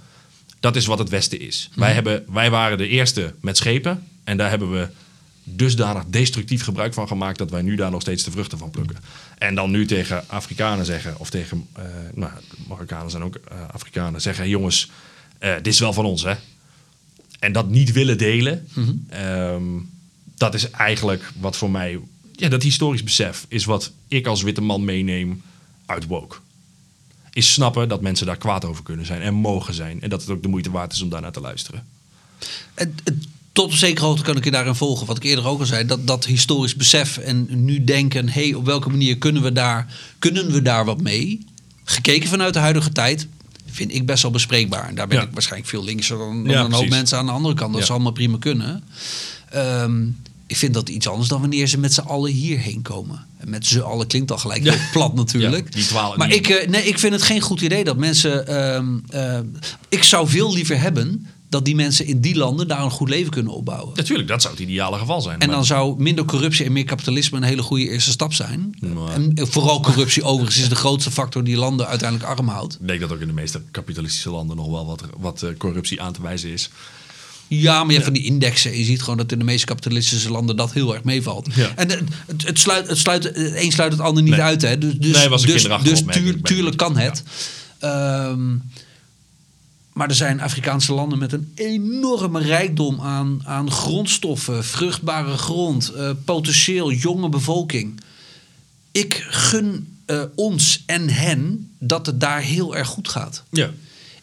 Dat 0.59 0.75
is 0.75 0.85
wat 0.85 0.99
het 0.99 1.09
Westen 1.09 1.39
is. 1.39 1.69
Wij, 1.75 1.93
hebben, 1.93 2.23
wij 2.27 2.49
waren 2.49 2.77
de 2.77 2.87
eerste 2.87 3.33
met 3.41 3.57
schepen. 3.57 4.07
En 4.23 4.37
daar 4.37 4.49
hebben 4.49 4.71
we 4.71 4.87
dusdanig 5.43 6.03
destructief 6.07 6.63
gebruik 6.63 6.93
van 6.93 7.07
gemaakt... 7.07 7.37
dat 7.37 7.51
wij 7.51 7.61
nu 7.61 7.75
daar 7.75 7.91
nog 7.91 8.01
steeds 8.01 8.23
de 8.23 8.31
vruchten 8.31 8.57
van 8.57 8.69
plukken. 8.69 8.97
En 9.37 9.55
dan 9.55 9.71
nu 9.71 9.85
tegen 9.85 10.29
Afrikanen 10.29 10.85
zeggen... 10.85 11.19
of 11.19 11.29
tegen 11.29 11.67
nou, 12.13 12.31
Marokkanen 12.67 13.11
zijn 13.11 13.23
ook 13.23 13.35
eh, 13.35 13.57
Afrikanen... 13.71 14.21
zeggen, 14.21 14.49
jongens, 14.49 14.91
eh, 15.37 15.55
dit 15.55 15.67
is 15.67 15.79
wel 15.79 15.93
van 15.93 16.05
ons, 16.05 16.23
hè. 16.23 16.33
En 17.39 17.51
dat 17.51 17.69
niet 17.69 17.91
willen 17.91 18.17
delen... 18.17 18.67
ehm, 19.09 19.63
dat 20.35 20.53
is 20.53 20.69
eigenlijk 20.69 21.31
wat 21.39 21.57
voor 21.57 21.71
mij 21.71 21.99
ja, 22.39 22.49
dat 22.49 22.63
historisch 22.63 23.03
besef 23.03 23.45
is 23.47 23.65
wat 23.65 23.91
ik 24.07 24.27
als 24.27 24.41
witte 24.41 24.61
man 24.61 24.85
meeneem 24.85 25.41
uit 25.85 26.05
woke. 26.05 26.35
Is 27.33 27.53
snappen 27.53 27.89
dat 27.89 28.01
mensen 28.01 28.25
daar 28.25 28.37
kwaad 28.37 28.65
over 28.65 28.83
kunnen 28.83 29.05
zijn 29.05 29.21
en 29.21 29.33
mogen 29.33 29.73
zijn. 29.73 30.01
En 30.01 30.09
dat 30.09 30.21
het 30.21 30.29
ook 30.29 30.41
de 30.41 30.47
moeite 30.47 30.71
waard 30.71 30.93
is 30.93 31.01
om 31.01 31.09
daarnaar 31.09 31.31
te 31.31 31.39
luisteren. 31.41 31.87
Tot 33.51 33.65
op 33.65 33.73
zekere 33.73 34.05
hoogte 34.05 34.23
kan 34.23 34.37
ik 34.37 34.43
je 34.43 34.51
daarin 34.51 34.75
volgen. 34.75 35.05
Wat 35.07 35.17
ik 35.17 35.23
eerder 35.23 35.45
ook 35.47 35.59
al 35.59 35.65
zei, 35.65 35.85
dat, 35.85 36.07
dat 36.07 36.25
historisch 36.25 36.75
besef 36.75 37.17
en 37.17 37.47
nu 37.65 37.83
denken, 37.83 38.29
hey, 38.29 38.53
op 38.53 38.65
welke 38.65 38.89
manier 38.89 39.17
kunnen 39.17 39.41
we, 39.41 39.51
daar, 39.51 39.93
kunnen 40.19 40.51
we 40.51 40.61
daar 40.61 40.85
wat 40.85 41.01
mee? 41.01 41.45
Gekeken 41.83 42.29
vanuit 42.29 42.53
de 42.53 42.59
huidige 42.59 42.91
tijd, 42.91 43.27
vind 43.71 43.93
ik 43.93 44.05
best 44.05 44.21
wel 44.21 44.31
bespreekbaar. 44.31 44.87
En 44.87 44.95
daar 44.95 45.07
ben 45.07 45.17
Ja. 45.17 45.23
ik 45.23 45.29
waarschijnlijk 45.33 45.69
veel 45.69 45.83
linkser 45.83 46.17
dan, 46.17 46.43
dan 46.43 46.53
Ja, 46.53 46.63
een 46.63 46.71
hoop 46.71 46.89
mensen 46.89 47.17
aan 47.17 47.25
de 47.25 47.31
andere 47.31 47.53
kant. 47.55 47.71
Dat 47.71 47.79
Ja. 47.79 47.85
zal 47.85 47.95
allemaal 47.95 48.13
prima 48.13 48.37
kunnen. 48.37 48.83
Ehm, 49.49 50.05
ik 50.49 50.57
vind 50.57 50.73
dat 50.73 50.89
iets 50.89 51.07
anders 51.07 51.29
dan 51.29 51.39
wanneer 51.41 51.67
ze 51.67 51.77
met 51.77 51.93
z'n 51.93 51.99
allen 51.99 52.31
hierheen 52.31 52.81
komen. 52.81 53.25
En 53.37 53.49
met 53.49 53.65
z'n 53.65 53.79
allen 53.79 54.07
klinkt 54.07 54.31
al 54.31 54.37
gelijk 54.37 54.63
Ja. 54.63 54.75
plat 54.91 55.15
natuurlijk. 55.23 55.65
Ja, 55.65 55.75
die 55.75 55.85
twaalf- 55.85 56.15
maar 56.17 56.27
die- 56.27 56.37
ik, 56.37 56.47
eh, 56.49 56.67
nee, 56.69 56.83
ik 56.83 56.99
vind 56.99 57.13
het 57.13 57.21
geen 57.21 57.41
goed 57.41 57.61
idee 57.61 57.83
dat 57.83 57.97
mensen... 57.97 58.47
ehm, 58.47 58.97
eh, 59.09 59.39
ik 59.89 60.03
zou 60.03 60.27
veel 60.27 60.53
liever 60.53 60.79
hebben 60.79 61.27
dat 61.49 61.65
die 61.65 61.75
mensen 61.75 62.05
in 62.05 62.19
die 62.21 62.35
landen 62.35 62.67
daar 62.67 62.83
een 62.83 62.91
goed 62.91 63.09
leven 63.09 63.31
kunnen 63.31 63.53
opbouwen. 63.53 63.91
Natuurlijk, 63.95 64.27
dat 64.27 64.41
zou 64.41 64.53
het 64.53 64.63
ideale 64.63 64.97
geval 64.97 65.21
zijn. 65.21 65.39
En 65.39 65.47
Maar- 65.47 65.55
dan 65.55 65.65
zou 65.65 66.01
minder 66.01 66.25
corruptie 66.25 66.65
en 66.65 66.71
meer 66.71 66.83
kapitalisme 66.83 67.37
een 67.37 67.43
hele 67.43 67.61
goede 67.61 67.89
eerste 67.89 68.11
stap 68.11 68.33
zijn. 68.33 68.77
Maar- 68.93 69.13
En 69.13 69.31
vooral 69.49 69.79
corruptie 69.81 70.23
overigens 70.23 70.57
is 70.61 70.69
de 70.69 70.75
grootste 70.75 71.11
factor 71.11 71.43
die 71.43 71.57
landen 71.57 71.87
uiteindelijk 71.87 72.29
arm 72.29 72.47
houdt. 72.47 72.77
Ik 72.81 72.87
denk 72.87 72.99
dat 72.99 73.11
ook 73.11 73.19
in 73.19 73.27
de 73.27 73.33
meeste 73.33 73.61
kapitalistische 73.71 74.29
landen 74.29 74.55
nog 74.55 74.67
wel 74.69 74.85
wat, 74.85 75.03
wat 75.17 75.43
eh, 75.43 75.49
corruptie 75.57 76.01
aan 76.01 76.13
te 76.13 76.21
wijzen 76.21 76.49
is. 76.49 76.69
Ja, 77.49 77.77
maar 77.79 77.87
je 77.87 77.91
hebt 77.93 78.03
van 78.05 78.13
die 78.13 78.23
indexen. 78.23 78.71
En 78.71 78.77
je 78.77 78.83
ziet 78.83 79.01
gewoon 79.01 79.17
dat 79.17 79.31
in 79.31 79.39
de 79.39 79.45
meeste 79.45 79.65
kapitalistische 79.65 80.31
landen 80.31 80.55
dat 80.55 80.73
heel 80.73 80.93
erg 80.93 81.03
meevalt. 81.03 81.47
Ja. 81.55 81.71
En 81.75 81.89
het, 81.89 82.01
het, 82.27 82.45
het 82.47 82.59
sluit, 82.59 82.87
het 82.87 82.97
sluit, 82.97 83.23
het 83.23 83.35
een 83.35 83.71
sluit 83.71 83.91
het 83.91 84.01
ander 84.01 84.23
niet 84.23 84.31
Nee. 84.31 84.41
uit. 84.41 84.61
Hè. 84.61 84.77
Dus, 84.77 84.93
dus, 84.97 85.15
Nee, 85.15 85.29
was 85.29 85.41
een 85.43 85.47
dus, 85.47 85.63
dus 85.83 86.03
tuur- 86.11 86.41
tuurlijk 86.41 86.77
kan 86.77 86.97
het. 86.97 87.23
Ehm, 87.79 88.55
maar 89.93 90.09
er 90.09 90.15
zijn 90.15 90.41
Afrikaanse 90.41 90.93
landen 90.93 91.19
met 91.19 91.33
een 91.33 91.51
enorme 91.55 92.41
rijkdom 92.41 93.01
aan, 93.01 93.41
aan 93.45 93.71
grondstoffen, 93.71 94.65
vruchtbare 94.65 95.37
grond, 95.37 95.89
eh, 95.89 96.09
potentieel 96.25 96.91
jonge 96.91 97.29
bevolking. 97.29 98.01
Ik 98.91 99.25
gun 99.29 99.97
eh, 100.05 100.21
ons 100.35 100.83
en 100.85 101.09
hen 101.09 101.69
dat 101.79 102.05
het 102.05 102.19
daar 102.19 102.41
heel 102.41 102.75
erg 102.75 102.87
goed 102.87 103.09
gaat. 103.09 103.43
Ja. 103.51 103.69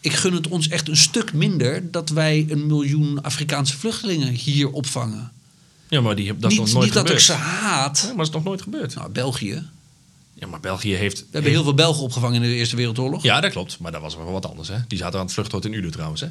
Ik 0.07 0.13
gun 0.13 0.33
het 0.33 0.47
ons 0.47 0.67
echt 0.69 0.87
een 0.89 0.97
stuk 0.97 1.33
minder 1.33 1.91
dat 1.91 2.09
wij 2.09 2.45
een 2.49 2.65
miljoen 2.67 3.21
Afrikaanse 3.21 3.77
vluchtelingen 3.77 4.33
hier 4.33 4.69
opvangen. 4.71 5.31
ja, 5.89 6.01
maar 6.01 6.15
die, 6.15 6.27
heb- 6.27 6.41
dat 6.41 6.51
is 6.51 6.57
nog 6.57 6.71
nooit 6.73 6.85
niet 6.85 6.93
dat 6.93 7.09
ik 7.09 7.19
ze 7.19 7.33
haat. 7.33 7.99
Ja, 8.01 8.07
maar 8.07 8.15
dat 8.17 8.27
is 8.27 8.31
nog 8.33 8.43
nooit 8.43 8.61
gebeurd. 8.61 8.95
Nou, 8.95 9.09
België. 9.11 9.63
Ja, 10.33 10.47
maar 10.47 10.59
België 10.59 10.93
heeft... 10.93 11.19
We 11.19 11.25
hebben 11.31 11.51
heel 11.51 11.63
veel 11.63 11.73
Belgen 11.73 12.03
opgevangen 12.03 12.43
in 12.43 12.49
de 12.49 12.55
Eerste 12.55 12.75
Wereldoorlog. 12.75 13.23
Ja, 13.23 13.39
dat 13.41 13.51
klopt. 13.51 13.79
Maar 13.79 13.91
dat 13.91 14.01
was 14.01 14.15
wel 14.15 14.31
wat 14.31 14.49
anders, 14.49 14.67
hè? 14.67 14.75
Die 14.87 14.97
zaten 14.97 15.19
aan 15.19 15.25
het 15.25 15.33
vluchten 15.33 15.61
in 15.61 15.73
Uden 15.73 15.91
trouwens, 15.91 16.21
hè? 16.21 16.27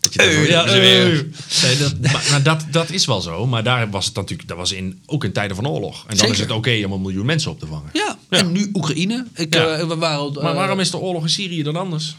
Dat 0.00 0.14
je 0.14 0.46
ja, 0.48 0.68
ze 0.68 0.78
weer-. 0.78 1.26
Nee, 1.62 1.76
dat, 1.78 2.12
maar, 2.12 2.26
maar 2.30 2.42
dat, 2.42 2.64
dat 2.70 2.90
is 2.90 3.06
wel 3.06 3.20
zo. 3.20 3.46
Maar 3.46 3.64
daar 3.64 3.90
was 3.90 4.06
het 4.06 4.14
natuurlijk... 4.14 4.48
Dat 4.48 4.56
was 4.56 4.72
in, 4.72 5.02
ook 5.06 5.24
in 5.24 5.32
tijden 5.32 5.56
van 5.56 5.66
oorlog. 5.68 6.00
En 6.02 6.08
dan 6.08 6.16
Zeker. 6.16 6.34
is 6.34 6.40
het 6.40 6.50
oké 6.50 6.82
om 6.84 6.92
een 6.92 7.00
miljoen 7.00 7.26
mensen 7.26 7.50
op 7.50 7.58
te 7.58 7.66
vangen. 7.66 7.90
Ja, 7.92 8.18
Ja. 8.30 8.38
en 8.38 8.52
nu 8.52 8.70
Oekraïne. 8.72 9.26
Ik, 9.34 9.54
Ja. 9.54 9.66
eh, 9.76 9.86
we 9.88 9.96
waren, 9.96 10.32
Maar 10.42 10.54
waarom 10.54 10.80
is 10.80 10.90
de 10.90 10.96
oorlog 10.98 11.22
in 11.22 11.28
Syrië 11.28 11.62
dan 11.62 11.76
anders? 11.76 12.16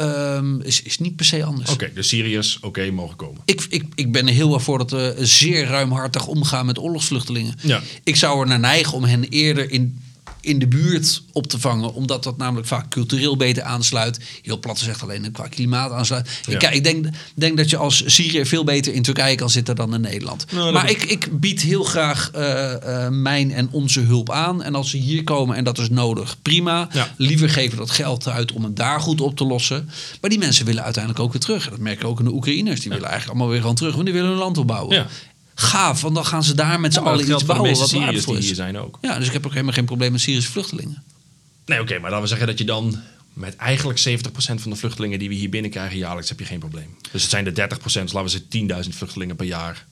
Ehm, 0.00 0.60
is, 0.60 0.82
is 0.82 0.98
niet 0.98 1.16
per 1.16 1.24
se 1.24 1.44
anders. 1.44 1.70
Oké, 1.70 1.90
de 1.94 2.02
Syriërs, 2.02 2.58
oké, 2.60 2.90
mogen 2.90 3.16
komen. 3.16 3.40
Ik, 3.44 3.66
ik, 3.68 3.84
ik 3.94 4.12
ben 4.12 4.28
er 4.28 4.34
heel 4.34 4.54
erg 4.54 4.62
voor 4.62 4.78
dat 4.78 4.90
we 4.90 5.14
zeer 5.18 5.66
ruimhartig 5.66 6.26
omgaan 6.26 6.66
met 6.66 6.78
oorlogsvluchtelingen. 6.78 7.54
Ja. 7.62 7.80
Ik 8.04 8.16
zou 8.16 8.40
er 8.40 8.46
naar 8.46 8.60
neigen 8.60 8.92
om 8.92 9.04
hen 9.04 9.24
eerder 9.24 9.70
in, 9.70 9.99
in 10.40 10.58
de 10.58 10.66
buurt 10.66 11.22
op 11.32 11.46
te 11.46 11.58
vangen. 11.58 11.94
Omdat 11.94 12.22
dat 12.22 12.36
namelijk 12.36 12.66
vaak 12.66 12.88
cultureel 12.88 13.36
beter 13.36 13.62
aansluit. 13.62 14.20
Heel 14.42 14.58
plat 14.58 14.78
gezegd 14.78 15.02
alleen 15.02 15.32
qua 15.32 15.46
klimaat 15.48 15.92
aansluit. 15.92 16.28
Ja. 16.46 16.54
Ik, 16.54 16.74
ik 16.74 16.84
denk, 16.84 17.06
denk 17.34 17.56
dat 17.56 17.70
je 17.70 17.76
als 17.76 18.02
Syriër 18.06 18.46
veel 18.46 18.64
beter 18.64 18.94
in 18.94 19.02
Turkije 19.02 19.34
kan 19.34 19.50
zitten 19.50 19.76
dan 19.76 19.94
in 19.94 20.00
Nederland. 20.00 20.52
Nou, 20.52 20.72
maar 20.72 20.90
ik, 20.90 21.02
ik 21.02 21.40
bied 21.40 21.60
heel 21.60 21.84
graag 21.84 22.30
eh, 22.30 23.04
eh, 23.04 23.12
mijn 23.12 23.52
en 23.52 23.68
onze 23.70 24.00
hulp 24.00 24.30
aan. 24.30 24.62
En 24.62 24.74
als 24.74 24.90
ze 24.90 24.96
hier 24.96 25.24
komen 25.24 25.56
en 25.56 25.64
dat 25.64 25.78
is 25.78 25.90
nodig, 25.90 26.36
prima. 26.42 26.88
Ja. 26.92 27.14
Liever 27.16 27.50
geven 27.50 27.70
we 27.70 27.76
dat 27.76 27.90
geld 27.90 28.28
uit 28.28 28.52
om 28.52 28.64
het 28.64 28.76
daar 28.76 29.00
goed 29.00 29.20
op 29.20 29.36
te 29.36 29.44
lossen. 29.44 29.90
Maar 30.20 30.30
die 30.30 30.38
mensen 30.38 30.66
willen 30.66 30.84
uiteindelijk 30.84 31.24
ook 31.24 31.32
weer 31.32 31.40
terug. 31.40 31.64
En 31.64 31.70
dat 31.70 31.80
merk 31.80 32.00
ik 32.00 32.06
ook 32.06 32.18
in 32.18 32.24
de 32.24 32.32
Oekraïners. 32.32 32.80
Die 32.80 32.90
willen 32.90 33.08
eigenlijk 33.08 33.30
allemaal 33.30 33.52
weer 33.52 33.60
gewoon 33.60 33.76
terug. 33.76 33.92
Want 33.92 34.04
die 34.04 34.14
willen 34.14 34.30
hun 34.30 34.38
land 34.38 34.58
opbouwen. 34.58 35.06
Gaaf, 35.60 36.00
want 36.00 36.14
dan 36.14 36.26
gaan 36.26 36.44
ze 36.44 36.54
daar 36.54 36.80
met 36.80 36.92
z'n 36.92 37.00
allen 37.00 37.30
iets 37.30 37.44
bouwen 37.44 37.78
wat 37.78 37.88
Syriërs 37.88 38.24
die 38.24 38.36
is. 38.36 38.46
hier 38.46 38.54
zijn 38.54 38.78
ook. 38.78 38.98
Ja, 39.00 39.18
dus 39.18 39.26
ik 39.26 39.32
heb 39.32 39.46
ook 39.46 39.52
helemaal 39.52 39.72
geen 39.72 39.84
probleem 39.84 40.12
met 40.12 40.20
Syrische 40.20 40.50
vluchtelingen. 40.50 41.02
Nee, 41.66 41.80
oké, 41.80 41.92
maar 41.98 42.10
laten 42.10 42.22
we 42.22 42.28
zeggen 42.28 42.46
dat 42.46 42.58
je 42.58 42.64
dan 42.64 43.00
met 43.32 43.56
eigenlijk 43.56 43.98
70% 44.08 44.20
van 44.32 44.70
de 44.70 44.76
vluchtelingen 44.76 45.18
die 45.18 45.28
we 45.28 45.34
hier 45.34 45.50
binnenkrijgen 45.50 45.98
jaarlijks 45.98 46.28
heb 46.28 46.38
je 46.38 46.44
geen 46.44 46.58
probleem. 46.58 46.96
Dus 47.12 47.22
het 47.22 47.30
zijn 47.30 47.44
de 47.44 47.50
30%, 47.50 47.82
dus 47.82 47.92
laten 47.92 48.22
we 48.22 48.28
zeggen 48.28 48.84
10.000 48.84 48.96
vluchtelingen 48.96 49.36
per 49.36 49.46
jaar 49.46 49.86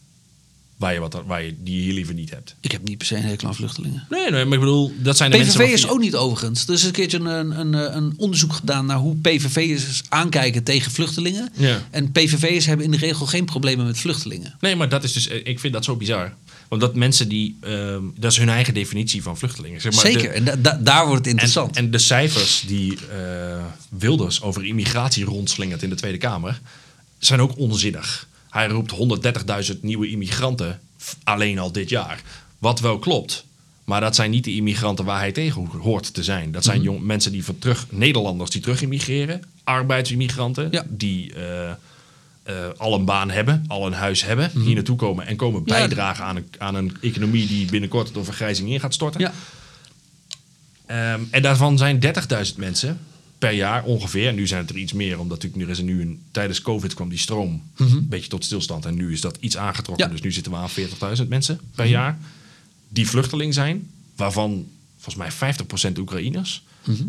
waar 0.79 0.93
je 0.93 1.01
wat, 1.01 1.23
waar 1.27 1.43
je, 1.45 1.55
die 1.63 1.77
je 1.77 1.83
hier 1.83 1.93
liever 1.93 2.15
niet 2.15 2.31
hebt. 2.31 2.55
Ik 2.61 2.73
heb 2.73 2.83
niet 2.89 2.99
per 2.99 3.07
se 3.07 3.17
een 3.17 3.23
hekel 3.23 3.49
aan 3.49 3.55
vluchtelingen. 3.55 4.07
Nee, 4.11 4.31
nee, 4.31 4.45
maar 4.45 4.55
ik 4.55 4.61
bedoel, 4.61 4.93
dat 4.99 5.17
zijn 5.17 5.31
de 5.31 5.39
mensen... 5.39 5.61
PVV 5.61 5.73
is 5.73 5.89
ook 5.89 5.99
niet 6.01 6.15
overigens. 6.15 6.67
Er 6.67 6.75
is 6.75 6.83
een 6.85 6.93
keertje 6.93 7.19
een, 7.19 7.61
een, 7.61 7.97
een 7.97 8.15
onderzoek 8.17 8.53
gedaan 8.53 8.87
naar 8.87 8.97
hoe 8.97 9.17
PVV'ers 9.17 10.03
aankijken 10.09 10.63
tegen 10.63 10.93
vluchtelingen. 10.93 11.49
Ja. 11.57 11.83
En 11.91 12.13
PVV'ers 12.13 12.67
hebben 12.67 12.85
in 12.87 12.91
de 12.93 12.97
regel 12.99 13.27
geen 13.27 13.45
problemen 13.45 13.87
met 13.87 13.99
vluchtelingen. 13.99 14.55
Nee, 14.61 14.77
maar 14.77 14.89
dat 14.89 15.05
is 15.05 15.13
dus, 15.13 15.29
eh, 15.29 15.41
ik 15.45 15.61
vind 15.61 15.73
dat 15.73 15.85
zo 15.85 15.97
bizar. 15.97 16.35
Want 16.69 16.81
dat 16.81 16.95
mensen 16.95 17.29
die, 17.29 17.57
ehm, 17.61 18.03
dat 18.17 18.33
is 18.33 18.39
hun 18.39 18.49
eigen 18.49 18.75
definitie 18.75 19.23
van 19.23 19.39
vluchtelingen. 19.39 19.81
Zeg 19.81 19.93
maar, 19.95 20.05
de- 20.05 20.11
Zeker, 20.13 20.31
en 20.31 20.45
da- 20.45 20.57
da- 20.57 20.79
daar 20.83 21.07
wordt 21.07 21.19
het 21.25 21.27
interessant. 21.33 21.77
en 21.77 21.91
de 21.91 21.99
cijfers 21.99 22.65
die 22.67 22.99
eh, 23.13 23.65
Wilders 23.89 24.43
over 24.43 24.65
immigratie 24.67 25.25
rondslingert 25.25 25.83
in 25.83 25.89
de 25.89 25.95
Tweede 25.97 26.19
Kamer 26.19 26.61
zijn 27.19 27.41
ook 27.41 27.59
onzinnig. 27.59 28.28
Hij 28.51 28.69
roept 28.69 28.91
130.000 29.73 29.81
nieuwe 29.83 30.09
immigranten 30.11 30.81
alleen 31.25 31.59
al 31.59 31.73
dit 31.73 31.89
jaar. 31.89 32.23
Wat 32.59 32.81
wel 32.81 32.99
klopt. 32.99 33.45
Maar 33.85 34.01
dat 34.01 34.15
zijn 34.15 34.31
niet 34.31 34.45
de 34.45 34.55
immigranten 34.55 35.05
waar 35.05 35.19
hij 35.19 35.33
tegen 35.33 35.65
hoort 35.67 36.15
te 36.15 36.23
zijn. 36.23 36.53
Dat 36.53 36.63
Mhm. 36.63 36.71
zijn 36.71 36.83
jong, 36.83 37.01
mensen 37.03 37.33
die 37.33 37.45
van 37.45 37.59
terug, 37.59 37.87
Nederlanders 37.91 38.51
die 38.51 38.61
terug 38.63 38.83
immigreren, 38.83 39.43
arbeidsimmigranten 39.65 40.69
Ja. 40.71 40.85
die 40.89 41.35
eh, 41.35 41.71
eh, 41.71 41.75
al 42.77 42.95
een 42.95 43.05
baan 43.05 43.31
hebben, 43.31 43.65
al 43.69 43.87
een 43.87 43.93
huis 43.93 44.25
hebben, 44.25 44.51
hier 44.61 44.75
naartoe 44.75 44.97
komen 44.97 45.27
en 45.27 45.37
komen 45.37 45.61
Mhm. 45.63 45.71
Ja. 45.73 45.79
bijdragen 45.79 46.25
aan 46.25 46.37
een, 46.37 46.47
aan 46.59 46.75
een 46.75 46.97
economie 47.01 47.47
die 47.47 47.67
binnenkort 47.71 48.15
door 48.15 48.25
vergrijzing 48.25 48.71
in 48.71 48.81
gaat 48.81 48.95
storten. 48.95 49.21
ja. 49.21 49.33
Ehm, 50.87 51.21
en 51.31 51.43
daarvan 51.43 51.79
zijn 51.79 51.99
30.000 52.01 52.57
mensen 52.59 52.99
per 53.39 53.53
jaar 53.53 53.85
ongeveer. 53.85 54.29
En 54.29 54.35
nu 54.35 54.47
zijn 54.47 54.61
het 54.61 54.71
er 54.71 54.77
iets 54.77 54.93
meer, 54.93 55.19
omdat 55.19 55.43
natuurlijk 55.43 55.65
nu 55.65 55.71
is 55.71 55.79
er 55.79 55.85
nu 55.85 56.01
een, 56.01 56.23
tijdens 56.31 56.63
COVID 56.63 56.95
kwam 56.95 57.09
die 57.09 57.19
stroom 57.19 57.63
een 57.77 58.09
beetje 58.09 58.29
tot 58.29 58.45
stilstand. 58.45 58.85
En 58.85 58.95
nu 58.95 59.13
is 59.13 59.21
dat 59.21 59.37
iets 59.41 59.57
aangetrokken. 59.57 59.95
Mhm. 59.95 60.03
Ja. 60.03 60.07
Mhm. 60.07 60.15
Dus 60.15 60.25
nu 60.25 60.33
zitten 60.33 60.53
we 60.53 60.59
aan 60.59 61.17
40.000 61.19 61.29
mensen 61.29 61.61
per 61.75 61.87
jaar 61.87 62.19
die 62.89 63.09
vluchteling 63.09 63.55
zijn. 63.55 63.91
Waarvan 64.17 64.67
volgens 64.99 65.39
mij 65.39 65.55
50% 65.93 65.99
Oekraïners. 65.99 66.63
Mhm. 66.85 67.03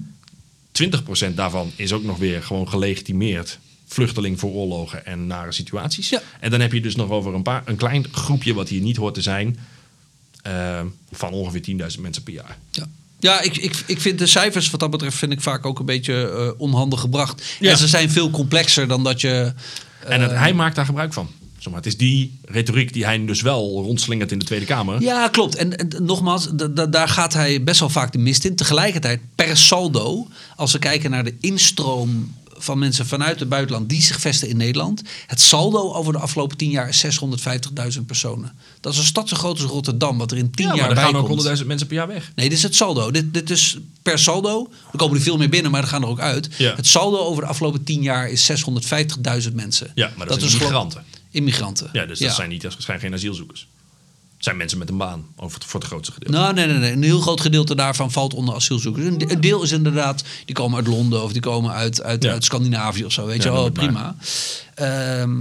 20% 0.71 1.35
daarvan 1.35 1.71
is 1.75 1.91
ook 1.93 2.03
nog 2.03 2.17
weer 2.17 2.43
gewoon 2.43 2.69
gelegitimeerd 2.69 3.59
vluchteling 3.87 4.39
voor 4.39 4.51
oorlogen 4.51 5.05
en 5.05 5.27
nare 5.27 5.51
situaties. 5.51 6.09
Ja. 6.09 6.21
En 6.39 6.51
dan 6.51 6.59
heb 6.59 6.73
je 6.73 6.81
dus 6.81 6.95
nog 6.95 7.09
over 7.09 7.33
een, 7.33 7.41
paar, 7.41 7.61
een 7.65 7.75
klein 7.75 8.05
groepje 8.11 8.53
wat 8.53 8.69
hier 8.69 8.81
niet 8.81 8.97
hoort 8.97 9.13
te 9.13 9.21
zijn. 9.21 9.57
ehm, 10.41 10.87
van 11.11 11.33
ongeveer 11.33 11.61
10.000 11.61 12.01
mensen 12.01 12.23
per 12.23 12.33
jaar. 12.33 12.57
Ja, 12.71 12.87
ja 13.19 13.41
ik, 13.41 13.57
ik, 13.57 13.83
ik 13.85 14.01
vind 14.01 14.19
de 14.19 14.27
cijfers 14.27 14.69
wat 14.69 14.79
dat 14.79 14.89
betreft 14.91 15.17
vind 15.17 15.31
ik 15.31 15.41
vaak 15.41 15.65
ook 15.65 15.79
een 15.79 15.85
beetje 15.85 16.29
eh, 16.29 16.61
onhandig 16.61 16.99
gebracht. 16.99 17.43
Ja. 17.59 17.71
En 17.71 17.77
ze 17.77 17.87
zijn 17.87 18.09
veel 18.09 18.29
complexer 18.29 18.87
dan 18.87 19.03
dat 19.03 19.21
je... 19.21 19.53
En 20.05 20.21
het- 20.21 20.31
eh, 20.31 20.39
hij 20.39 20.53
maakt 20.53 20.75
daar 20.75 20.85
gebruik 20.85 21.13
van. 21.13 21.27
Zeg 21.57 21.67
maar, 21.67 21.75
het 21.81 21.85
is 21.85 21.97
die 21.97 22.39
retoriek 22.45 22.93
die 22.93 23.05
hij 23.05 23.25
dus 23.25 23.41
wel 23.41 23.81
rondslingert 23.83 24.31
in 24.31 24.39
de 24.39 24.45
Tweede 24.45 24.65
Kamer. 24.65 25.01
Ja, 25.01 25.27
klopt. 25.27 25.55
En, 25.55 25.77
en 25.77 25.87
nogmaals, 26.05 26.47
da- 26.53 26.67
da- 26.67 26.85
daar 26.85 27.07
gaat 27.07 27.33
hij 27.33 27.63
best 27.63 27.79
wel 27.79 27.89
vaak 27.89 28.11
de 28.11 28.17
mist 28.17 28.45
in. 28.45 28.55
Tegelijkertijd, 28.55 29.19
per 29.35 29.57
saldo, 29.57 30.27
als 30.55 30.71
we 30.71 30.79
kijken 30.79 31.09
naar 31.11 31.23
de 31.23 31.35
instroom 31.39 32.35
van 32.59 32.79
mensen 32.79 33.05
vanuit 33.05 33.39
het 33.39 33.49
buitenland 33.49 33.89
die 33.89 34.01
zich 34.01 34.19
vesten 34.19 34.47
in 34.47 34.57
Nederland. 34.57 35.01
Het 35.27 35.41
saldo 35.41 35.93
over 35.93 36.13
de 36.13 36.19
afgelopen 36.19 36.57
tien 36.57 36.69
jaar 36.69 36.89
is 36.89 37.05
650.000 37.95 38.05
personen. 38.05 38.53
Dat 38.81 38.93
is 38.93 38.99
een 38.99 39.05
stad 39.05 39.29
zo 39.29 39.35
groot 39.37 39.61
als 39.61 39.71
Rotterdam, 39.71 40.17
wat 40.17 40.31
er 40.31 40.37
in 40.37 40.51
tien 40.51 40.65
Ja, 40.65 40.69
maar 40.71 40.79
jaar 40.79 40.89
er 40.89 40.95
bij 40.95 41.03
gaan 41.03 41.15
ook 41.15 41.27
komt. 41.27 41.59
100.000 41.59 41.65
mensen 41.65 41.87
per 41.87 41.95
jaar 41.95 42.07
weg. 42.07 42.31
Nee, 42.35 42.49
dit 42.49 42.57
is 42.57 42.63
het 42.63 42.75
saldo. 42.75 43.11
Dit, 43.11 43.33
dit 43.33 43.49
is 43.49 43.77
per 44.01 44.19
saldo. 44.19 44.69
Er 44.91 44.97
komen 44.97 45.17
er 45.17 45.23
veel 45.23 45.37
meer 45.37 45.49
binnen, 45.49 45.71
maar 45.71 45.81
er 45.81 45.87
gaan 45.87 46.01
er 46.01 46.07
ook 46.07 46.19
uit. 46.19 46.49
Ja. 46.57 46.75
Het 46.75 46.87
saldo 46.87 47.17
over 47.17 47.41
de 47.43 47.49
afgelopen 47.49 47.83
tien 47.83 48.01
jaar 48.01 48.29
is 48.29 48.51
650.000 48.51 49.53
mensen. 49.53 49.91
Ja, 49.95 50.11
maar 50.15 50.27
dat, 50.27 50.35
zijn 50.39 50.49
is 50.49 50.55
geloof- 50.55 50.71
migranten. 50.71 51.03
Immigranten. 51.31 51.89
Ja, 51.93 52.05
dus 52.05 52.19
dat 52.19 52.33
zijn, 52.35 52.49
niet, 52.49 52.61
dat 52.61 52.75
zijn 52.79 52.99
geen 52.99 53.13
asielzoekers. 53.13 53.67
Zijn 54.39 54.57
mensen 54.57 54.77
met 54.77 54.89
een 54.89 54.97
baan, 54.97 55.25
over 55.35 55.59
het, 55.59 55.67
voor 55.69 55.79
het 55.79 55.89
grootste 55.89 56.13
gedeelte. 56.13 56.37
Nou, 56.37 56.53
nee, 56.53 56.65
nee, 56.67 56.77
nee. 56.77 56.91
Een 56.91 57.03
heel 57.03 57.19
groot 57.21 57.41
gedeelte 57.41 57.75
daarvan 57.75 58.11
valt 58.11 58.33
onder 58.33 58.55
asielzoekers. 58.55 59.05
Een, 59.05 59.17
de- 59.17 59.31
een 59.31 59.41
deel 59.41 59.63
is 59.63 59.71
inderdaad, 59.71 60.23
die 60.45 60.55
komen 60.55 60.77
uit 60.77 60.87
Londen 60.87 61.23
of 61.23 61.31
die 61.31 61.41
komen 61.41 61.71
uit, 61.71 62.01
uit, 62.03 62.23
Ja. 62.23 62.31
uit 62.31 62.43
Scandinavië 62.43 63.05
of 63.05 63.11
zo. 63.11 63.25
Weet 63.25 63.43
Ja, 63.43 63.49
je 63.49 63.55
wel, 63.55 63.69
prima. 63.71 64.15
Ehm, 64.75 65.37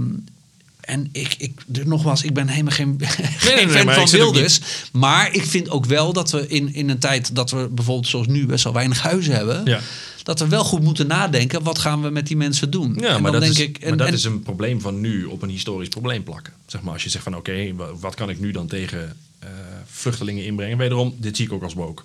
En 0.81 1.09
ik, 1.11 1.35
ik, 1.37 1.61
dus 1.65 1.85
nogmaals, 1.85 2.23
ik 2.23 2.33
ben 2.33 2.47
helemaal 2.47 2.73
geen, 2.73 2.95
geen 3.37 3.67
nee, 3.67 3.85
fan 3.85 3.93
van 3.93 4.09
Wilders. 4.09 4.59
Maar 4.91 5.33
ik 5.33 5.45
vind 5.45 5.69
ook 5.69 5.85
wel 5.85 6.13
dat 6.13 6.31
we 6.31 6.47
in, 6.47 6.73
in 6.73 6.89
een 6.89 6.99
tijd 6.99 7.35
dat 7.35 7.51
we 7.51 7.67
bijvoorbeeld 7.71 8.07
zoals 8.07 8.27
nu 8.27 8.45
best 8.45 8.63
wel 8.63 8.73
weinig 8.73 9.01
huizen 9.01 9.33
hebben. 9.35 9.61
Ja. 9.65 9.79
Dat 10.23 10.39
we 10.39 10.47
wel 10.47 10.63
goed 10.63 10.81
moeten 10.81 11.07
nadenken, 11.07 11.63
wat 11.63 11.79
gaan 11.79 12.01
we 12.01 12.09
met 12.09 12.27
die 12.27 12.37
mensen 12.37 12.69
doen? 12.71 12.95
Ja, 12.99 13.19
maar, 13.19 13.31
dat, 13.31 13.41
denk 13.41 13.53
is, 13.53 13.59
ik, 13.59 13.79
maar 13.81 13.89
en- 13.91 13.97
dat 13.97 14.07
en- 14.07 14.13
is 14.13 14.23
een 14.23 14.41
probleem 14.41 14.81
van 14.81 14.99
nu 15.01 15.25
op 15.25 15.41
een 15.41 15.49
historisch 15.49 15.87
probleem 15.89 16.23
plakken. 16.23 16.53
Zeg 16.65 16.81
maar, 16.81 16.93
als 16.93 17.03
je 17.03 17.09
zegt 17.09 17.23
van 17.23 17.35
oké, 17.35 17.73
wa- 17.75 17.95
wat 17.95 18.15
kan 18.15 18.29
ik 18.29 18.39
nu 18.39 18.51
dan 18.51 18.67
tegen 18.67 19.17
eh, 19.39 19.49
vluchtelingen 19.85 20.45
inbrengen? 20.45 20.77
Wederom, 20.77 21.15
dit 21.17 21.35
zie 21.35 21.45
ik 21.45 21.51
ook 21.53 21.63
als 21.63 21.73
woke. 21.73 22.03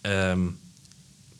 Ehm, 0.00 0.40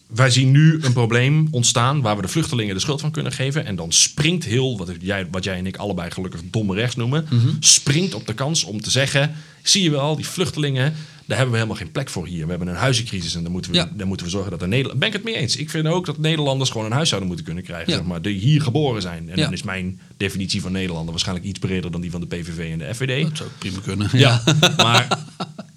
wij 0.07 0.31
zien 0.31 0.51
nu 0.51 0.79
een 0.83 0.93
probleem 0.93 1.49
ontstaan 1.51 2.01
waar 2.01 2.17
we 2.17 2.23
de 2.23 2.29
vluchtelingen 2.29 2.75
de 2.75 2.81
schuld 2.81 3.01
van 3.01 3.11
kunnen 3.11 3.33
geven. 3.33 3.65
En 3.67 3.77
dan 3.77 3.93
springt 3.93 4.45
heel, 4.45 4.79
wat 4.79 4.91
jij, 5.01 5.29
wat 5.31 5.45
jij 5.45 5.59
en 5.59 5.67
ik 5.67 5.77
allebei 5.77 6.11
gelukkig 6.11 6.41
domme 6.51 6.75
rechts 6.75 6.97
noemen, 6.97 7.27
Mhm. 7.31 7.49
springt 7.61 8.15
op 8.15 8.27
de 8.27 8.35
kans 8.35 8.65
om 8.65 8.81
te 8.81 8.91
zeggen: 8.91 9.35
zie 9.63 9.83
je 9.83 9.91
wel, 9.91 10.17
die 10.17 10.27
vluchtelingen, 10.27 10.95
daar 11.27 11.37
hebben 11.37 11.51
we 11.55 11.61
helemaal 11.61 11.83
geen 11.83 11.91
plek 11.93 12.09
voor 12.11 12.27
hier. 12.27 12.45
We 12.45 12.51
hebben 12.51 12.69
een 12.69 12.75
huizencrisis 12.75 13.35
en 13.35 13.43
dan 13.43 13.53
moeten 13.53 13.71
we, 13.71 13.77
Ja. 13.77 13.91
dan 13.95 14.07
moeten 14.09 14.27
we 14.27 14.33
zorgen 14.33 14.51
dat 14.51 14.61
de 14.61 14.67
Nederland. 14.67 14.99
Ben 14.99 15.09
ik 15.09 15.15
het 15.15 15.25
mee 15.25 15.37
eens? 15.37 15.57
Ik 15.57 15.71
vind 15.71 15.87
ook 15.87 16.07
dat 16.07 16.19
Nederlanders 16.19 16.71
gewoon 16.71 16.87
een 16.87 16.93
huis 16.93 17.09
zouden 17.09 17.29
moeten 17.29 17.47
kunnen 17.47 17.65
krijgen, 17.65 17.91
Ja. 17.93 17.99
zeg 17.99 18.07
maar, 18.07 18.23
die 18.23 18.39
hier 18.39 18.63
geboren 18.63 19.03
zijn. 19.03 19.31
En 19.31 19.37
dan 19.37 19.53
is 19.53 19.63
mijn 19.63 20.01
definitie 20.17 20.61
van 20.61 20.73
Nederlander 20.73 21.11
waarschijnlijk 21.11 21.47
iets 21.47 21.59
breder 21.59 21.91
dan 21.91 22.01
die 22.01 22.11
van 22.11 22.21
de 22.21 22.27
PVV 22.27 22.73
en 22.73 22.79
de 22.79 22.95
FVD. 22.95 23.23
dat 23.23 23.37
zou 23.37 23.49
prima 23.59 23.79
kunnen. 23.85 24.09
Ja, 24.13 24.43
maar 24.77 25.09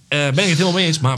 eh, 0.08 0.20
ben 0.20 0.30
ik 0.30 0.36
het 0.36 0.46
helemaal 0.48 0.74
mee 0.74 0.86
eens. 0.86 1.00
Maar 1.00 1.18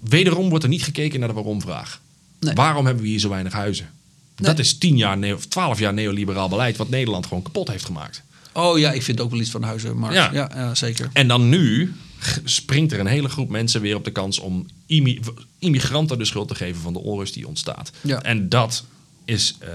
wederom 0.00 0.48
wordt 0.48 0.64
er 0.64 0.70
niet 0.70 0.82
gekeken 0.84 1.18
naar 1.18 1.28
de 1.28 1.34
waarom-vraag. 1.34 2.00
Nee. 2.40 2.54
Waarom 2.54 2.84
hebben 2.86 3.02
we 3.02 3.08
hier 3.10 3.18
zo 3.20 3.28
weinig 3.28 3.52
huizen? 3.52 3.88
Dat 4.36 4.58
is 4.58 4.78
tien 4.78 4.96
jaar, 4.96 5.34
of 5.34 5.46
twaalf 5.46 5.78
jaar 5.78 5.94
neoliberaal 5.94 6.48
beleid 6.48 6.76
wat 6.76 6.88
Nederland 6.88 7.26
gewoon 7.26 7.42
kapot 7.42 7.68
heeft 7.68 7.84
gemaakt. 7.84 8.22
Oh 8.52 8.78
ja, 8.78 8.92
ik 8.92 9.02
vind 9.02 9.20
ook 9.20 9.30
wel 9.30 9.40
iets 9.40 9.50
van 9.50 9.62
huizen. 9.62 9.98
Maar 9.98 10.12
ja. 10.12 10.30
Ja. 10.32 10.50
Ja, 10.54 10.74
zeker. 10.74 11.10
En 11.12 11.28
dan 11.28 11.48
nu 11.48 11.92
springt 12.44 12.92
er 12.92 13.00
een 13.00 13.06
hele 13.06 13.28
groep 13.28 13.48
mensen 13.48 13.80
weer 13.80 13.96
op 13.96 14.04
de 14.04 14.10
kans 14.10 14.38
om 14.38 14.66
immi- 14.86 15.20
immigranten 15.58 16.18
de 16.18 16.24
schuld 16.24 16.48
te 16.48 16.54
geven 16.54 16.80
van 16.82 16.92
de 16.92 16.98
onrust 16.98 17.34
die 17.34 17.46
ontstaat. 17.48 17.90
Ja. 18.00 18.22
En 18.22 18.48
dat 18.48 18.84
is 19.24 19.56
eh, 19.58 19.68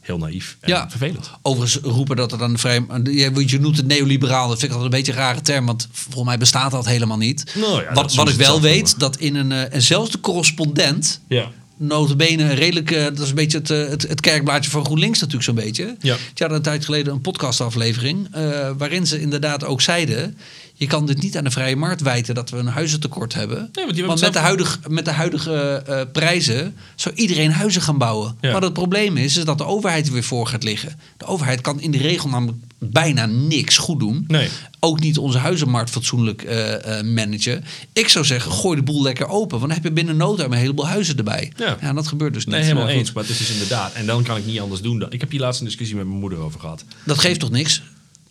heel 0.00 0.18
naïef 0.18 0.56
en 0.60 0.68
Ja. 0.70 0.90
vervelend. 0.90 1.30
Overigens 1.42 1.82
roepen 1.84 2.16
dat 2.16 2.32
er 2.32 2.38
dan 2.38 2.58
vrij... 2.58 2.84
Je, 3.04 3.58
noemt 3.60 3.76
het 3.76 3.86
neoliberaal. 3.86 4.48
Dat 4.48 4.58
vind 4.58 4.72
ik 4.72 4.76
altijd 4.78 4.92
een 4.94 4.98
beetje 4.98 5.12
een 5.12 5.18
rare 5.26 5.40
term. 5.40 5.66
Want 5.66 5.88
volgens 5.92 6.24
mij 6.24 6.38
bestaat 6.38 6.70
dat 6.70 6.86
helemaal 6.86 7.16
niet. 7.16 7.52
Nou 7.54 7.82
ja, 7.82 7.92
wat 7.92 8.14
wat 8.14 8.28
ik 8.28 8.34
wel 8.34 8.60
weet, 8.60 8.74
noemen. 8.82 8.98
dat 8.98 9.16
in 9.16 9.34
een... 9.36 9.52
eh, 9.52 9.74
En 9.74 9.82
zelfs 9.82 10.10
de 10.10 10.20
correspondent... 10.20 11.20
Ja. 11.28 11.50
Notabene 11.80 12.42
een 12.42 12.54
redelijk... 12.54 12.90
eh, 12.90 13.04
Dat 13.04 13.18
is 13.18 13.28
een 13.28 13.34
beetje 13.34 13.58
het, 13.58 13.70
eh, 13.70 13.88
het, 13.88 14.02
het 14.08 14.20
kerkblaadje 14.20 14.70
van 14.70 14.84
GroenLinks 14.84 15.18
natuurlijk 15.18 15.44
zo'n 15.44 15.54
beetje. 15.54 15.84
Ja. 16.00 16.14
Die 16.16 16.32
hadden 16.36 16.56
een 16.56 16.62
tijd 16.62 16.84
geleden 16.84 17.12
een 17.12 17.20
podcastaflevering... 17.20 18.28
eh, 18.32 18.70
waarin 18.78 19.06
ze 19.06 19.20
inderdaad 19.20 19.64
ook 19.64 19.80
zeiden... 19.80 20.38
Je 20.78 20.86
kan 20.86 21.06
dit 21.06 21.22
niet 21.22 21.36
aan 21.36 21.44
de 21.44 21.50
vrije 21.50 21.76
markt 21.76 22.00
wijten 22.00 22.34
dat 22.34 22.50
we 22.50 22.56
een 22.56 22.66
huizentekort 22.66 23.34
hebben. 23.34 23.58
want 23.58 23.72
die 23.74 23.84
hebben 23.84 24.06
want 24.06 24.20
het 24.20 24.28
met 24.28 24.32
de, 24.32 24.38
huidige, 24.38 24.78
met 24.88 25.04
de 25.04 25.10
huidige 25.10 25.82
eh, 25.86 26.00
prijzen 26.12 26.74
zou 26.94 27.14
iedereen 27.14 27.52
huizen 27.52 27.82
gaan 27.82 27.98
bouwen. 27.98 28.36
Ja. 28.40 28.52
Maar 28.52 28.62
het 28.62 28.72
probleem 28.72 29.16
is, 29.16 29.36
is 29.36 29.44
dat 29.44 29.58
de 29.58 29.64
overheid 29.64 30.06
er 30.06 30.12
weer 30.12 30.22
voor 30.22 30.46
gaat 30.46 30.62
liggen. 30.62 31.00
De 31.16 31.24
overheid 31.24 31.60
kan 31.60 31.80
in 31.80 31.90
de 31.90 31.98
regel 31.98 32.28
namelijk 32.28 32.58
bijna 32.78 33.26
niks 33.26 33.78
goed 33.78 34.00
doen. 34.00 34.24
Nee. 34.28 34.48
Ook 34.80 35.00
niet 35.00 35.18
onze 35.18 35.38
huizenmarkt 35.38 35.90
fatsoenlijk 35.90 36.42
eh, 36.42 36.98
eh, 36.98 37.06
managen. 37.06 37.64
Ik 37.92 38.08
zou 38.08 38.24
zeggen, 38.24 38.52
gooi 38.52 38.76
de 38.76 38.82
boel 38.82 39.02
lekker 39.02 39.28
open. 39.28 39.58
Want 39.58 39.60
dan 39.60 39.70
heb 39.70 39.82
je 39.82 39.92
binnen 39.92 40.16
no 40.16 40.34
time 40.34 40.54
een 40.54 40.60
heleboel 40.60 40.86
huizen 40.86 41.16
erbij. 41.16 41.52
Ja. 41.56 41.76
Ja, 41.80 41.92
dat 41.92 42.08
gebeurt 42.08 42.34
dus 42.34 42.44
niet. 42.44 42.54
Nee, 42.54 42.62
helemaal 42.62 42.84
Maar 42.84 42.92
eens. 42.92 43.12
Maar 43.12 43.22
het 43.22 43.32
is 43.32 43.38
dus 43.38 43.50
inderdaad. 43.50 43.92
En 43.92 44.06
dan 44.06 44.22
kan 44.22 44.36
ik 44.36 44.46
niet 44.46 44.60
anders 44.60 44.80
doen. 44.80 44.98
Dan, 44.98 45.12
ik 45.12 45.20
heb 45.20 45.30
hier 45.30 45.40
laatst 45.40 45.60
een 45.60 45.66
discussie 45.66 45.96
met 45.96 46.06
mijn 46.06 46.18
moeder 46.18 46.38
over 46.38 46.60
gehad. 46.60 46.84
Dat 47.04 47.18
geeft 47.18 47.40
toch 47.40 47.50
niks? 47.50 47.82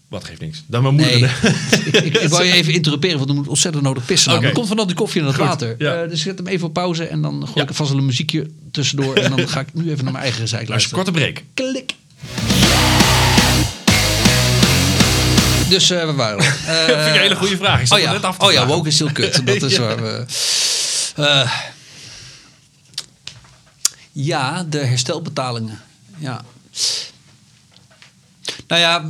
Wat 0.08 0.24
geeft 0.24 0.42
niks. 0.42 0.64
Dan 0.68 0.82
mijn 0.82 0.94
moeder. 0.96 1.20
Nee. 1.20 1.30
ik, 1.86 1.94
ik, 2.04 2.18
ik 2.18 2.30
wou 2.30 2.44
je 2.44 2.52
even 2.54 2.74
interrumperen, 2.74 3.18
want 3.18 3.30
er 3.30 3.36
moet 3.36 3.48
ontzettend 3.48 3.84
nodig 3.84 4.06
pissen. 4.06 4.34
Okay. 4.34 4.44
Er 4.48 4.54
komt 4.54 4.68
van 4.68 4.80
al 4.80 4.86
die 4.88 4.96
koffie 4.96 5.20
en 5.22 5.26
dat 5.28 5.36
Goed, 5.36 5.46
water. 5.46 5.76
ja. 5.78 6.04
Eh, 6.04 6.10
dus 6.10 6.22
zet 6.22 6.38
hem 6.38 6.48
even 6.48 6.68
op 6.68 6.74
pauze 6.74 7.06
en 7.08 7.22
dan 7.22 7.34
gooi 7.42 7.52
Ja. 7.56 7.62
ik 7.64 7.74
vast 7.74 7.90
wel 7.90 8.00
een 8.00 8.06
muziekje 8.06 8.48
tussendoor. 8.72 9.16
en 9.16 9.36
dan 9.36 9.48
ga 9.50 9.60
ik 9.60 9.74
nu 9.74 9.92
even 9.92 10.04
naar 10.04 10.12
mijn 10.14 10.24
eigen 10.24 10.42
gezeik 10.42 10.68
Luister, 10.68 10.98
luisteren. 10.98 11.24
korte 11.24 11.42
break. 11.42 11.44
Klik. 11.54 11.94
Dus 15.70 15.90
eh, 15.90 16.06
we 16.06 16.14
waren 16.14 16.38
we? 16.38 16.44
Eh, 16.44 16.86
vind 17.04 17.08
ik 17.08 17.14
een 17.16 17.22
hele 17.22 17.36
goede 17.36 17.58
vraag. 17.58 17.82
Ik 17.82 17.94
oh 17.94 18.00
ja, 18.00 18.12
net 18.12 18.24
af 18.24 18.40
oh 18.40 18.52
ja, 18.52 18.68
woke 18.68 18.88
is 18.88 19.00
heel 19.00 19.12
kut. 19.12 19.46
Dat 19.46 19.62
is 19.62 19.76
Ja. 19.76 19.82
waar 19.82 20.02
we... 20.02 20.26
Eh, 21.16 21.52
ja, 24.12 24.64
de 24.64 24.78
herstelbetalingen. 24.80 25.80
Ja. 26.18 26.42
Nou 28.68 28.82
ja, 28.82 29.10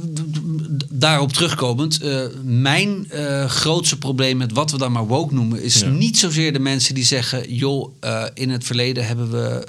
daarop 0.89 1.33
terugkomend. 1.33 2.01
eh, 2.01 2.21
mijn 2.43 3.11
eh, 3.11 3.45
grootste 3.45 3.97
probleem 3.97 4.37
met 4.37 4.51
wat 4.51 4.71
we 4.71 4.77
dan 4.77 4.91
maar 4.91 5.07
woke 5.07 5.33
noemen... 5.33 5.63
is 5.63 5.79
Ja. 5.79 5.87
niet 5.89 6.17
zozeer 6.17 6.53
de 6.53 6.59
mensen 6.59 6.95
die 6.95 7.03
zeggen... 7.05 7.53
joh, 7.55 7.91
eh, 7.99 8.23
in 8.33 8.49
het 8.49 8.63
verleden 8.63 9.05
hebben 9.07 9.31
we 9.31 9.67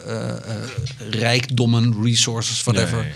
rijkdommen, 1.11 2.03
resources, 2.03 2.63
whatever... 2.63 3.03
Nee. 3.03 3.13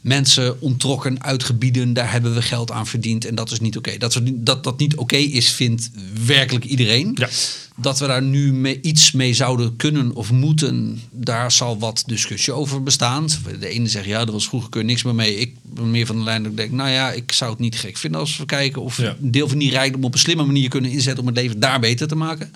Mensen 0.00 0.60
ontrokken 0.60 1.22
uit 1.22 1.44
gebieden, 1.44 1.92
daar 1.92 2.12
hebben 2.12 2.34
we 2.34 2.42
geld 2.42 2.70
aan 2.70 2.86
verdiend 2.86 3.24
en 3.24 3.34
dat 3.34 3.50
is 3.50 3.60
niet 3.60 3.76
oké. 3.76 3.96
Dat, 3.98 4.20
dat 4.24 4.64
dat 4.64 4.78
niet 4.78 4.96
oké 4.96 5.16
is, 5.16 5.50
vindt 5.50 5.90
werkelijk 6.26 6.64
iedereen. 6.64 7.10
Ja. 7.14 7.28
Dat 7.76 7.98
we 7.98 8.06
daar 8.06 8.22
nu 8.22 8.52
mee, 8.52 8.78
iets 8.82 9.12
mee 9.12 9.34
zouden 9.34 9.76
kunnen 9.76 10.14
of 10.14 10.30
moeten, 10.30 11.00
daar 11.10 11.52
zal 11.52 11.78
wat 11.78 12.02
discussie 12.06 12.52
over 12.52 12.82
bestaan. 12.82 13.28
De 13.60 13.68
ene 13.68 13.88
zegt 13.88 14.06
ja, 14.06 14.20
er 14.20 14.32
was 14.32 14.48
vroeger 14.48 14.70
kun 14.70 14.80
je 14.80 14.86
niks 14.86 15.02
meer 15.02 15.14
mee. 15.14 15.36
Ik 15.36 15.55
meer 15.84 16.06
van 16.06 16.16
de 16.16 16.22
lijn 16.24 16.42
dat 16.42 16.50
ik 16.50 16.56
denk, 16.56 16.70
nou 16.70 16.90
ja, 16.90 17.12
ik 17.12 17.32
zou 17.32 17.50
het 17.50 17.60
niet 17.60 17.76
gek 17.78 17.96
vinden 17.96 18.20
als 18.20 18.36
we 18.36 18.44
kijken 18.44 18.82
of 18.82 18.96
Ja. 18.96 19.16
een 19.22 19.30
deel 19.30 19.48
van 19.48 19.58
die 19.58 19.70
rijkdom 19.70 20.04
op 20.04 20.12
een 20.12 20.18
slimme 20.18 20.44
manier 20.44 20.68
kunnen 20.68 20.90
inzetten 20.90 21.20
om 21.20 21.26
het 21.28 21.36
leven 21.36 21.60
daar 21.60 21.80
beter 21.80 22.08
te 22.08 22.14
maken. 22.16 22.50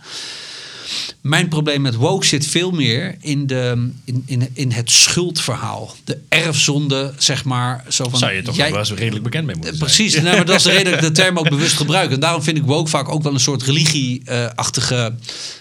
Mijn 1.20 1.48
probleem 1.48 1.80
met 1.80 1.94
woke 1.94 2.26
zit 2.26 2.46
veel 2.46 2.70
meer 2.70 3.16
in, 3.20 3.46
de, 3.46 3.90
in, 4.04 4.22
in, 4.26 4.48
in 4.52 4.70
het 4.72 4.90
schuldverhaal. 4.90 5.94
De 6.04 6.18
erfzonde, 6.28 7.12
zeg 7.18 7.44
maar. 7.44 7.84
Zo 7.88 8.08
van, 8.08 8.18
Zou 8.18 8.32
je 8.32 8.42
toch 8.42 8.56
jij- 8.56 8.70
wel 8.70 8.78
eens 8.78 8.92
redelijk 8.92 9.24
bekend 9.24 9.46
mee 9.46 9.54
moeten 9.56 9.72
Eh, 9.72 9.78
zijn. 9.78 9.90
Precies, 9.90 10.14
nee, 10.22 10.36
maar 10.36 10.44
dat 10.44 10.56
is 10.56 10.62
de 10.62 10.70
reden 10.70 10.84
dat 10.92 11.02
ik 11.02 11.06
de 11.14 11.22
term 11.22 11.38
ook 11.38 11.48
bewust 11.48 11.76
gebruik. 11.76 12.10
En 12.10 12.20
daarom 12.20 12.42
vind 12.42 12.56
ik 12.56 12.64
woke 12.64 12.90
vaak 12.90 13.08
ook 13.08 13.22
wel 13.22 13.34
een 13.34 13.40
soort 13.40 13.62
religie-achtige... 13.62 15.14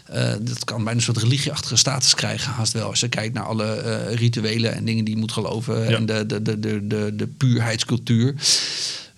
eh, 0.06 0.32
dat 0.42 0.64
kan 0.64 0.78
bijna 0.84 0.92
een 1.00 1.02
soort 1.06 1.18
religie-achtige 1.18 1.76
status 1.76 2.16
krijgen, 2.16 2.52
haast 2.52 2.74
wel. 2.74 2.90
Als 2.90 3.00
je 3.00 3.08
kijkt 3.08 3.34
naar 3.34 3.46
alle 3.46 3.66
eh, 3.66 4.16
rituelen 4.16 4.74
en 4.76 4.86
dingen 4.86 5.06
die 5.06 5.14
je 5.14 5.20
moet 5.20 5.32
geloven... 5.32 5.90
Ja. 5.90 5.96
en 5.96 6.06
de, 6.06 6.26
de, 6.26 6.42
de, 6.42 6.60
de, 6.60 6.88
de, 6.88 7.12
de 7.16 7.28
puurheidscultuur. 7.28 8.34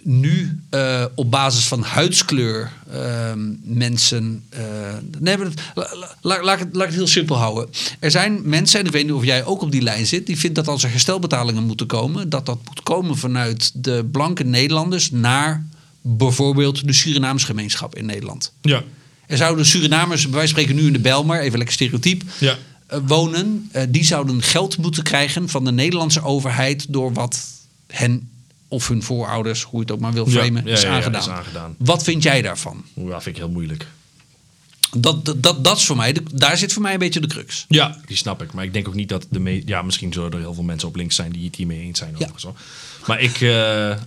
Nu 0.03 0.59
eh, 0.69 1.05
op 1.15 1.31
basis 1.31 1.65
van 1.67 1.81
huidskleur 1.83 2.71
ehm, 2.91 3.39
mensen... 3.63 4.43
eh, 4.49 4.61
nee, 5.19 5.37
maar 5.37 5.45
dat- 5.45 5.61
la- 5.75 5.95
la- 5.97 6.15
la- 6.21 6.43
laat, 6.43 6.59
ik 6.59 6.65
het, 6.65 6.75
laat 6.75 6.83
ik 6.83 6.89
het 6.89 6.97
heel 6.97 7.07
simpel 7.07 7.35
houden. 7.35 7.69
Er 7.99 8.11
zijn 8.11 8.41
mensen, 8.43 8.79
en 8.79 8.85
ik 8.85 8.91
weet 8.91 9.03
niet 9.03 9.13
of 9.13 9.23
jij 9.25 9.45
ook 9.45 9.61
op 9.61 9.71
die 9.71 9.81
lijn 9.81 10.05
zit... 10.07 10.25
die 10.25 10.37
vindt 10.37 10.55
dat 10.55 10.67
als 10.67 10.83
er 10.83 10.89
herstelbetalingen 10.91 11.63
moeten 11.63 11.85
komen... 11.87 12.29
dat 12.29 12.45
dat 12.45 12.57
moet 12.65 12.83
komen 12.83 13.17
vanuit 13.17 13.71
de 13.73 14.09
blanke 14.11 14.43
Nederlanders... 14.43 15.11
naar 15.11 15.65
bijvoorbeeld 16.01 16.87
de 16.87 16.93
Surinaamse 16.93 17.45
gemeenschap 17.45 17.95
in 17.95 18.05
Nederland. 18.05 18.51
Ja. 18.61 18.83
Er 19.27 19.37
zouden 19.37 19.65
Surinamers, 19.65 20.25
wij 20.25 20.47
spreken 20.47 20.75
nu 20.75 20.85
in 20.87 20.93
de 20.93 20.99
Bijlmer, 20.99 21.39
even 21.39 21.57
lekker 21.57 21.75
stereotyp... 21.75 22.23
Ja. 22.37 22.57
eh, 22.87 22.99
wonen, 23.07 23.71
die 23.89 24.03
zouden 24.05 24.41
geld 24.41 24.77
moeten 24.77 25.03
krijgen 25.03 25.49
van 25.49 25.65
de 25.65 25.71
Nederlandse 25.71 26.23
overheid 26.23 26.85
door 26.89 27.13
wat 27.13 27.39
hen 27.87 28.29
of 28.71 28.87
hun 28.87 29.03
voorouders, 29.03 29.61
hoe 29.63 29.79
je 29.79 29.79
het 29.79 29.91
ook 29.91 29.99
maar 29.99 30.13
wil 30.13 30.25
framen, 30.25 30.65
ja, 30.65 30.71
is, 30.71 30.85
aangedaan. 30.85 31.21
is 31.21 31.27
aangedaan. 31.27 31.75
Wat 31.77 32.03
vind 32.03 32.23
jij 32.23 32.41
daarvan? 32.41 32.85
Ja, 32.93 33.21
vind 33.21 33.35
ik 33.35 33.41
heel 33.41 33.51
moeilijk. 33.51 33.87
Dat, 34.97 35.25
dat, 35.25 35.43
dat, 35.43 35.63
dat 35.63 35.77
is 35.77 35.85
voor 35.85 35.95
mij, 35.95 36.13
de, 36.13 36.23
daar 36.33 36.57
zit 36.57 36.73
voor 36.73 36.81
mij 36.81 36.93
een 36.93 36.99
beetje 36.99 37.19
de 37.19 37.27
crux. 37.27 37.65
Ja, 37.67 37.97
die 38.05 38.17
snap 38.17 38.41
ik. 38.41 38.53
Maar 38.53 38.63
ik 38.63 38.73
denk 38.73 38.87
ook 38.87 38.93
niet 38.93 39.09
dat 39.09 39.25
de 39.29 39.39
me 39.39 39.61
Ja, 39.65 39.81
misschien 39.81 40.13
zullen 40.13 40.31
er 40.31 40.39
heel 40.39 40.53
veel 40.53 40.63
mensen 40.63 40.87
op 40.87 40.95
links 40.95 41.15
zijn 41.15 41.31
die 41.31 41.45
het 41.45 41.55
hiermee 41.55 41.79
eens 41.79 41.99
zijn. 41.99 42.15
Ja. 42.17 42.29
Maar 43.07 43.21
ik... 43.21 43.41
eh, 43.41 43.91
ehm, 43.91 43.99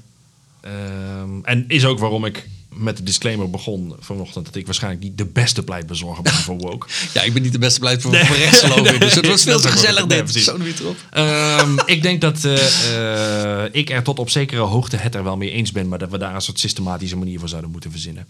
en 1.43 1.65
is 1.69 1.85
ook 1.85 1.99
waarom 1.99 2.25
ik 2.25 2.49
met 2.77 2.97
de 2.97 3.03
disclaimer 3.03 3.51
begon 3.51 3.95
vanochtend... 4.01 4.45
dat 4.45 4.55
ik 4.55 4.65
waarschijnlijk 4.65 5.03
niet 5.03 5.19
de 5.19 5.25
beste 5.25 5.63
pleitbezorger 5.63 6.23
ben 6.23 6.33
voor 6.33 6.57
woke. 6.57 6.87
Ja, 7.15 7.23
ik 7.23 7.33
ben 7.33 7.43
niet 7.43 7.53
de 7.53 7.59
beste 7.59 7.81
pleit 7.81 8.03
voor, 8.03 8.17
voor 8.17 8.37
rechts 8.37 8.61
geloof 8.61 8.91
ik. 8.91 9.01
Dus 9.01 9.15
het 9.15 9.27
was 9.27 9.43
veel 9.43 9.61
te 9.61 9.69
gezellig 9.69 10.07
nee, 10.07 10.23
dit. 10.23 10.35
Zo 10.35 10.57
niet 10.57 10.81
erop. 10.81 10.97
Ehm, 11.11 11.79
ik 11.87 12.03
denk 12.03 12.21
dat 12.21 12.45
eh, 12.45 13.65
eh, 13.65 13.69
ik 13.73 13.91
er 13.91 14.03
tot 14.03 14.19
op 14.19 14.31
zekere 14.31 14.61
hoogte 14.61 14.97
het 14.97 15.15
er 15.15 15.25
wel 15.25 15.37
mee 15.37 15.51
eens 15.51 15.73
ben... 15.73 15.89
maar 15.89 15.99
dat 15.99 16.11
we 16.11 16.19
daar 16.19 16.35
een 16.35 16.41
soort 16.41 16.59
systematische 16.59 17.17
manier 17.17 17.39
voor 17.39 17.49
zouden 17.49 17.71
moeten 17.71 17.91
verzinnen. 17.91 18.29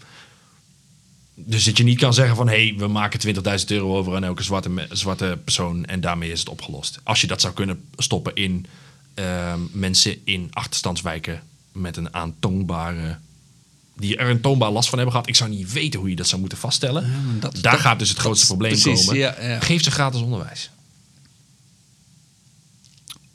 Dus 1.33 1.63
dat 1.63 1.77
je 1.77 1.83
niet 1.83 1.99
kan 1.99 2.13
zeggen 2.13 2.35
van... 2.35 2.47
hé, 2.47 2.67
hey, 2.67 2.75
we 2.77 2.87
maken 2.87 3.35
20.000 3.59 3.65
euro 3.67 3.97
over 3.97 4.15
aan 4.15 4.23
elke 4.23 4.43
zwarte, 4.43 4.87
zwarte 4.91 5.39
persoon... 5.43 5.85
en 5.85 6.01
daarmee 6.01 6.31
is 6.31 6.39
het 6.39 6.49
opgelost. 6.49 6.99
Als 7.03 7.21
je 7.21 7.27
dat 7.27 7.41
zou 7.41 7.53
kunnen 7.53 7.83
stoppen 7.97 8.35
in 8.35 8.65
ehm, 9.13 9.59
mensen 9.71 10.17
in 10.23 10.49
achterstandswijken... 10.51 11.41
met 11.71 11.97
een 11.97 12.13
aantoonbare... 12.13 13.17
die 13.97 14.17
er 14.17 14.29
een 14.29 14.41
toonbaar 14.41 14.71
last 14.71 14.89
van 14.89 14.97
hebben 14.97 15.15
gehad. 15.15 15.29
Ik 15.29 15.35
zou 15.35 15.49
niet 15.49 15.71
weten 15.73 15.99
hoe 15.99 16.09
je 16.09 16.15
dat 16.15 16.27
zou 16.27 16.39
moeten 16.39 16.57
vaststellen. 16.57 17.11
dat- 17.39 17.53
daar 17.61 17.71
dat- 17.71 17.81
gaat 17.81 17.99
dus 17.99 18.09
het 18.09 18.17
grootste 18.17 18.45
probleem 18.45 18.71
precies, 18.79 19.05
komen. 19.05 19.19
ja, 19.19 19.35
ja. 19.41 19.59
Geef 19.59 19.83
ze 19.83 19.91
gratis 19.91 20.21
onderwijs. 20.21 20.69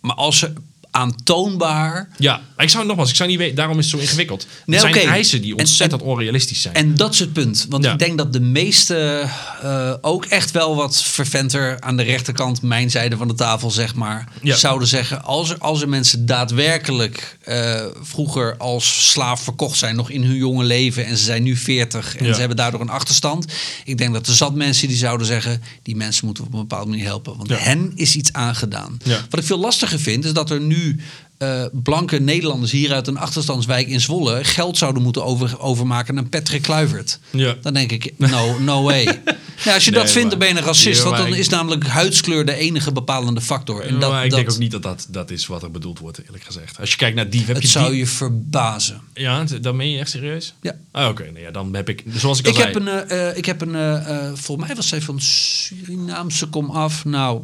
Maar 0.01 0.15
als 0.16 0.39
ze, 0.39 0.53
aantoonbaar. 0.90 2.08
Ja, 2.18 2.40
ik 2.56 2.68
zou 2.70 2.86
nogmaals, 2.86 3.10
ik 3.10 3.16
zou 3.16 3.28
niet 3.28 3.38
weten, 3.38 3.56
daarom 3.56 3.78
is 3.78 3.84
het 3.90 3.94
zo 3.94 4.00
ingewikkeld. 4.06 4.46
Nee, 4.66 4.76
er 4.80 4.82
zijn 4.90 4.94
oké. 5.04 5.06
eisen 5.12 5.42
die 5.42 5.52
En- 5.52 5.58
ontzettend 5.58 6.02
onrealistisch 6.02 6.62
zijn. 6.62 6.74
En 6.74 6.94
dat 6.94 7.12
is 7.12 7.18
het 7.18 7.32
punt. 7.32 7.66
Want 7.68 7.84
Ja. 7.84 7.92
ik 7.92 7.98
denk 7.98 8.18
dat 8.18 8.32
de 8.32 8.40
meeste 8.40 9.28
eh, 9.62 9.94
ook 10.00 10.24
echt 10.24 10.50
wel 10.50 10.76
wat 10.76 11.02
verventer 11.02 11.80
aan 11.80 11.96
de 11.96 12.02
rechterkant, 12.02 12.62
mijn 12.62 12.90
zijde 12.90 13.16
van 13.16 13.28
de 13.28 13.34
tafel, 13.34 13.70
zeg 13.70 13.94
maar, 13.94 14.28
Ja. 14.42 14.56
zouden 14.56 14.88
zeggen: 14.88 15.24
als 15.24 15.50
er, 15.50 15.58
als 15.58 15.80
er 15.82 15.88
mensen 15.88 16.26
daadwerkelijk 16.26 17.38
eh, 17.40 17.84
vroeger 18.00 18.56
als 18.56 19.10
slaaf 19.10 19.40
verkocht 19.42 19.78
zijn, 19.78 19.96
nog 19.96 20.10
in 20.10 20.22
hun 20.24 20.36
jonge 20.36 20.64
leven, 20.64 21.06
en 21.06 21.16
ze 21.16 21.24
zijn 21.24 21.42
nu 21.42 21.56
40 21.56 22.16
en 22.16 22.26
Ja. 22.26 22.32
ze 22.32 22.38
hebben 22.38 22.56
daardoor 22.56 22.80
een 22.80 22.88
achterstand. 22.90 23.44
Ik 23.84 23.98
denk 23.98 24.12
dat 24.12 24.26
er 24.26 24.34
zat 24.34 24.54
mensen 24.54 24.88
die 24.88 24.96
zouden 24.96 25.26
zeggen: 25.26 25.62
die 25.82 25.96
mensen 25.96 26.24
moeten 26.26 26.44
we 26.44 26.48
op 26.50 26.54
een 26.56 26.60
bepaalde 26.68 26.90
manier 26.90 27.04
helpen. 27.04 27.36
Want 27.36 27.58
hen 27.58 27.92
is 27.94 28.16
iets 28.16 28.32
aangedaan. 28.32 28.98
Wat 29.30 29.40
ik 29.40 29.46
veel 29.46 29.58
lastiger 29.58 29.98
vind, 30.00 30.24
is 30.24 30.32
dat 30.32 30.50
er 30.50 30.60
nu 30.60 30.89
eh, 31.38 31.64
blanke 31.72 32.18
Nederlanders 32.20 32.72
hier 32.72 32.92
uit 32.92 33.06
een 33.06 33.18
achterstandswijk 33.18 33.86
in 33.88 34.00
Zwolle 34.00 34.44
geld 34.44 34.78
zouden 34.78 35.02
moeten 35.02 35.24
over, 35.24 35.60
overmaken 35.60 36.14
naar 36.14 36.24
Patrick 36.24 36.62
Kluivert. 36.62 37.18
Ja. 37.30 37.56
Dan 37.62 37.74
denk 37.74 37.92
ik, 37.92 38.12
no, 38.16 38.58
no 38.58 38.82
way. 38.82 39.04
Nou, 39.64 39.74
als 39.74 39.84
je 39.84 39.90
Nee, 39.90 40.00
dat 40.00 40.10
vindt, 40.10 40.28
maar- 40.28 40.38
dan 40.38 40.48
ben 40.48 40.48
je 40.56 40.60
een 40.60 40.66
racist. 40.66 41.02
Want 41.02 41.16
dan 41.16 41.34
is 41.34 41.48
namelijk 41.48 41.86
huidskleur 41.86 42.44
de 42.46 42.54
enige 42.54 42.92
bepalende 42.92 43.40
factor. 43.40 43.82
En 43.82 43.98
dat, 43.98 44.10
maar 44.10 44.24
ik 44.24 44.30
dat, 44.30 44.38
denk 44.38 44.50
ook 44.52 44.58
niet 44.58 44.70
dat, 44.70 44.82
dat 44.82 45.06
dat 45.10 45.30
is 45.30 45.46
wat 45.46 45.62
er 45.62 45.70
bedoeld 45.70 45.98
wordt, 45.98 46.18
eerlijk 46.24 46.44
gezegd. 46.44 46.80
Als 46.80 46.90
je 46.90 46.96
kijkt 46.96 47.16
naar 47.16 47.30
dief, 47.30 47.46
heb 47.46 47.54
Het 47.54 47.64
je 47.64 47.70
zou 47.70 47.90
dief- 47.90 47.98
je 47.98 48.06
verbazen. 48.06 49.00
Ja, 49.14 49.44
dan 49.60 49.76
meen 49.76 49.90
je 49.90 49.98
echt 49.98 50.10
serieus? 50.10 50.54
Ja. 50.62 50.74
Ah, 50.90 51.08
Oké, 51.08 51.22
nou 51.22 51.40
ja, 51.40 51.50
dan 51.50 51.74
heb 51.74 51.88
ik, 51.88 52.04
zoals 52.14 52.38
ik 52.38 52.44
al 52.46 52.50
Ik 52.52 52.58
zei... 52.58 52.72
heb 52.72 52.82
een, 52.82 52.88
eh, 53.08 53.28
eh, 53.28 53.36
ik 53.36 53.44
heb 53.44 53.60
een 53.60 53.74
eh, 53.74 54.30
volgens 54.34 54.66
mij 54.66 54.76
was 54.76 54.88
zij 54.88 55.00
van 55.00 55.20
Surinaamse 55.20 56.46
kom 56.46 56.70
af. 56.70 57.04
Nou, 57.04 57.40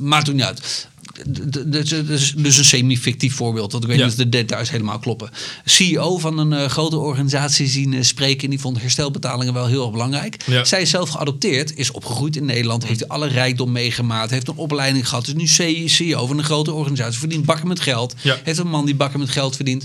maakt 0.00 0.28
ook 0.28 0.34
niet 0.34 0.44
uit. 0.44 0.88
D- 1.22 1.72
Dus, 1.72 1.88
dus, 1.88 2.32
dus 2.36 2.56
een 2.58 2.64
semi-fictief 2.64 3.34
voorbeeld, 3.34 3.72
want 3.72 3.84
ik 3.84 3.90
weet 3.90 3.98
niet 4.06 4.12
of 4.14 4.22
de 4.24 4.28
details 4.28 4.70
helemaal 4.70 4.98
kloppen. 4.98 5.30
CEO 5.64 6.18
van 6.18 6.38
een 6.38 6.52
eh, 6.52 6.68
grote 6.68 6.96
organisatie 6.98 7.66
zien 7.66 7.94
eh, 7.94 8.02
spreken 8.02 8.44
en 8.44 8.50
die 8.50 8.60
vond 8.60 8.80
herstelbetalingen 8.80 9.54
wel 9.54 9.66
heel 9.66 9.82
erg 9.82 9.90
belangrijk. 9.92 10.36
Zij 10.64 10.80
is 10.82 10.90
zelf 10.90 11.08
geadopteerd, 11.10 11.76
is 11.76 11.90
opgegroeid 11.90 12.36
in 12.36 12.44
Nederland, 12.44 12.86
heeft 12.86 13.08
alle 13.08 13.26
rijkdom 13.28 13.72
meegemaakt, 13.72 14.30
heeft 14.30 14.48
een 14.48 14.56
opleiding 14.56 15.08
gehad, 15.08 15.26
is 15.26 15.34
nu 15.34 15.46
CEO 15.88 16.26
van 16.26 16.38
een 16.38 16.44
grote 16.44 16.72
organisatie, 16.72 17.18
verdient 17.18 17.44
bakken 17.44 17.68
met 17.68 17.80
geld, 17.80 18.14
heeft 18.44 18.58
een 18.58 18.68
man 18.68 18.84
die 18.86 18.94
bakken 18.94 19.20
met 19.20 19.30
geld 19.30 19.56
verdient. 19.56 19.84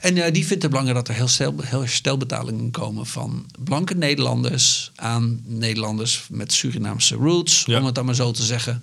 En 0.00 0.16
eh, 0.16 0.32
die 0.32 0.46
vindt 0.46 0.62
het 0.62 0.70
belangrijk 0.70 1.06
dat 1.06 1.14
er 1.16 1.20
herstel, 1.20 1.54
herstelbetalingen 1.62 2.70
komen 2.70 3.06
van 3.06 3.46
blanke 3.58 3.94
Nederlanders 3.94 4.90
aan 4.94 5.40
Nederlanders 5.44 6.26
met 6.30 6.52
Surinaamse 6.52 7.14
roots, 7.14 7.64
om 7.78 7.84
het 7.86 7.94
dan 7.94 8.04
maar 8.04 8.14
zo 8.14 8.30
te 8.30 8.42
zeggen. 8.42 8.82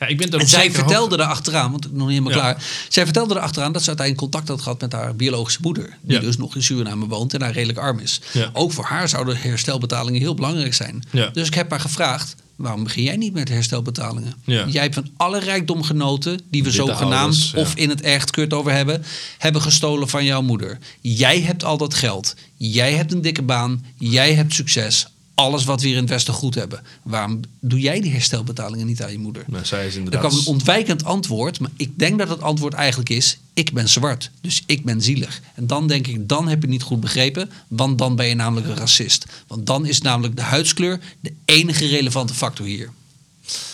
Ja, 0.00 0.06
ik 0.06 0.16
ben 0.16 0.30
En 0.30 0.48
zij 0.48 0.70
vertelde 0.70 1.16
er 1.16 1.24
achteraan, 1.24 1.70
want 1.70 1.84
ik 1.84 1.90
ben 1.90 1.98
nog 1.98 2.08
niet 2.08 2.18
helemaal 2.18 2.38
Ja. 2.38 2.52
klaar. 2.52 2.64
Zij 2.88 3.04
vertelde 3.04 3.34
er 3.34 3.40
achteraan 3.40 3.72
dat 3.72 3.82
ze 3.82 3.88
uiteindelijk 3.88 4.30
contact 4.30 4.48
had 4.52 4.62
gehad 4.62 4.80
met 4.80 4.92
haar 4.92 5.16
biologische 5.16 5.58
moeder. 5.62 5.96
Die 6.00 6.14
Ja. 6.16 6.20
dus 6.20 6.36
nog 6.36 6.54
in 6.54 6.62
Suriname 6.62 7.06
woont 7.06 7.32
en 7.34 7.38
daar 7.38 7.52
redelijk 7.52 7.78
arm 7.78 7.98
is. 7.98 8.20
Ja. 8.32 8.50
Ook 8.52 8.72
voor 8.72 8.84
haar 8.84 9.08
zouden 9.08 9.36
herstelbetalingen 9.36 10.20
heel 10.20 10.34
belangrijk 10.34 10.74
zijn. 10.74 11.04
Dus 11.32 11.46
ik 11.46 11.54
heb 11.54 11.70
haar 11.70 11.80
gevraagd, 11.80 12.34
waarom 12.56 12.82
begin 12.84 13.02
jij 13.02 13.16
niet 13.16 13.32
met 13.32 13.48
herstelbetalingen? 13.48 14.34
Ja. 14.44 14.66
Jij 14.66 14.82
hebt 14.82 14.94
van 14.94 15.08
alle 15.16 15.38
rijkdom 15.38 15.82
genoten 15.82 16.40
die 16.50 16.62
we 16.62 16.70
zogenaamd 16.70 17.12
ouders, 17.14 17.50
ja. 17.50 17.58
of 17.60 17.74
in 17.74 17.88
het 17.88 18.00
echt 18.00 18.30
kut 18.30 18.52
over 18.52 18.72
hebben, 18.72 19.04
hebben 19.38 19.62
gestolen 19.62 20.08
van 20.08 20.24
jouw 20.24 20.42
moeder. 20.42 20.78
Jij 21.00 21.40
hebt 21.40 21.64
al 21.64 21.76
dat 21.76 21.94
geld. 21.94 22.34
Jij 22.56 22.92
hebt 22.94 23.12
een 23.12 23.22
dikke 23.22 23.42
baan. 23.42 23.84
Jij 23.98 24.34
hebt 24.34 24.54
succes. 24.54 25.06
Alles 25.36 25.64
wat 25.64 25.80
we 25.80 25.86
hier 25.86 25.96
in 25.96 26.02
het 26.02 26.10
Westen 26.10 26.34
goed 26.34 26.54
hebben. 26.54 26.82
Waarom 27.02 27.40
doe 27.60 27.80
jij 27.80 28.00
die 28.00 28.12
herstelbetalingen 28.12 28.86
niet 28.86 29.02
aan 29.02 29.12
je 29.12 29.18
moeder? 29.18 29.44
Nou, 29.46 29.64
zij 29.64 29.86
is 29.86 29.92
Er 29.92 29.98
inderdaad... 29.98 30.20
kwam 30.20 30.38
een 30.38 30.46
ontwijkend 30.46 31.04
antwoord, 31.04 31.60
maar 31.60 31.70
ik 31.76 31.98
denk 31.98 32.18
dat 32.18 32.28
het 32.28 32.40
antwoord 32.40 32.74
eigenlijk 32.74 33.08
is: 33.08 33.38
ik 33.54 33.72
ben 33.72 33.88
zwart, 33.88 34.30
dus 34.40 34.62
ik 34.66 34.84
ben 34.84 35.02
zielig. 35.02 35.40
En 35.54 35.66
dan 35.66 35.88
denk 35.88 36.06
ik, 36.06 36.28
dan 36.28 36.48
heb 36.48 36.62
je 36.62 36.68
niet 36.68 36.82
goed 36.82 37.00
begrepen, 37.00 37.50
want 37.68 37.98
dan 37.98 38.16
ben 38.16 38.26
je 38.26 38.34
namelijk 38.34 38.66
een 38.66 38.76
racist. 38.76 39.24
Want 39.46 39.66
dan 39.66 39.86
is 39.86 40.00
namelijk 40.00 40.36
de 40.36 40.42
huidskleur 40.42 41.00
de 41.20 41.32
enige 41.44 41.86
relevante 41.86 42.34
factor 42.34 42.66
hier. 42.66 42.90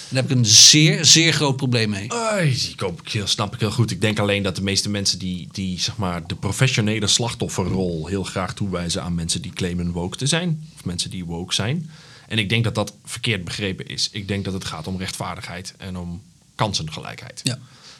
Daar 0.09 0.23
heb 0.23 0.31
ik 0.31 0.37
een 0.37 0.47
zeer, 0.47 1.05
zeer 1.05 1.33
groot 1.33 1.57
probleem 1.57 1.91
mee. 1.91 2.13
Ai, 2.13 2.51
ik 2.51 3.23
snap 3.25 3.55
ik 3.55 3.61
heel 3.61 3.71
goed. 3.71 3.91
Ik 3.91 4.01
denk 4.01 4.19
alleen 4.19 4.43
dat 4.43 4.57
de 4.57 4.63
meeste 4.63 4.91
mensen 4.91 5.19
die, 5.19 5.49
die 5.53 5.81
zeg 5.81 5.97
maar, 5.97 6.27
de 6.27 6.35
professionele 6.35 7.07
slachtofferrol 7.07 8.07
heel 8.07 8.25
graag 8.25 8.55
toewijzen 8.55 9.03
aan 9.03 9.15
mensen 9.15 9.43
die 9.43 9.53
claimen 9.53 9.91
woke 9.91 10.17
te 10.17 10.27
zijn. 10.27 10.69
Of 10.75 10.85
mensen 10.85 11.11
die 11.11 11.25
woke 11.25 11.55
zijn. 11.55 11.91
En 12.29 12.39
ik 12.39 12.49
denk 12.49 12.65
dat 12.65 12.75
dat 12.75 12.95
verkeerd 13.05 13.45
begrepen 13.45 13.87
is. 13.87 14.09
Ik 14.13 14.29
denk 14.29 14.45
dat 14.45 14.53
het 14.53 14.65
gaat 14.65 14.87
om 14.87 14.99
rechtvaardigheid 14.99 15.75
en 15.79 15.97
om 15.97 16.23
kansengelijkheid. 16.55 17.41
Ja. 17.43 17.59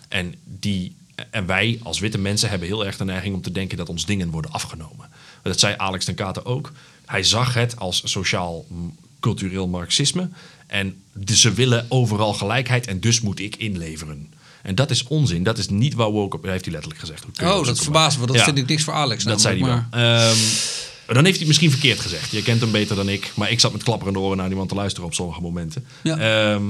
En, 0.09 0.35
die, 0.45 0.95
en 1.31 1.47
wij 1.47 1.81
als 1.83 1.99
witte 1.99 2.19
mensen 2.19 2.49
hebben 2.49 2.69
heel 2.69 2.87
erg 2.87 2.97
de 2.97 3.05
neiging 3.05 3.35
om 3.35 3.43
te 3.43 3.53
denken 3.53 3.77
dat 3.77 3.89
ons 3.89 4.07
dingen 4.07 4.31
worden 4.31 4.51
afgenomen. 4.51 5.09
Dat 5.43 5.61
zei 5.61 5.75
Alex 5.77 6.05
ten 6.05 6.15
Kate 6.15 6.45
ook. 6.45 6.73
Hij 7.07 7.23
zag 7.23 7.55
het 7.55 7.79
als 7.79 8.03
sociaal 8.05 8.67
cultureel 9.21 9.69
marxisme. 9.69 10.29
En 10.73 10.95
de- 11.13 11.37
ze 11.37 11.53
willen 11.53 11.87
overal 11.89 12.33
gelijkheid 12.35 12.87
en 12.87 13.01
dus 13.01 13.21
moet 13.21 13.41
ik 13.41 13.57
inleveren. 13.57 14.33
En 14.63 14.75
dat 14.75 14.91
is 14.91 15.05
onzin. 15.07 15.43
Dat 15.43 15.59
is 15.59 15.69
niet 15.69 15.95
waar 15.95 16.11
woke 16.11 16.37
op... 16.37 16.43
Heeft 16.45 16.65
hij 16.65 16.73
letterlijk 16.73 17.01
gezegd. 17.01 17.25
Oh, 17.43 17.65
dat 17.67 17.79
verbaast 17.81 18.19
me. 18.19 18.27
Dat 18.27 18.37
Ja. 18.37 18.45
vind 18.45 18.59
ik 18.59 18.67
niks 18.67 18.83
voor 18.83 18.95
Alex. 18.95 19.25
Dat 19.25 19.41
zei 19.41 19.59
hij 19.61 19.69
namelijk, 19.69 19.95
wel. 19.95 20.03
Ehm, 20.03 20.37
dan 21.07 21.15
heeft 21.25 21.27
hij 21.27 21.39
het 21.39 21.47
misschien 21.47 21.71
verkeerd 21.71 22.01
gezegd. 22.01 22.31
Je 22.31 22.43
kent 22.43 22.61
hem 22.61 22.71
beter 22.71 22.97
dan 22.97 23.09
ik. 23.09 23.33
Maar 23.35 23.51
ik 23.51 23.61
zat 23.61 23.73
met 23.73 23.83
klapperende 23.83 24.19
oren 24.19 24.37
naar 24.37 24.49
iemand 24.51 24.69
te 24.69 24.75
luisteren 24.75 25.07
op 25.09 25.15
sommige 25.15 25.41
momenten. 25.41 25.85
Ja. 26.03 26.17
Ehm, 26.19 26.63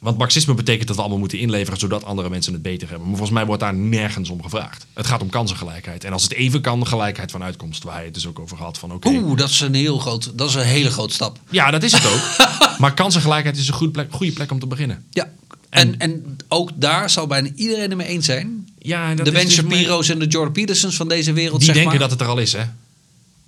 want 0.00 0.18
marxisme 0.18 0.54
betekent 0.54 0.86
dat 0.86 0.96
we 0.96 1.02
allemaal 1.02 1.20
moeten 1.20 1.38
inleveren... 1.38 1.78
zodat 1.78 2.04
andere 2.04 2.30
mensen 2.30 2.52
het 2.52 2.62
beter 2.62 2.88
hebben. 2.88 3.06
Maar 3.06 3.16
volgens 3.16 3.36
mij 3.38 3.46
wordt 3.46 3.62
daar 3.62 3.74
nergens 3.74 4.30
om 4.30 4.42
gevraagd. 4.42 4.86
Het 4.94 5.06
gaat 5.06 5.22
om 5.22 5.28
kansengelijkheid. 5.30 6.04
En 6.04 6.12
als 6.12 6.22
het 6.22 6.32
even 6.32 6.60
kan, 6.60 6.86
gelijkheid 6.86 7.30
van 7.30 7.42
uitkomst. 7.42 7.82
Waar 7.82 7.94
hij 7.94 8.04
het 8.04 8.14
dus 8.14 8.26
ook 8.26 8.38
over 8.38 8.56
had. 8.56 8.78
Van, 8.78 8.92
oké, 8.92 9.08
Oeh, 9.08 9.38
dat 9.38 9.48
is 9.50 9.60
een 9.60 9.74
heel 9.74 9.98
groot, 9.98 10.32
dat 10.34 10.48
is 10.48 10.54
een 10.54 10.62
hele 10.62 10.90
grote 10.90 11.14
stap. 11.14 11.38
Ja, 11.50 11.70
dat 11.70 11.82
is 11.82 11.92
het 11.92 12.06
ook. 12.06 12.48
maar 12.80 12.94
kansengelijkheid 12.94 13.56
is 13.56 13.68
een 13.68 13.74
goede 13.74 13.92
plek, 13.92 14.12
goede 14.12 14.32
plek 14.32 14.50
om 14.50 14.58
te 14.58 14.66
beginnen. 14.66 15.04
Ja. 15.10 15.30
En, 15.70 15.98
en 15.98 16.36
ook 16.48 16.70
daar 16.74 17.10
zal 17.10 17.26
bijna 17.26 17.48
iedereen 17.54 17.88
het 17.88 17.96
mee 17.96 18.06
eens 18.06 18.26
zijn. 18.26 18.68
Ja, 18.78 19.14
dat 19.14 19.24
de 19.24 19.32
Ben 19.32 19.44
dus 19.44 19.54
Shapiro's 19.54 20.08
en 20.08 20.18
de 20.18 20.26
Jordan 20.26 20.52
Petersons 20.52 20.96
van 20.96 21.08
deze 21.08 21.32
wereld, 21.32 21.56
Die 21.56 21.64
zeg 21.64 21.74
denken 21.74 21.90
maar. 21.92 22.00
dat 22.00 22.10
het 22.10 22.20
er 22.20 22.26
al 22.26 22.38
is, 22.38 22.52
hè? 22.52 22.62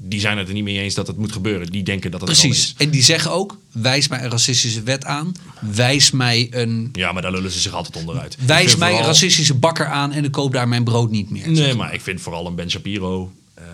Die 0.05 0.21
zijn 0.21 0.39
het 0.39 0.49
er 0.49 0.55
niet 0.55 0.65
mee 0.65 0.79
eens 0.79 0.95
dat 0.95 1.07
het 1.07 1.17
moet 1.17 1.33
gebeuren. 1.33 1.67
Die 1.71 1.83
denken 1.83 2.11
dat 2.11 2.21
het 2.21 2.31
Precies. 2.31 2.59
is. 2.59 2.75
En 2.79 2.91
die 2.91 3.03
zeggen 3.03 3.31
ook, 3.33 3.59
wijs 3.73 4.09
mij 4.09 4.23
een 4.23 4.31
racistische 4.31 4.83
wet 4.83 5.05
aan. 5.05 5.33
Wijs 5.61 6.11
mij 6.11 6.49
een, 6.51 6.89
Ja, 6.93 7.13
maar 7.13 7.23
daar 7.23 7.31
lullen 7.33 7.51
ze 7.51 7.61
zich 7.61 7.73
altijd 7.73 7.97
onderuit. 7.97 8.37
Wijs 8.47 8.77
mij 8.77 8.99
een 8.99 9.05
racistische 9.05 9.55
bakker 9.55 9.87
aan 9.87 10.13
en 10.13 10.25
ik 10.25 10.33
koop 10.33 10.53
daar 10.53 10.69
mijn 10.69 10.85
brood 10.85 11.11
niet 11.11 11.31
meer. 11.31 11.51
Nee, 11.51 11.75
maar 11.75 11.95
ik 11.95 12.01
vind 12.01 12.21
vooral 12.21 12.47
een 12.47 12.55
Ben 12.55 12.71
Shapiro... 12.71 13.33
eh, 13.55 13.65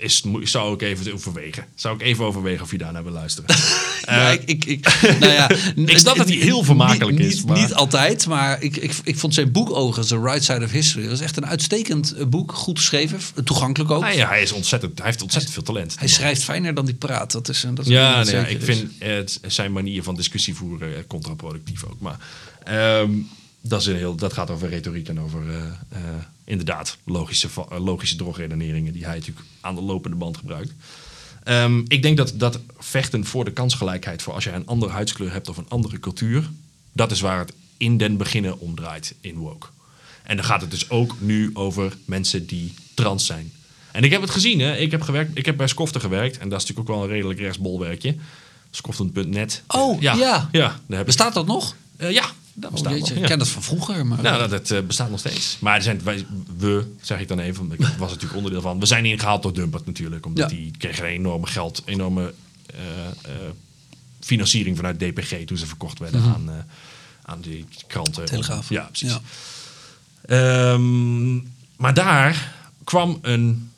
is, 0.00 0.22
zou 0.42 0.74
ik 0.74 0.82
even 0.82 1.12
overwegen. 1.12 1.64
Zou 1.74 1.94
ik 1.94 2.02
even 2.02 2.24
overwegen 2.24 2.62
of 2.62 2.70
je 2.70 2.78
daar 2.78 2.92
naar 2.92 3.02
wil 3.02 3.12
luisteren. 3.12 3.54
Ja, 4.04 4.30
ik, 4.38 4.42
ik, 4.44 4.64
ik, 4.64 4.84
nou 5.20 5.32
ja, 5.32 5.50
Ik 5.74 5.98
snap 5.98 6.16
dat 6.16 6.28
hij 6.28 6.36
heel 6.36 6.62
vermakelijk 6.64 7.18
niet, 7.18 7.26
is, 7.26 7.34
Niet, 7.34 7.46
maar- 7.46 7.58
niet 7.60 7.74
altijd, 7.74 8.26
maar 8.26 8.62
ik, 8.62 8.76
ik, 8.76 8.92
ik 9.04 9.18
vond 9.18 9.34
zijn 9.34 9.52
boek 9.52 9.70
overigens, 9.70 10.08
The 10.08 10.20
Right 10.20 10.44
Side 10.44 10.64
of 10.64 10.70
History, 10.70 11.04
dat 11.04 11.12
is 11.12 11.20
echt 11.20 11.36
een 11.36 11.46
uitstekend 11.46 12.12
eh, 12.12 12.26
boek. 12.26 12.52
Goed 12.52 12.78
geschreven, 12.78 13.18
toegankelijk 13.44 13.90
ook. 13.90 14.02
Ah, 14.04 14.14
ja, 14.14 14.28
hij, 14.28 14.42
is 14.42 14.52
ontzettend, 14.52 14.98
hij 14.98 15.06
heeft 15.06 15.22
ontzettend 15.22 15.54
veel 15.54 15.62
talent. 15.62 15.94
Hij 15.98 16.08
schrijft 16.08 16.42
fijner 16.44 16.74
dan 16.74 16.84
hij 16.84 16.94
praat. 16.94 17.32
Dat 17.32 17.48
is, 17.48 17.62
een- 17.62 17.74
dat 17.74 17.84
is 17.86 17.90
Ja, 17.92 18.22
nee, 18.24 18.34
ja, 18.34 18.46
ik 18.46 18.58
is. 18.58 18.64
vind 18.64 18.90
het, 18.98 19.40
zijn 19.46 19.72
manier 19.72 20.02
van 20.02 20.14
discussie 20.14 20.54
voeren 20.54 20.96
eh, 20.96 21.02
contraproductief 21.06 21.84
ook. 21.84 22.00
Maar 22.00 22.18
ehm, 22.64 23.10
dat, 23.60 23.80
is 23.80 23.86
een 23.86 23.96
heel, 23.96 24.14
dat 24.14 24.32
gaat 24.32 24.50
over 24.50 24.68
retoriek 24.68 25.08
en 25.08 25.20
over 25.20 25.50
eh, 25.50 25.64
eh, 25.88 26.00
inderdaad 26.44 26.96
logische, 27.04 27.48
eh, 27.70 27.84
logische 27.84 28.16
drogredeneringen 28.16 28.92
die 28.92 29.04
hij 29.04 29.14
natuurlijk 29.14 29.46
aan 29.60 29.74
de 29.74 29.80
lopende 29.80 30.16
band 30.16 30.36
gebruikt. 30.36 30.72
Ehm, 31.44 31.82
ik 31.88 32.02
denk 32.02 32.16
dat, 32.16 32.32
dat 32.36 32.60
vechten 32.78 33.24
voor 33.24 33.44
de 33.44 33.52
kansgelijkheid, 33.52 34.22
voor 34.22 34.34
als 34.34 34.44
je 34.44 34.50
een 34.50 34.66
andere 34.66 34.92
huidskleur 34.92 35.32
hebt 35.32 35.48
of 35.48 35.56
een 35.56 35.68
andere 35.68 36.00
cultuur, 36.00 36.50
dat 36.92 37.10
is 37.10 37.20
waar 37.20 37.38
het 37.38 37.52
in 37.76 37.96
den 37.96 38.16
beginnen 38.16 38.60
om 38.60 38.74
draait 38.74 39.14
in 39.20 39.36
woke. 39.36 39.66
En 40.22 40.36
dan 40.36 40.44
gaat 40.44 40.60
het 40.60 40.70
dus 40.70 40.90
ook 40.90 41.14
nu 41.18 41.50
over 41.52 41.96
mensen 42.04 42.46
die 42.46 42.74
trans 42.94 43.26
zijn. 43.26 43.52
En 43.92 44.04
ik 44.04 44.10
heb 44.10 44.20
het 44.20 44.30
gezien, 44.30 44.60
hè. 44.60 44.76
Ik 44.76 44.90
heb, 44.90 45.02
gewerkt, 45.02 45.38
ik 45.38 45.46
heb 45.46 45.56
bij 45.56 45.66
Skofte 45.66 46.00
gewerkt. 46.00 46.38
En 46.38 46.48
dat 46.48 46.60
is 46.60 46.66
natuurlijk 46.66 46.88
ook 46.90 46.96
wel 46.96 47.04
een 47.04 47.12
redelijk 47.12 47.40
rechtsbolwerkje. 47.40 48.16
Skoften.net. 48.70 49.62
Oh, 49.66 50.00
ja. 50.00 50.14
Ja, 50.14 50.48
daar 50.52 50.80
heb 50.88 51.00
ik, 51.00 51.06
Bestaat 51.06 51.34
dat 51.34 51.46
nog? 51.46 51.74
Ja, 51.98 52.24
bestaat 52.60 52.92
jeetje. 52.92 53.14
Ik 53.14 53.22
ken 53.22 53.38
dat 53.38 53.48
van 53.48 53.62
vroeger. 53.62 54.06
Maar 54.06 54.22
Nou, 54.22 54.38
dat, 54.38 54.50
dat, 54.50 54.70
eh, 54.70 54.86
bestaat 54.86 55.10
nog 55.10 55.18
steeds. 55.18 55.56
Maar 55.60 55.76
er 55.76 55.82
zijn, 55.82 56.00
wij, 56.04 56.26
we, 56.56 56.92
zeg 57.00 57.20
ik 57.20 57.28
dan 57.28 57.38
even, 57.38 57.68
want 57.68 57.80
ik 57.80 57.86
was 57.98 58.08
natuurlijk 58.10 58.36
onderdeel 58.36 58.60
van. 58.60 58.80
We 58.80 58.86
zijn 58.86 59.04
ingehaald 59.04 59.42
door 59.42 59.52
Dumpert 59.52 59.86
natuurlijk. 59.86 60.26
Omdat 60.26 60.48
die 60.50 60.70
kregen 60.78 61.04
een 61.04 61.10
enorme 61.10 61.46
geld, 61.46 61.82
enorme 61.84 62.34
eh, 62.66 63.06
eh, 63.06 63.50
financiering 64.20 64.76
vanuit 64.76 64.98
DPG 64.98 65.44
toen 65.44 65.56
ze 65.56 65.66
verkocht 65.66 65.98
werden 65.98 66.22
aan, 66.22 66.48
eh, 66.50 66.54
aan 67.22 67.40
die 67.40 67.64
kranten. 67.86 68.24
Telegraaf. 68.24 68.68
Ja, 68.68 68.82
precies. 68.84 69.18
Ehm, 70.26 71.34
maar 71.76 71.94
daar 71.94 72.54
kwam 72.84 73.18
een 73.22 73.70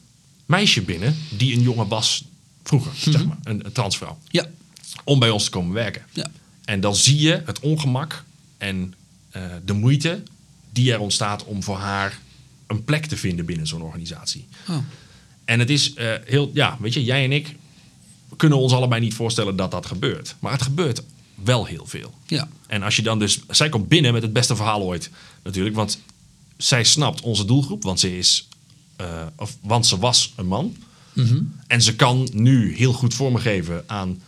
meisje 0.46 0.82
binnen 0.82 1.16
die 1.36 1.54
een 1.56 1.62
jongen 1.62 1.88
was 1.88 2.24
vroeger, 2.62 2.92
zeg 2.94 3.26
maar, 3.26 3.36
een, 3.42 3.64
een 3.66 3.72
transvrouw, 3.72 4.18
Ja. 4.28 4.46
om 5.04 5.18
bij 5.18 5.30
ons 5.30 5.44
te 5.44 5.50
komen 5.50 5.72
werken. 5.72 6.02
Ja. 6.12 6.30
En 6.64 6.80
dan 6.80 6.96
zie 6.96 7.18
je 7.18 7.42
het 7.46 7.60
ongemak 7.60 8.24
en 8.62 8.94
eh, 9.30 9.42
de 9.64 9.72
moeite 9.72 10.22
die 10.70 10.92
er 10.92 11.00
ontstaat 11.00 11.44
om 11.44 11.62
voor 11.62 11.76
haar 11.76 12.20
een 12.66 12.84
plek 12.84 13.06
te 13.06 13.16
vinden 13.16 13.44
binnen 13.44 13.66
zo'n 13.66 13.82
organisatie. 13.82 14.46
Oh. 14.68 14.76
En 15.44 15.58
het 15.58 15.70
is 15.70 15.94
eh, 15.94 16.12
heel, 16.24 16.50
ja, 16.54 16.76
weet 16.80 16.94
je, 16.94 17.04
jij 17.04 17.24
en 17.24 17.32
ik 17.32 17.56
kunnen 18.36 18.58
ons 18.58 18.72
allebei 18.72 19.00
niet 19.00 19.14
voorstellen 19.14 19.56
dat 19.56 19.70
dat 19.70 19.86
gebeurt. 19.86 20.34
Maar 20.38 20.52
het 20.52 20.62
gebeurt 20.62 21.02
wel 21.34 21.64
heel 21.66 21.86
veel. 21.86 22.14
Ja. 22.26 22.48
En 22.66 22.82
als 22.82 22.96
je 22.96 23.02
dan 23.02 23.18
dus, 23.18 23.40
zij 23.48 23.68
komt 23.68 23.88
binnen 23.88 24.12
met 24.12 24.22
het 24.22 24.32
beste 24.32 24.56
verhaal 24.56 24.82
ooit, 24.82 25.10
natuurlijk, 25.42 25.74
want 25.74 25.98
zij 26.56 26.84
snapt 26.84 27.20
onze 27.20 27.44
doelgroep, 27.44 27.82
want 27.82 28.00
ze 28.00 28.18
is, 28.18 28.48
eh, 28.96 29.26
of, 29.36 29.56
want 29.60 29.86
ze 29.86 29.98
was 29.98 30.32
een 30.36 30.46
man. 30.46 30.76
En 31.66 31.82
ze 31.82 31.96
kan 31.96 32.28
nu 32.32 32.76
heel 32.76 32.92
goed 32.92 33.14
vormgeven 33.14 33.84
aan 33.86 34.22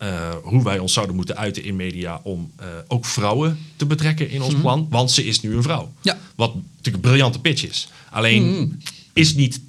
eh, 0.00 0.34
hoe 0.42 0.64
wij 0.64 0.78
ons 0.78 0.92
zouden 0.92 1.16
moeten 1.16 1.36
uiten 1.36 1.64
in 1.64 1.76
media 1.76 2.20
om 2.22 2.50
eh, 2.56 2.66
ook 2.88 3.04
vrouwen 3.04 3.58
te 3.76 3.86
betrekken 3.86 4.30
in 4.30 4.42
ons 4.42 4.54
plan, 4.54 4.86
want 4.90 5.10
ze 5.10 5.24
is 5.24 5.40
nu 5.40 5.56
een 5.56 5.62
vrouw. 5.62 5.92
Ja. 6.02 6.18
Wat 6.34 6.54
natuurlijk 6.54 7.04
een 7.04 7.10
briljante 7.10 7.40
pitch 7.40 7.64
is. 7.68 7.88
Alleen 8.10 8.82
is 9.12 9.34
niet, 9.34 9.60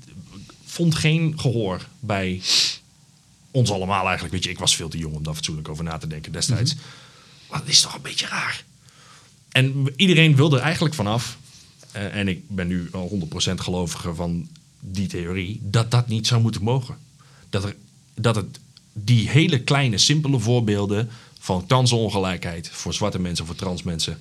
vond 0.65 0.95
geen 0.95 1.39
gehoor 1.39 1.87
bij 1.99 2.41
ons 3.51 3.71
allemaal 3.71 4.03
eigenlijk. 4.03 4.33
Weet 4.33 4.43
je, 4.43 4.49
ik 4.49 4.59
was 4.59 4.75
veel 4.75 4.89
te 4.89 4.97
jong 4.97 5.15
om 5.15 5.23
daar 5.23 5.33
fatsoenlijk 5.33 5.69
over 5.69 5.83
na 5.83 5.97
te 5.97 6.07
denken 6.07 6.31
destijds. 6.31 6.75
Maar 7.49 7.59
dat 7.59 7.67
is 7.69 7.81
toch 7.81 7.95
een 7.95 8.01
beetje 8.01 8.27
raar. 8.27 8.63
En 9.51 9.87
iedereen 9.95 10.35
wilde 10.35 10.57
er 10.57 10.63
eigenlijk 10.63 10.95
vanaf. 10.95 11.37
eh, 11.91 12.15
en 12.15 12.27
ik 12.27 12.49
ben 12.49 12.67
nu 12.67 12.89
al 12.91 13.07
100% 13.09 13.61
geloviger 13.61 14.15
van 14.15 14.47
die 14.79 15.07
theorie. 15.07 15.59
Dat 15.63 15.91
dat 15.91 16.07
niet 16.07 16.27
zou 16.27 16.41
moeten 16.41 16.63
mogen. 16.63 16.97
Dat, 17.49 17.63
er, 17.63 17.75
dat 18.15 18.35
het 18.35 18.59
die 18.93 19.29
hele 19.29 19.59
kleine, 19.59 19.97
simpele 19.97 20.39
voorbeelden 20.39 21.09
van 21.39 21.65
kansenongelijkheid 21.67 22.69
voor 22.71 22.93
zwarte 22.93 23.19
mensen, 23.19 23.45
voor 23.45 23.55
trans 23.55 23.83
mensen, 23.83 24.17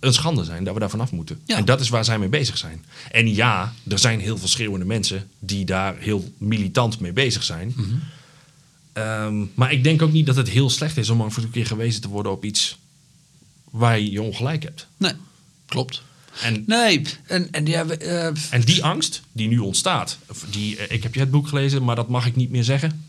een 0.00 0.12
schande 0.12 0.44
zijn 0.44 0.64
dat 0.64 0.74
we 0.74 0.80
daar 0.80 0.90
vanaf 0.90 1.12
moeten. 1.12 1.40
Ja. 1.44 1.56
En 1.56 1.64
dat 1.64 1.80
is 1.80 1.88
waar 1.88 2.04
zij 2.04 2.18
mee 2.18 2.28
bezig 2.28 2.58
zijn. 2.58 2.84
En 3.10 3.34
ja, 3.34 3.72
er 3.88 3.98
zijn 3.98 4.20
heel 4.20 4.38
veel 4.38 4.48
schreeuwende 4.48 4.86
mensen 4.86 5.30
die 5.38 5.64
daar 5.64 5.96
heel 5.98 6.32
militant 6.38 7.00
mee 7.00 7.12
bezig 7.12 7.42
zijn. 7.42 7.74
Ehm, 8.92 9.44
maar 9.54 9.72
ik 9.72 9.84
denk 9.84 10.02
ook 10.02 10.12
niet 10.12 10.26
dat 10.26 10.36
het 10.36 10.48
heel 10.48 10.70
slecht 10.70 10.96
is 10.96 11.10
om 11.10 11.20
een 11.20 11.50
keer 11.50 11.66
gewezen 11.66 12.00
te 12.00 12.08
worden 12.08 12.32
op 12.32 12.44
iets 12.44 12.78
waar 13.70 14.00
je 14.00 14.22
ongelijk 14.22 14.62
hebt. 14.62 14.86
Nee, 14.96 15.12
klopt. 15.66 16.02
En, 16.40 16.64
Nee, 16.66 17.02
en, 17.26 17.50
en 17.50 17.66
ja, 17.66 17.86
we, 17.86 17.96
eh, 17.96 18.26
en 18.50 18.60
die 18.60 18.84
angst 18.84 19.22
die 19.32 19.48
nu 19.48 19.58
ontstaat, 19.58 20.18
die, 20.50 20.76
eh, 20.76 20.96
ik 20.96 21.02
heb 21.02 21.14
je 21.14 21.20
het 21.20 21.30
boek 21.30 21.48
gelezen, 21.48 21.84
maar 21.84 21.96
dat 21.96 22.08
mag 22.08 22.26
ik 22.26 22.36
niet 22.36 22.50
meer 22.50 22.64
zeggen. 22.64 23.04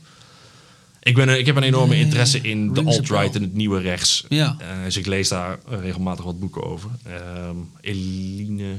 Ik, 1.03 1.15
ben, 1.15 1.39
ik 1.39 1.45
heb 1.45 1.55
een 1.55 1.63
enorme 1.63 1.97
interesse 1.99 2.41
in 2.41 2.73
de 2.73 2.83
alt-right 2.83 3.35
en 3.35 3.41
het 3.41 3.53
nieuwe 3.53 3.79
rechts. 3.79 4.23
Ja. 4.29 4.55
Eh, 4.59 4.67
dus 4.83 4.97
ik 4.97 5.05
lees 5.05 5.27
daar 5.27 5.59
eh, 5.71 5.79
regelmatig 5.79 6.25
wat 6.25 6.39
boeken 6.39 6.63
over. 6.63 6.89
Ehm, 7.05 7.55
Eline 7.81 8.77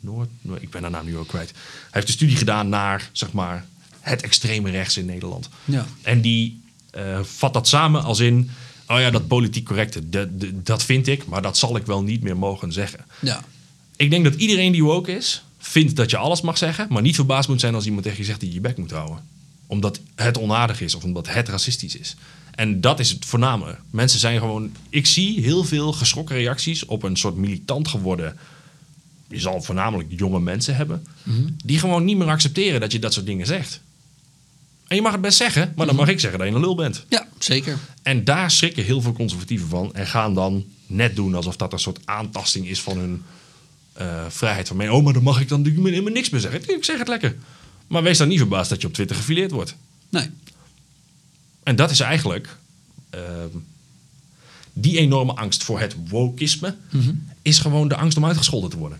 Noord, 0.00 0.28
nou, 0.40 0.58
ik 0.60 0.70
ben 0.70 0.82
haar 0.82 0.90
naam 0.90 1.04
nu 1.04 1.16
ook 1.16 1.28
kwijt. 1.28 1.50
Hij 1.50 1.88
heeft 1.90 2.06
een 2.06 2.12
studie 2.12 2.36
gedaan 2.36 2.68
naar, 2.68 3.08
zeg 3.12 3.32
maar, 3.32 3.64
het 4.00 4.22
extreme 4.22 4.70
rechts 4.70 4.96
in 4.96 5.06
Nederland. 5.06 5.48
Ja. 5.64 5.86
En 6.02 6.20
die 6.20 6.60
eh, 6.90 7.20
vat 7.22 7.52
dat 7.52 7.68
samen 7.68 8.02
als 8.02 8.18
in, 8.20 8.50
oh 8.88 8.98
ja, 9.00 9.10
dat 9.10 9.26
politiek 9.26 9.64
correcte, 9.64 10.08
de- 10.08 10.36
de- 10.36 10.62
dat 10.62 10.82
vind 10.84 11.06
ik, 11.06 11.26
maar 11.26 11.42
dat 11.42 11.56
zal 11.58 11.76
ik 11.76 11.86
wel 11.86 12.02
niet 12.02 12.22
meer 12.22 12.36
mogen 12.36 12.72
zeggen. 12.72 13.04
ja. 13.20 13.44
Ik 13.96 14.10
denk 14.10 14.24
dat 14.24 14.34
iedereen 14.34 14.72
die 14.72 14.84
woke 14.84 15.12
is, 15.16 15.44
vindt 15.58 15.96
dat 15.96 16.10
je 16.10 16.16
alles 16.16 16.40
mag 16.40 16.58
zeggen, 16.58 16.86
maar 16.90 17.02
niet 17.02 17.14
verbaasd 17.14 17.48
moet 17.48 17.60
zijn 17.60 17.74
als 17.74 17.84
iemand 17.84 18.02
tegen 18.02 18.18
je 18.18 18.24
zegt 18.24 18.40
dat 18.40 18.48
je 18.48 18.54
je 18.54 18.60
bek 18.60 18.76
moet 18.76 18.90
houden. 18.90 19.18
Omdat 19.74 20.00
het 20.14 20.38
onaardig 20.38 20.80
is 20.80 20.94
of 20.94 21.04
omdat 21.04 21.28
het 21.28 21.48
racistisch 21.48 21.96
is. 21.96 22.16
En 22.54 22.80
dat 22.80 23.00
is 23.00 23.10
het 23.10 23.24
voorname. 23.24 23.76
Mensen 23.90 24.20
zijn 24.20 24.38
gewoon. 24.38 24.72
Ik 24.88 25.06
zie 25.06 25.40
heel 25.40 25.64
veel 25.64 25.92
geschrokken 25.92 26.36
reacties 26.36 26.84
op 26.84 27.02
een 27.02 27.16
soort 27.16 27.36
militant 27.36 27.88
geworden. 27.88 28.36
Je 29.28 29.40
zal 29.40 29.62
voornamelijk 29.62 30.08
jonge 30.16 30.40
mensen 30.40 30.76
hebben. 30.76 31.06
Die 31.64 31.78
gewoon 31.78 32.04
niet 32.04 32.16
meer 32.16 32.28
accepteren 32.28 32.80
dat 32.80 32.92
je 32.92 32.98
dat 32.98 33.12
soort 33.12 33.26
dingen 33.26 33.46
zegt. 33.46 33.80
En 34.86 34.96
je 34.96 35.02
mag 35.02 35.12
het 35.12 35.20
best 35.20 35.36
zeggen, 35.36 35.72
maar 35.76 35.86
dan 35.86 35.96
mag 35.96 36.08
ik 36.08 36.20
zeggen 36.20 36.38
dat 36.38 36.48
je 36.48 36.54
een 36.54 36.60
lul 36.60 36.74
bent. 36.74 37.04
ja, 37.08 37.26
zeker. 37.38 37.78
En 38.02 38.24
daar 38.24 38.50
schrikken 38.50 38.84
heel 38.84 39.00
veel 39.00 39.12
conservatieven 39.12 39.68
van. 39.68 39.94
En 39.94 40.06
gaan 40.06 40.34
dan 40.34 40.64
net 40.86 41.16
doen 41.16 41.34
alsof 41.34 41.56
dat 41.56 41.72
een 41.72 41.78
soort 41.78 42.00
aantasting 42.04 42.68
is 42.68 42.80
van 42.80 42.98
hun 42.98 43.22
eh, 43.92 44.24
vrijheid 44.28 44.68
van 44.68 44.76
mening. 44.76 44.96
Oh, 44.96 45.04
maar 45.04 45.12
dan 45.12 45.22
mag 45.22 45.40
ik 45.40 45.48
dan 45.48 45.62
natuurlijk 45.62 45.88
helemaal 45.88 46.12
niks 46.12 46.30
meer 46.30 46.40
zeggen. 46.40 46.74
Ik 46.76 46.84
zeg 46.84 46.98
het 46.98 47.08
lekker. 47.08 47.36
Maar 47.86 48.02
wees 48.02 48.18
dan 48.18 48.28
niet 48.28 48.38
verbaasd 48.38 48.70
dat 48.70 48.80
je 48.80 48.86
op 48.86 48.92
Twitter 48.94 49.16
gefileerd 49.16 49.50
wordt. 49.50 49.74
Nee. 50.08 50.30
En 51.62 51.76
dat 51.76 51.90
is 51.90 52.00
eigenlijk... 52.00 52.56
ehm, 53.10 53.48
die 54.72 54.98
enorme 54.98 55.32
angst 55.32 55.62
voor 55.64 55.80
het 55.80 55.96
wokisme... 56.08 56.76
is 57.42 57.58
gewoon 57.58 57.88
de 57.88 57.96
angst 57.96 58.16
om 58.16 58.24
uitgescholden 58.24 58.70
te 58.70 58.76
worden. 58.76 58.98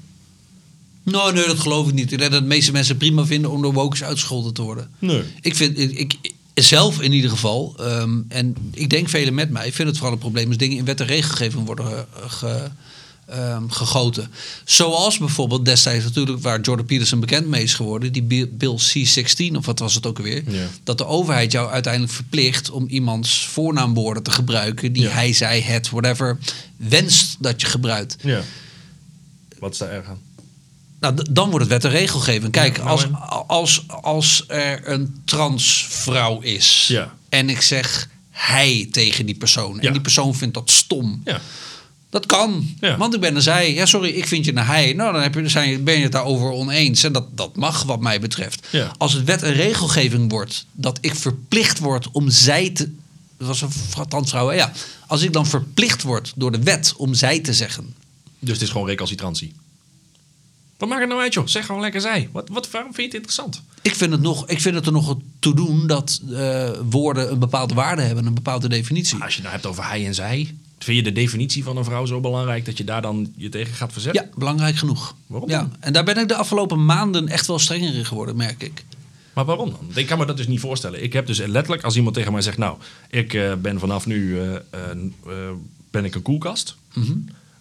Nou, 1.02 1.32
nee, 1.32 1.46
dat 1.46 1.58
geloof 1.60 1.88
ik 1.88 1.94
niet. 1.94 2.12
Ik 2.12 2.18
denk 2.18 2.30
dat 2.30 2.40
de 2.40 2.46
meeste 2.46 2.72
mensen 2.72 2.96
prima 2.96 3.24
vinden 3.26 3.50
om 3.50 3.62
door 3.62 3.72
wokers 3.72 4.02
uitgescholden 4.02 4.54
te 4.54 4.62
worden. 4.62 4.90
Nee. 4.98 5.22
Ik 5.40 5.56
vind, 5.56 5.78
ik, 5.78 5.92
ik- 5.98 6.32
zelf 6.54 7.00
in 7.00 7.12
ieder 7.12 7.30
geval, 7.30 7.74
ehm, 7.78 8.18
en 8.28 8.54
ik 8.70 8.90
denk 8.90 9.08
velen 9.08 9.34
met 9.34 9.50
mij, 9.50 9.72
vind 9.72 9.88
het 9.88 9.96
vooral 9.96 10.12
een 10.14 10.20
probleem 10.20 10.48
als 10.48 10.56
dingen 10.56 10.76
in 10.76 10.84
wet 10.84 11.00
en 11.00 11.06
regelgeving 11.06 11.66
worden 11.66 11.86
ge- 11.86 12.06
ge- 12.28 12.70
ehm, 13.26 13.68
gegoten. 13.68 14.30
Zoals 14.64 15.18
bijvoorbeeld 15.18 15.64
destijds 15.64 16.04
natuurlijk 16.04 16.42
waar 16.42 16.60
Jordan 16.60 16.86
Peterson 16.86 17.20
bekend 17.20 17.46
mee 17.46 17.62
is 17.62 17.74
geworden, 17.74 18.12
die 18.12 18.22
Bi- 18.22 18.46
Bill 18.50 18.74
C-16, 18.76 19.56
of 19.56 19.66
wat 19.66 19.78
was 19.78 19.94
het 19.94 20.06
ook 20.06 20.16
alweer, 20.18 20.42
Ja. 20.46 20.66
dat 20.84 20.98
de 20.98 21.06
overheid 21.06 21.52
jou 21.52 21.70
uiteindelijk 21.70 22.12
verplicht 22.12 22.70
om 22.70 22.86
iemands 22.88 23.46
voornaamwoorden 23.46 24.22
te 24.22 24.30
gebruiken 24.30 24.92
die 24.92 25.02
Ja. 25.02 25.10
hij, 25.10 25.32
zij, 25.32 25.60
het, 25.60 25.90
whatever, 25.90 26.38
wenst 26.76 27.36
dat 27.38 27.60
je 27.60 27.66
gebruikt. 27.66 28.16
Ja. 28.22 28.40
Wat 29.58 29.72
is 29.72 29.78
daar 29.78 29.90
erg 29.90 30.06
aan? 30.06 30.18
Nou, 31.00 31.26
dan 31.30 31.50
wordt 31.50 31.70
het 31.70 31.82
wet 31.82 31.92
en 31.92 31.98
regelgeving. 31.98 32.52
Kijk, 32.52 32.76
nou 32.76 32.88
als, 32.88 33.06
als, 33.46 33.84
als 33.88 34.44
er 34.46 34.88
een 34.88 35.20
transvrouw 35.24 36.40
is 36.40 36.84
Ja. 36.88 37.14
en 37.28 37.50
ik 37.50 37.60
zeg 37.60 38.08
hij 38.30 38.88
tegen 38.92 39.26
die 39.26 39.34
persoon 39.34 39.76
en 39.78 39.82
Ja. 39.86 39.90
die 39.90 40.00
persoon 40.00 40.34
vindt 40.34 40.54
dat 40.54 40.70
stom. 40.70 41.20
Ja. 41.24 41.40
Dat 42.14 42.26
kan, 42.26 42.74
Ja. 42.80 42.96
want 42.96 43.14
ik 43.14 43.20
ben 43.20 43.36
een 43.36 43.42
zij. 43.42 43.74
Ja, 43.74 43.86
sorry, 43.86 44.10
ik 44.10 44.26
vind 44.26 44.44
je 44.44 44.56
een 44.56 44.64
hij. 44.64 44.92
Nou, 44.92 45.12
dan 45.12 45.22
heb 45.22 45.34
je, 45.34 45.48
zijn, 45.48 45.84
ben 45.84 45.96
je 45.96 46.02
het 46.02 46.12
daarover 46.12 46.50
oneens. 46.50 47.04
En 47.04 47.12
dat, 47.12 47.36
dat 47.36 47.56
mag 47.56 47.82
wat 47.82 48.00
mij 48.00 48.20
betreft. 48.20 48.66
Ja. 48.70 48.92
Als 48.98 49.12
het 49.12 49.24
wet 49.24 49.42
en 49.42 49.52
regelgeving 49.52 50.30
wordt 50.30 50.66
dat 50.72 50.98
ik 51.00 51.14
verplicht 51.14 51.78
word 51.78 52.08
om 52.12 52.30
zij 52.30 52.70
te... 52.70 52.90
Dat 53.38 53.46
was 53.46 53.60
een 53.60 54.24
hè? 54.30 54.52
ja. 54.52 54.72
Als 55.06 55.22
ik 55.22 55.32
dan 55.32 55.46
verplicht 55.46 56.02
word 56.02 56.32
door 56.36 56.52
de 56.52 56.62
wet 56.62 56.94
om 56.96 57.14
zij 57.14 57.40
te 57.40 57.52
zeggen... 57.52 57.94
Dus 58.38 58.52
het 58.52 58.62
is 58.62 58.70
gewoon 58.70 58.86
recalcitrantie. 58.86 59.52
Wat 60.76 60.88
maakt 60.88 61.00
het 61.00 61.10
nou 61.10 61.22
uit, 61.22 61.34
joh? 61.34 61.46
Zeg 61.46 61.66
gewoon 61.66 61.80
lekker 61.80 62.00
zij. 62.00 62.28
Wat, 62.32 62.48
wat, 62.48 62.70
waarom 62.70 62.94
vind 62.94 63.12
je 63.12 63.18
het 63.18 63.26
interessant? 63.26 63.62
Ik 63.82 63.94
vind 63.94 64.12
het, 64.12 64.20
nog, 64.20 64.48
ik 64.48 64.60
vind 64.60 64.74
het 64.74 64.86
er 64.86 64.92
nog 64.92 65.16
toe 65.38 65.54
doen 65.54 65.86
dat 65.86 66.20
eh, 66.32 66.70
woorden 66.90 67.30
een 67.30 67.38
bepaalde 67.38 67.74
waarde 67.74 68.02
hebben, 68.02 68.26
een 68.26 68.34
bepaalde 68.34 68.68
definitie. 68.68 69.22
Als 69.22 69.34
je 69.34 69.40
het 69.42 69.42
nou 69.42 69.54
hebt 69.54 69.66
over 69.66 69.86
hij 69.88 70.06
en 70.06 70.14
zij, 70.14 70.54
vind 70.84 70.96
je 70.96 71.02
de 71.02 71.12
definitie 71.12 71.64
van 71.64 71.76
een 71.76 71.84
vrouw 71.84 72.06
zo 72.06 72.20
belangrijk 72.20 72.64
dat 72.64 72.78
je 72.78 72.84
daar 72.84 73.02
dan 73.02 73.32
je 73.36 73.48
tegen 73.48 73.74
gaat 73.74 73.92
verzetten? 73.92 74.22
Ja, 74.22 74.38
belangrijk 74.38 74.76
genoeg. 74.76 75.14
Waarom 75.26 75.50
Ja, 75.50 75.68
en 75.80 75.92
daar 75.92 76.04
ben 76.04 76.18
ik 76.18 76.28
de 76.28 76.34
afgelopen 76.34 76.84
maanden 76.84 77.28
echt 77.28 77.46
wel 77.46 77.58
strenger 77.58 77.94
in 77.94 78.04
geworden, 78.04 78.36
merk 78.36 78.62
ik. 78.62 78.84
Maar 79.32 79.44
waarom 79.44 79.70
dan? 79.70 79.90
Ik 79.94 80.06
kan 80.06 80.18
me 80.18 80.26
dat 80.26 80.36
dus 80.36 80.46
niet 80.46 80.60
voorstellen. 80.60 81.02
Ik 81.02 81.12
heb 81.12 81.26
dus 81.26 81.38
letterlijk, 81.38 81.82
als 81.82 81.96
iemand 81.96 82.14
tegen 82.14 82.32
mij 82.32 82.42
zegt, 82.42 82.58
nou, 82.58 82.76
ik 83.10 83.34
eh, 83.34 83.54
ben 83.54 83.78
vanaf 83.78 84.06
nu 84.06 84.40
eh, 84.40 84.54
eh, 84.54 84.60
ben 85.90 86.04
ik 86.04 86.14
een 86.14 86.22
koelkast. 86.22 86.76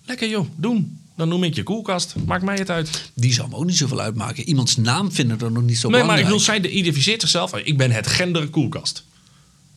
Lekker 0.05 0.29
joh, 0.29 0.47
doen. 0.55 0.97
Dan 1.15 1.27
noem 1.27 1.43
ik 1.43 1.55
je 1.55 1.63
koelkast. 1.63 2.15
Maakt 2.25 2.43
mij 2.43 2.55
het 2.55 2.69
uit. 2.69 3.11
Die 3.13 3.33
zou 3.33 3.49
me 3.49 3.55
ook 3.55 3.65
niet 3.65 3.77
zoveel 3.77 3.99
uitmaken. 3.99 4.43
Iemands 4.43 4.77
naam 4.77 5.11
vinden 5.11 5.39
er 5.39 5.51
nog 5.51 5.63
niet 5.63 5.77
zo 5.77 5.89
Nee, 5.89 6.03
maar 6.03 6.17
ik 6.17 6.25
belangrijk. 6.25 6.45
bedoel, 6.55 6.69
zij 6.69 6.79
identificeert 6.79 7.21
zichzelf. 7.21 7.55
Ik 7.55 7.77
ben 7.77 7.91
het 7.91 8.07
gender 8.07 8.49
koelkast. 8.49 9.03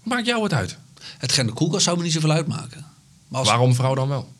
Maakt 0.03 0.27
jou 0.27 0.43
het 0.43 0.53
uit? 0.53 0.79
Het 1.19 1.33
gender 1.33 1.55
koelkast 1.55 1.85
zou 1.85 1.97
me 1.97 2.03
niet 2.03 2.13
zoveel 2.13 2.31
uitmaken. 2.31 2.87
Als, 3.37 3.49
Waarom 3.49 3.75
vrouw 3.75 3.95
dan 3.95 4.09
wel? 4.09 4.35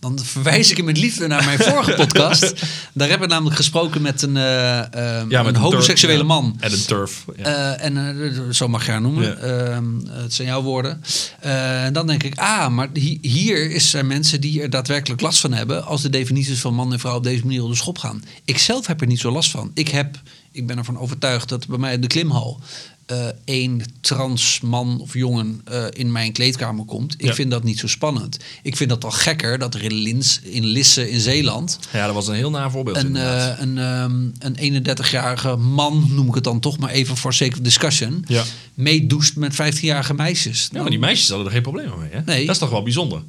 dan 0.00 0.18
verwijs 0.18 0.70
ik 0.70 0.76
hem 0.76 0.86
met 0.86 0.96
liefde 0.98 1.26
naar 1.26 1.44
mijn 1.44 1.58
vorige 1.58 1.94
podcast. 2.04 2.52
Daar 2.92 3.08
heb 3.08 3.22
ik 3.22 3.28
namelijk 3.28 3.56
gesproken 3.56 4.02
met 4.02 4.22
een, 4.22 4.36
eh, 4.36 4.78
eh, 4.78 5.20
een 5.28 5.28
turf, 5.28 5.56
homoseksuele 5.56 6.18
ja. 6.18 6.24
man. 6.24 6.56
En 6.60 6.72
een 6.72 6.84
turf. 6.84 7.24
Ja. 7.36 7.74
Eh, 7.74 7.84
en 7.84 8.54
zo 8.54 8.68
mag 8.68 8.84
je 8.86 8.90
haar 8.90 9.00
noemen. 9.00 9.24
Ja. 9.24 9.34
Ehm, 9.34 9.84
het 10.08 10.34
zijn 10.34 10.48
jouw 10.48 10.62
woorden. 10.62 11.02
En 11.40 11.92
dan 11.92 12.06
denk 12.06 12.22
ik, 12.22 12.38
ah, 12.38 12.68
maar 12.68 12.88
hi- 12.92 13.18
hier 13.20 13.70
is 13.70 13.94
er 13.94 14.06
mensen 14.06 14.40
die 14.40 14.62
er 14.62 14.70
daadwerkelijk 14.70 15.20
last 15.20 15.40
van 15.40 15.52
hebben. 15.52 15.84
als 15.84 16.02
de 16.02 16.10
definities 16.10 16.60
van 16.60 16.74
man 16.74 16.92
en 16.92 16.98
vrouw 16.98 17.16
op 17.16 17.22
deze 17.22 17.42
manier 17.46 17.62
op 17.62 17.70
de 17.70 17.76
schop 17.76 17.98
gaan. 17.98 18.24
Ik 18.44 18.58
zelf 18.58 18.86
heb 18.86 19.00
er 19.00 19.06
niet 19.06 19.20
zo 19.20 19.30
last 19.30 19.50
van. 19.50 19.70
Ik, 19.74 19.88
heb, 19.88 20.20
ik 20.52 20.66
ben 20.66 20.78
ervan 20.78 20.98
overtuigd 20.98 21.48
dat 21.48 21.66
bij 21.66 21.78
mij 21.78 21.92
in 21.92 22.00
de 22.00 22.06
klimhal. 22.06 22.60
Eh 23.08 23.26
één 23.44 23.82
trans 24.00 24.60
man 24.60 25.00
of 25.00 25.14
jongen 25.14 25.60
eh, 25.64 25.84
in 25.90 26.12
mijn 26.12 26.32
kleedkamer 26.32 26.84
komt. 26.84 27.14
Ik 27.14 27.24
Ja. 27.24 27.34
vind 27.34 27.50
dat 27.50 27.62
niet 27.64 27.78
zo 27.78 27.86
spannend. 27.86 28.36
Ik 28.62 28.76
vind 28.76 28.90
dat 28.90 29.04
al 29.04 29.10
gekker 29.10 29.58
dat 29.58 29.74
er 29.74 29.82
in, 29.82 29.92
Lins, 29.94 30.40
in 30.42 30.64
Lisse 30.64 31.10
in 31.10 31.20
Zeeland 31.20 31.78
ja, 31.92 32.04
dat 32.06 32.14
was 32.14 32.28
een 32.28 32.34
heel 32.34 32.50
naar 32.50 32.70
voorbeeld. 32.70 32.96
een, 32.96 33.16
eh, 33.16 33.52
een, 33.58 33.78
ehm, 33.78 34.26
een 34.38 34.56
31-jarige 34.56 35.56
man, 35.56 36.06
noem 36.10 36.28
ik 36.28 36.34
het 36.34 36.44
dan 36.44 36.60
toch 36.60 36.78
maar 36.78 36.90
even 36.90 37.16
voor 37.16 37.34
of 37.34 37.60
discussion, 37.60 38.24
Ja. 38.26 38.44
meedoest 38.74 39.36
met 39.36 39.54
15-jarige 39.54 40.14
meisjes. 40.14 40.68
ja, 40.72 40.80
maar 40.80 40.90
die 40.90 40.98
meisjes 40.98 41.28
hadden 41.28 41.46
er 41.46 41.52
geen 41.52 41.62
problemen 41.62 41.98
mee. 41.98 42.10
Hè? 42.12 42.20
Nee. 42.24 42.46
Dat 42.46 42.54
is 42.54 42.60
toch 42.60 42.70
wel 42.70 42.82
bijzonder? 42.82 43.22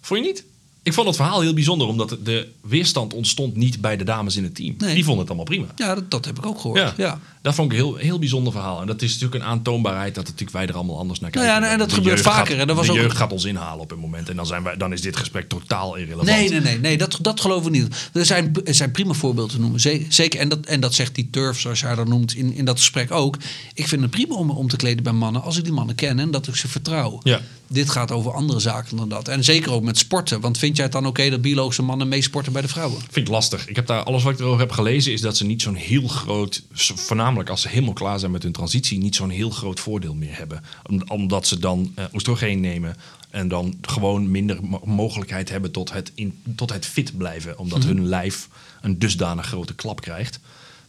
Vond 0.00 0.20
je 0.20 0.26
niet? 0.26 0.44
Ik 0.84 0.92
vond 0.92 1.06
het 1.06 1.16
verhaal 1.16 1.40
heel 1.40 1.54
bijzonder, 1.54 1.86
omdat 1.86 2.16
de 2.24 2.48
weerstand 2.60 3.14
ontstond 3.14 3.56
niet 3.56 3.80
bij 3.80 3.96
de 3.96 4.04
dames 4.04 4.36
in 4.36 4.42
het 4.44 4.54
team. 4.54 4.74
Nee. 4.78 4.94
Die 4.94 5.04
vonden 5.04 5.18
het 5.20 5.26
allemaal 5.28 5.44
prima. 5.44 5.66
Ja, 5.76 5.94
dat, 5.94 6.10
dat 6.10 6.24
heb 6.24 6.38
ik 6.38 6.46
ook 6.46 6.60
gehoord. 6.60 6.78
Ja. 6.80 6.94
Ja. 6.96 7.20
dat 7.42 7.54
vond 7.54 7.72
ik 7.72 7.78
een 7.78 7.84
heel, 7.84 7.96
heel 7.96 8.18
bijzonder 8.18 8.52
verhaal. 8.52 8.80
En 8.80 8.86
dat 8.86 9.02
is 9.02 9.12
natuurlijk 9.12 9.42
een 9.42 9.48
aantoonbaarheid 9.50 10.14
dat 10.14 10.24
natuurlijk 10.24 10.50
wij 10.52 10.66
er 10.66 10.74
allemaal 10.74 10.98
anders 10.98 11.20
naar 11.20 11.30
Nou 11.30 11.44
kijken. 11.46 11.64
ja, 11.66 11.72
en 11.72 11.78
dat 11.78 11.88
De 11.88 11.94
gebeurt 11.94 12.20
vaker, 12.20 12.46
Gaat, 12.46 12.56
hè. 12.56 12.66
Dat 12.66 12.76
was 12.76 12.86
de 12.86 12.92
ook- 12.92 12.98
jeugd 12.98 13.16
gaat 13.16 13.32
ons 13.32 13.44
inhalen 13.44 13.80
op 13.80 13.90
een 13.92 13.98
moment. 13.98 14.28
En 14.28 14.36
dan, 14.36 14.46
zijn 14.46 14.62
wij, 14.62 14.76
dan 14.76 14.92
is 14.92 15.00
dit 15.00 15.16
gesprek 15.16 15.48
totaal 15.48 15.94
irrelevant. 15.96 16.28
Nee, 16.28 16.48
nee, 16.50 16.60
nee, 16.60 16.78
nee 16.78 16.98
dat, 16.98 17.18
dat 17.20 17.40
geloven 17.40 17.72
we 17.72 17.78
niet. 17.78 18.10
Er 18.12 18.26
zijn, 18.26 18.52
er 18.64 18.74
zijn 18.74 18.90
prima 18.90 19.12
voorbeelden 19.12 19.54
te 19.54 19.60
noemen. 19.60 19.80
Ze- 19.80 20.06
Zeker, 20.08 20.40
en 20.40 20.48
dat, 20.48 20.66
en 20.66 20.80
dat 20.80 20.94
zegt 20.94 21.14
die 21.14 21.28
turf, 21.30 21.60
zoals 21.60 21.80
je 21.80 21.86
haar 21.86 21.96
dan 21.96 22.08
noemt, 22.08 22.34
in, 22.34 22.52
in 22.54 22.64
dat 22.64 22.78
gesprek 22.78 23.10
ook. 23.10 23.36
Ik 23.74 23.88
vind 23.88 24.02
het 24.02 24.10
prima 24.10 24.34
om 24.34 24.46
me 24.46 24.52
om 24.52 24.68
te 24.68 24.76
kleden 24.76 25.02
bij 25.02 25.12
mannen 25.12 25.42
als 25.42 25.56
ik 25.56 25.64
die 25.64 25.72
mannen 25.72 25.94
ken 25.94 26.18
en 26.18 26.30
dat 26.30 26.46
ik 26.46 26.56
ze 26.56 26.68
vertrouw. 26.68 27.20
Ja. 27.22 27.40
Dit 27.74 27.90
gaat 27.90 28.10
over 28.10 28.32
andere 28.32 28.60
zaken 28.60 28.96
dan 28.96 29.08
dat. 29.08 29.28
En 29.28 29.44
zeker 29.44 29.72
ook 29.72 29.82
met 29.82 29.98
sporten. 29.98 30.40
Want 30.40 30.58
vind 30.58 30.74
jij 30.76 30.84
het 30.84 30.92
dan 30.94 31.06
oké 31.06 31.30
dat 31.30 31.40
biologische 31.40 31.82
mannen 31.82 32.08
meesporten 32.08 32.52
bij 32.52 32.62
de 32.62 32.68
vrouwen? 32.68 33.00
Vind 33.00 33.16
ik 33.16 33.28
lastig. 33.28 33.66
Ik 33.68 33.76
heb 33.76 33.86
daar 33.86 34.02
alles 34.02 34.22
wat 34.22 34.32
ik 34.32 34.38
erover 34.38 34.60
heb 34.60 34.70
gelezen 34.70 35.12
is 35.12 35.20
dat 35.20 35.36
ze 35.36 35.44
niet 35.44 35.62
zo'n 35.62 35.74
heel 35.74 36.08
groot, 36.08 36.62
voornamelijk 36.94 37.48
als 37.50 37.60
ze 37.60 37.68
helemaal 37.68 37.92
klaar 37.92 38.18
zijn 38.18 38.30
met 38.30 38.42
hun 38.42 38.52
transitie, 38.52 38.98
niet 38.98 39.14
zo'n 39.14 39.30
heel 39.30 39.50
groot 39.50 39.80
voordeel 39.80 40.14
meer 40.14 40.36
hebben. 40.36 40.62
Om- 40.86 41.02
omdat 41.08 41.46
ze 41.46 41.58
dan 41.58 41.92
eh 41.94 42.04
oestrogeen 42.12 42.60
nemen 42.60 42.96
en 43.30 43.48
dan 43.48 43.74
gewoon 43.80 44.30
minder 44.30 44.58
mo- 44.62 44.82
mogelijkheid 44.84 45.48
hebben 45.48 45.70
tot 45.70 45.92
het, 45.92 46.12
in, 46.14 46.38
tot 46.56 46.72
het 46.72 46.86
fit 46.86 47.16
blijven. 47.16 47.58
Omdat 47.58 47.84
hun 47.84 48.06
lijf 48.06 48.48
een 48.80 48.98
dusdanig 48.98 49.46
grote 49.46 49.74
klap 49.74 50.00
krijgt 50.00 50.40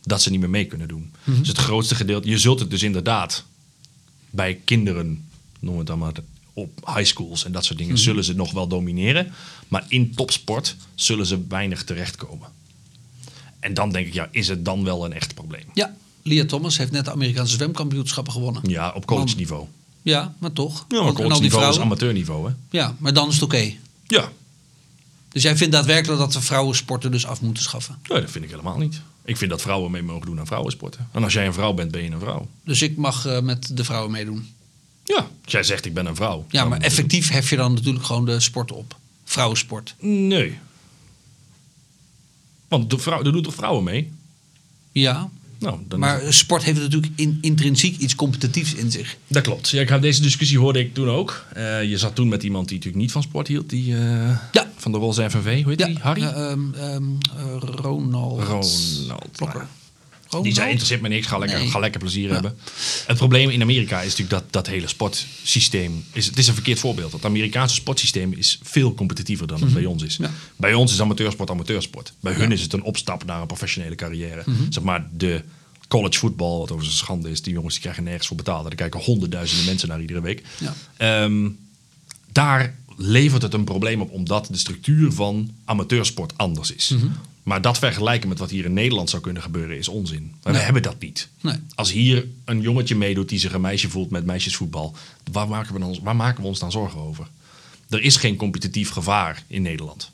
dat 0.04 0.22
ze 0.22 0.30
niet 0.30 0.40
meer 0.40 0.50
mee 0.50 0.66
kunnen 0.66 0.88
doen. 0.88 1.12
Dus 1.24 1.48
het 1.48 1.58
grootste 1.58 1.96
gedeelte, 1.96 2.30
je 2.30 2.38
zult 2.38 2.60
het 2.60 2.70
dus 2.70 2.84
inderdaad 2.84 3.44
bij 4.30 4.60
kinderen, 4.66 5.28
noem 5.60 5.78
het 5.78 5.88
dan 5.88 6.00
maar, 6.00 6.12
op 6.56 6.92
high 6.96 7.06
schools 7.06 7.46
en 7.46 7.52
dat 7.52 7.66
soort 7.66 7.78
dingen, 7.80 7.98
zullen 7.98 8.24
ze 8.24 8.34
nog 8.34 8.52
wel 8.52 8.68
domineren. 8.68 9.34
Maar 9.68 9.86
in 9.88 10.16
topsport 10.16 10.76
zullen 10.96 11.26
ze 11.26 11.46
weinig 11.48 11.84
terechtkomen. 11.84 12.48
En 13.60 13.74
dan 13.74 13.92
denk 13.92 14.08
ik, 14.08 14.14
ja, 14.14 14.28
is 14.32 14.48
het 14.48 14.66
dan 14.66 14.84
wel 14.84 15.06
een 15.06 15.14
echt 15.14 15.34
probleem? 15.34 15.64
Ja, 15.74 15.96
Lia 16.22 16.46
Thomas 16.46 16.78
heeft 16.78 16.92
net 16.92 17.06
de 17.06 17.12
Amerikaanse 17.12 17.54
zwemkampioenschappen 17.54 18.34
gewonnen. 18.34 18.62
Ja, 18.66 18.92
op 18.96 19.06
college 19.06 19.36
niveau. 19.36 19.66
Ja, 20.02 20.36
maar 20.38 20.52
toch. 20.54 20.86
Ja, 20.88 20.98
maar 20.98 21.00
Ook- 21.00 21.08
en 21.08 21.14
college 21.14 21.34
al 21.34 21.40
die 21.40 21.50
niveau 21.50 21.70
is 21.70 21.80
amateurniveau, 21.80 22.48
hè? 22.50 22.54
Ja, 22.70 22.96
maar 23.00 23.14
dan 23.14 23.28
is 23.28 23.34
het 23.34 23.44
oké. 23.44 23.74
Ja. 24.08 24.32
Dus 25.30 25.44
jij 25.44 25.58
vindt 25.58 25.74
daadwerkelijk 25.74 26.20
dat 26.20 26.34
we 26.34 26.42
vrouwensporten 26.42 27.12
dus 27.12 27.26
af 27.26 27.42
moeten 27.42 27.64
schaffen. 27.64 27.98
Nee, 28.10 28.22
dat 28.22 28.32
vind 28.32 28.44
ik 28.44 28.50
helemaal 28.50 28.78
niet. 28.78 29.02
Ik 29.26 29.38
vind 29.38 29.52
dat 29.52 29.62
vrouwen 29.62 29.92
mee 29.92 30.02
mogen 30.04 30.26
doen 30.26 30.40
aan 30.40 30.48
vrouwensporten. 30.48 31.10
En 31.12 31.24
als 31.24 31.34
jij 31.34 31.46
een 31.46 31.54
vrouw 31.54 31.74
bent, 31.74 31.92
ben 31.92 32.04
je 32.04 32.12
een 32.12 32.20
vrouw. 32.20 32.48
Dus 32.64 32.82
ik 32.82 32.98
mag 32.98 33.26
eh, 33.26 33.40
met 33.42 33.78
de 33.78 33.84
vrouwen 33.84 34.12
meedoen. 34.12 34.54
Ja, 35.06 35.28
jij 35.46 35.64
zegt 35.64 35.86
ik 35.86 35.94
ben 35.94 36.06
een 36.06 36.16
vrouw. 36.16 36.46
Ja, 36.50 36.66
maar 36.66 36.80
effectief 36.80 37.30
hef 37.30 37.50
je 37.50 37.56
dan 37.56 37.74
natuurlijk 37.74 38.06
gewoon 38.06 38.26
de 38.26 38.40
sport 38.40 38.72
op. 38.72 38.96
Vrouwensport. 39.24 39.96
Nee. 40.00 40.58
Want 42.68 42.90
de 42.90 42.98
vrouw, 42.98 43.24
er 43.24 43.32
doen 43.32 43.42
toch 43.44 43.54
vrouwen 43.54 43.84
mee? 43.84 44.12
Ja, 44.92 45.30
Nou, 45.60 45.80
dan 45.88 46.00
maar 46.00 46.34
sport 46.34 46.64
heeft 46.64 46.80
natuurlijk 46.80 47.12
in, 47.16 47.38
intrinsiek 47.42 47.98
iets 47.98 48.16
competitiefs 48.16 48.74
in 48.74 48.92
zich. 48.92 49.18
Dat 49.28 49.44
klopt. 49.44 49.70
Ja, 49.70 49.82
ik 49.82 49.90
had 49.90 50.02
deze 50.02 50.22
discussie 50.22 50.60
hoorde 50.60 50.80
ik 50.80 50.94
toen 50.94 51.10
ook. 51.10 51.46
Eh, 51.54 51.84
je 51.84 51.98
zat 51.98 52.16
toen 52.16 52.28
met 52.28 52.44
iemand 52.44 52.68
die 52.68 52.78
natuurlijk 52.78 53.04
niet 53.04 53.12
van 53.12 53.22
sport 53.24 53.48
hield. 53.48 53.70
Die, 53.70 53.96
eh, 53.96 54.38
Ja. 54.52 54.72
Van 54.76 54.92
de 54.92 54.98
Rolls 54.98 55.18
FNV. 55.18 55.64
Hoe 55.64 55.74
heet 55.76 55.86
die? 55.86 55.98
Harry? 56.02 56.22
Ja, 56.22 56.34
ehm, 56.34 56.74
ehm, 56.74 57.04
eh, 57.38 57.58
Ronald. 57.60 58.44
Ronald. 58.44 59.32
Blokker. 59.36 59.68
Die 60.30 60.38
Ronald? 60.38 60.56
zei, 60.56 60.68
interesseert 60.70 61.02
me 61.02 61.08
niks, 61.08 61.28
ga 61.28 61.38
lekker, 61.38 61.60
Nee. 61.60 61.70
ga 61.70 61.80
lekker 61.80 62.00
plezier 62.00 62.32
hebben. 62.32 62.58
Het 63.08 63.18
probleem 63.18 63.50
in 63.50 63.62
Amerika 63.62 63.98
is 64.02 64.16
natuurlijk 64.16 64.30
dat 64.30 64.44
dat 64.54 64.68
hele 64.68 64.88
sportsysteem... 64.88 66.06
Is, 66.14 66.26
het 66.26 66.38
is 66.38 66.48
een 66.48 66.54
verkeerd 66.54 66.80
voorbeeld. 66.80 67.12
Het 67.12 67.26
Amerikaanse 67.26 67.76
sportsysteem 67.76 68.34
is 68.34 68.60
veel 68.64 68.94
competitiever 68.94 69.48
dan 69.48 69.62
het 69.62 69.74
bij 69.74 69.86
ons 69.86 70.04
is. 70.04 70.18
Mhm. 70.18 70.30
Ja. 70.30 70.36
Bij 70.56 70.74
ons 70.74 70.92
is 70.94 71.02
amateursport 71.02 71.50
amateursport. 71.50 72.14
Bij 72.20 72.34
hun 72.34 72.52
is 72.52 72.62
het 72.62 72.74
een 72.74 72.84
opstap 72.84 73.26
naar 73.26 73.42
een 73.42 73.48
professionele 73.48 73.96
carrière. 73.96 74.44
Mhm. 74.46 74.72
Zeg 74.72 74.84
maar 74.84 75.08
de 75.12 75.42
college 75.88 76.20
voetbal, 76.20 76.60
wat 76.60 76.72
over 76.72 76.86
zijn 76.86 76.98
schande 76.98 77.30
is. 77.30 77.42
Die 77.42 77.54
jongens 77.54 77.74
die 77.74 77.82
krijgen 77.84 78.04
nergens 78.04 78.28
voor 78.28 78.38
betaald. 78.38 78.66
Er 78.66 78.76
kijken 78.76 79.00
honderdduizenden 79.00 79.66
mensen 79.66 79.88
naar 79.88 80.02
iedere 80.02 80.22
week. 80.22 80.44
Ehm, 80.98 81.50
daar 82.32 82.76
levert 82.98 83.42
het 83.42 83.54
een 83.54 83.64
probleem 83.64 84.02
op, 84.02 84.12
omdat 84.12 84.48
de 84.52 84.58
structuur 84.58 85.12
van 85.12 85.52
amateursport 85.66 86.34
anders 86.38 86.72
is. 86.72 86.90
Mhm. 86.90 87.06
Maar 87.46 87.62
dat 87.62 87.78
vergelijken 87.78 88.30
met 88.30 88.40
wat 88.40 88.50
hier 88.50 88.66
in 88.66 88.74
Nederland 88.74 89.10
zou 89.10 89.22
kunnen 89.22 89.42
gebeuren 89.42 89.78
is 89.78 89.88
onzin. 89.88 90.34
Maar 90.44 90.54
we 90.54 90.60
hebben 90.60 90.82
dat 90.82 91.00
niet. 91.00 91.28
Nee. 91.42 91.56
Als 91.76 91.92
hier 91.92 92.28
een 92.46 92.62
jongetje 92.62 92.96
meedoet 92.96 93.30
die 93.30 93.40
zich 93.40 93.54
een 93.54 93.62
meisje 93.62 93.90
voelt 93.90 94.10
met 94.10 94.26
meisjesvoetbal, 94.26 94.96
waar 95.32 95.48
maken 95.48 95.74
we, 95.74 95.80
dan, 95.80 96.00
waar 96.04 96.16
maken 96.16 96.42
we 96.42 96.48
ons 96.48 96.60
dan 96.60 96.72
zorgen 96.72 97.00
over? 97.00 97.28
Er 97.90 98.02
is 98.02 98.16
geen 98.16 98.36
competitief 98.36 98.90
gevaar 98.90 99.44
in 99.48 99.62
Nederland. 99.62 100.12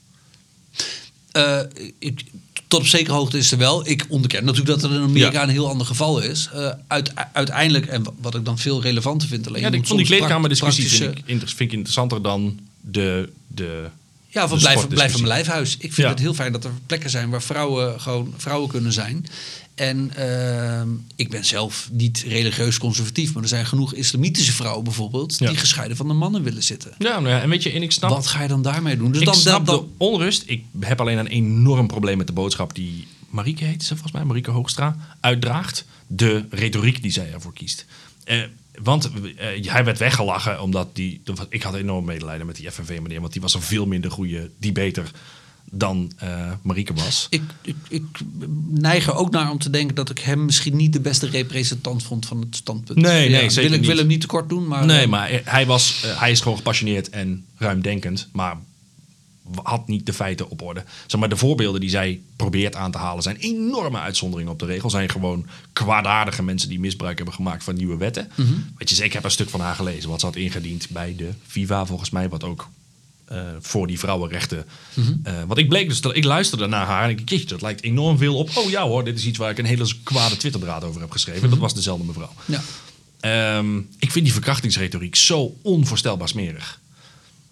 Eh, 1.32 1.60
ik, 2.00 2.24
tot 2.68 2.80
op 2.80 2.86
zekere 2.88 3.14
hoogte 3.16 3.38
is 3.38 3.52
er 3.52 3.58
wel. 3.58 3.88
Ik 3.90 4.06
onderken 4.10 4.46
natuurlijk 4.46 4.82
dat 4.82 4.82
het 4.82 5.00
in 5.00 5.06
Amerika 5.08 5.32
Ja. 5.32 5.44
een 5.44 5.50
heel 5.50 5.70
ander 5.70 5.88
geval 5.88 6.20
is. 6.20 6.50
Eh, 6.54 6.70
uit, 6.88 7.12
uiteindelijk, 7.34 7.86
en 7.86 8.04
wat 8.22 8.36
ik 8.36 8.46
dan 8.46 8.58
veel 8.58 8.82
relevanter 8.82 9.28
vind... 9.28 9.48
Alleen 9.48 9.62
Ja, 9.62 9.72
ik 9.72 9.86
vond 9.88 10.00
die 10.00 10.08
kleedkamerdiscussie 10.08 10.88
vind 10.88 11.00
praktische- 11.02 11.24
ik, 11.24 11.32
inter- 11.34 11.48
vind 11.48 11.60
ik 11.72 11.72
interessanter 11.72 12.22
dan 12.22 12.60
de, 12.82 13.30
de 13.48 13.88
Ja, 14.34 14.48
van 14.48 14.58
de 14.58 14.64
blijf, 14.64 14.64
blijf 14.64 14.74
van 14.74 14.80
sportdiscussie. 14.82 15.22
mijn 15.22 15.34
lijfhuis. 15.34 15.74
Ik 15.74 15.94
vind 15.94 15.96
Ja. 15.96 16.10
het 16.10 16.20
heel 16.20 16.34
fijn 16.34 16.52
dat 16.52 16.64
er 16.64 16.72
plekken 16.86 17.10
zijn 17.10 17.30
waar 17.30 17.42
vrouwen 17.42 18.02
gewoon 18.02 18.34
vrouwen 18.38 18.70
kunnen 18.70 18.94
zijn. 18.94 19.26
En 19.76 20.12
ehm, 20.16 20.88
ik 21.16 21.30
ben 21.30 21.46
zelf 21.46 21.90
niet 21.92 22.24
religieus 22.28 22.78
conservatief, 22.78 23.34
maar 23.34 23.44
er 23.44 23.50
zijn 23.50 23.66
genoeg 23.66 23.94
islamitische 23.94 24.52
vrouwen 24.54 24.84
bijvoorbeeld 24.84 25.36
Ja. 25.40 25.48
die 25.48 25.58
gescheiden 25.58 25.98
van 25.98 26.08
de 26.08 26.14
mannen 26.14 26.44
willen 26.44 26.64
zitten. 26.64 26.92
Ja, 26.98 27.20
nou 27.20 27.28
ja, 27.30 27.42
en 27.42 27.50
weet 27.50 27.64
je, 27.64 27.72
en 27.72 27.82
ik 27.82 27.92
snap... 27.92 28.10
Wat 28.10 28.28
ga 28.28 28.42
je 28.42 28.48
dan 28.48 28.62
daarmee 28.62 28.98
doen? 28.98 29.12
Dus 29.12 29.20
ik 29.20 29.26
dan, 29.26 29.36
snap 29.36 29.66
dan, 29.66 29.76
de 29.76 29.86
onrust. 29.98 30.44
Ik 30.46 30.64
heb 30.80 31.02
alleen 31.02 31.18
een 31.18 31.28
enorm 31.28 31.88
probleem 31.88 32.18
met 32.18 32.28
de 32.28 32.34
boodschap 32.34 32.76
die 32.76 33.08
Marieke 33.30 33.64
heet 33.64 33.82
ze 33.84 33.88
volgens 33.94 34.12
mij, 34.12 34.24
Marieke 34.24 34.52
Hoogstra, 34.52 34.96
uitdraagt. 35.20 35.86
De 36.08 36.46
retoriek 36.50 37.02
die 37.02 37.12
zij 37.12 37.32
ervoor 37.34 37.54
kiest. 37.54 37.86
Eh, 38.24 38.42
want 38.84 39.12
eh, 39.38 39.72
hij 39.72 39.84
werd 39.84 39.98
weggelachen 39.98 40.62
omdat 40.62 40.96
die... 40.96 41.22
Ik 41.50 41.64
had 41.64 41.76
enorm 41.76 42.06
medelijden 42.06 42.46
met 42.46 42.56
die 42.56 42.72
FNV-meneer, 42.72 43.20
want 43.20 43.34
die 43.34 43.42
was 43.42 43.54
een 43.54 43.62
veel 43.62 43.86
minder 43.86 44.12
goede 44.12 44.52
debater 44.58 45.12
dan 45.74 46.12
eh 46.18 46.52
Marieke 46.62 46.94
was. 46.94 47.28
ik, 47.30 47.42
ik, 47.62 47.76
ik 47.90 48.04
neig 48.70 49.08
er 49.08 49.16
ook 49.16 49.32
naar 49.32 49.52
om 49.52 49.58
te 49.58 49.70
denken 49.70 49.96
dat 49.96 50.10
ik 50.10 50.20
hem 50.20 50.46
misschien 50.46 50.76
niet 50.76 50.94
de 50.94 51.00
beste 51.00 51.28
representant 51.28 52.04
vond 52.04 52.26
van 52.26 52.40
het 52.40 52.56
standpunt. 52.56 53.00
Nee, 53.00 53.30
nee, 53.30 53.50
zeker 53.50 53.70
wil, 53.70 53.80
ik 53.80 53.86
wil 53.86 53.98
hem 53.98 54.08
niet 54.08 54.22
tekort 54.22 54.50
doen, 54.50 54.68
maar... 54.68 54.86
Nee, 54.86 55.04
eh, 55.04 55.10
maar 55.10 55.42
hij, 55.44 55.66
was, 55.66 56.04
hij 56.06 56.32
is 56.32 56.42
gewoon 56.42 56.58
gepassioneerd 56.58 57.10
en 57.10 57.46
ruimdenkend. 57.58 58.30
Maar 58.32 58.58
had 59.64 59.88
niet 59.88 60.06
de 60.06 60.14
feiten 60.14 60.50
op 60.50 60.62
orde. 60.62 60.84
Zeg 61.08 61.20
maar, 61.20 61.30
de 61.30 61.38
voorbeelden 61.38 61.82
die 61.82 61.90
zij 61.90 62.22
probeert 62.36 62.76
aan 62.76 62.92
te 62.92 62.98
halen 62.98 63.24
zijn 63.24 63.36
enorme 63.36 64.00
uitzonderingen 64.00 64.52
op 64.52 64.60
de 64.60 64.66
regel. 64.66 64.90
Zijn 64.90 65.10
gewoon 65.10 65.46
kwaadaardige 65.74 66.44
mensen 66.44 66.70
die 66.70 66.80
misbruik 66.80 67.18
hebben 67.18 67.36
gemaakt 67.36 67.64
van 67.64 67.76
nieuwe 67.76 67.98
wetten. 67.98 68.32
Mhm. 68.36 68.54
Weet 68.78 68.90
je, 68.90 69.04
ik 69.04 69.14
heb 69.14 69.24
een 69.24 69.32
stuk 69.32 69.50
van 69.50 69.60
haar 69.60 69.76
gelezen. 69.76 70.10
Wat 70.10 70.20
ze 70.20 70.26
had 70.26 70.36
ingediend 70.36 70.90
bij 70.90 71.16
de 71.18 71.30
FIFA 71.48 71.86
volgens 71.86 72.10
mij. 72.10 72.30
Wat 72.30 72.44
ook 72.44 72.70
eh, 73.26 73.42
voor 73.60 73.88
die 73.88 74.00
vrouwenrechten. 74.00 74.66
Mhm. 74.94 75.14
eh, 75.24 75.34
wat 75.48 75.58
ik 75.58 75.70
bleek 75.70 75.90
dus 75.90 76.02
dat 76.02 76.16
ik 76.16 76.24
luisterde 76.24 76.68
naar 76.68 76.86
haar 76.86 77.04
en 77.04 77.10
ik 77.10 77.30
dacht, 77.30 77.50
dat 77.50 77.62
lijkt 77.62 77.84
enorm 77.84 78.18
veel 78.18 78.38
op. 78.38 78.50
Oh 78.58 78.70
ja 78.70 78.84
hoor, 78.84 79.04
dit 79.04 79.18
is 79.18 79.26
iets 79.26 79.38
waar 79.38 79.50
ik 79.50 79.58
een 79.58 79.66
hele 79.66 79.94
kwade 80.04 80.38
Twitterdraad 80.38 80.84
over 80.84 81.02
heb 81.02 81.12
geschreven. 81.12 81.50
Dat 81.50 81.60
was 81.60 81.74
dezelfde 81.74 82.06
mevrouw. 82.06 82.34
Ja. 82.46 82.62
Ehm, 83.20 83.78
ik 83.78 84.12
vind 84.12 84.26
die 84.26 84.34
verkrachtingsretoriek 84.34 85.16
zo 85.16 85.58
onvoorstelbaar 85.62 86.28
smerig. 86.28 86.80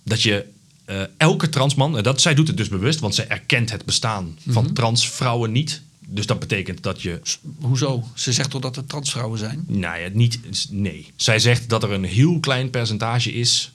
Dat 0.03 0.21
je 0.21 0.45
eh, 0.89 1.01
elke 1.17 1.49
transman, 1.49 1.97
en 1.97 2.03
dat, 2.03 2.21
zij 2.21 2.33
doet 2.33 2.47
het 2.47 2.57
dus 2.57 2.69
bewust, 2.69 2.99
want 2.99 3.15
zij 3.15 3.27
erkent 3.27 3.71
het 3.71 3.85
bestaan 3.85 4.37
van 4.47 4.73
transvrouwen 4.73 5.51
niet. 5.51 5.81
Dus 5.99 6.25
dat 6.25 6.39
betekent 6.39 6.83
dat 6.83 7.01
je, 7.01 7.21
Hoezo? 7.59 8.03
Ze 8.13 8.33
zegt 8.33 8.49
toch 8.49 8.61
dat 8.61 8.75
er 8.75 8.85
transvrouwen 8.85 9.39
zijn? 9.39 9.63
nou 9.67 9.99
ja, 9.99 10.09
niet, 10.13 10.39
nee. 10.69 11.11
Zij 11.15 11.39
zegt 11.39 11.69
dat 11.69 11.83
er 11.83 11.91
een 11.91 12.03
heel 12.03 12.39
klein 12.39 12.69
percentage 12.69 13.33
is 13.33 13.71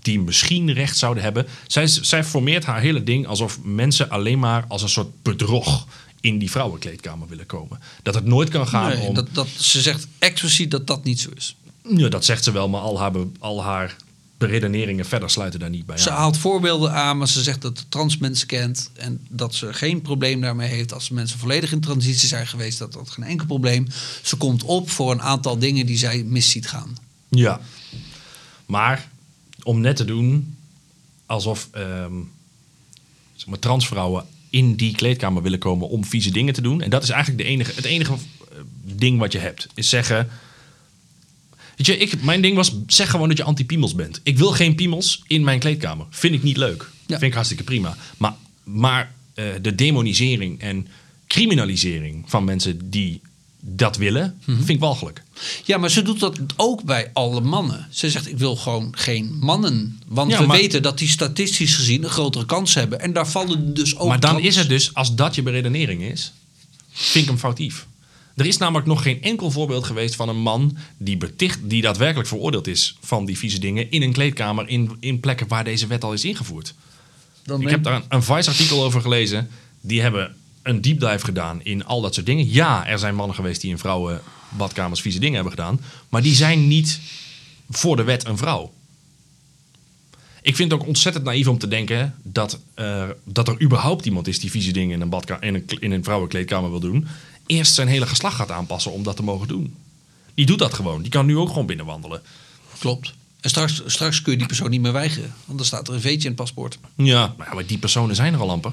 die 0.00 0.20
misschien 0.20 0.72
recht 0.72 0.96
zouden 0.96 1.22
hebben. 1.22 1.46
Zij, 1.66 1.86
zij 1.86 2.24
formeert 2.24 2.64
haar 2.64 2.80
hele 2.80 3.04
ding 3.04 3.26
alsof 3.26 3.58
mensen 3.62 4.10
alleen 4.10 4.38
maar 4.38 4.64
als 4.68 4.82
een 4.82 4.88
soort 4.88 5.22
bedrog 5.22 5.86
in 6.20 6.38
die 6.38 6.50
vrouwenkleedkamer 6.50 7.28
willen 7.28 7.46
komen. 7.46 7.80
Dat 8.02 8.14
het 8.14 8.24
nooit 8.24 8.48
kan 8.48 8.66
gaan 8.66 8.88
Nee, 8.88 9.08
om... 9.08 9.14
dat, 9.14 9.28
dat, 9.32 9.48
ze 9.48 9.80
zegt 9.80 10.06
expliciet 10.18 10.70
dat 10.70 10.86
dat 10.86 11.04
niet 11.04 11.20
zo 11.20 11.30
is. 11.34 11.56
Ja, 11.88 12.08
dat 12.08 12.24
zegt 12.24 12.44
ze 12.44 12.52
wel, 12.52 12.68
maar 12.68 12.80
al 12.80 12.98
haar, 12.98 13.12
al 13.38 13.62
haar 13.62 13.96
beredeneringen 14.38 15.04
verder 15.04 15.30
sluiten 15.30 15.60
daar 15.60 15.70
niet 15.70 15.86
bij 15.86 15.98
Ze 15.98 16.10
aan. 16.10 16.16
haalt 16.16 16.38
voorbeelden 16.38 16.92
aan, 16.92 17.18
maar 17.18 17.28
ze 17.28 17.42
zegt 17.42 17.62
dat 17.62 17.78
ze 17.78 17.88
trans 17.88 18.16
mensen 18.16 18.46
kent. 18.46 18.90
En 18.94 19.26
dat 19.28 19.54
ze 19.54 19.72
geen 19.72 20.02
probleem 20.02 20.40
daarmee 20.40 20.68
heeft 20.68 20.92
als 20.92 21.10
mensen 21.10 21.38
volledig 21.38 21.72
in 21.72 21.80
transitie 21.80 22.28
zijn 22.28 22.46
geweest. 22.46 22.78
Dat 22.78 22.92
dat 22.92 23.10
geen 23.10 23.24
enkel 23.24 23.46
probleem. 23.46 23.86
Ze 24.22 24.36
komt 24.36 24.62
op 24.62 24.90
voor 24.90 25.10
een 25.10 25.22
aantal 25.22 25.58
dingen 25.58 25.86
die 25.86 25.98
zij 25.98 26.22
mis 26.22 26.50
ziet 26.50 26.68
gaan. 26.68 26.96
Ja. 27.28 27.60
Maar 28.66 29.08
om 29.62 29.80
net 29.80 29.96
te 29.96 30.04
doen 30.04 30.56
alsof 31.26 31.68
ehm, 31.72 32.14
zeg 33.34 33.46
maar, 33.46 33.58
transvrouwen 33.58 34.24
in 34.50 34.74
die 34.74 34.94
kleedkamer 34.94 35.42
willen 35.42 35.58
komen 35.58 35.88
om 35.88 36.04
vieze 36.04 36.30
dingen 36.30 36.54
te 36.54 36.60
doen. 36.60 36.82
En 36.82 36.90
dat 36.90 37.02
is 37.02 37.10
eigenlijk 37.10 37.42
de 37.42 37.48
enige, 37.48 37.72
het 37.74 37.84
enige 37.84 38.12
eh, 38.12 38.58
ding 38.82 39.18
wat 39.18 39.32
je 39.32 39.38
hebt. 39.38 39.66
Is 39.74 39.88
zeggen... 39.88 40.28
Weet 41.76 41.86
je, 41.86 41.96
ik, 41.98 42.22
mijn 42.22 42.42
ding 42.42 42.56
was, 42.56 42.72
zeg 42.86 43.10
gewoon 43.10 43.28
dat 43.28 43.36
je 43.36 43.42
anti-piemels 43.44 43.94
bent. 43.94 44.20
Ik 44.22 44.38
wil 44.38 44.50
geen 44.50 44.74
piemels 44.74 45.22
in 45.26 45.44
mijn 45.44 45.58
kleedkamer. 45.58 46.06
Vind 46.10 46.34
ik 46.34 46.42
niet 46.42 46.56
leuk. 46.56 46.90
Vind 47.06 47.22
ik 47.22 47.32
hartstikke 47.34 47.62
prima. 47.64 47.96
Maar, 48.16 48.34
maar 48.64 49.12
eh, 49.34 49.44
de 49.62 49.74
demonisering 49.74 50.60
en 50.60 50.86
criminalisering 51.26 52.24
van 52.26 52.44
mensen 52.44 52.90
die 52.90 53.20
dat 53.60 53.96
willen, 53.96 54.38
Mhm. 54.44 54.56
vind 54.56 54.68
ik 54.68 54.80
walgelijk. 54.80 55.22
Ja, 55.64 55.78
maar 55.78 55.90
ze 55.90 56.02
doet 56.02 56.20
dat 56.20 56.38
ook 56.56 56.82
bij 56.82 57.10
alle 57.12 57.40
mannen. 57.40 57.86
Ze 57.90 58.10
zegt, 58.10 58.28
ik 58.28 58.38
wil 58.38 58.56
gewoon 58.56 58.94
geen 58.96 59.36
mannen. 59.40 60.00
Want 60.06 60.30
Ja, 60.30 60.40
we 60.40 60.46
maar- 60.46 60.56
weten 60.56 60.82
dat 60.82 60.98
die 60.98 61.08
statistisch 61.08 61.74
gezien 61.74 62.04
een 62.04 62.10
grotere 62.10 62.46
kans 62.46 62.74
hebben. 62.74 63.00
En 63.00 63.12
daar 63.12 63.28
vallen 63.28 63.74
dus 63.74 63.96
ook... 63.96 64.08
maar 64.08 64.20
dan 64.20 64.30
trans- 64.30 64.46
is 64.46 64.56
het 64.56 64.68
dus, 64.68 64.94
als 64.94 65.14
dat 65.14 65.34
je 65.34 65.42
beredenering 65.42 66.02
is, 66.02 66.32
vind 66.92 67.24
ik 67.24 67.30
hem 67.30 67.38
foutief. 67.40 67.86
Er 68.36 68.46
is 68.46 68.56
namelijk 68.56 68.86
nog 68.86 69.02
geen 69.02 69.22
enkel 69.22 69.50
voorbeeld 69.50 69.84
geweest 69.84 70.16
van 70.16 70.28
een 70.28 70.40
man 70.40 70.76
die, 70.96 71.16
beticht, 71.16 71.58
die 71.62 71.82
daadwerkelijk 71.82 72.28
veroordeeld 72.28 72.66
is 72.66 72.96
van 73.00 73.24
die 73.24 73.38
vieze 73.38 73.58
dingen 73.58 73.90
in 73.90 74.02
een 74.02 74.12
kleedkamer 74.12 74.68
in, 74.68 74.96
in 75.00 75.20
plekken 75.20 75.48
waar 75.48 75.64
deze 75.64 75.86
wet 75.86 76.04
al 76.04 76.12
is 76.12 76.24
ingevoerd. 76.24 76.74
Dan 77.42 77.60
Ik 77.60 77.70
heb 77.70 77.82
daar 77.82 77.94
een, 77.94 78.04
een 78.08 78.22
Vice-artikel 78.22 78.84
over 78.84 79.00
gelezen. 79.00 79.48
Die 79.80 80.00
hebben 80.00 80.36
een 80.62 80.80
deep 80.80 81.00
dive 81.00 81.24
gedaan 81.24 81.60
in 81.62 81.84
al 81.84 82.00
dat 82.00 82.14
soort 82.14 82.26
dingen. 82.26 82.52
Ja, 82.52 82.86
er 82.86 82.98
zijn 82.98 83.14
mannen 83.14 83.36
geweest 83.36 83.60
die 83.60 83.70
in 83.70 83.78
vrouwen 83.78 84.20
badkamers 84.48 85.00
vieze 85.00 85.18
dingen 85.18 85.34
hebben 85.34 85.52
gedaan. 85.52 85.80
Maar 86.08 86.22
die 86.22 86.34
zijn 86.34 86.68
niet 86.68 87.00
voor 87.70 87.96
de 87.96 88.04
wet 88.04 88.26
een 88.26 88.36
vrouw. 88.38 88.72
Ik 90.42 90.56
vind 90.56 90.70
het 90.70 90.80
ook 90.80 90.86
ontzettend 90.86 91.24
naïef 91.24 91.48
om 91.48 91.58
te 91.58 91.68
denken 91.68 92.14
dat, 92.22 92.58
dat 93.24 93.48
er 93.48 93.62
überhaupt 93.62 94.06
iemand 94.06 94.26
is 94.28 94.40
die 94.40 94.50
vieze 94.50 94.72
dingen 94.72 94.94
in 94.94 95.00
een, 95.00 95.08
badka- 95.08 95.40
in, 95.40 95.54
een, 95.54 95.64
in 95.78 95.92
een 95.92 96.04
vrouwenkleedkamer 96.04 96.70
wil 96.70 96.80
doen. 96.80 97.06
Eerst 97.46 97.74
zijn 97.74 97.88
hele 97.88 98.06
geslacht 98.06 98.36
gaat 98.36 98.50
aanpassen 98.50 98.92
om 98.92 99.02
dat 99.02 99.16
te 99.16 99.22
mogen 99.22 99.48
doen. 99.48 99.76
Die 100.34 100.46
doet 100.46 100.58
dat 100.58 100.74
gewoon. 100.74 101.02
Die 101.02 101.10
kan 101.10 101.26
nu 101.26 101.36
ook 101.36 101.48
gewoon 101.48 101.66
binnenwandelen. 101.66 102.22
Klopt. 102.78 103.14
En 103.40 103.50
straks, 103.50 103.82
straks 103.86 104.22
kun 104.22 104.32
je 104.32 104.38
die 104.38 104.46
persoon 104.46 104.70
niet 104.70 104.80
meer 104.80 104.92
weigeren. 104.92 105.34
Want 105.44 105.58
dan 105.58 105.66
staat 105.66 105.88
er 105.88 105.94
een 105.94 106.00
veetje 106.00 106.28
in 106.28 106.34
het 106.34 106.36
paspoort. 106.36 106.78
Ja, 106.96 107.34
maar, 107.36 107.46
ja, 107.46 107.54
maar 107.54 107.66
die 107.66 107.78
personen 107.78 108.16
zijn 108.16 108.34
er 108.34 108.40
al 108.40 108.50
amper. 108.50 108.72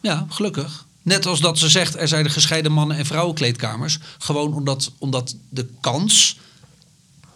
Ja, 0.00 0.26
gelukkig. 0.28 0.86
Net 1.02 1.26
als 1.26 1.40
dat 1.40 1.58
ze 1.58 1.68
zegt, 1.68 1.96
er 1.96 2.08
zijn 2.08 2.24
de 2.24 2.30
gescheiden 2.30 2.72
mannen- 2.72 2.96
en 2.96 3.06
vrouwenkleedkamers. 3.06 3.98
Gewoon 4.18 4.54
omdat, 4.54 4.92
omdat 4.98 5.36
de 5.48 5.68
kans 5.80 6.38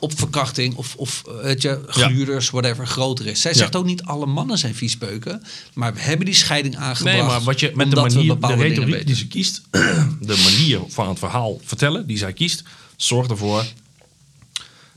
op 0.03 0.19
verkrachting 0.19 0.75
of, 0.75 0.95
of 0.97 1.23
eh, 1.27 1.43
weet 1.43 1.63
je, 1.63 1.83
gluurders, 1.87 2.51
whatever, 2.51 2.87
groter 2.87 3.27
is. 3.27 3.41
Zij 3.41 3.51
Ja. 3.51 3.57
zegt 3.57 3.77
ook 3.77 3.85
niet 3.85 4.03
alle 4.03 4.27
mannen 4.27 4.59
zijn 4.59 4.75
viespeuken. 4.75 5.43
Maar 5.75 5.95
we 5.95 6.01
hebben 6.01 6.27
die 6.27 6.35
scheiding 6.35 6.77
aangebracht. 6.77 7.17
Nee, 7.17 7.27
maar 7.27 7.41
wat 7.41 7.61
je 7.61 7.71
met 7.75 7.91
de 7.91 7.97
manier, 7.97 8.41
de 8.41 8.55
retoriek 8.55 9.07
die 9.07 9.15
ze 9.15 9.27
kiest, 9.27 9.63
de 10.21 10.41
manier 10.45 10.81
van 10.89 11.09
het 11.09 11.19
verhaal 11.19 11.61
vertellen 11.65 12.07
die 12.07 12.19
zij 12.19 12.33
kiest, 12.33 12.63
zorgt 12.97 13.31
ervoor 13.31 13.65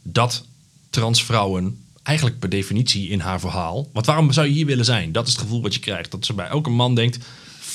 dat 0.04 0.44
transvrouwen 0.90 1.80
eigenlijk 2.04 2.40
per 2.40 2.50
definitie 2.50 3.10
in 3.10 3.20
haar 3.20 3.40
verhaal. 3.40 3.90
Want 3.94 4.06
waarom 4.06 4.32
zou 4.32 4.48
je 4.48 4.54
hier 4.54 4.66
willen 4.66 4.86
zijn? 4.86 5.12
Dat 5.12 5.28
is 5.28 5.34
het 5.34 5.42
gevoel 5.42 5.62
wat 5.62 5.74
je 5.74 5.80
krijgt. 5.80 6.12
Dat 6.12 6.26
ze 6.26 6.34
bij 6.34 6.48
elke 6.48 6.70
man 6.70 6.96
denkt, 6.96 7.18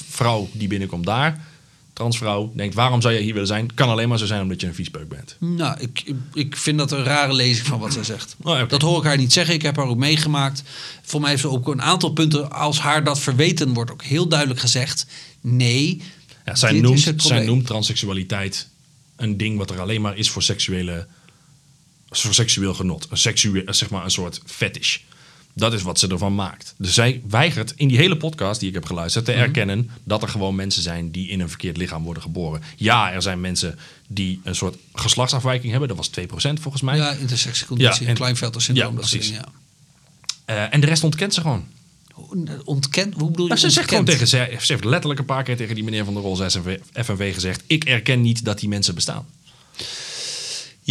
vrouw 0.08 0.48
die 0.52 0.68
binnenkomt 0.68 1.06
daar, 1.06 1.44
transvrouw 2.00 2.52
denkt, 2.54 2.74
waarom 2.74 3.00
zou 3.00 3.14
je 3.14 3.20
hier 3.20 3.32
willen 3.32 3.48
zijn? 3.48 3.74
Kan 3.74 3.88
alleen 3.88 4.08
maar 4.08 4.18
zo 4.18 4.26
zijn 4.26 4.42
omdat 4.42 4.60
je 4.60 4.66
een 4.66 4.74
viespeuk 4.74 5.08
bent. 5.08 5.36
Nou, 5.38 5.80
ik, 5.80 6.14
ik- 6.34 6.56
vind 6.56 6.78
dat 6.78 6.92
een 6.92 7.04
rare 7.04 7.32
lezing 7.32 7.66
van 7.66 7.78
wat 7.78 7.92
zij 7.92 8.04
zegt. 8.04 8.36
Oh. 8.42 8.68
Dat 8.68 8.82
hoor 8.82 8.98
ik 8.98 9.04
haar 9.04 9.16
niet 9.16 9.32
zeggen. 9.32 9.54
Ik 9.54 9.62
heb 9.62 9.76
haar 9.76 9.86
ook 9.86 9.96
meegemaakt. 9.96 10.62
Voor 11.02 11.20
mij 11.20 11.30
heeft 11.30 11.42
ze 11.42 11.48
ook 11.48 11.68
een 11.68 11.82
aantal 11.82 12.10
punten. 12.12 12.52
Als 12.52 12.78
haar 12.80 13.04
dat 13.04 13.20
verweten 13.20 13.72
wordt, 13.72 13.90
ook 13.90 14.02
heel 14.02 14.28
duidelijk 14.28 14.60
gezegd. 14.60 15.06
Nee. 15.40 16.02
Ja, 16.44 16.54
zij, 16.54 16.72
dit 16.72 16.82
noemt, 16.82 16.98
is 16.98 17.04
het 17.04 17.22
zij 17.22 17.44
noemt 17.44 17.66
transseksualiteit 17.66 18.68
een 19.16 19.36
ding 19.36 19.58
wat 19.58 19.70
er 19.70 19.80
alleen 19.80 20.00
maar 20.00 20.16
is 20.16 20.30
voor 20.30 20.42
seksuele 20.42 21.06
voor 22.10 22.34
seksueel 22.34 22.74
genot. 22.74 23.06
Een, 23.10 23.16
seksueel, 23.16 23.62
zeg 23.66 23.90
maar 23.90 24.04
een 24.04 24.10
soort 24.10 24.40
fetish. 24.46 24.98
Dat 25.60 25.72
is 25.72 25.82
wat 25.82 25.98
ze 25.98 26.08
ervan 26.08 26.34
maakt. 26.34 26.74
Dus 26.78 26.94
zij 26.94 27.22
weigert 27.28 27.72
in 27.76 27.88
die 27.88 27.96
hele 27.96 28.16
podcast 28.16 28.60
die 28.60 28.68
ik 28.68 28.74
heb 28.74 28.84
geluisterd 28.86 29.26
Mhm. 29.26 29.34
te 29.36 29.40
erkennen 29.42 29.90
dat 30.04 30.22
er 30.22 30.28
gewoon 30.28 30.54
mensen 30.54 30.82
zijn 30.82 31.10
die 31.10 31.28
in 31.28 31.40
een 31.40 31.48
verkeerd 31.48 31.76
lichaam 31.76 32.02
worden 32.02 32.22
geboren. 32.22 32.62
Ja, 32.76 33.12
er 33.12 33.22
zijn 33.22 33.40
mensen 33.40 33.78
die 34.08 34.40
een 34.44 34.54
soort 34.54 34.76
geslachtsafwijking 34.94 35.70
hebben. 35.70 35.88
Dat 35.88 35.96
was 35.96 36.08
2% 36.08 36.60
volgens 36.60 36.82
mij. 36.82 36.96
Ja, 36.96 37.10
intersectieconditie, 37.12 38.02
Ja, 38.02 38.08
en- 38.08 38.14
Kleinvelter 38.14 38.62
syndroom. 38.62 38.92
Ja, 38.92 38.98
precies. 38.98 39.26
dingen, 39.28 39.44
Eh, 40.44 40.74
en 40.74 40.80
de 40.80 40.86
rest 40.86 41.04
ontkent 41.04 41.34
ze 41.34 41.40
gewoon. 41.40 41.64
ja. 42.44 42.58
Ontkent? 42.64 43.14
Hoe 43.14 43.30
bedoel 43.30 43.42
je 43.44 43.48
Maar 43.48 43.58
ze 43.58 43.70
zegt 43.70 43.88
gewoon 43.88 44.04
tegen, 44.04 44.26
ze, 44.28 44.56
ze 44.60 44.72
heeft 44.72 44.84
letterlijk 44.84 45.20
een 45.20 45.26
paar 45.26 45.42
keer 45.42 45.56
tegen 45.56 45.74
die 45.74 45.84
meneer 45.84 46.04
van 46.04 46.14
der 46.14 46.22
Rols 46.22 46.40
FNV 46.92 47.34
gezegd: 47.34 47.62
Ik 47.66 47.84
erken 47.84 48.20
niet 48.20 48.44
dat 48.44 48.60
die 48.60 48.68
mensen 48.68 48.94
bestaan. 48.94 49.26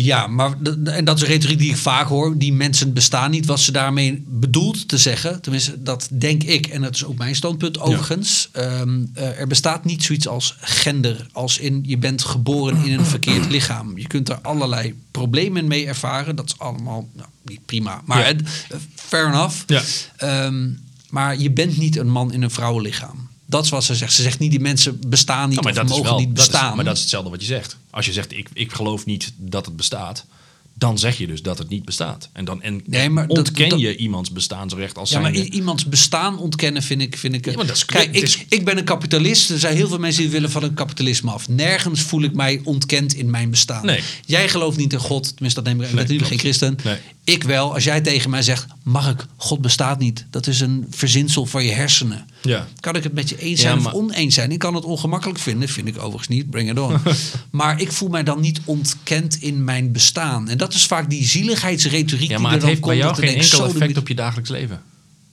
Ja, 0.04 0.28
maar 0.28 0.54
en 0.84 1.06
dat 1.06 1.16
is 1.16 1.22
een 1.22 1.28
retoriek 1.28 1.58
die 1.60 1.70
ik 1.70 1.78
vaak 1.78 2.08
hoor. 2.08 2.38
Die 2.38 2.54
mensen 2.54 2.94
bestaan 2.94 3.32
niet. 3.32 3.46
Wat 3.46 3.60
ze 3.60 3.72
daarmee 3.72 4.24
bedoelt 4.28 4.88
te 4.88 4.98
zeggen, 4.98 5.42
tenminste 5.42 5.84
dat 5.84 6.08
denk 6.12 6.44
ik 6.44 6.68
en 6.68 6.82
dat 6.82 6.96
is 6.96 7.06
ook 7.06 7.18
mijn 7.18 7.36
standpunt 7.36 7.80
overigens. 7.80 8.50
Ehm, 8.52 9.06
eh, 9.14 9.40
er 9.40 9.48
bestaat 9.48 9.86
niet 9.86 10.04
zoiets 10.04 10.28
als 10.28 10.56
gender, 10.62 11.28
als 11.32 11.58
in 11.58 11.84
je 11.86 11.98
bent 11.98 12.24
geboren 12.24 12.86
in 12.86 13.00
een 13.00 13.06
verkeerd 13.06 13.50
lichaam. 13.50 13.98
Je 13.98 14.08
kunt 14.08 14.30
er 14.30 14.40
allerlei 14.42 14.94
problemen 15.12 15.68
mee 15.68 15.86
ervaren. 15.88 16.36
Dat 16.36 16.46
is 16.46 16.60
allemaal 16.60 17.08
nou, 17.14 17.28
niet 17.44 17.66
prima, 17.66 18.02
maar 18.06 18.20
Ja. 18.20 18.26
eh, 18.70 18.78
fair 18.96 19.28
enough. 19.28 19.56
Ja. 19.68 19.82
Ehm, 20.18 20.70
maar 21.10 21.38
je 21.40 21.52
bent 21.52 21.78
niet 21.78 21.98
een 21.98 22.10
man 22.10 22.34
in 22.34 22.42
een 22.42 22.52
vrouwenlichaam. 22.52 23.30
Dat 23.50 23.64
is 23.64 23.70
wat 23.70 23.84
ze 23.84 23.96
zegt. 23.96 24.14
Ze 24.14 24.22
zegt 24.22 24.40
niet 24.40 24.52
die 24.52 24.60
mensen 24.60 25.00
bestaan 25.08 25.50
niet 25.50 25.58
Ja, 25.58 25.62
maar 25.64 25.72
of 25.72 25.78
dat 25.78 25.86
is 25.90 25.92
mogen 25.92 26.10
wel, 26.10 26.20
niet 26.20 26.30
dat 26.36 26.38
is- 26.46 26.52
bestaan. 26.52 26.76
maar 26.76 26.86
dat 26.86 26.96
is 26.96 27.02
hetzelfde 27.02 27.30
wat 27.30 27.42
je 27.42 27.46
zegt. 27.48 27.78
Als 27.90 28.06
je 28.06 28.14
zegt, 28.14 28.32
ik, 28.32 28.48
ik 28.54 28.72
geloof 28.72 29.06
niet 29.06 29.32
dat 29.38 29.66
het 29.66 29.76
bestaat, 29.76 30.26
dan 30.74 30.98
zeg 31.00 31.18
je 31.18 31.28
dus 31.28 31.42
dat 31.42 31.58
het 31.58 31.70
niet 31.70 31.86
bestaat. 31.86 32.30
En 32.34 32.46
dan 32.46 32.62
en, 32.62 32.82
Nee, 32.86 33.10
maar 33.10 33.28
dat- 33.28 33.38
ontken 33.38 33.70
dat- 33.70 33.80
je 33.80 33.96
iemands 33.96 34.32
bestaansrecht 34.32 34.98
als 34.98 35.10
Ja, 35.10 35.20
maar 35.20 35.34
iemands 35.36 35.86
bestaan 35.86 36.38
ontkennen 36.40 36.84
vind 36.84 37.02
ik... 37.02 37.18
Vind 37.18 37.34
ik 37.36 37.46
Ja, 37.46 37.56
maar 37.56 37.66
dat 37.68 37.76
is- 37.76 37.86
Kijk, 37.86 38.18
ik, 38.50 38.66
ben 38.66 38.78
een 38.78 38.84
kapitalist. 38.84 39.50
Er 39.50 39.60
zijn 39.60 39.76
heel 39.76 39.88
veel 39.88 40.00
mensen 40.00 40.22
die 40.22 40.32
willen 40.32 40.52
van 40.52 40.64
een 40.64 40.74
kapitalisme 40.74 41.32
af. 41.32 41.48
Nergens 41.50 42.02
voel 42.02 42.22
ik 42.24 42.34
mij 42.34 42.62
ontkend 42.64 43.14
in 43.14 43.30
mijn 43.30 43.50
bestaan. 43.50 43.86
Nee. 43.86 44.02
Jij 44.26 44.50
gelooft 44.50 44.78
niet 44.78 44.94
in 44.94 45.00
God. 45.00 45.32
Tenminste, 45.34 45.62
dat 45.62 45.64
neem 45.74 45.74
ik. 45.74 45.80
Nee, 45.82 45.90
ben 45.90 46.00
natuurlijk 46.02 46.30
geen 46.30 46.40
christen. 46.40 46.78
Nee. 46.84 46.98
Ik 47.32 47.44
wel. 47.44 47.74
Als 47.74 47.84
jij 47.84 48.02
tegen 48.02 48.30
mij 48.30 48.42
zegt... 48.42 48.66
Mark, 48.84 49.26
God 49.36 49.62
bestaat 49.62 50.00
niet. 50.00 50.26
Dat 50.30 50.48
is 50.48 50.60
een 50.60 50.86
verzinsel 50.90 51.46
van 51.46 51.64
je 51.66 51.72
hersenen. 51.72 52.28
Ja. 52.42 52.68
Kan 52.80 52.96
ik 52.96 53.04
het 53.04 53.14
met 53.14 53.30
je 53.30 53.38
eens 53.38 53.62
Ja, 53.62 53.68
zijn 53.70 53.82
maar- 53.82 53.94
of 53.94 54.00
oneens 54.02 54.34
zijn? 54.36 54.52
Ik 54.52 54.60
kan 54.60 54.76
het 54.76 54.84
ongemakkelijk 54.84 55.40
vinden. 55.40 55.70
Vind 55.70 55.88
ik 55.88 55.98
overigens 55.98 56.28
niet. 56.28 56.50
Bring 56.50 56.70
it 56.72 56.80
on. 56.80 56.98
maar 57.52 57.82
ik 57.82 57.92
voel 57.92 58.10
mij 58.10 58.24
dan 58.24 58.40
niet 58.42 58.60
ontkend 58.66 59.42
in 59.42 59.64
mijn 59.64 59.92
bestaan. 59.92 60.50
En 60.50 60.58
dat 60.58 60.74
is 60.74 60.86
vaak 60.86 61.10
die 61.10 61.26
zieligheidsretoriek 61.26 62.30
Ja, 62.30 62.36
die 62.36 62.46
maar 62.46 62.46
er 62.46 62.52
het 62.52 62.60
dan 62.62 62.70
heeft 62.70 62.82
bij 62.82 62.90
komt. 62.90 63.02
jou 63.02 63.24
ik 63.24 63.30
geen 63.30 63.42
enkel 63.44 63.66
effect 63.76 63.98
op 63.98 64.08
je 64.08 64.16
dagelijks 64.16 64.50
leven. 64.50 64.82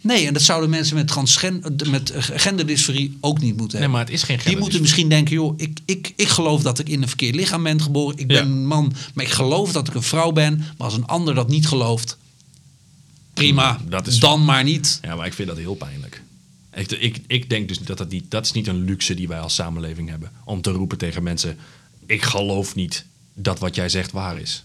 Nee, 0.00 0.26
en 0.26 0.32
dat 0.32 0.42
zouden 0.42 0.70
mensen 0.70 0.96
met, 0.96 1.08
transgen 1.08 1.62
met 1.90 2.10
eh, 2.10 2.22
genderdysforie 2.22 3.16
ook 3.20 3.40
niet 3.40 3.56
moeten 3.56 3.78
Nee, 3.78 3.88
hebben. 3.88 3.90
maar 3.90 4.00
het 4.04 4.10
is 4.10 4.22
geen 4.22 4.38
Die 4.44 4.56
moeten 4.58 4.80
misschien 4.80 5.08
denken, 5.08 5.34
joh, 5.34 5.54
ik, 5.56 5.78
ik, 5.84 6.12
ik 6.16 6.28
geloof 6.28 6.62
dat 6.62 6.78
ik 6.78 6.88
in 6.88 7.02
een 7.02 7.08
verkeerd 7.08 7.34
lichaam 7.34 7.62
ben 7.62 7.82
geboren. 7.82 8.18
Ik 8.18 8.26
ben 8.26 8.36
Ja. 8.36 8.42
een 8.42 8.66
man, 8.66 8.92
maar 9.14 9.24
ik 9.24 9.30
geloof 9.30 9.72
dat 9.72 9.88
ik 9.88 9.94
een 9.94 10.02
vrouw 10.02 10.32
ben. 10.32 10.56
Maar 10.58 10.86
als 10.86 10.94
een 10.94 11.06
ander 11.06 11.34
dat 11.34 11.48
niet 11.48 11.66
gelooft, 11.68 12.16
prima, 13.34 13.80
Dat 13.88 14.06
is- 14.06 14.18
dan 14.18 14.44
maar 14.44 14.64
niet. 14.64 14.98
Ja, 15.02 15.16
maar 15.16 15.26
ik 15.26 15.32
vind 15.34 15.48
dat 15.48 15.56
heel 15.58 15.74
pijnlijk. 15.74 16.22
Ik, 16.74 16.90
ik, 16.90 17.20
ik 17.26 17.50
denk 17.50 17.68
dus 17.68 17.78
dat 17.78 17.98
dat 17.98 18.10
niet, 18.10 18.24
dat 18.30 18.44
is 18.44 18.52
niet 18.52 18.66
een 18.66 18.84
luxe 18.84 19.14
die 19.14 19.28
wij 19.28 19.40
als 19.40 19.54
samenleving 19.54 20.08
hebben. 20.08 20.30
Om 20.44 20.60
te 20.60 20.70
roepen 20.70 20.98
tegen 20.98 21.22
mensen, 21.22 21.56
ik 22.06 22.22
geloof 22.22 22.74
niet 22.74 23.04
dat 23.34 23.58
wat 23.58 23.74
jij 23.74 23.88
zegt 23.88 24.12
waar 24.12 24.40
is. 24.40 24.64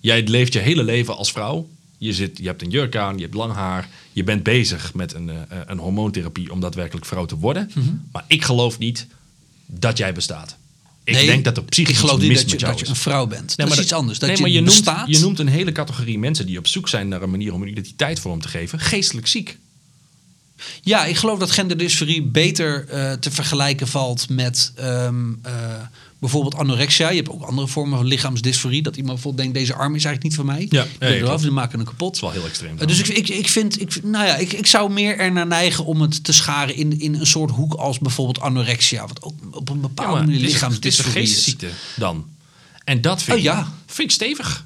Jij 0.00 0.22
leeft 0.26 0.52
je 0.52 0.58
hele 0.58 0.82
leven 0.84 1.16
als 1.16 1.32
vrouw. 1.32 1.68
Je, 2.02 2.12
zit, 2.12 2.38
je 2.38 2.46
hebt 2.46 2.62
een 2.62 2.70
jurk 2.70 2.96
aan, 2.96 3.16
je 3.16 3.22
hebt 3.22 3.34
lang 3.34 3.52
haar. 3.52 3.88
Je 4.12 4.24
bent 4.24 4.42
bezig 4.42 4.94
met 4.94 5.14
een, 5.14 5.28
eh, 5.28 5.58
een 5.66 5.78
hormoontherapie 5.78 6.52
om 6.52 6.60
daadwerkelijk 6.60 7.06
vrouw 7.06 7.24
te 7.24 7.36
worden. 7.36 7.70
Mhm. 7.74 7.88
Maar 8.12 8.24
ik 8.26 8.42
geloof 8.44 8.78
niet 8.78 9.06
dat 9.66 9.98
jij 9.98 10.12
bestaat. 10.12 10.56
Ik 11.04 11.14
Nee, 11.14 11.26
denk 11.26 11.44
dat 11.44 11.56
er 11.56 11.64
psychisch 11.64 11.94
ik 11.94 11.98
geloof 12.00 12.14
iets 12.14 12.22
niet 12.22 12.32
mis 12.32 12.40
dat 12.40 12.50
je, 12.50 12.56
met 12.56 12.60
jou 12.60 12.72
dat 12.72 12.86
je 12.86 12.92
een 12.92 13.00
vrouw 13.00 13.26
bent. 13.26 13.56
Nee, 13.56 13.66
dat 13.66 13.76
is 13.76 13.82
iets 13.82 13.92
anders. 13.92 14.18
Dat 14.18 14.28
nee, 14.28 14.36
je, 14.36 14.42
maar 14.42 14.52
je 14.52 14.60
noemt, 14.60 14.84
bestaat. 14.84 15.08
je 15.08 15.18
noemt 15.18 15.38
een 15.38 15.48
hele 15.48 15.72
categorie 15.72 16.18
mensen 16.18 16.46
die 16.46 16.58
op 16.58 16.66
zoek 16.66 16.88
zijn 16.88 17.08
naar 17.08 17.22
een 17.22 17.30
manier 17.30 17.52
om 17.52 17.62
een 17.62 17.68
identiteit 17.68 18.20
vorm 18.20 18.40
te 18.40 18.48
geven. 18.48 18.80
Geestelijk 18.80 19.26
ziek. 19.26 19.58
Ja, 20.82 21.04
ik 21.04 21.16
geloof 21.16 21.38
dat 21.38 21.50
genderdysforie 21.50 22.22
beter 22.22 22.88
eh, 22.88 23.12
te 23.12 23.30
vergelijken 23.30 23.88
valt 23.88 24.28
met 24.28 24.72
ehm, 24.76 25.32
eh, 25.42 25.52
bijvoorbeeld 26.18 26.54
anorexia. 26.54 27.08
Je 27.10 27.16
hebt 27.16 27.30
ook 27.30 27.42
andere 27.42 27.66
vormen 27.68 27.98
van 27.98 28.06
lichaamsdysforie. 28.06 28.82
Dat 28.82 28.96
iemand 28.96 29.14
bijvoorbeeld 29.14 29.42
denkt, 29.44 29.58
deze 29.58 29.74
arm 29.78 29.94
is 29.94 30.04
eigenlijk 30.04 30.22
niet 30.22 30.34
van 30.34 30.44
mij. 30.46 30.66
Ja, 30.70 30.82
Ik 30.82 30.88
ja, 31.00 31.06
ja, 31.08 31.14
eraf, 31.14 31.50
maken 31.50 31.70
hem 31.70 31.78
Dat 31.84 31.88
kapot. 31.88 32.14
is 32.14 32.20
wel 32.20 32.30
heel 32.30 32.44
extreem. 32.46 32.76
Uh, 32.80 32.86
dus 32.86 32.98
ik, 32.98 33.08
ik, 33.08 33.28
ik 33.28 33.48
vind, 33.48 33.80
ik, 33.80 34.02
nou 34.02 34.26
ja, 34.26 34.36
ik, 34.36 34.52
ik 34.52 34.66
zou 34.66 34.92
meer 34.92 35.18
ernaar 35.18 35.46
neigen 35.46 35.84
om 35.84 36.00
het 36.00 36.24
te 36.24 36.32
scharen 36.32 36.74
in, 36.76 37.00
in 37.00 37.14
een 37.14 37.26
soort 37.26 37.50
hoek 37.50 37.74
als 37.74 37.98
bijvoorbeeld 37.98 38.40
anorexia. 38.40 39.06
Wat 39.06 39.22
ook 39.22 39.34
op 39.50 39.68
een 39.68 39.74
Ja, 39.74 39.80
bepaalde 39.80 40.12
maar 40.12 40.20
manier 40.24 40.40
het 40.40 40.50
is- 40.50 40.52
het 40.52 40.62
is 40.62 40.62
een 40.62 40.68
lichaamsdysforie 40.68 41.22
is. 41.22 41.30
geestziekte 41.32 41.68
dan. 41.96 42.26
En 42.84 43.00
dat 43.00 43.22
vind, 43.22 43.36
Oh, 43.36 43.42
ja. 43.42 43.72
vind 43.86 44.08
ik 44.08 44.14
stevig. 44.14 44.64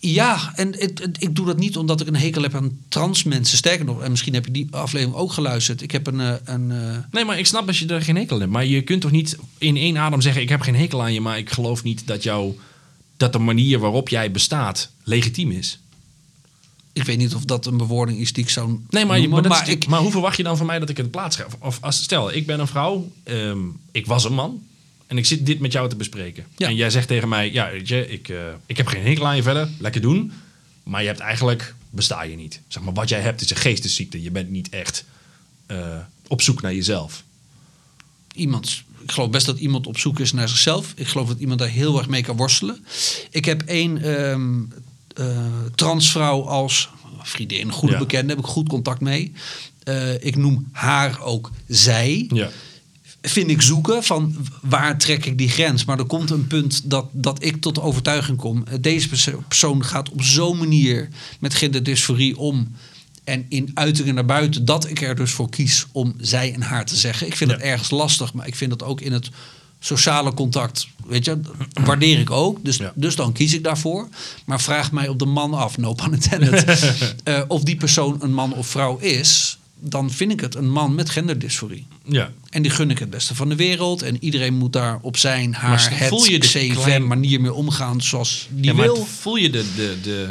Ja, 0.00 0.52
en 0.54 0.72
het, 0.78 0.98
het- 0.98 1.22
ik 1.22 1.36
doe 1.36 1.46
dat 1.46 1.56
niet 1.58 1.76
omdat 1.76 2.00
ik 2.00 2.06
een 2.06 2.16
hekel 2.16 2.42
heb 2.42 2.54
aan 2.54 2.78
trans 2.88 3.22
mensen. 3.22 3.56
Sterker 3.56 3.84
nog, 3.84 4.00
en 4.02 4.10
misschien 4.10 4.34
heb 4.34 4.44
je 4.44 4.50
die 4.52 4.66
aflevering 4.70 5.16
ook 5.18 5.32
geluisterd. 5.32 5.82
Ik 5.82 5.90
heb 5.90 6.06
een... 6.06 6.20
eh, 6.20 6.32
een 6.44 6.70
eh, 6.70 6.96
Nee, 7.10 7.24
maar 7.24 7.38
ik 7.38 7.46
snap 7.46 7.66
als 7.66 7.78
je 7.78 7.86
er 7.86 8.02
geen 8.02 8.16
hekel 8.16 8.34
aan 8.34 8.40
hebt. 8.40 8.52
Maar 8.52 8.64
je 8.66 8.82
kunt 8.82 9.00
toch 9.00 9.10
niet 9.10 9.36
in 9.58 9.76
één 9.76 9.98
adem 9.98 10.20
zeggen... 10.20 10.42
ik 10.42 10.48
heb 10.48 10.60
geen 10.60 10.74
hekel 10.76 11.02
aan 11.02 11.12
je, 11.12 11.20
maar 11.20 11.38
ik 11.38 11.50
geloof 11.50 11.82
niet 11.82 12.06
dat, 12.06 12.22
jou, 12.22 12.58
dat 13.16 13.32
de 13.32 13.38
manier 13.38 13.78
waarop 13.78 14.08
jij 14.08 14.30
bestaat 14.30 14.90
legitiem 15.04 15.50
is. 15.50 15.78
Ik 16.92 17.04
weet 17.04 17.18
niet 17.18 17.34
of 17.34 17.44
dat 17.44 17.66
een 17.66 17.76
bewoording 17.76 18.18
is 18.18 18.32
die 18.32 18.44
ik 18.44 18.50
zou 18.50 18.68
Nee, 18.90 19.04
maar, 19.04 19.18
noemen, 19.18 19.30
maar, 19.30 19.42
dat 19.42 19.52
maar 19.52 19.62
is- 19.68 19.74
ik, 19.74 19.86
maar 19.86 20.00
hoe 20.00 20.10
verwacht 20.10 20.36
je 20.36 20.42
dan 20.42 20.56
van 20.56 20.66
mij 20.66 20.78
dat 20.78 20.88
ik 20.88 20.96
het 20.96 21.10
plaats 21.10 21.36
ga? 21.36 21.44
Of, 21.44 21.56
of 21.60 21.78
als, 21.80 22.02
stel, 22.02 22.32
ik 22.32 22.46
ben 22.46 22.60
een 22.60 22.66
vrouw, 22.66 23.10
ehm, 23.22 23.58
ik 23.92 24.06
was 24.06 24.24
een 24.24 24.34
man 24.34 24.62
en 25.08 25.18
ik 25.18 25.26
zit 25.26 25.46
dit 25.46 25.58
met 25.60 25.72
jou 25.72 25.88
te 25.88 25.96
bespreken. 25.96 26.46
Ja. 26.56 26.66
En 26.68 26.74
jij 26.74 26.90
zegt 26.90 27.08
tegen 27.08 27.28
mij, 27.28 27.52
ja, 27.52 27.70
weet 27.70 27.88
je, 27.88 28.08
ik, 28.08 28.28
eh, 28.28 28.36
ik 28.66 28.76
heb 28.76 28.86
geen 28.86 29.02
hekel 29.02 29.26
aan 29.26 29.36
je 29.36 29.42
verder, 29.42 29.68
lekker 29.78 30.00
doen. 30.00 30.32
Maar 30.82 31.00
je 31.00 31.06
hebt 31.06 31.20
eigenlijk, 31.20 31.74
besta 31.90 32.22
je 32.22 32.36
niet. 32.36 32.60
Zeg 32.68 32.82
maar, 32.82 32.94
wat 32.94 33.08
jij 33.08 33.20
hebt 33.20 33.40
is 33.40 33.50
een 33.50 33.56
geestesziekte. 33.56 34.22
Je 34.22 34.30
bent 34.30 34.50
niet 34.50 34.68
echt 34.68 35.04
eh, 35.66 35.96
op 36.28 36.42
zoek 36.42 36.62
naar 36.62 36.74
jezelf. 36.74 37.22
iemand, 38.34 38.82
ik 39.02 39.10
geloof 39.10 39.30
best 39.30 39.46
dat 39.46 39.58
iemand 39.58 39.86
op 39.86 39.98
zoek 39.98 40.20
is 40.20 40.32
naar 40.32 40.48
zichzelf. 40.48 40.92
Ik 40.96 41.06
geloof 41.06 41.28
dat 41.28 41.38
iemand 41.38 41.58
daar 41.58 41.68
heel 41.68 41.98
erg 41.98 42.08
mee 42.08 42.22
kan 42.22 42.36
worstelen. 42.36 42.84
Ik 43.30 43.44
heb 43.44 43.62
één 43.62 44.02
ehm, 44.02 44.60
eh, 45.14 45.46
transvrouw 45.74 46.42
als 46.42 46.88
vriendin, 47.22 47.72
goede 47.72 47.94
Ja. 47.94 48.00
bekende, 48.00 48.28
heb 48.34 48.38
ik 48.44 48.50
goed 48.50 48.68
contact 48.68 49.00
mee. 49.00 49.32
Ik 50.20 50.36
noem 50.36 50.68
haar 50.72 51.20
ook 51.22 51.50
zij. 51.66 52.26
Ja. 52.32 52.50
Vind 53.22 53.50
ik 53.50 53.62
zoeken 53.62 54.02
van 54.04 54.36
waar 54.62 54.98
trek 54.98 55.24
ik 55.26 55.38
die 55.38 55.48
grens. 55.48 55.84
Maar 55.84 55.98
er 55.98 56.04
komt 56.04 56.30
een 56.30 56.46
punt 56.46 56.90
dat, 56.90 57.06
dat 57.12 57.44
ik 57.44 57.60
tot 57.60 57.74
de 57.74 57.82
overtuiging 57.82 58.38
kom. 58.38 58.64
eh, 58.66 58.74
Deze 58.80 59.08
perso- 59.08 59.42
persoon 59.48 59.84
gaat 59.84 60.10
op 60.10 60.22
zo'n 60.22 60.58
manier 60.58 61.08
met 61.40 61.54
genderdysforie 61.54 62.36
om. 62.38 62.72
En 63.24 63.46
in 63.48 63.70
uitingen 63.74 64.14
naar 64.14 64.24
buiten 64.26 64.64
dat 64.64 64.88
ik 64.90 65.00
er 65.02 65.14
dus 65.16 65.30
voor 65.30 65.48
kies 65.50 65.86
om 65.92 66.14
zij 66.18 66.52
en 66.54 66.62
haar 66.62 66.84
te 66.86 66.96
zeggen. 66.96 67.26
Ik 67.26 67.36
vind 67.36 67.50
Ja. 67.50 67.56
het 67.56 67.64
ergens 67.64 67.90
lastig, 67.90 68.32
maar 68.34 68.46
ik 68.46 68.54
vind 68.56 68.72
het 68.72 68.82
ook 68.82 69.00
in 69.00 69.12
het 69.12 69.30
sociale 69.80 70.34
contact, 70.34 70.88
weet 71.06 71.24
je, 71.24 71.40
waardeer 71.84 72.18
ik 72.18 72.30
ook. 72.30 72.64
Dus, 72.64 72.76
Ja. 72.76 72.92
dus 72.94 73.16
dan 73.16 73.32
kies 73.32 73.54
ik 73.54 73.64
daarvoor. 73.64 74.08
Maar 74.46 74.60
vraag 74.60 74.92
mij 74.92 75.08
op 75.08 75.18
de 75.18 75.24
man 75.24 75.54
af, 75.54 75.76
no 75.78 75.94
pun 75.94 76.12
intended, 76.12 76.64
eh, 77.24 77.40
of 77.48 77.62
die 77.62 77.76
persoon 77.76 78.16
een 78.20 78.32
man 78.34 78.54
of 78.54 78.66
vrouw 78.66 78.96
is. 78.98 79.57
Dan 79.80 80.10
vind 80.10 80.32
ik 80.32 80.40
het 80.40 80.54
een 80.54 80.70
man 80.70 80.94
met 80.94 81.10
genderdysforie. 81.10 81.86
ja. 82.04 82.32
En 82.50 82.62
die 82.62 82.70
gun 82.70 82.90
ik 82.90 82.98
het 82.98 83.10
beste 83.10 83.34
van 83.34 83.48
de 83.48 83.56
wereld. 83.56 84.02
En 84.02 84.24
iedereen 84.24 84.54
moet 84.54 84.72
daar 84.72 84.98
op 85.02 85.16
zijn, 85.16 85.54
haar, 85.54 85.70
Maar 85.70 85.98
het, 85.98 86.08
voel 86.08 86.24
je 86.24 86.38
de 86.38 86.70
klein- 86.74 87.06
manier 87.06 87.40
mee 87.40 87.52
omgaan 87.52 88.00
zoals 88.02 88.48
die 88.50 88.64
ja, 88.64 88.72
maar 88.72 88.84
wil. 88.86 89.04
voel 89.06 89.36
je 89.36 89.50
de, 89.50 89.64
de, 89.76 89.96
de 90.02 90.30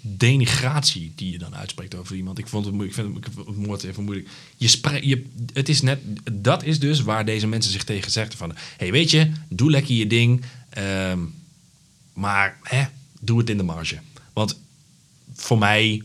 denigratie 0.00 1.12
die 1.14 1.32
je 1.32 1.38
dan 1.38 1.54
uitspreekt 1.56 1.94
over 1.94 2.16
iemand? 2.16 2.38
Ik 2.38 2.46
vond 2.46 2.64
het 2.64 2.74
moeilijk. 2.74 2.96
Ik 2.98 3.02
vind 3.04 3.16
het, 3.16 3.26
ik 3.26 3.32
vind 3.34 3.46
het 3.56 3.66
woord 3.66 3.82
even 3.84 4.04
moeilijk. 4.04 4.28
Je 4.56 4.68
spre- 4.68 5.06
je, 5.06 5.24
het 5.52 5.68
is 5.68 5.82
net, 5.82 5.98
dat 6.32 6.62
is 6.64 6.78
dus 6.78 7.00
waar 7.00 7.24
deze 7.24 7.46
mensen 7.46 7.72
zich 7.72 7.84
tegen 7.84 8.10
zeggen 8.10 8.36
van... 8.36 8.52
hey, 8.76 8.92
weet 8.92 9.10
je, 9.10 9.30
doe 9.48 9.70
lekker 9.70 9.94
je 9.94 10.06
ding. 10.06 10.42
ehm, 10.68 11.18
maar 12.12 12.58
hè, 12.62 12.84
doe 13.20 13.38
het 13.38 13.50
in 13.50 13.56
de 13.56 13.62
marge. 13.62 13.98
Want 14.32 14.58
voor 15.34 15.58
mij 15.58 16.02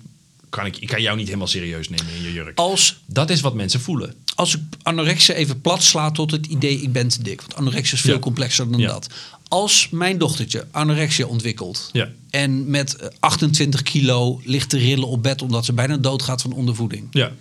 kan 0.52 0.66
ik, 0.66 0.78
ik 0.78 0.88
kan 0.88 1.02
jou 1.02 1.18
niet 1.18 1.26
helemaal 1.26 1.48
serieus 1.48 1.90
nemen 1.90 2.06
in 2.16 2.22
je 2.24 2.34
jurk. 2.34 2.58
Als, 2.58 3.00
Dat 3.06 3.30
is 3.30 3.42
wat 3.42 3.54
mensen 3.54 3.80
voelen. 3.82 4.14
als 4.36 4.56
ik 4.56 4.62
anorexia 4.84 5.34
even 5.36 5.62
plat 5.62 5.84
sla 5.84 6.12
tot 6.12 6.32
het 6.32 6.46
idee 6.46 6.82
ik 6.82 6.92
ben 6.92 7.08
te 7.08 7.24
dik. 7.24 7.42
Want 7.42 7.56
anorexia 7.56 7.94
is 7.98 8.02
veel 8.04 8.14
Ja. 8.14 8.20
complexer 8.20 8.72
dan 8.72 8.80
Ja. 8.80 8.88
dat. 8.88 9.08
Als 9.48 9.88
mijn 9.92 10.18
dochtertje 10.18 10.68
anorexia 10.72 11.26
ontwikkelt. 11.26 11.90
Ja. 11.94 12.10
En 12.30 12.70
met 12.70 12.96
eh, 12.96 13.08
28 13.20 13.82
kilo 13.82 14.42
ligt 14.44 14.70
te 14.70 14.78
rillen 14.78 15.08
op 15.08 15.24
bed 15.24 15.42
omdat 15.42 15.66
ze 15.66 15.74
bijna 15.74 15.98
doodgaat 15.98 16.42
van 16.42 16.52
ondervoeding. 16.54 17.08
Ja. 17.12 17.32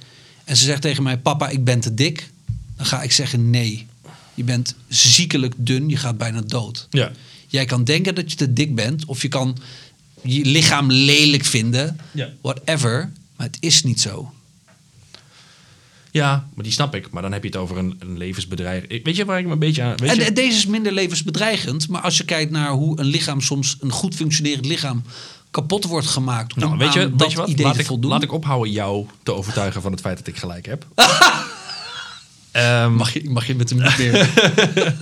En 0.45 0.57
ze 0.57 0.65
zegt 0.65 0.83
tegen 0.83 1.03
mij, 1.03 1.19
papa, 1.19 1.49
ik 1.49 1.65
ben 1.65 1.81
te 1.81 1.95
dik. 1.95 2.31
Dan 2.77 2.87
ga 2.87 3.03
ik 3.03 3.13
zeggen, 3.13 3.51
nee. 3.51 3.87
Je 4.35 4.45
bent 4.45 4.75
ziekelijk 4.89 5.55
dun, 5.57 5.89
je 5.89 5.97
gaat 5.97 6.19
bijna 6.19 6.41
dood. 6.41 6.87
Ja. 6.91 7.13
Jij 7.47 7.65
kan 7.65 7.85
denken 7.85 8.15
dat 8.15 8.31
je 8.31 8.37
te 8.37 8.53
dik 8.53 8.75
bent, 8.75 9.05
of 9.05 9.23
je 9.23 9.29
kan 9.29 9.59
je 10.23 10.45
lichaam 10.45 10.91
lelijk 10.91 11.45
vinden, 11.45 11.99
Ja. 12.13 12.29
whatever, 12.43 13.13
maar 13.37 13.47
het 13.47 13.57
is 13.61 13.83
niet 13.83 14.01
zo. 14.01 14.33
Ja, 16.13 16.49
maar 16.55 16.65
die 16.65 16.73
snap 16.73 16.95
ik. 16.95 17.11
Maar 17.11 17.23
dan 17.23 17.33
heb 17.33 17.43
je 17.43 17.49
het 17.49 17.59
over 17.59 17.77
een, 17.79 17.97
een 17.99 18.19
levensbedrijf. 18.19 18.85
Ik, 18.89 19.05
weet 19.05 19.17
je 19.17 19.25
waar 19.25 19.39
ik 19.39 19.47
me 19.47 19.53
een 19.53 19.59
beetje 19.59 19.83
aan... 19.83 19.97
Weet 19.97 20.11
En 20.11 20.25
je? 20.25 20.33
deze 20.33 20.57
is 20.57 20.67
minder 20.67 20.93
levensbedreigend, 20.93 21.89
maar 21.89 22.01
als 22.01 22.17
je 22.17 22.25
kijkt 22.25 22.51
naar 22.51 22.71
hoe 22.71 22.99
een 23.01 23.07
lichaam 23.07 23.41
soms, 23.41 23.77
een 23.81 23.91
goed 23.91 24.15
functionerend 24.15 24.67
lichaam, 24.67 25.03
kapot 25.51 25.85
wordt 25.85 26.07
gemaakt 26.07 26.57
Nou, 26.57 26.79
weet 26.79 26.93
je, 26.93 27.15
weet 27.17 27.35
wat? 27.35 27.49
idee 27.49 27.65
Laat 27.67 27.79
ik, 27.79 27.87
voldoen. 27.87 28.11
laat 28.11 28.23
ik 28.23 28.33
ophouden 28.33 28.73
jou 28.73 29.07
te 29.23 29.33
overtuigen 29.35 29.83
van 29.83 29.93
het 29.93 30.01
feit 30.01 30.19
dat 30.19 30.27
ik 30.27 30.37
gelijk 30.37 30.67
heb. 30.67 30.87
Ehm, 32.51 32.93
mag, 32.95 33.13
je, 33.13 33.31
mag 33.31 33.47
je 33.47 33.55
met 33.55 33.71
hem 33.71 33.79
niet 33.83 33.99
meer? 33.99 34.31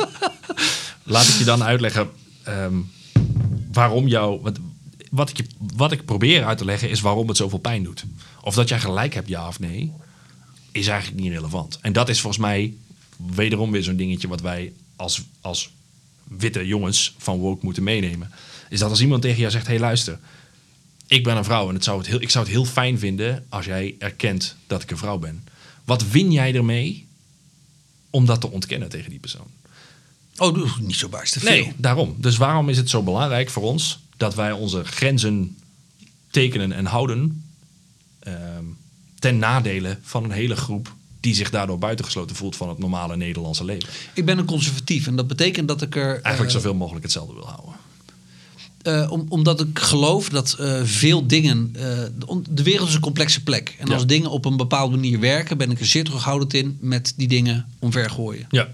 laat 1.14 1.28
ik 1.28 1.34
je 1.38 1.44
dan 1.44 1.62
uitleggen 1.62 2.08
ehm, 2.42 2.74
waarom 3.72 4.06
jou... 4.08 4.40
Wat, 4.42 4.58
wat, 5.10 5.30
ik 5.30 5.36
je, 5.36 5.44
wat 5.58 5.92
ik 5.92 6.04
probeer 6.04 6.44
uit 6.44 6.58
te 6.58 6.64
leggen 6.64 6.90
is 6.90 7.00
waarom 7.00 7.28
het 7.28 7.36
zoveel 7.36 7.58
pijn 7.58 7.82
doet. 7.82 8.04
Of 8.42 8.54
dat 8.54 8.68
jij 8.68 8.80
gelijk 8.80 9.14
hebt, 9.14 9.28
ja 9.28 9.48
of 9.48 9.60
nee, 9.60 9.92
is 10.72 10.86
eigenlijk 10.86 11.22
niet 11.22 11.32
relevant. 11.32 11.78
En 11.80 11.92
dat 11.92 12.08
is 12.08 12.20
volgens 12.20 12.42
mij 12.42 12.74
wederom 13.16 13.70
weer 13.70 13.82
zo'n 13.82 13.96
dingetje 13.96 14.28
wat 14.28 14.40
wij 14.40 14.72
als, 14.96 15.22
als 15.40 15.70
witte 16.24 16.66
jongens 16.66 17.14
van 17.18 17.38
woke 17.38 17.64
moeten 17.64 17.82
meenemen. 17.82 18.30
Is 18.68 18.78
dat 18.78 18.90
als 18.90 19.00
iemand 19.00 19.22
tegen 19.22 19.38
jou 19.38 19.50
zegt, 19.50 19.66
hé 19.66 19.72
hey, 19.72 19.80
luister, 19.80 20.18
ik 21.06 21.24
ben 21.24 21.36
een 21.36 21.44
vrouw 21.44 21.68
en 21.68 21.74
het 21.74 21.84
zou 21.84 21.98
het 21.98 22.06
heel, 22.06 22.20
ik 22.20 22.30
zou 22.30 22.44
het 22.44 22.54
heel 22.54 22.64
fijn 22.64 22.98
vinden 22.98 23.46
als 23.48 23.64
jij 23.64 23.94
erkent 23.98 24.56
dat 24.66 24.82
ik 24.82 24.90
een 24.90 24.98
vrouw 24.98 25.18
ben. 25.18 25.44
Wat 25.84 26.08
win 26.08 26.32
jij 26.32 26.54
ermee 26.54 27.06
om 28.10 28.26
dat 28.26 28.40
te 28.40 28.50
ontkennen 28.50 28.88
tegen 28.88 29.10
die 29.10 29.18
persoon? 29.18 29.46
Oh, 30.36 30.78
niet 30.78 30.96
zo 30.96 31.08
baas 31.08 31.30
te 31.30 31.40
veel. 31.40 31.50
Nee, 31.50 31.72
daarom. 31.76 32.16
Dus 32.18 32.36
waarom 32.36 32.68
is 32.68 32.76
het 32.76 32.90
zo 32.90 33.02
belangrijk 33.02 33.50
voor 33.50 33.62
ons 33.62 33.98
dat 34.18 34.34
wij 34.34 34.52
onze 34.52 34.84
grenzen 34.84 35.56
tekenen 36.30 36.72
en 36.72 36.86
houden 36.86 37.44
ehm, 38.18 38.64
ten 39.18 39.38
nadele 39.38 39.98
van 40.02 40.24
een 40.24 40.30
hele 40.30 40.56
groep 40.56 40.92
die 41.20 41.34
zich 41.34 41.50
daardoor 41.50 41.78
buitengesloten 41.78 42.36
voelt 42.36 42.56
van 42.56 42.68
het 42.68 42.78
normale 42.78 43.16
Nederlandse 43.16 43.64
leven? 43.64 43.88
Ik 44.14 44.24
ben 44.24 44.38
een 44.38 44.44
conservatief 44.44 45.06
en 45.06 45.16
dat 45.16 45.26
betekent 45.26 45.68
dat 45.68 45.82
ik 45.82 45.96
er... 45.96 46.10
Eigenlijk 46.22 46.54
eh, 46.54 46.60
zoveel 46.60 46.74
mogelijk 46.74 47.04
hetzelfde 47.04 47.34
wil 47.34 47.46
houden. 47.46 47.74
Eh, 48.82 49.12
om, 49.12 49.26
omdat 49.28 49.60
ik 49.60 49.78
geloof 49.78 50.28
dat 50.28 50.52
eh, 50.52 50.80
veel 50.84 51.26
dingen. 51.26 51.72
de, 51.72 52.42
de 52.50 52.62
wereld 52.62 52.88
is 52.88 52.94
een 52.94 53.00
complexe 53.00 53.42
plek. 53.42 53.76
En 53.78 53.86
Ja. 53.86 53.94
als 53.94 54.06
dingen 54.06 54.30
op 54.30 54.44
een 54.44 54.56
bepaalde 54.56 54.96
manier 54.96 55.20
werken, 55.20 55.58
ben 55.58 55.70
ik 55.70 55.80
er 55.80 55.86
zeer 55.86 56.04
terughoudend 56.04 56.54
in 56.54 56.78
met 56.80 57.12
die 57.16 57.28
dingen 57.28 57.66
omvergooien. 57.78 58.46
Ja, 58.50 58.68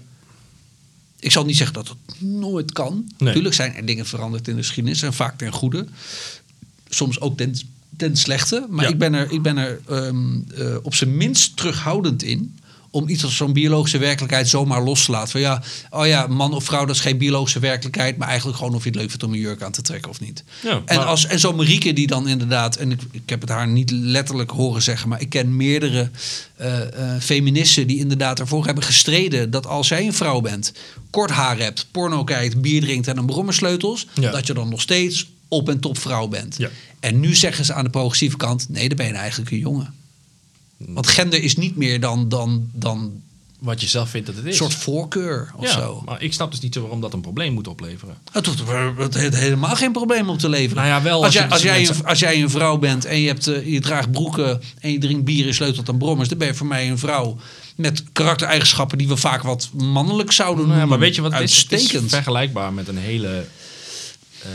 Ik 1.19 1.31
zal 1.31 1.45
niet 1.45 1.57
zeggen 1.57 1.75
dat 1.75 1.87
het 1.87 2.21
nooit 2.21 2.71
kan. 2.71 2.93
Nee. 2.93 3.05
Natuurlijk 3.17 3.55
zijn 3.55 3.73
er 3.75 3.85
dingen 3.85 4.05
veranderd 4.05 4.47
in 4.47 4.55
de 4.55 4.61
geschiedenis 4.61 5.01
en 5.01 5.13
vaak 5.13 5.37
ten 5.37 5.51
goede. 5.51 5.85
Soms 6.89 7.19
ook 7.19 7.37
ten, 7.37 7.55
ten 7.97 8.17
slechte. 8.17 8.65
Maar 8.69 8.85
Ja. 8.85 8.91
ik 8.91 8.97
ben 8.97 9.13
er, 9.13 9.31
ik 9.31 9.41
ben 9.41 9.57
er 9.57 9.79
ehm, 9.89 10.39
eh, 10.55 10.75
op 10.81 10.95
zijn 10.95 11.17
minst 11.17 11.57
terughoudend 11.57 12.23
in. 12.23 12.57
Om 12.95 13.07
iets 13.09 13.23
als 13.23 13.35
zo'n 13.35 13.53
biologische 13.53 13.97
werkelijkheid 13.97 14.47
zomaar 14.49 14.83
los 14.83 15.05
te 15.05 15.11
laten. 15.11 15.29
Van 15.31 15.41
ja, 15.41 15.61
oh 15.89 16.07
ja, 16.07 16.27
man 16.27 16.53
of 16.53 16.63
vrouw, 16.63 16.85
dat 16.85 16.95
is 16.95 17.01
geen 17.01 17.17
biologische 17.17 17.59
werkelijkheid. 17.59 18.17
Maar 18.17 18.27
eigenlijk 18.27 18.57
gewoon 18.57 18.75
of 18.75 18.83
je 18.83 18.89
het 18.89 18.97
leuk 18.97 19.09
vindt 19.09 19.23
om 19.23 19.33
een 19.33 19.39
jurk 19.39 19.61
aan 19.61 19.71
te 19.71 19.81
trekken 19.81 20.09
of 20.11 20.19
niet. 20.19 20.43
Ja, 20.63 20.81
en, 20.85 21.05
als, 21.05 21.25
en 21.25 21.39
zo'n 21.39 21.55
Marieke 21.55 21.93
die 21.93 22.07
dan 22.07 22.27
inderdaad, 22.27 22.75
en 22.75 22.91
ik, 22.91 23.01
ik 23.11 23.29
heb 23.29 23.41
het 23.41 23.49
haar 23.49 23.67
niet 23.67 23.91
letterlijk 23.91 24.51
horen 24.51 24.81
zeggen, 24.81 25.09
maar 25.09 25.21
ik 25.21 25.29
ken 25.29 25.55
meerdere 25.55 26.09
eh 26.55 27.13
eh 27.15 27.21
feministen 27.21 27.87
die 27.87 27.97
inderdaad 27.97 28.39
ervoor 28.39 28.65
hebben 28.65 28.83
gestreden 28.83 29.51
dat 29.51 29.67
als 29.67 29.87
jij 29.87 30.05
een 30.05 30.13
vrouw 30.13 30.41
bent, 30.41 30.73
kort 31.09 31.29
haar 31.31 31.57
hebt, 31.57 31.87
porno 31.91 32.23
kijkt, 32.23 32.61
bier 32.61 32.81
drinkt 32.81 33.07
en 33.07 33.17
een 33.17 33.25
brommersleutels, 33.25 34.07
Ja. 34.13 34.31
dat 34.31 34.47
je 34.47 34.53
dan 34.53 34.69
nog 34.69 34.81
steeds 34.81 35.27
op 35.47 35.69
en 35.69 35.79
top 35.79 35.97
vrouw 35.97 36.27
bent. 36.27 36.55
Ja. 36.57 36.69
En 36.99 37.19
nu 37.19 37.35
zeggen 37.35 37.65
ze 37.65 37.73
aan 37.73 37.83
de 37.83 37.89
progressieve 37.89 38.37
kant, 38.37 38.69
nee, 38.69 38.87
dan 38.87 38.97
ben 38.97 39.07
je 39.07 39.13
eigenlijk 39.13 39.51
een 39.51 39.57
jongen. 39.59 39.93
Want 40.77 41.07
gender 41.07 41.43
is 41.43 41.55
niet 41.55 41.75
meer 41.75 41.99
dan, 41.99 42.29
dan, 42.29 42.69
dan 42.73 43.21
wat 43.59 43.81
je 43.81 43.87
zelf 43.87 44.09
vindt 44.09 44.27
dat 44.27 44.35
het 44.35 44.45
een 44.45 44.51
is. 44.51 44.57
soort 44.57 44.73
voorkeur 44.73 45.51
of 45.55 45.63
ja, 45.63 45.71
zo. 45.71 46.01
maar 46.05 46.21
ik 46.21 46.33
snap 46.33 46.51
dus 46.51 46.59
niet 46.59 46.73
zo 46.73 46.81
waarom 46.81 47.01
dat 47.01 47.13
een 47.13 47.21
probleem 47.21 47.53
moet 47.53 47.67
opleveren. 47.67 48.17
Het 48.31 48.45
hoeft 48.45 48.61
het 48.97 49.13
heeft 49.13 49.35
helemaal 49.35 49.75
geen 49.75 49.91
probleem 49.91 50.29
om 50.29 50.37
te 50.37 50.49
leveren. 50.49 50.75
Nou 50.83 50.87
ja, 50.87 51.01
wel 51.01 51.15
als, 51.23 51.23
als 51.25 51.33
jij, 51.33 51.49
als, 51.49 51.61
jij 51.61 51.77
mensen- 51.77 51.95
een, 51.95 52.05
als 52.05 52.19
jij 52.19 52.41
een 52.41 52.49
vrouw 52.49 52.77
bent 52.77 53.05
en 53.05 53.19
je, 53.19 53.27
hebt, 53.27 53.47
eh, 53.47 53.67
je 53.73 53.79
draagt 53.79 54.11
broeken 54.11 54.61
en 54.79 54.91
je 54.91 54.97
drinkt 54.97 55.23
bier 55.23 55.47
en 55.47 55.53
sleutelt 55.53 55.89
aan 55.89 55.97
brommers, 55.97 56.29
dan 56.29 56.37
ben 56.37 56.47
je 56.47 56.53
voor 56.53 56.67
mij 56.67 56.89
een 56.89 56.97
vrouw 56.97 57.37
met 57.75 58.03
karaktereigenschappen 58.11 58.97
die 58.97 59.07
we 59.07 59.17
vaak 59.17 59.41
wat 59.41 59.69
mannelijk 59.73 60.31
zouden 60.31 60.63
Nou 60.67 60.73
ja, 60.73 60.79
noemen. 60.79 60.89
maar 60.99 61.07
weet 61.07 61.15
je 61.15 61.21
wat 61.21 61.31
het 61.31 61.41
is? 61.41 61.57
Het 61.57 61.71
is 61.71 61.71
Uitstekend. 61.79 62.09
vergelijkbaar 62.09 62.73
met 62.73 62.87
een 62.87 62.97
hele 62.97 63.45
ehm, 64.43 64.51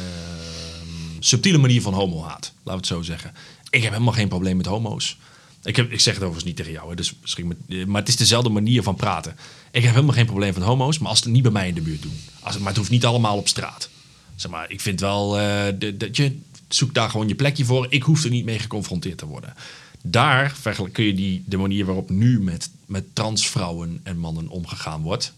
subtiele 1.18 1.59
manier 1.59 1.82
van 1.82 1.94
homohaat. 1.94 2.52
Laten 2.62 2.62
we 2.64 2.70
het 2.72 2.86
zo 2.86 3.02
zeggen. 3.02 3.32
Ik 3.70 3.82
heb 3.82 3.92
helemaal 3.92 4.12
geen 4.14 4.28
probleem 4.28 4.56
met 4.56 4.66
homo's. 4.66 5.16
Ik, 5.65 5.77
heb, 5.77 5.93
ik 5.93 6.01
zeg 6.01 6.15
het 6.15 6.23
overigens 6.23 6.45
niet 6.49 6.57
tegen 6.57 6.73
jou, 6.73 6.89
hè, 6.89 6.95
dus 6.95 7.15
misschien 7.20 7.47
met, 7.47 7.57
eh, 7.69 7.85
maar 7.85 8.01
het 8.01 8.09
is 8.09 8.16
dezelfde 8.16 8.49
manier 8.51 8.82
van 8.82 8.95
praten. 8.97 9.37
Ik 9.70 9.82
heb 9.82 9.93
helemaal 9.95 10.15
geen 10.15 10.27
probleem 10.27 10.55
met 10.55 10.62
homo's, 10.62 10.99
maar 10.99 11.09
als 11.09 11.19
ze 11.19 11.24
het 11.24 11.32
niet 11.32 11.43
bij 11.43 11.53
mij 11.53 11.69
in 11.69 11.74
de 11.74 11.81
buurt 11.81 12.03
doen. 12.03 12.19
Als, 12.41 12.53
het- 12.53 12.59
maar 12.62 12.69
het 12.69 12.78
hoeft 12.78 12.91
niet 12.91 13.05
allemaal 13.05 13.37
op 13.37 13.49
straat. 13.49 13.89
Zeg 14.37 14.51
maar, 14.51 14.70
ik 14.70 14.81
vind 14.81 15.01
wel 15.01 15.31
de- 15.78 15.95
dat 15.99 16.16
je 16.16 16.39
zoekt 16.69 16.95
daar 16.95 17.11
gewoon 17.11 17.28
je 17.28 17.35
plekje 17.35 17.65
voor. 17.65 17.87
Ik 17.91 18.03
hoef 18.03 18.24
er 18.24 18.31
niet 18.31 18.45
mee 18.45 18.59
geconfronteerd 18.59 19.19
te 19.19 19.27
worden. 19.27 19.55
Daar 20.03 20.57
kun 20.93 21.05
je 21.05 21.15
die, 21.15 21.43
de 21.47 21.57
manier 21.57 21.85
waarop 21.85 22.11
nu 22.11 22.41
met, 22.43 22.70
met 22.87 23.05
transvrouwen 23.12 24.01
en 24.03 24.19
mannen 24.19 24.49
omgegaan 24.49 25.03
wordt, 25.03 25.32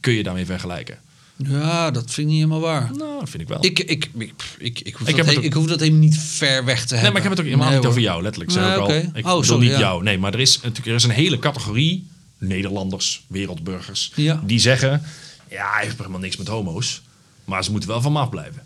kun 0.00 0.12
je 0.12 0.22
daarmee 0.22 0.46
vergelijken. 0.46 0.98
Ja, 1.36 1.90
dat 1.90 2.02
vind 2.04 2.16
ik 2.18 2.26
niet 2.26 2.34
helemaal 2.42 2.60
waar. 2.60 2.90
Nou, 2.96 3.20
dat 3.20 3.30
vind 3.30 3.42
ik 3.42 3.48
wel. 3.48 3.64
Ik, 3.64 3.78
ik, 3.78 4.10
ik, 4.14 4.34
ik, 4.58 4.80
ik, 4.80 4.94
hoef, 4.94 5.08
Ik 5.08 5.16
dat 5.16 5.26
he- 5.26 5.36
ook- 5.36 5.42
ik 5.42 5.52
hoef 5.52 5.66
dat 5.66 5.80
helemaal 5.80 6.00
niet 6.00 6.18
ver 6.18 6.64
weg 6.64 6.86
te 6.86 6.94
hebben. 6.94 7.02
Nee, 7.02 7.10
maar 7.10 7.16
ik 7.16 7.22
heb 7.22 7.30
het 7.30 7.40
ook 7.40 7.44
helemaal 7.46 7.68
Nee, 7.68 7.78
niet 7.78 7.86
over 7.86 8.00
jou, 8.00 8.22
letterlijk. 8.22 8.52
Ik 8.52 8.58
Nee, 8.60 8.74
al, 8.76 8.90
ik 8.90 9.06
Oh, 9.06 9.12
bedoel 9.14 9.42
sorry, 9.44 9.62
niet 9.62 9.72
ja. 9.72 9.78
jou. 9.78 10.02
Nee, 10.02 10.18
maar 10.18 10.34
er 10.34 10.40
is 10.40 10.54
natuurlijk 10.60 10.86
er 10.86 10.94
is 10.94 11.04
een 11.04 11.10
hele 11.10 11.38
categorie 11.38 12.06
Nederlanders, 12.38 13.24
wereldburgers, 13.26 14.12
Ja. 14.14 14.40
die 14.44 14.58
zeggen, 14.58 15.02
ja, 15.50 15.72
hij 15.72 15.84
heeft 15.84 15.96
helemaal 15.98 16.20
niks 16.20 16.36
met 16.36 16.48
homo's, 16.48 17.02
maar 17.44 17.64
ze 17.64 17.70
moeten 17.70 17.88
wel 17.88 18.00
van 18.00 18.12
me 18.12 18.18
afblijven. 18.18 18.62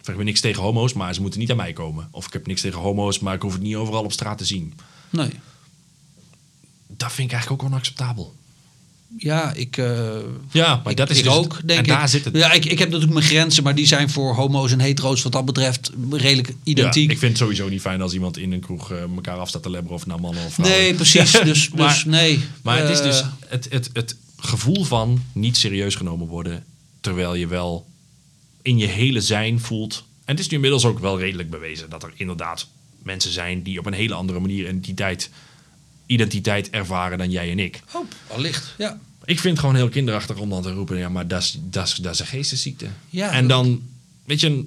Ik 0.00 0.06
heb 0.06 0.22
niks 0.24 0.40
tegen 0.40 0.62
homo's, 0.62 0.92
maar 0.92 1.14
ze 1.14 1.20
moeten 1.20 1.40
niet 1.40 1.50
aan 1.50 1.56
mij 1.56 1.72
komen. 1.72 2.08
Of 2.10 2.26
ik 2.26 2.32
heb 2.32 2.46
niks 2.46 2.60
tegen 2.60 2.80
homo's, 2.80 3.18
maar 3.18 3.34
ik 3.34 3.42
hoef 3.42 3.52
het 3.52 3.62
niet 3.62 3.74
overal 3.76 4.04
op 4.04 4.12
straat 4.12 4.38
te 4.38 4.44
zien. 4.44 4.74
Nee. 5.10 5.30
Dat 6.86 7.12
vind 7.12 7.26
ik 7.28 7.32
eigenlijk 7.34 7.62
ook 7.62 7.68
onacceptabel. 7.70 8.34
Ja, 9.18 9.52
ik... 9.52 9.76
eh, 9.76 10.08
Ja, 10.52 10.80
maar 10.82 10.90
ik, 10.90 10.96
dat 10.96 11.10
is 11.10 11.18
ik 11.18 11.24
dus 11.24 11.32
ook, 11.32 11.60
denk 11.64 11.78
en 11.78 11.84
ik. 11.84 11.90
daar 11.90 12.08
zit 12.08 12.24
het. 12.24 12.36
Ja, 12.36 12.52
ik, 12.52 12.64
ik 12.64 12.78
heb 12.78 12.88
natuurlijk 12.88 13.12
mijn 13.12 13.26
grenzen, 13.26 13.62
maar 13.62 13.74
die 13.74 13.86
zijn 13.86 14.10
voor 14.10 14.34
homo's 14.34 14.72
en 14.72 14.80
hetero's 14.80 15.22
wat 15.22 15.32
dat 15.32 15.44
betreft 15.44 15.90
redelijk 16.10 16.54
identiek. 16.62 17.06
Ja, 17.06 17.12
ik 17.12 17.18
vind 17.18 17.30
het 17.32 17.40
sowieso 17.40 17.68
niet 17.68 17.80
fijn 17.80 18.02
als 18.02 18.12
iemand 18.12 18.36
in 18.38 18.52
een 18.52 18.60
kroeg 18.60 18.90
eh, 18.92 19.00
elkaar 19.02 19.36
af 19.38 19.48
staat 19.48 19.62
te 19.62 19.70
lebberen 19.70 19.96
of 19.96 20.06
naar 20.06 20.20
mannen 20.20 20.44
of 20.44 20.52
vrouwen. 20.54 20.78
nee, 20.80 20.94
precies. 20.94 21.30
Dus, 21.40 21.44
dus 21.44 21.68
Maar- 21.74 22.02
nee. 22.06 22.40
Maar 22.62 22.78
het 22.78 22.90
is 22.90 22.98
Eh, 22.98 23.04
dus 23.04 23.24
het, 23.46 23.66
het, 23.70 23.90
het 23.92 24.16
gevoel 24.36 24.84
van 24.84 25.22
niet 25.32 25.56
serieus 25.56 25.94
genomen 25.94 26.26
worden, 26.26 26.64
terwijl 27.00 27.34
je 27.34 27.46
wel 27.46 27.86
in 28.62 28.78
je 28.78 28.86
hele 28.86 29.20
zijn 29.20 29.60
voelt. 29.60 30.04
En 30.24 30.36
het 30.36 30.38
is 30.44 30.48
nu 30.48 30.54
inmiddels 30.54 30.84
ook 30.84 30.98
wel 30.98 31.18
redelijk 31.18 31.50
bewezen 31.50 31.90
dat 31.90 32.02
er 32.02 32.12
inderdaad 32.16 32.66
mensen 33.02 33.32
zijn 33.32 33.62
die 33.62 33.78
op 33.78 33.86
een 33.86 33.92
hele 33.92 34.14
andere 34.14 34.40
manier 34.40 34.60
identiteit, 34.60 35.30
identiteit 36.10 36.70
ervaren 36.70 37.18
dan 37.18 37.30
jij 37.30 37.50
en 37.50 37.58
ik. 37.58 37.82
Oh, 37.92 38.06
allicht, 38.26 38.74
ja. 38.78 38.98
Ik 39.24 39.38
vind 39.40 39.50
het 39.56 39.60
gewoon 39.60 39.74
heel 39.76 39.88
kinderachtig 39.88 40.36
om 40.38 40.50
dan 40.50 40.62
te 40.62 40.72
roepen, 40.72 40.98
ja, 40.98 41.08
maar 41.08 41.28
dat 41.28 41.42
is, 41.42 42.20
een 42.20 42.26
geestesziekte. 42.26 42.86
Ja, 43.10 43.30
en 43.30 43.46
dan, 43.48 43.82
weet 44.24 44.40
je, 44.40 44.64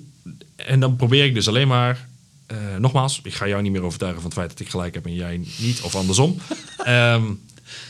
en 0.55 0.79
dan 0.79 0.95
probeer 0.95 1.25
ik 1.25 1.33
dus 1.33 1.47
alleen 1.47 1.67
maar, 1.67 2.07
eh, 2.45 2.57
nogmaals, 2.79 3.19
ik 3.23 3.33
ga 3.33 3.47
jou 3.47 3.61
niet 3.61 3.71
meer 3.71 3.81
overtuigen 3.83 4.21
van 4.21 4.29
het 4.29 4.39
feit 4.39 4.51
dat 4.51 4.59
ik 4.59 4.69
gelijk 4.69 4.93
heb 4.93 5.05
en 5.05 5.13
jij 5.13 5.41
niet, 5.57 5.81
of 5.81 5.95
andersom. 5.95 6.37
Ehm, 6.83 7.23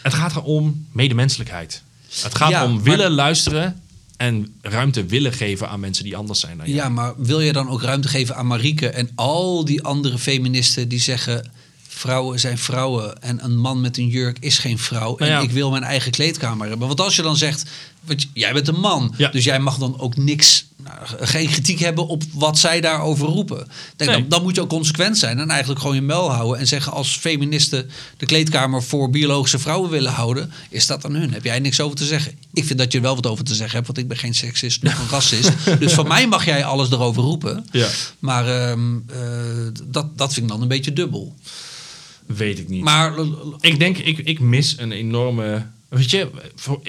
het 0.01 0.13
gaat 0.13 0.35
erom 0.35 0.87
medemenselijkheid. 0.91 1.81
Het 2.21 2.35
gaat 2.35 2.49
Ja, 2.49 2.65
om 2.65 2.73
maar- 2.73 2.83
willen 2.83 3.11
luisteren 3.11 3.81
en 4.17 4.55
ruimte 4.61 5.05
willen 5.05 5.33
geven 5.33 5.69
aan 5.69 5.79
mensen 5.79 6.03
die 6.03 6.15
anders 6.15 6.39
zijn 6.39 6.57
dan 6.57 6.67
jij. 6.67 6.75
Ja, 6.75 6.89
maar 6.89 7.13
wil 7.17 7.39
je 7.39 7.53
dan 7.53 7.69
ook 7.69 7.81
ruimte 7.81 8.07
geven 8.07 8.35
aan 8.35 8.47
Marieke 8.47 8.89
en 8.89 9.09
al 9.15 9.65
die 9.65 9.83
andere 9.83 10.17
feministen 10.17 10.87
die 10.87 10.99
zeggen... 10.99 11.51
vrouwen 11.95 12.39
zijn 12.39 12.57
vrouwen 12.57 13.21
en 13.21 13.43
een 13.43 13.57
man 13.57 13.81
met 13.81 13.97
een 13.97 14.07
jurk 14.07 14.37
is 14.39 14.57
geen 14.57 14.79
vrouw... 14.79 15.17
en 15.17 15.27
Nou 15.27 15.31
ja. 15.31 15.39
ik 15.47 15.51
wil 15.51 15.71
mijn 15.71 15.83
eigen 15.83 16.11
kleedkamer 16.11 16.67
hebben. 16.69 16.87
Want 16.87 17.01
als 17.01 17.15
je 17.15 17.21
dan 17.21 17.37
zegt, 17.37 17.63
want 18.03 18.27
jij 18.33 18.53
bent 18.53 18.67
een 18.67 18.79
man... 18.79 19.13
Ja. 19.17 19.29
dus 19.29 19.43
jij 19.43 19.59
mag 19.59 19.77
dan 19.77 19.99
ook 19.99 20.17
niks, 20.17 20.65
nou, 20.83 20.97
geen 21.19 21.47
kritiek 21.47 21.79
hebben 21.79 22.07
op 22.07 22.23
wat 22.33 22.57
zij 22.59 22.81
daarover 22.81 23.27
roepen. 23.27 23.67
Denk, 23.95 24.09
Nee. 24.09 24.19
dan, 24.19 24.29
dan 24.29 24.43
moet 24.43 24.55
je 24.55 24.61
ook 24.61 24.69
consequent 24.69 25.17
zijn 25.17 25.39
en 25.39 25.49
eigenlijk 25.49 25.79
gewoon 25.81 25.95
je 25.95 26.01
mel 26.01 26.31
houden... 26.31 26.59
en 26.59 26.67
zeggen 26.67 26.91
als 26.91 27.17
feministen 27.17 27.89
de 28.17 28.25
kleedkamer 28.25 28.83
voor 28.83 29.09
biologische 29.09 29.59
vrouwen 29.59 29.89
willen 29.89 30.11
houden... 30.11 30.51
is 30.69 30.87
dat 30.87 31.05
aan 31.05 31.13
hun. 31.13 31.33
Heb 31.33 31.43
jij 31.43 31.59
niks 31.59 31.79
over 31.79 31.97
te 31.97 32.05
zeggen? 32.05 32.31
Ik 32.53 32.65
vind 32.65 32.79
dat 32.79 32.91
je 32.91 32.97
er 32.97 33.03
wel 33.03 33.15
wat 33.15 33.27
over 33.27 33.43
te 33.43 33.55
zeggen 33.55 33.75
hebt, 33.75 33.87
want 33.87 33.97
ik 33.97 34.07
ben 34.07 34.17
geen 34.17 34.35
seksist, 34.35 34.83
nog 34.83 34.99
een 34.99 35.09
racist. 35.17 35.51
dus 35.79 35.93
van 35.93 36.07
mij 36.07 36.27
mag 36.27 36.45
jij 36.45 36.65
alles 36.65 36.91
erover 36.91 37.23
roepen. 37.23 37.65
Ja. 37.71 37.87
Maar 38.19 38.47
ehm, 38.47 38.95
eh, 39.07 39.19
dat, 39.83 40.17
dat 40.17 40.33
vind 40.33 40.45
ik 40.45 40.51
dan 40.51 40.61
een 40.61 40.67
beetje 40.67 40.93
dubbel. 40.93 41.35
Weet 42.25 42.59
ik 42.59 42.69
niet. 42.69 42.83
Maar 42.83 43.13
Ik 43.59 43.79
denk, 43.79 43.97
ik, 43.97 44.17
ik 44.17 44.39
mis 44.39 44.77
een 44.77 44.91
enorme. 44.91 45.65
Weet 45.89 46.11
je, 46.11 46.29
voor, 46.55 46.81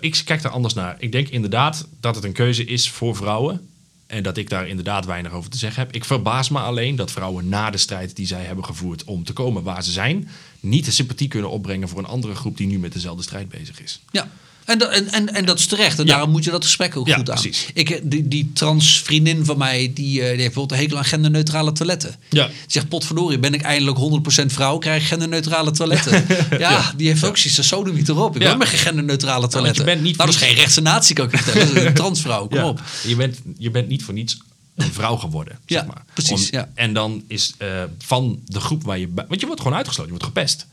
ik 0.00 0.22
kijk 0.24 0.42
daar 0.42 0.52
anders 0.52 0.74
naar. 0.74 0.96
Ik 0.98 1.12
denk 1.12 1.28
inderdaad 1.28 1.88
dat 2.00 2.14
het 2.14 2.24
een 2.24 2.32
keuze 2.32 2.64
is 2.64 2.90
voor 2.90 3.16
vrouwen. 3.16 3.68
En 4.06 4.22
dat 4.22 4.36
ik 4.36 4.50
daar 4.50 4.68
inderdaad 4.68 5.06
weinig 5.06 5.32
over 5.32 5.50
te 5.50 5.58
zeggen 5.58 5.82
heb. 5.82 5.94
Ik 5.94 6.04
verbaas 6.04 6.48
me 6.48 6.58
alleen 6.58 6.96
dat 6.96 7.12
vrouwen 7.12 7.48
na 7.48 7.70
de 7.70 7.78
strijd 7.78 8.16
die 8.16 8.26
zij 8.26 8.44
hebben 8.44 8.64
gevoerd 8.64 9.04
om 9.04 9.24
te 9.24 9.32
komen 9.32 9.62
waar 9.62 9.84
ze 9.84 9.92
zijn, 9.92 10.28
niet 10.60 10.84
de 10.84 10.90
sympathie 10.90 11.28
kunnen 11.28 11.50
opbrengen 11.50 11.88
voor 11.88 11.98
een 11.98 12.04
andere 12.04 12.34
groep 12.34 12.56
die 12.56 12.66
nu 12.66 12.78
met 12.78 12.92
dezelfde 12.92 13.22
strijd 13.22 13.48
bezig 13.48 13.82
is. 13.82 14.00
ja. 14.10 14.30
En, 14.64 14.78
dat- 14.78 14.90
en, 14.90 15.12
en, 15.12 15.34
en 15.34 15.44
dat 15.44 15.58
is 15.58 15.66
terecht. 15.66 15.98
En 15.98 16.04
Ja. 16.06 16.10
daarom 16.12 16.30
moet 16.30 16.44
je 16.44 16.50
dat 16.50 16.64
gesprek 16.64 16.96
ook 16.96 17.06
Ja, 17.06 17.16
goed 17.16 17.30
aan. 17.30 17.40
precies. 17.40 17.66
Ik, 17.74 17.90
eh, 17.90 18.00
die, 18.02 18.28
die 18.28 18.50
trans 18.54 19.00
vriendin 19.04 19.44
van 19.44 19.58
mij, 19.58 19.90
die, 19.94 20.06
eh, 20.06 20.14
die 20.20 20.26
heeft 20.26 20.36
bijvoorbeeld 20.36 20.70
een 20.72 20.78
hekel 20.78 20.96
aan 20.98 21.04
genderneutrale 21.04 21.72
toiletten. 21.72 22.14
Ja. 22.30 22.46
Die 22.46 22.54
zegt, 22.66 22.88
potverdorie, 22.88 23.38
ben 23.38 23.54
ik 23.54 23.62
eindelijk 23.62 23.96
100% 23.98 24.52
vrouw, 24.52 24.78
krijg 24.78 25.02
ik 25.02 25.08
genderneutrale 25.08 25.70
toiletten. 25.70 26.26
ja, 26.58 26.92
die 26.96 27.06
heeft 27.08 27.24
ook 27.24 27.36
zoiets, 27.36 27.68
sodemiet 27.68 28.08
erop. 28.08 28.36
Ik 28.36 28.42
wil 28.42 28.56
maar 28.56 28.66
geen 28.66 28.78
genderneutrale 28.78 29.48
toiletten. 29.48 29.84
je 29.84 29.90
bent 29.90 30.02
niet 30.02 30.16
nou, 30.16 30.30
dat 30.30 30.40
is 30.40 30.46
geen 30.46 30.56
rechtse 30.56 30.80
natie, 30.80 31.14
kan 31.14 31.24
ik 31.24 31.38
vertellen. 31.38 31.66
Dat 31.68 31.76
is 31.76 31.84
een 31.84 31.94
transvrouw, 31.94 32.46
kom 32.48 32.62
op. 32.62 32.80
Je 33.06 33.16
bent, 33.16 33.38
je 33.58 33.70
bent 33.70 33.88
niet 33.88 34.02
voor 34.04 34.14
niets 34.14 34.38
een 34.76 34.92
vrouw 34.92 35.16
geworden. 35.16 35.58
Ja, 35.66 35.78
zeg 35.78 35.86
maar. 35.88 36.04
precies, 36.14 36.48
ja. 36.48 36.68
En 36.74 36.92
dan 36.92 37.22
is 37.28 37.54
eh, 37.58 37.68
van 37.98 38.38
de 38.46 38.60
groep 38.60 38.82
waar 38.84 38.98
je. 38.98 39.08
Want 39.28 39.40
je 39.40 39.46
wordt 39.46 39.60
gewoon 39.60 39.76
uitgesloten, 39.76 40.12
je 40.12 40.18
wordt 40.18 40.34
gepest. 40.36 40.66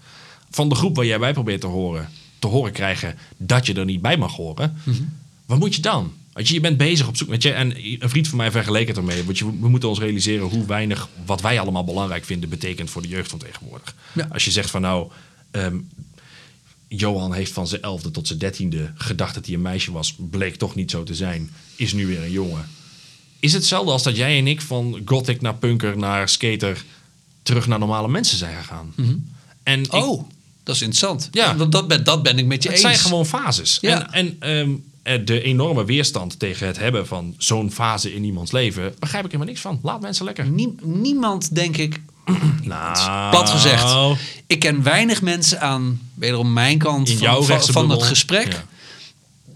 Van 0.50 0.70
de 0.70 0.76
groep 0.76 0.96
waar 0.96 1.06
jij 1.06 1.20
bij 1.20 1.34
probeert 1.34 1.62
te 1.62 1.68
horen, 1.68 2.10
te 2.42 2.48
horen 2.48 2.72
krijgen 2.72 3.16
dat 3.38 3.66
je 3.66 3.74
er 3.74 3.86
niet 3.86 4.02
bij 4.02 4.18
mag 4.18 4.36
horen. 4.36 4.78
Mhm. 4.84 5.02
Wat 5.46 5.60
moet 5.60 5.76
je 5.76 5.82
dan? 5.82 6.14
Want 6.34 6.48
je, 6.48 6.54
je 6.54 6.60
bent 6.60 6.78
bezig 6.78 7.08
op 7.08 7.18
zoek. 7.18 7.30
Weet 7.30 7.44
je, 7.44 7.52
en 7.52 7.76
een 8.04 8.10
vriend 8.10 8.28
van 8.28 8.38
mij 8.38 8.52
vergeleek 8.52 8.88
het 8.88 8.98
ermee. 8.98 9.24
Want 9.24 9.38
je, 9.38 9.46
we 9.60 9.70
moeten 9.70 9.90
ons 9.90 10.00
realiseren 10.00 10.48
hoe 10.48 10.66
weinig 10.66 11.10
wat 11.26 11.42
wij 11.42 11.60
allemaal 11.60 11.84
belangrijk 11.84 12.26
vinden 12.26 12.50
betekent 12.50 12.90
voor 12.90 13.02
de 13.02 13.08
jeugd 13.08 13.30
van 13.30 13.40
tegenwoordig. 13.40 13.96
Ja. 14.14 14.28
Als 14.32 14.46
je 14.46 14.52
zegt 14.52 14.70
van 14.70 14.82
nou. 14.82 15.12
ehm, 15.52 15.78
Johan 16.88 17.34
heeft 17.34 17.52
van 17.52 17.68
zijn 17.68 17.82
elfde 17.82 18.12
tot 18.12 18.28
zijn 18.28 18.40
dertiende 18.40 18.92
gedacht 18.96 19.34
dat 19.36 19.46
hij 19.46 19.56
een 19.56 19.62
meisje 19.62 19.92
was. 19.92 20.16
Bleek 20.18 20.56
toch 20.56 20.76
niet 20.76 20.92
zo 20.92 21.04
te 21.04 21.16
zijn. 21.16 21.50
Is 21.76 21.94
nu 21.94 22.08
weer 22.08 22.24
een 22.24 22.32
jongen. 22.32 22.68
Is 23.40 23.52
het 23.52 23.62
hetzelfde 23.62 23.92
als 23.92 24.04
dat 24.04 24.16
jij 24.18 24.38
en 24.38 24.48
ik 24.48 24.62
van 24.62 25.02
gothic 25.06 25.42
naar 25.42 25.56
punker 25.56 25.98
naar 25.98 26.30
skater 26.30 26.84
terug 27.44 27.68
naar 27.68 27.80
normale 27.80 28.08
mensen 28.08 28.38
zijn 28.38 28.58
gegaan? 28.58 28.94
En 29.64 29.82
ik- 29.84 29.94
Oh, 29.94 30.30
dat 30.72 30.82
is 30.82 30.88
interessant. 30.88 31.28
Ja. 31.32 31.56
Want 31.56 31.72
dat 31.72 31.88
ben, 31.88 32.04
dat 32.04 32.24
ben 32.24 32.38
ik 32.38 32.46
met 32.46 32.64
je 32.64 32.70
het 32.70 32.78
eens. 32.78 32.88
zijn 32.88 33.00
gewoon 33.04 33.26
fases. 33.26 33.78
Ja. 33.82 34.12
En, 34.12 34.36
en 34.40 34.60
ehm, 34.60 34.70
eh, 35.04 35.26
de 35.26 35.42
enorme 35.42 35.86
weerstand 35.86 36.40
tegen 36.40 36.68
het 36.68 36.78
hebben 36.78 37.08
van 37.08 37.36
zo'n 37.38 37.72
fase 37.72 38.14
in 38.14 38.24
iemands 38.24 38.52
leven, 38.52 38.94
begrijp 39.00 39.26
ik 39.26 39.32
helemaal 39.32 39.52
niks 39.54 39.62
van. 39.62 39.80
Laat 39.84 40.02
mensen 40.02 40.26
lekker. 40.26 40.50
Nie- 40.50 40.76
niemand, 40.82 41.56
denk 41.56 41.78
ik, 41.78 42.02
Nou, 42.64 43.30
plat 43.30 43.50
gezegd. 43.50 43.96
Ik 44.48 44.60
ken 44.60 44.84
weinig 44.84 45.22
mensen 45.22 45.62
aan, 45.62 46.02
wederom 46.14 46.54
mijn 46.54 46.78
kant 46.78 47.10
In 47.10 47.18
van, 47.18 47.28
jouw 47.28 47.44
van, 47.44 47.62
van 47.62 47.90
het 47.90 48.04
gesprek, 48.04 48.52
Ja. 48.52 48.64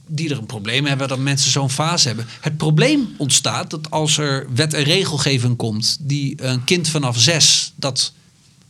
die 0.07 0.29
er 0.29 0.37
een 0.37 0.45
probleem 0.45 0.85
hebben 0.85 1.07
dat 1.07 1.19
mensen 1.19 1.51
zo'n 1.51 1.69
fase 1.69 2.07
hebben. 2.07 2.25
Het 2.41 2.57
probleem 2.57 3.15
ontstaat 3.17 3.69
dat 3.69 3.91
als 3.91 4.17
er 4.17 4.47
wet 4.55 4.73
en 4.73 4.83
regelgeving 4.83 5.55
komt 5.57 5.97
die 5.99 6.43
een 6.43 6.63
kind 6.63 6.87
vanaf 6.87 7.19
zes 7.19 7.73
dat 7.75 8.13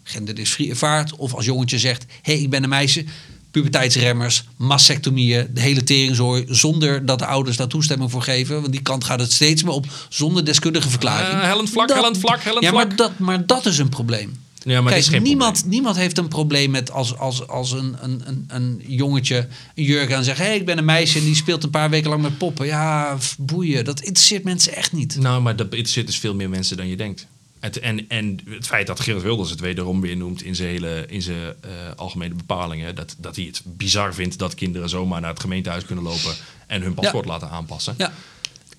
genderdysforie 0.07 0.69
ervaart, 0.69 1.15
of 1.15 1.33
als 1.33 1.45
jongetje 1.45 1.79
zegt: 1.79 2.05
hé, 2.21 2.33
hey, 2.33 2.41
ik 2.41 2.49
ben 2.49 2.63
een 2.63 2.69
meisje. 2.69 3.03
Puberteitsremmers, 3.51 4.43
mastectomieën, 4.57 5.47
de 5.53 5.61
hele 5.61 5.83
teringzooi, 5.83 6.45
zonder 6.49 7.05
dat 7.05 7.19
de 7.19 7.25
ouders 7.25 7.57
daar 7.57 7.67
toestemming 7.67 8.11
voor 8.11 8.21
geven. 8.21 8.61
Want 8.61 8.71
die 8.71 8.81
kant 8.81 9.03
gaat 9.03 9.19
het 9.19 9.31
steeds 9.31 9.63
meer 9.63 9.73
op, 9.73 9.85
zonder 10.09 10.45
deskundige 10.45 10.89
verklaring. 10.89 11.39
Eh, 11.41 11.47
hellend 11.47 11.69
vlak, 11.69 11.87
Dat- 11.87 11.97
hellend 11.97 12.17
vlak, 12.17 12.43
hellend 12.43 12.63
ja, 12.63 12.69
vlak. 12.69 12.87
Maar 12.87 12.95
dat, 12.95 13.19
maar 13.19 13.45
dat 13.45 13.65
is 13.65 13.77
een 13.77 13.89
probleem. 13.89 14.43
Ja, 14.63 14.81
maar 14.81 14.83
Kijk, 14.83 14.95
het 14.95 15.03
is 15.05 15.07
geen 15.13 15.23
niemand, 15.23 15.51
probleem. 15.51 15.71
niemand 15.71 15.95
heeft 15.95 16.17
een 16.17 16.27
probleem 16.27 16.71
met 16.71 16.91
als, 16.91 17.17
als, 17.17 17.47
als 17.47 17.71
een, 17.71 17.95
een, 18.01 18.21
een, 18.25 18.45
een 18.47 18.81
jongetje 18.87 19.47
een 19.75 19.83
jurk 19.83 20.13
aan 20.13 20.23
zegt: 20.23 20.37
hé, 20.37 20.45
hey, 20.45 20.55
ik 20.55 20.65
ben 20.65 20.77
een 20.77 20.85
meisje 20.85 21.17
en 21.19 21.25
die 21.25 21.35
speelt 21.35 21.63
een 21.63 21.69
paar 21.69 21.89
weken 21.89 22.09
lang 22.09 22.21
met 22.21 22.37
poppen. 22.37 22.65
Ja, 22.65 23.17
boeien. 23.37 23.85
Dat 23.85 23.99
interesseert 24.01 24.43
mensen 24.43 24.75
echt 24.75 24.91
niet. 24.91 25.15
Nou, 25.19 25.41
maar 25.41 25.55
dat 25.55 25.67
interesseert 25.71 26.07
dus 26.07 26.17
veel 26.17 26.35
meer 26.35 26.49
mensen 26.49 26.77
dan 26.77 26.87
je 26.87 26.95
denkt. 26.95 27.27
Het, 27.65 27.79
en, 27.79 28.09
en 28.09 28.39
het 28.49 28.67
feit 28.67 28.87
dat 28.87 28.99
Gerrit 28.99 29.21
Wilders 29.21 29.49
het 29.49 29.59
wederom 29.59 30.01
weer 30.01 30.17
noemt 30.17 30.41
in 30.43 30.55
zijn, 30.55 30.69
hele, 30.69 31.05
in 31.07 31.21
zijn 31.21 31.37
eh, 31.61 31.69
algemene 31.95 32.33
bepalingen. 32.33 32.95
Dat, 32.95 33.15
dat 33.17 33.35
hij 33.35 33.45
het 33.45 33.61
bizar 33.63 34.13
vindt 34.13 34.37
dat 34.37 34.55
kinderen 34.55 34.89
zomaar 34.89 35.21
naar 35.21 35.29
het 35.29 35.39
gemeentehuis 35.39 35.85
kunnen 35.85 36.03
lopen 36.03 36.33
en 36.67 36.81
hun 36.81 36.93
paspoort 36.93 37.25
laten 37.25 37.49
aanpassen. 37.49 37.95
Ja. 37.97 38.13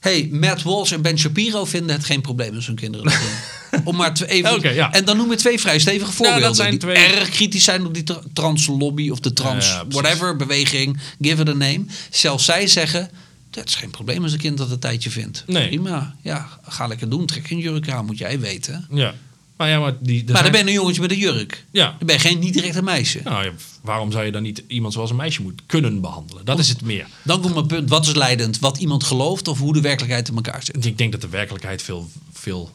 hey, 0.01 0.29
Matt 0.33 0.63
Walsh 0.63 0.93
en 0.93 1.03
Ben 1.03 1.19
Shapiro 1.19 1.65
vinden 1.65 1.97
het 1.97 2.05
geen 2.05 2.21
probleem 2.21 2.55
als 2.55 2.67
hun 2.67 2.75
kinderen 2.77 3.07
dat 3.07 3.19
doen. 3.21 3.81
Om 3.85 3.97
maar 3.97 4.15
te 4.15 4.27
even. 4.29 4.55
Oké, 4.55 4.69
ja. 4.69 4.93
En 4.93 5.05
dan 5.05 5.17
noem 5.17 5.31
je 5.31 5.37
twee 5.37 5.61
vrij 5.61 5.79
stevige 5.79 6.13
voorbeelden. 6.13 6.43
dat 6.43 6.57
zijn 6.57 6.71
die 6.71 6.79
twee- 6.79 6.97
erg 6.97 7.29
kritisch 7.29 7.65
zijn 7.65 7.87
op 7.87 7.95
die 7.95 8.03
tra- 8.03 8.23
translobby 8.33 9.11
of 9.11 9.21
de 9.21 9.33
trans 9.33 9.81
whatever 9.89 10.37
beweging. 10.37 11.01
Give 11.21 11.43
it 11.43 11.49
a 11.49 11.53
name. 11.53 11.85
Zelfs 12.11 12.45
zij 12.45 12.67
zeggen. 12.67 13.11
Dat 13.57 13.69
is 13.69 13.74
geen 13.74 13.91
probleem 13.91 14.23
als 14.23 14.33
een 14.33 14.39
kind 14.39 14.59
dat 14.59 14.70
een 14.70 14.78
tijdje 14.78 15.11
vindt. 15.11 15.45
Nee. 15.47 15.69
Prima. 15.69 16.15
Ja, 16.23 16.49
ga 16.62 16.87
lekker 16.87 17.09
doen. 17.09 17.27
Trek 17.27 17.51
een 17.51 17.59
jurk 17.59 17.91
aan, 17.91 18.05
moet 18.07 18.19
jij 18.19 18.41
weten. 18.41 18.87
Ja. 18.91 19.15
Maar 19.57 19.69
ja, 19.69 19.78
maar 19.78 19.95
die. 20.01 20.16
maar 20.24 20.27
dan 20.27 20.37
zijn- 20.37 20.51
ben 20.53 20.61
je 20.61 20.66
een 20.66 20.73
jongetje 20.73 21.01
met 21.01 21.11
een 21.11 21.19
jurk. 21.19 21.65
Ja. 21.70 21.87
Dan 21.99 22.07
ben 22.07 22.15
je 22.15 22.20
geen, 22.20 22.39
niet 22.39 22.53
direct 22.55 22.74
een 22.77 22.85
meisje. 22.85 23.20
Nou, 23.24 23.45
ja, 23.45 23.53
waarom 23.83 24.12
zou 24.12 24.24
je 24.24 24.33
dan 24.33 24.43
niet 24.43 24.62
iemand 24.66 24.93
zoals 24.93 25.11
een 25.11 25.16
meisje 25.16 25.43
moeten 25.43 25.66
kunnen 25.66 26.01
behandelen? 26.01 26.45
Dat 26.45 26.59
is 26.59 26.69
het 26.69 26.83
meer. 26.83 27.07
Dan 27.23 27.41
komt 27.41 27.55
mijn 27.55 27.66
punt. 27.66 27.89
Wat 27.91 28.07
is 28.07 28.15
leidend? 28.15 28.59
Wat 28.59 28.78
iemand 28.78 29.05
gelooft 29.05 29.49
of 29.49 29.59
hoe 29.59 29.73
de 29.73 29.81
werkelijkheid 29.81 30.28
in 30.28 30.35
elkaar 30.35 30.62
zit. 30.65 30.85
Ik 30.85 30.99
denk 30.99 31.12
dat 31.12 31.20
de 31.20 31.28
werkelijkheid 31.28 31.83
veel, 31.83 32.11
veel, 32.33 32.70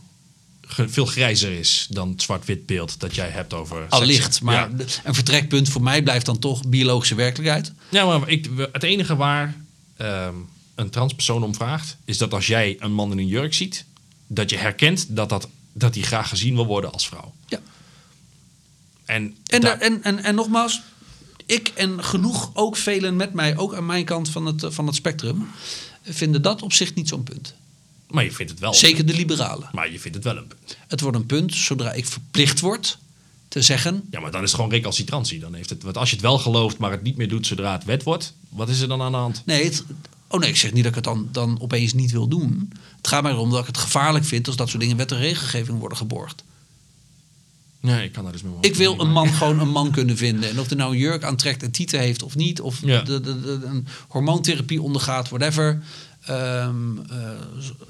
veel 0.68 1.06
grijzer 1.06 1.52
is 1.52 1.88
dan 1.90 2.10
het 2.10 2.22
zwart-wit 2.22 2.66
beeld 2.66 3.00
dat 3.00 3.16
jij 3.16 3.30
hebt 3.30 3.54
over. 3.54 3.78
seks. 3.82 3.94
Allicht. 3.94 4.42
Maar 4.42 4.54
Ja. 4.78 4.86
een 5.04 5.14
vertrekpunt 5.14 5.70
voor 5.70 5.84
mij 5.84 6.04
blijft 6.04 6.26
dan 6.26 6.40
toch 6.40 6.66
biologische 6.68 7.16
werkelijkheid. 7.16 7.72
Ja, 7.90 8.06
maar 8.06 8.30
ik, 8.30 8.50
het 8.72 8.84
enige 8.84 9.16
waar, 9.16 9.56
ehm, 9.98 10.34
een 10.76 10.90
transpersoon 10.90 11.44
om 11.44 11.56
vraagt, 11.56 11.98
is 12.06 12.18
dat 12.18 12.34
als 12.34 12.48
jij 12.48 12.76
een 12.80 12.94
man 12.94 13.12
in 13.12 13.18
een 13.18 13.28
jurk 13.28 13.54
ziet, 13.54 13.86
dat 14.28 14.50
je 14.50 14.58
herkent 14.58 15.16
dat, 15.16 15.30
dat, 15.30 15.48
dat 15.74 15.94
die 15.94 16.04
graag 16.04 16.30
gezien 16.30 16.56
wil 16.56 16.66
worden 16.66 16.92
als 16.92 17.08
vrouw. 17.08 17.34
Ja. 17.48 17.60
En, 19.06 19.36
En, 19.46 19.62
daar- 19.62 19.80
en, 19.80 20.04
en, 20.04 20.24
en 20.24 20.36
nogmaals, 20.36 20.82
ik 21.46 21.68
en 21.68 22.04
genoeg 22.04 22.52
ook 22.54 22.78
velen 22.78 23.16
met 23.16 23.34
mij, 23.34 23.58
ook 23.58 23.74
aan 23.76 23.86
mijn 23.86 24.06
kant 24.06 24.30
van 24.30 24.46
het, 24.46 24.64
eh, 24.64 24.72
van 24.72 24.86
het 24.88 24.96
spectrum, 24.96 25.48
vinden 26.04 26.42
dat 26.42 26.62
op 26.62 26.74
zich 26.74 26.94
niet 26.94 27.08
zo'n 27.10 27.24
punt. 27.24 27.54
maar 28.10 28.24
je 28.24 28.32
vindt 28.32 28.52
het 28.52 28.62
wel. 28.62 28.74
Zeker 28.74 29.06
de 29.06 29.14
liberalen. 29.14 29.70
Maar 29.72 29.92
je 29.92 30.00
vindt 30.00 30.16
het 30.16 30.26
wel 30.26 30.38
een 30.38 30.48
punt. 30.48 30.78
Het 30.88 31.02
wordt 31.02 31.18
een 31.18 31.26
punt 31.26 31.54
zodra 31.56 31.92
ik 31.94 32.06
verplicht 32.06 32.60
word 32.60 32.98
te 33.48 33.62
zeggen. 33.62 34.04
Ja, 34.12 34.20
maar 34.20 34.32
dan 34.32 34.42
is 34.44 34.48
het 34.52 34.56
gewoon 34.56 34.72
recalcitrantie. 34.76 35.40
Dan 35.40 35.54
heeft 35.54 35.70
het, 35.70 35.84
want 35.84 35.98
als 35.98 36.10
je 36.10 36.16
het 36.16 36.24
wel 36.26 36.38
gelooft, 36.40 36.78
maar 36.78 36.92
het 36.92 37.04
niet 37.04 37.18
meer 37.18 37.28
doet 37.28 37.48
zodra 37.48 37.72
het 37.72 37.84
wet 37.84 38.04
wordt, 38.04 38.34
wat 38.50 38.70
is 38.70 38.80
er 38.80 38.88
dan 38.88 39.02
aan 39.02 39.12
de 39.12 39.18
hand? 39.18 39.42
Nee, 39.46 39.64
het, 39.64 39.84
oh 40.32 40.40
nee, 40.40 40.50
ik 40.50 40.58
zeg 40.58 40.74
niet 40.74 40.84
dat 40.84 40.90
ik 40.92 40.96
het 40.96 41.04
dan, 41.04 41.30
dan 41.32 41.62
opeens 41.62 41.94
niet 41.94 42.12
wil 42.12 42.28
doen. 42.28 42.72
Het 42.98 43.08
gaat 43.08 43.24
mij 43.24 43.32
erom 43.32 43.50
dat 43.50 43.60
ik 43.60 43.66
het 43.68 43.78
gevaarlijk 43.78 44.26
vind 44.26 44.48
als 44.48 44.56
dat 44.56 44.68
soort 44.70 44.80
dingen 44.82 44.98
in 44.98 45.02
wet 45.08 45.12
en 45.12 45.18
regelgeving 45.18 45.80
worden 45.80 45.98
geborgd. 45.98 46.44
Nee, 47.80 48.04
ik 48.04 48.12
kan 48.12 48.24
daar 48.24 48.32
dus 48.32 48.42
mee 48.42 48.54
Ik 48.62 48.76
wil 48.76 49.00
een 49.00 49.12
man 49.12 49.28
gewoon 49.28 49.60
een 49.66 49.70
man 49.72 49.92
kunnen 49.92 50.18
vinden. 50.18 50.50
En 50.50 50.60
of 50.60 50.68
hij 50.68 50.78
nou 50.78 50.92
een 50.92 50.98
jurk 51.00 51.24
aantrekt 51.24 51.64
en 51.64 51.72
tieten 51.72 52.00
heeft 52.00 52.24
of 52.24 52.36
niet. 52.36 52.62
Of 52.62 52.80
Ja. 52.86 53.02
de, 53.02 53.20
de, 53.22 53.42
de- 53.42 53.62
een 53.66 53.88
hormoontherapie 54.08 54.82
ondergaat, 54.82 55.30
whatever. 55.30 55.84
Ehm, 56.26 56.98
eh, 57.10 57.18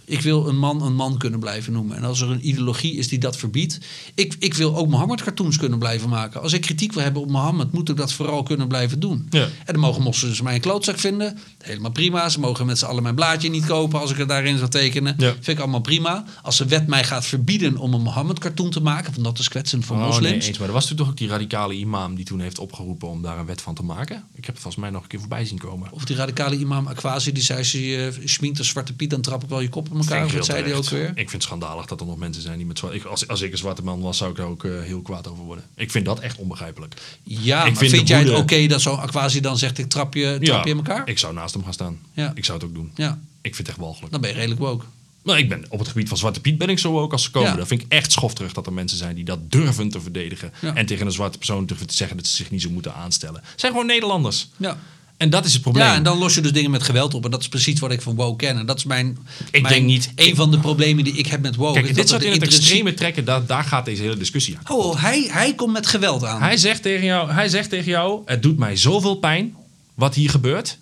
ik 0.05 0.21
wil 0.21 0.47
een 0.47 0.57
man 0.57 0.81
een 0.81 0.95
man 0.95 1.17
kunnen 1.17 1.39
blijven 1.39 1.73
noemen. 1.73 1.97
En 1.97 2.03
als 2.03 2.21
er 2.21 2.29
een 2.29 2.47
ideologie 2.47 2.95
is 2.95 3.07
die 3.07 3.19
dat 3.19 3.37
verbiedt. 3.37 3.79
Ik, 4.15 4.35
ik 4.39 4.53
wil 4.53 4.75
ook 4.75 4.87
Mohammed-cartoons 4.87 5.57
kunnen 5.57 5.79
blijven 5.79 6.09
maken. 6.09 6.41
Als 6.41 6.53
ik 6.53 6.61
kritiek 6.61 6.93
wil 6.93 7.03
hebben 7.03 7.21
op 7.21 7.29
Mohammed, 7.29 7.71
moet 7.71 7.89
ik 7.89 7.97
dat 7.97 8.13
vooral 8.13 8.43
kunnen 8.43 8.67
blijven 8.67 8.99
doen. 8.99 9.27
Ja. 9.29 9.43
En 9.43 9.73
dan 9.73 9.79
mogen 9.79 10.01
moslims 10.01 10.41
mij 10.41 10.55
een 10.55 10.61
klootzak 10.61 10.99
vinden. 10.99 11.37
Helemaal 11.57 11.91
prima. 11.91 12.29
Ze 12.29 12.39
mogen 12.39 12.65
met 12.65 12.77
z'n 12.77 12.85
allen 12.85 13.03
mijn 13.03 13.15
blaadje 13.15 13.49
niet 13.49 13.65
kopen 13.65 13.99
als 13.99 14.11
ik 14.11 14.17
het 14.17 14.27
daarin 14.27 14.57
zou 14.57 14.69
tekenen. 14.69 15.15
Ja. 15.17 15.31
Vind 15.31 15.47
ik 15.47 15.59
allemaal 15.59 15.81
prima. 15.81 16.25
Als 16.41 16.57
de 16.57 16.65
wet 16.65 16.87
mij 16.87 17.03
gaat 17.03 17.25
verbieden 17.25 17.77
om 17.77 17.93
een 17.93 18.01
Mohammed-cartoon 18.01 18.69
te 18.69 18.81
maken, 18.81 19.11
want 19.11 19.23
dat 19.23 19.39
is 19.39 19.47
kwetsend 19.47 19.85
voor 19.85 19.95
Oh, 19.95 20.05
moslims. 20.05 20.37
nee, 20.37 20.47
eens. 20.47 20.57
Maar 20.57 20.67
er 20.67 20.73
was 20.73 20.87
toen 20.87 20.97
toch 20.97 21.09
ook 21.09 21.17
die 21.17 21.27
radicale 21.27 21.73
imam 21.73 22.15
die 22.15 22.25
toen 22.25 22.39
heeft 22.39 22.59
opgeroepen 22.59 23.07
om 23.07 23.21
daar 23.21 23.39
een 23.39 23.45
wet 23.45 23.61
van 23.61 23.75
te 23.75 23.83
maken. 23.83 24.15
Ik 24.33 24.45
heb 24.45 24.53
het 24.53 24.63
volgens 24.63 24.83
mij 24.83 24.89
nog 24.91 25.01
een 25.01 25.07
keer 25.07 25.19
voorbij 25.19 25.45
zien 25.45 25.57
komen. 25.57 25.91
Of 25.91 26.05
die 26.05 26.15
radicale 26.15 26.57
imam 26.57 26.87
Aquasi, 26.87 27.31
die 27.31 27.43
zei: 27.43 27.59
je 27.71 27.87
je 28.20 28.20
schminkt 28.25 28.57
als 28.57 28.67
Zwarte 28.67 28.93
Piet, 28.93 29.09
dan 29.09 29.21
trap 29.21 29.43
ik 29.43 29.49
wel 29.49 29.59
je 29.59 29.69
kop 29.69 29.89
in 29.89 29.97
elkaar. 29.97 30.29
Heel 30.29 30.43
zei 30.43 30.63
hij 30.63 30.75
ook 30.75 30.89
weer? 30.89 31.07
Ik 31.09 31.15
vind 31.15 31.31
het 31.31 31.43
schandalig 31.43 31.85
dat 31.85 31.99
er 31.99 32.05
nog 32.05 32.17
mensen 32.17 32.41
zijn 32.41 32.57
die 32.57 32.65
met 32.65 32.77
zwart... 32.77 32.93
Ik, 32.93 33.03
als, 33.03 33.27
als 33.27 33.41
ik 33.41 33.51
een 33.51 33.57
zwarte 33.57 33.83
man 33.83 34.01
was, 34.01 34.17
zou 34.17 34.31
ik 34.31 34.37
daar 34.37 34.45
ook 34.47 34.63
eh, 34.65 34.81
heel 34.81 35.01
kwaad 35.01 35.27
over 35.27 35.43
worden. 35.43 35.65
Ik 35.75 35.91
vind 35.91 36.05
dat 36.05 36.19
echt 36.19 36.37
onbegrijpelijk. 36.37 36.93
Ja, 37.23 37.59
Ik 37.59 37.65
maar 37.69 37.77
vind 37.77 37.91
vind, 37.91 38.07
jij 38.07 38.19
het 38.23 38.29
oké 38.37 38.67
dat 38.67 38.81
zo'n 38.81 38.99
Aquasi 38.99 39.39
dan 39.41 39.57
zegt: 39.57 39.77
Ik 39.77 39.89
trap 39.89 40.13
je, 40.13 40.37
trap 40.41 40.63
je 40.65 40.69
in 40.71 40.77
elkaar? 40.77 41.07
ik 41.07 41.17
zou 41.17 41.33
naast 41.33 41.53
hem 41.53 41.63
gaan 41.63 41.73
staan. 41.73 41.99
Ja. 42.13 42.31
Ik 42.35 42.45
zou 42.45 42.57
het 42.57 42.67
ook 42.67 42.73
doen. 42.73 42.91
Ja, 42.95 43.19
Ik 43.41 43.55
vind 43.55 43.57
het 43.57 43.67
echt 43.67 43.77
walgelijk. 43.77 44.11
dan 44.11 44.21
ben 44.21 44.29
je 44.29 44.35
redelijk 44.35 44.59
woke. 44.59 44.85
Maar 45.21 45.37
ik 45.39 45.49
ben, 45.49 45.65
op 45.69 45.79
het 45.79 45.87
gebied 45.87 46.07
van 46.07 46.17
Zwarte 46.17 46.41
Piet 46.41 46.57
ben 46.57 46.69
ik 46.69 46.79
zo 46.79 46.99
ook 46.99 47.11
als 47.11 47.23
ze 47.23 47.31
komen. 47.31 47.49
Ja. 47.49 47.55
Dat 47.55 47.67
vind 47.67 47.81
ik 47.81 47.91
echt 47.91 48.11
schofterig 48.11 48.53
dat 48.53 48.65
er 48.65 48.73
mensen 48.73 48.97
zijn 48.97 49.15
die 49.15 49.23
dat 49.25 49.51
durven 49.51 49.89
te 49.89 50.01
verdedigen. 50.01 50.51
Ja. 50.61 50.75
En 50.75 50.85
tegen 50.85 51.05
een 51.05 51.11
zwarte 51.11 51.37
persoon 51.37 51.65
durven 51.65 51.87
te 51.87 51.93
zeggen 51.95 52.17
dat 52.17 52.27
ze 52.27 52.35
zich 52.35 52.51
niet 52.51 52.61
zo 52.61 52.69
moeten 52.69 52.93
aanstellen. 52.93 53.41
Het 53.51 53.59
zijn 53.59 53.71
gewoon 53.71 53.87
Nederlanders. 53.87 54.49
Ja. 54.57 54.77
En 55.21 55.29
dat 55.29 55.45
is 55.45 55.53
het 55.53 55.61
probleem. 55.61 55.85
Ja, 55.85 55.95
en 55.95 56.03
dan 56.03 56.17
los 56.17 56.35
je 56.35 56.41
dus 56.41 56.51
dingen 56.51 56.71
met 56.71 56.83
geweld 56.83 57.13
op. 57.13 57.25
En 57.25 57.31
dat 57.31 57.41
is 57.41 57.47
precies 57.47 57.79
wat 57.79 57.91
ik 57.91 58.01
van 58.01 58.15
woke 58.15 58.45
ken. 58.45 58.57
En 58.57 58.65
dat 58.65 58.77
is 58.77 58.83
mijn. 58.83 59.17
Ik 59.51 59.61
mijn- 59.61 59.73
denk 59.73 59.85
niet- 59.85 60.11
Een 60.15 60.35
van 60.35 60.51
de 60.51 60.59
problemen 60.59 61.03
die 61.03 61.13
ik 61.13 61.27
heb 61.27 61.41
met 61.41 61.55
woke. 61.55 61.73
Kijk, 61.73 61.85
dit 61.85 61.95
dat 61.95 62.09
soort 62.09 62.23
in 62.23 62.31
het 62.31 62.41
extreme 62.41 62.93
trekken, 62.93 63.25
daar, 63.25 63.45
daar 63.45 63.63
gaat 63.63 63.85
deze 63.85 64.01
hele 64.01 64.17
discussie 64.17 64.57
aan. 64.57 64.75
Oh, 64.77 65.01
hij, 65.01 65.27
hij 65.31 65.53
komt 65.55 65.73
met 65.73 65.87
geweld 65.87 66.23
aan. 66.25 66.41
Hij 66.41 66.57
zegt, 66.57 66.81
tegen 66.81 67.05
jou, 67.05 67.31
hij 67.31 67.49
zegt 67.49 67.69
tegen 67.69 67.91
jou: 67.91 68.21
Het 68.25 68.41
doet 68.43 68.57
mij 68.57 68.75
zoveel 68.75 69.15
pijn 69.15 69.55
wat 69.93 70.15
hier 70.15 70.29
gebeurt. 70.29 70.77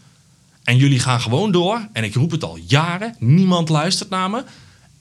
En 0.64 0.78
jullie 0.78 0.99
gaan 0.99 1.22
gewoon 1.22 1.52
door. 1.52 1.88
En 1.94 2.03
ik 2.03 2.14
roep 2.14 2.32
het 2.32 2.44
al 2.44 2.60
jaren. 2.68 3.16
Niemand 3.20 3.70
luistert 3.70 4.10
naar 4.10 4.30
me. 4.30 4.44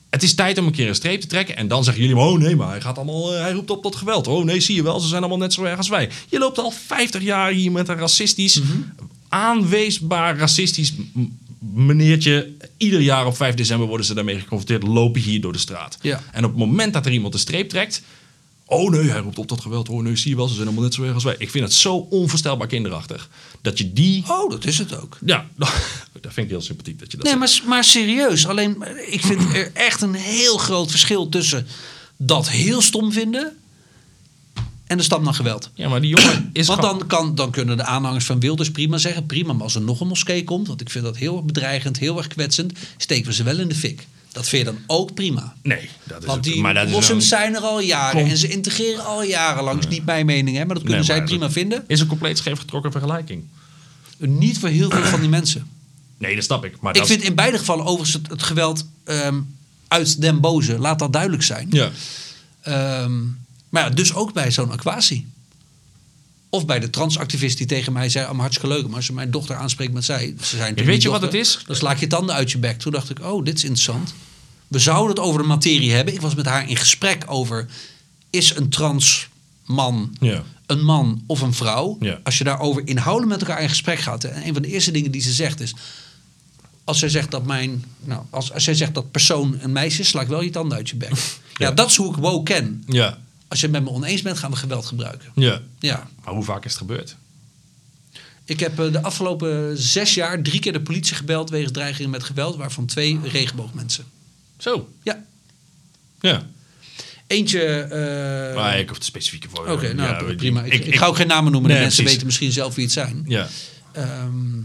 Het 0.09 0.23
is 0.23 0.35
tijd 0.35 0.57
om 0.57 0.65
een 0.65 0.71
keer 0.71 0.87
een 0.87 0.95
streep 0.95 1.21
te 1.21 1.27
trekken. 1.27 1.55
En 1.57 1.67
dan 1.67 1.83
zeggen 1.83 2.03
jullie: 2.03 2.17
Oh 2.17 2.39
nee, 2.39 2.55
maar 2.55 2.69
hij, 2.69 2.81
gaat 2.81 2.95
allemaal, 2.97 3.33
eh, 3.35 3.41
hij 3.41 3.51
roept 3.51 3.69
op 3.69 3.81
tot 3.81 3.95
geweld. 3.95 4.27
Oh 4.27 4.45
nee, 4.45 4.59
zie 4.59 4.75
je 4.75 4.83
wel, 4.83 4.99
ze 4.99 5.07
zijn 5.07 5.19
allemaal 5.21 5.37
net 5.39 5.53
zo 5.53 5.63
erg 5.63 5.77
als 5.77 5.89
wij. 5.89 6.09
Je 6.29 6.39
loopt 6.39 6.57
al 6.59 6.71
50 6.71 7.21
jaar 7.21 7.51
hier 7.51 7.71
met 7.71 7.87
een 7.87 7.95
racistisch, 7.97 8.59
Mhm. 8.61 8.71
Aanweesbaar 9.29 10.37
racistisch 10.37 10.93
meneertje. 11.59 12.51
Ieder 12.77 13.01
jaar 13.01 13.25
op 13.25 13.35
5 13.35 13.55
december 13.55 13.87
worden 13.87 14.05
ze 14.05 14.13
daarmee 14.13 14.39
geconfronteerd. 14.39 14.83
Lopen 14.83 15.21
hier 15.21 15.41
door 15.41 15.53
de 15.53 15.59
straat. 15.59 15.97
Ja. 16.01 16.23
En 16.31 16.43
op 16.43 16.49
het 16.49 16.59
moment 16.59 16.93
dat 16.93 17.05
er 17.05 17.11
iemand 17.11 17.33
een 17.33 17.39
streep 17.39 17.69
trekt. 17.69 18.01
Oh 18.65 18.91
nee, 18.91 19.09
hij 19.09 19.19
roept 19.19 19.37
op 19.37 19.47
tot 19.47 19.61
geweld. 19.61 19.89
Oh 19.89 20.03
nee, 20.03 20.15
zie 20.15 20.29
je 20.29 20.35
wel, 20.35 20.47
ze 20.47 20.53
zijn 20.53 20.65
allemaal 20.65 20.83
net 20.83 20.93
zo 20.93 21.03
erg 21.03 21.13
als 21.13 21.23
wij. 21.23 21.35
Ik 21.37 21.49
vind 21.49 21.63
het 21.63 21.73
zo 21.73 21.95
onvoorstelbaar 21.95 22.67
kinderachtig. 22.67 23.29
Dat 23.61 23.77
je 23.77 23.93
die... 23.93 24.23
Oh, 24.27 24.49
dat 24.49 24.65
is 24.65 24.77
het 24.77 25.01
ook. 25.01 25.17
Ja, 25.25 25.47
dat 25.55 25.69
vind 26.21 26.37
ik 26.37 26.49
heel 26.49 26.61
sympathiek 26.61 26.99
dat 26.99 27.11
je 27.11 27.17
dat 27.17 27.25
Nee, 27.25 27.35
maar, 27.35 27.61
maar 27.65 27.83
serieus. 27.83 28.47
Alleen, 28.47 28.83
ik 29.07 29.21
vind 29.21 29.41
er 29.53 29.71
echt 29.73 30.01
een 30.01 30.13
heel 30.13 30.57
groot 30.57 30.89
verschil 30.89 31.29
tussen 31.29 31.67
dat 32.17 32.49
heel 32.49 32.81
stom 32.81 33.11
vinden 33.11 33.57
en 34.89 34.97
de 34.97 35.03
stap 35.03 35.21
naar 35.23 35.33
geweld. 35.33 35.69
Ja, 35.73 35.89
maar 35.89 36.01
die 36.01 36.09
jongen 36.17 36.49
is 36.53 36.67
Want 36.67 36.81
dan, 36.81 37.07
kan, 37.07 37.35
dan 37.35 37.51
kunnen 37.51 37.77
de 37.77 37.83
aanhangers 37.83 38.25
van 38.25 38.39
Wilders 38.39 38.71
prima 38.71 38.97
zeggen... 38.97 39.25
prima, 39.25 39.53
maar 39.53 39.63
als 39.63 39.75
er 39.75 39.81
nog 39.81 39.99
een 39.99 40.07
moskee 40.07 40.43
komt... 40.43 40.67
want 40.67 40.81
ik 40.81 40.89
vind 40.89 41.03
dat 41.03 41.17
heel 41.17 41.35
erg 41.35 41.45
bedreigend, 41.45 41.99
heel 41.99 42.17
erg 42.17 42.27
kwetsend... 42.27 42.73
steken 42.97 43.25
we 43.25 43.33
ze 43.33 43.43
wel 43.43 43.59
in 43.59 43.67
de 43.67 43.75
fik. 43.75 44.07
Dat 44.31 44.47
vind 44.47 44.65
je 44.65 44.71
dan 44.73 44.81
ook 44.87 45.13
prima. 45.13 45.53
Nee, 45.63 45.89
dat 46.03 46.19
is 46.19 46.25
Want 46.25 46.37
ook- 46.37 46.43
die 46.53 46.61
maar 46.61 46.73
dat 46.73 46.87
is 46.87 46.91
moslims 46.93 47.29
wel- 47.29 47.39
zijn 47.39 47.55
er 47.55 47.61
al 47.61 47.79
jaren... 47.79 48.21
Kom. 48.21 48.29
en 48.29 48.37
ze 48.37 48.47
integreren 48.47 49.05
al 49.05 49.23
jarenlang. 49.23 49.79
Dat 49.81 49.89
is 49.91 49.97
niet 49.97 50.05
mijn 50.05 50.25
mening, 50.25 50.57
hè, 50.57 50.65
maar 50.65 50.75
dat 50.75 50.83
kunnen 50.83 51.05
Nee, 51.05 51.17
zij 51.17 51.23
prima 51.23 51.51
vinden. 51.51 51.83
Is 51.87 51.99
een 51.99 52.07
compleet 52.07 52.37
scheef 52.37 52.59
getrokken 52.59 52.91
vergelijking. 52.91 53.43
Niet 54.17 54.59
voor 54.59 54.69
heel 54.69 54.89
veel 54.89 55.03
van 55.03 55.19
die 55.19 55.29
mensen. 55.29 55.67
Nee, 56.17 56.35
dat 56.35 56.43
snap 56.43 56.65
ik. 56.65 56.81
Maar 56.81 56.93
Ik 56.93 56.99
dat 56.99 57.07
vind 57.07 57.23
in 57.23 57.35
beide 57.35 57.57
gevallen 57.57 57.85
overigens 57.85 58.13
het, 58.13 58.27
het 58.29 58.43
geweld 58.43 58.85
ehm, 59.03 59.39
uit 59.87 60.21
den 60.21 60.39
boze. 60.39 60.79
Laat 60.79 60.99
dat 60.99 61.13
duidelijk 61.13 61.43
zijn. 61.43 61.67
Ja. 61.71 61.89
Ehm, 62.61 63.13
maar 63.69 63.83
ja, 63.83 63.89
dus 63.89 64.13
ook 64.13 64.33
bij 64.33 64.51
zo'n 64.51 64.71
aquatie. 64.71 65.27
Of 66.49 66.65
bij 66.65 66.79
de 66.79 66.89
transactivist 66.89 67.57
die 67.57 67.67
tegen 67.67 67.93
mij 67.93 68.09
zei: 68.09 68.25
allemaal 68.25 68.41
hartstikke 68.41 68.75
leuk. 68.75 68.87
Maar 68.87 68.95
als 68.95 69.07
je 69.07 69.13
mijn 69.13 69.31
dochter 69.31 69.55
aanspreekt 69.55 69.93
met 69.93 70.05
zij. 70.05 70.35
Ze 70.41 70.55
zijn 70.57 70.75
weet 70.75 71.01
je 71.01 71.09
wat 71.09 71.21
het 71.21 71.33
is? 71.33 71.59
Dan 71.67 71.75
sla 71.75 71.91
ik 71.91 71.99
je 71.99 72.07
tanden 72.07 72.35
uit 72.35 72.51
je 72.51 72.57
bek. 72.57 72.79
Toen 72.79 72.91
dacht 72.91 73.09
ik: 73.09 73.19
oh, 73.25 73.45
dit 73.45 73.55
is 73.57 73.63
interessant. 73.63 74.13
We 74.67 74.79
zouden 74.79 75.09
het 75.15 75.19
over 75.25 75.41
de 75.41 75.47
materie 75.47 75.91
hebben. 75.91 76.13
Ik 76.13 76.21
was 76.21 76.35
met 76.35 76.45
haar 76.45 76.69
in 76.69 76.75
gesprek 76.75 77.23
over: 77.27 77.67
is 78.29 78.55
een 78.55 78.69
trans 78.69 79.27
man 79.65 80.15
Ja. 80.19 80.43
een 80.65 80.83
man 80.85 81.23
of 81.25 81.41
een 81.41 81.53
vrouw? 81.53 81.97
Ja. 81.99 82.19
Als 82.23 82.37
je 82.37 82.43
daarover 82.43 82.81
inhoudelijk 82.87 83.31
met 83.39 83.47
elkaar 83.49 83.61
in 83.63 83.69
gesprek 83.69 83.99
gaat. 83.99 84.23
En 84.23 84.47
een 84.47 84.53
van 84.53 84.61
de 84.61 84.67
eerste 84.67 84.91
dingen 84.91 85.11
die 85.11 85.21
ze 85.21 85.33
zegt 85.33 85.59
is: 85.59 85.73
als 86.83 86.99
zij 86.99 87.09
zegt 87.09 87.31
dat 87.31 87.45
mijn, 87.45 87.83
nou, 88.03 88.21
als, 88.29 88.53
als 88.53 88.63
zij 88.63 88.73
zegt 88.73 88.93
dat 88.93 89.11
persoon 89.11 89.57
een 89.59 89.71
meisje 89.71 90.01
is, 90.01 90.07
sla 90.07 90.21
ik 90.21 90.27
wel 90.27 90.41
je 90.41 90.49
tanden 90.49 90.77
uit 90.77 90.89
je 90.89 90.95
bek. 90.95 91.09
ja. 91.17 91.17
Ja. 91.57 91.71
dat 91.71 91.89
is 91.89 91.95
hoe 91.95 92.09
ik 92.13 92.19
woke 92.19 92.53
ken. 92.53 92.83
Ja. 92.87 93.17
Als 93.49 93.59
je 93.59 93.65
het 93.65 93.75
met 93.75 93.83
me 93.83 93.89
oneens 93.89 94.21
bent, 94.21 94.37
gaan 94.37 94.51
we 94.51 94.57
geweld 94.57 94.85
gebruiken. 94.85 95.31
Ja. 95.35 95.61
Ja. 95.79 96.07
Maar 96.23 96.33
hoe 96.33 96.43
vaak 96.43 96.65
is 96.65 96.71
het 96.71 96.79
gebeurd? 96.81 97.15
Ik 98.45 98.59
heb 98.59 98.79
eh, 98.79 98.91
de 98.91 99.01
afgelopen 99.01 99.77
zes 99.77 100.13
jaar 100.13 100.41
drie 100.41 100.59
keer 100.59 100.73
de 100.73 100.81
politie 100.81 101.15
gebeld 101.15 101.49
wegens 101.49 101.71
dreigingen 101.71 102.09
met 102.09 102.23
geweld, 102.23 102.55
waarvan 102.55 102.85
twee 102.85 103.19
regenboogmensen. 103.23 104.05
Zo. 104.57 104.89
Ja. 105.03 105.23
Ja. 106.19 106.47
Eentje. 107.27 107.61
eh, 107.63 108.55
maar 108.55 108.79
ik 108.79 108.89
hoef 108.89 108.97
de 108.97 109.03
specifieke 109.05 109.47
voor. 109.49 109.67
Oké, 109.67 109.93
nou 109.93 110.27
ja, 110.27 110.35
prima. 110.35 110.63
Ik, 110.63 110.73
ik- 110.73 110.85
ik, 110.85 110.95
ga 110.95 111.05
ook 111.05 111.15
geen 111.15 111.27
namen 111.27 111.51
noemen. 111.51 111.69
Nee, 111.69 111.77
de 111.79 111.83
mensen 111.85 112.03
precies. 112.03 112.11
weten 112.23 112.25
misschien 112.25 112.51
zelf 112.51 112.75
wie 112.75 112.83
het 112.83 112.93
zijn. 112.93 113.23
Ja. 113.27 113.47
Ehm, 113.91 114.61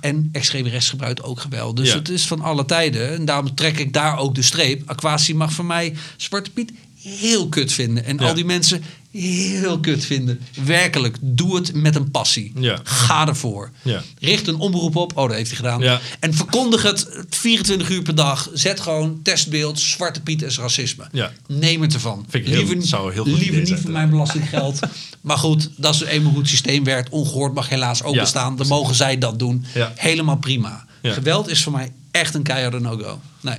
en 0.00 0.28
extreem 0.32 0.66
rechts 0.66 0.88
gebruikt 0.88 1.22
ook 1.22 1.40
geweld. 1.40 1.76
Dus 1.76 1.88
Ja. 1.88 1.94
het 1.96 2.08
is 2.08 2.26
van 2.26 2.40
alle 2.40 2.64
tijden. 2.64 3.10
En 3.14 3.24
daarom 3.24 3.54
trek 3.54 3.78
ik 3.78 3.92
daar 3.92 4.18
ook 4.18 4.34
de 4.34 4.42
streep. 4.42 4.82
Aquasi 4.90 5.34
mag 5.34 5.52
voor 5.52 5.64
mij 5.64 5.94
Zwarte 6.16 6.50
Piet 6.50 6.72
heel 7.02 7.48
kut 7.48 7.72
vinden. 7.72 8.04
En 8.04 8.16
Ja. 8.18 8.28
al 8.28 8.34
die 8.34 8.44
mensen 8.44 8.82
heel 9.10 9.80
kut 9.80 10.04
vinden. 10.04 10.40
Werkelijk, 10.64 11.16
doe 11.20 11.56
het 11.56 11.74
met 11.74 11.94
een 11.96 12.10
passie. 12.10 12.52
Ja. 12.54 12.80
Ga 12.82 13.28
ervoor. 13.28 13.70
Ja. 13.82 14.02
Richt 14.18 14.46
een 14.46 14.56
omroep 14.56 14.96
op. 14.96 15.16
Oh, 15.16 15.26
dat 15.28 15.36
heeft 15.36 15.48
hij 15.48 15.56
gedaan. 15.56 15.80
Ja. 15.80 16.00
En 16.20 16.34
verkondig 16.34 16.82
het 16.82 17.06
24 17.30 17.90
uur 17.90 18.02
per 18.02 18.14
dag. 18.14 18.50
Zet 18.52 18.80
gewoon 18.80 19.20
testbeeld. 19.22 19.80
Zwarte 19.80 20.20
Piet 20.20 20.42
is 20.42 20.58
racisme. 20.58 21.04
Ja. 21.12 21.32
Neem 21.46 21.82
het 21.82 21.94
ervan. 21.94 22.24
Vind 22.28 22.46
ik 22.46 22.52
heel- 22.52 22.64
liever 22.64 22.86
zou 22.86 23.12
heel 23.12 23.24
goed 23.24 23.38
liever 23.38 23.62
niet 23.62 23.80
voor 23.80 23.90
mijn 23.90 24.10
belastinggeld. 24.10 24.78
maar 25.20 25.38
goed, 25.38 25.70
dat 25.76 25.94
is 25.94 26.02
eenmaal 26.02 26.30
hoe 26.32 26.40
het 26.40 26.48
systeem 26.50 26.84
werkt. 26.84 27.08
Ongehoord 27.10 27.54
mag 27.54 27.68
helaas 27.68 28.02
ook 28.02 28.14
bestaan. 28.16 28.56
Dan 28.56 28.66
mogen 28.66 28.94
zij 28.94 29.18
dat 29.18 29.38
doen. 29.38 29.64
Ja. 29.74 29.92
Helemaal 29.96 30.36
prima. 30.38 30.86
Geweld 31.02 31.48
is 31.48 31.62
voor 31.62 31.72
mij 31.72 31.92
echt 32.10 32.34
een 32.34 32.42
keiharde 32.42 32.80
no-go. 32.80 33.20
Nee. 33.40 33.56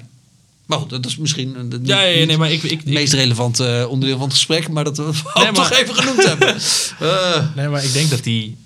Maar 0.66 0.80
goed, 0.80 0.90
dat 0.90 1.06
is 1.06 1.18
misschien 1.18 1.60
een, 1.60 1.68
niet- 1.68 1.88
Ja, 1.88 2.02
ja, 2.02 2.08
ja, 2.08 2.18
niet 2.18 2.28
nee, 2.28 2.38
maar 2.38 2.52
ik, 2.52 2.64
ik, 2.64 2.80
het 2.80 2.86
meest 2.94 3.14
relevante 3.14 3.66
eh, 3.80 3.90
onderdeel 3.90 4.18
van 4.18 4.26
het 4.28 4.36
gesprek. 4.36 4.70
Maar 4.70 4.84
dat 4.84 4.98
we 4.98 5.04
ook 5.04 5.34
maar- 5.34 5.54
toch 5.54 5.72
even 5.72 5.96
genoemd 5.96 6.24
hebben. 6.26 6.56
Eh, 7.00 7.56
Nee, 7.56 7.68
maar 7.68 7.84
ik 7.84 7.94
denk 7.94 8.10
dat, 8.10 8.24
die, 8.24 8.58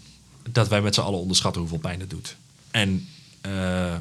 dat 0.52 0.68
wij 0.68 0.82
met 0.82 0.94
z'n 0.96 1.02
allen 1.02 1.20
onderschatten 1.20 1.62
hoeveel 1.62 1.80
pijn 1.80 2.00
het 2.00 2.10
doet. 2.10 2.36
En 2.72 3.08
eh, 3.42 3.96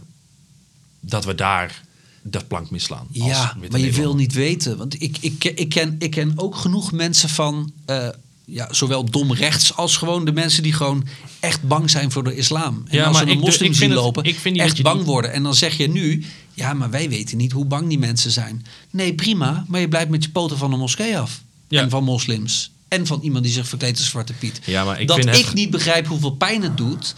dat 1.00 1.24
we 1.24 1.34
daar 1.34 1.82
dat 2.22 2.48
plank 2.48 2.70
misslaan. 2.70 3.06
als 3.18 3.26
Ja, 3.28 3.56
maar 3.70 3.80
je 3.80 3.92
wil 3.92 4.14
niet 4.14 4.32
weten. 4.32 4.76
Want 4.76 5.02
ik, 5.02 5.16
ik, 5.20 5.44
ik, 5.44 5.68
ken, 5.68 5.96
ik 5.98 6.10
ken 6.10 6.32
ook 6.36 6.56
genoeg 6.56 6.92
mensen 6.92 7.28
van... 7.28 7.72
eh, 7.86 8.08
ja, 8.44 8.72
zowel 8.72 9.04
dom 9.04 9.32
rechts 9.32 9.76
als 9.76 9.96
gewoon 9.96 10.24
de 10.24 10.32
mensen 10.32 10.62
die 10.62 10.72
gewoon 10.72 11.06
echt 11.40 11.62
bang 11.62 11.90
zijn 11.90 12.12
voor 12.12 12.24
de 12.24 12.34
islam. 12.36 12.84
En 12.88 12.96
Ja, 12.96 13.04
als 13.04 13.16
maar 13.16 13.24
ze 13.26 13.30
een 13.32 13.38
de- 13.38 13.44
moslim 13.44 13.72
zien 13.74 13.90
het- 13.90 13.98
lopen, 13.98 14.24
ik 14.24 14.38
vind 14.38 14.54
niet 14.54 14.64
echt 14.64 14.82
bang 14.82 15.02
worden. 15.04 15.32
En 15.32 15.42
dan 15.42 15.54
zeg 15.54 15.76
je 15.76 15.88
nu, 15.88 16.24
ja, 16.56 16.72
maar 16.74 16.90
wij 16.90 17.08
weten 17.08 17.36
niet 17.36 17.52
hoe 17.52 17.64
bang 17.64 17.88
die 17.88 17.98
mensen 17.98 18.30
zijn. 18.30 18.66
Nee, 18.90 19.14
prima, 19.14 19.64
maar 19.68 19.80
je 19.80 19.88
blijft 19.88 20.10
met 20.10 20.24
je 20.24 20.30
poten 20.30 20.58
van 20.58 20.70
de 20.70 20.76
moskee 20.76 21.18
af. 21.18 21.42
Ja. 21.68 21.82
En 21.82 21.90
van 21.90 22.04
moslims. 22.04 22.70
En 22.88 23.06
van 23.06 23.20
iemand 23.22 23.44
die 23.44 23.52
zich 23.52 23.68
verkleedt 23.68 23.98
als 23.98 24.08
Zwarte 24.08 24.32
Piet. 24.32 24.60
Ja, 24.64 24.84
maar 24.84 25.00
ik 25.00 25.08
dat 25.08 25.16
vind 25.16 25.36
ik 25.36 25.44
het- 25.44 25.54
niet 25.54 25.70
begrijp 25.70 26.06
hoeveel 26.06 26.30
pijn 26.30 26.62
het 26.62 26.76
doet, 26.76 27.14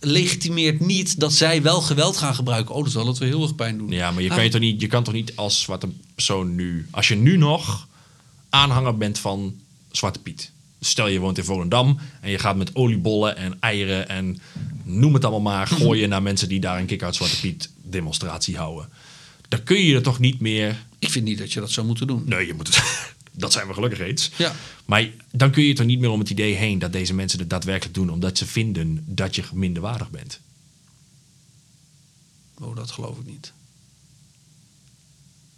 legitimeert 0.00 0.80
niet 0.80 1.20
dat 1.20 1.32
zij 1.32 1.62
wel 1.62 1.80
geweld 1.80 2.16
gaan 2.16 2.34
gebruiken. 2.34 2.74
Oh, 2.74 2.82
dat 2.82 2.92
zal 2.92 3.06
het 3.06 3.18
wel 3.18 3.28
heel 3.28 3.42
erg 3.42 3.54
pijn 3.54 3.78
doen. 3.78 3.90
Ja, 3.90 4.10
maar 4.10 4.22
je 4.22 4.28
Ah, 4.28 4.34
kan, 4.34 4.44
je, 4.44 4.50
toch 4.50 4.60
niet, 4.60 4.80
je 4.80 4.86
kan 4.86 5.04
toch 5.04 5.14
niet 5.14 5.36
als 5.36 5.60
zwarte 5.60 5.88
persoon 6.14 6.54
nu... 6.54 6.86
Als 6.90 7.08
je 7.08 7.14
nu 7.14 7.36
nog 7.36 7.88
aanhanger 8.50 8.96
bent 8.96 9.18
van 9.18 9.54
Zwarte 9.90 10.18
Piet. 10.18 10.50
Stel 10.80 11.08
je 11.08 11.18
woont 11.18 11.38
in 11.38 11.44
Volendam 11.44 11.98
en 12.20 12.30
je 12.30 12.38
gaat 12.38 12.56
met 12.56 12.74
oliebollen 12.74 13.36
en 13.36 13.56
eieren 13.60 14.08
en 14.08 14.40
noem 14.82 15.14
het 15.14 15.24
allemaal 15.24 15.54
maar... 15.54 15.66
gooien 15.66 16.08
naar 16.08 16.22
mensen 16.22 16.48
die 16.48 16.60
daar 16.60 16.78
een 16.78 16.86
kick-out 16.86 17.14
Zwarte 17.14 17.40
Piet 17.40 17.70
demonstratie 17.82 18.56
houden. 18.56 18.88
Dan 19.48 19.62
kun 19.62 19.80
je 19.80 19.94
er 19.94 20.02
toch 20.02 20.18
niet 20.18 20.40
meer... 20.40 20.84
Ik 20.98 21.10
vind 21.10 21.24
niet 21.24 21.38
dat 21.38 21.52
je 21.52 21.60
dat 21.60 21.70
zou 21.70 21.86
moeten 21.86 22.06
doen. 22.06 22.22
Nee, 22.26 22.46
je 22.46 22.54
moet 22.54 22.66
het... 22.66 22.82
dat 23.32 23.52
zijn 23.52 23.66
we 23.66 23.74
gelukkig 23.74 24.00
eens. 24.00 24.30
Ja. 24.36 24.54
Maar 24.84 25.10
dan 25.30 25.50
kun 25.50 25.62
je 25.62 25.74
toch 25.74 25.86
niet 25.86 26.00
meer 26.00 26.10
om 26.10 26.18
het 26.18 26.30
idee 26.30 26.54
heen 26.54 26.78
dat 26.78 26.92
deze 26.92 27.14
mensen 27.14 27.38
het 27.38 27.50
daadwerkelijk 27.50 27.94
doen... 27.94 28.10
omdat 28.10 28.38
ze 28.38 28.46
vinden 28.46 29.04
dat 29.06 29.34
je 29.34 29.42
minderwaardig 29.52 30.10
bent. 30.10 30.40
Oh, 32.60 32.76
dat 32.76 32.90
geloof 32.90 33.18
ik 33.18 33.26
niet. 33.26 33.52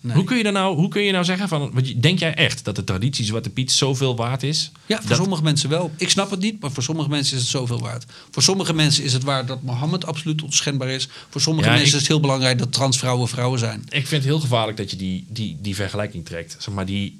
Nee. 0.02 0.14
Hoe 0.16 0.24
kun 0.24 0.36
je 0.36 0.42
dan 0.42 0.52
nou, 0.52 0.76
hoe 0.76 0.88
kun 0.88 1.02
je 1.02 1.12
nou 1.12 1.24
zeggen 1.24 1.48
van, 1.48 1.72
denk 1.96 2.18
jij 2.18 2.34
echt 2.34 2.64
dat 2.64 2.76
de 2.76 2.84
traditie 2.84 3.24
Zwarte 3.24 3.50
Piet 3.50 3.72
zoveel 3.72 4.16
waard 4.16 4.42
is? 4.42 4.70
Ja, 4.86 4.98
voor 5.00 5.08
Dat- 5.08 5.18
sommige 5.18 5.42
mensen 5.42 5.68
wel. 5.70 5.90
Ik 5.96 6.10
snap 6.10 6.30
het 6.30 6.40
niet, 6.40 6.60
maar 6.60 6.70
voor 6.72 6.82
sommige 6.82 7.08
mensen 7.08 7.36
is 7.36 7.42
het 7.42 7.50
zoveel 7.50 7.80
waard. 7.80 8.04
Voor 8.30 8.42
sommige 8.42 8.72
mensen 8.74 9.04
is 9.04 9.12
het 9.12 9.22
waard 9.22 9.48
dat 9.48 9.62
Mohammed 9.62 10.06
absoluut 10.06 10.42
onschendbaar 10.42 10.88
is. 10.88 11.08
Voor 11.30 11.40
sommige 11.40 11.68
Ja, 11.68 11.74
mensen 11.74 11.88
ik- 11.90 11.94
is 11.94 12.00
het 12.00 12.10
heel 12.10 12.20
belangrijk 12.20 12.58
dat 12.58 12.72
transvrouwen 12.72 13.28
vrouwen 13.28 13.58
zijn. 13.58 13.80
Ik 13.88 14.06
vind 14.06 14.10
het 14.10 14.24
heel 14.24 14.40
gevaarlijk 14.40 14.76
dat 14.76 14.90
je 14.90 14.96
die, 14.96 15.24
die, 15.28 15.56
die 15.60 15.74
vergelijking 15.74 16.24
trekt. 16.24 16.56
Zeg 16.58 16.74
maar 16.74 16.86
die, 16.86 17.18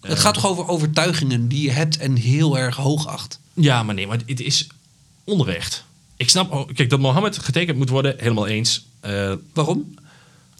het 0.00 0.18
gaat 0.18 0.34
toch 0.34 0.46
over 0.46 0.68
overtuigingen 0.68 1.48
die 1.48 1.62
je 1.62 1.70
hebt 1.70 1.96
en 1.96 2.16
heel 2.16 2.58
erg 2.58 2.76
hoog 2.76 3.06
acht. 3.06 3.40
ja, 3.54 3.82
maar 3.82 3.94
nee, 3.94 4.06
maar 4.06 4.18
het 4.26 4.40
is 4.40 4.66
onrecht. 5.24 5.84
Ik 6.16 6.28
snap, 6.28 6.52
oh, 6.52 6.68
kijk, 6.74 6.90
dat 6.90 7.00
Mohammed 7.00 7.38
getekend 7.38 7.78
moet 7.78 7.88
worden, 7.88 8.14
helemaal 8.18 8.46
eens. 8.46 8.84
Eh, 9.00 9.32
Waarom? 9.52 9.94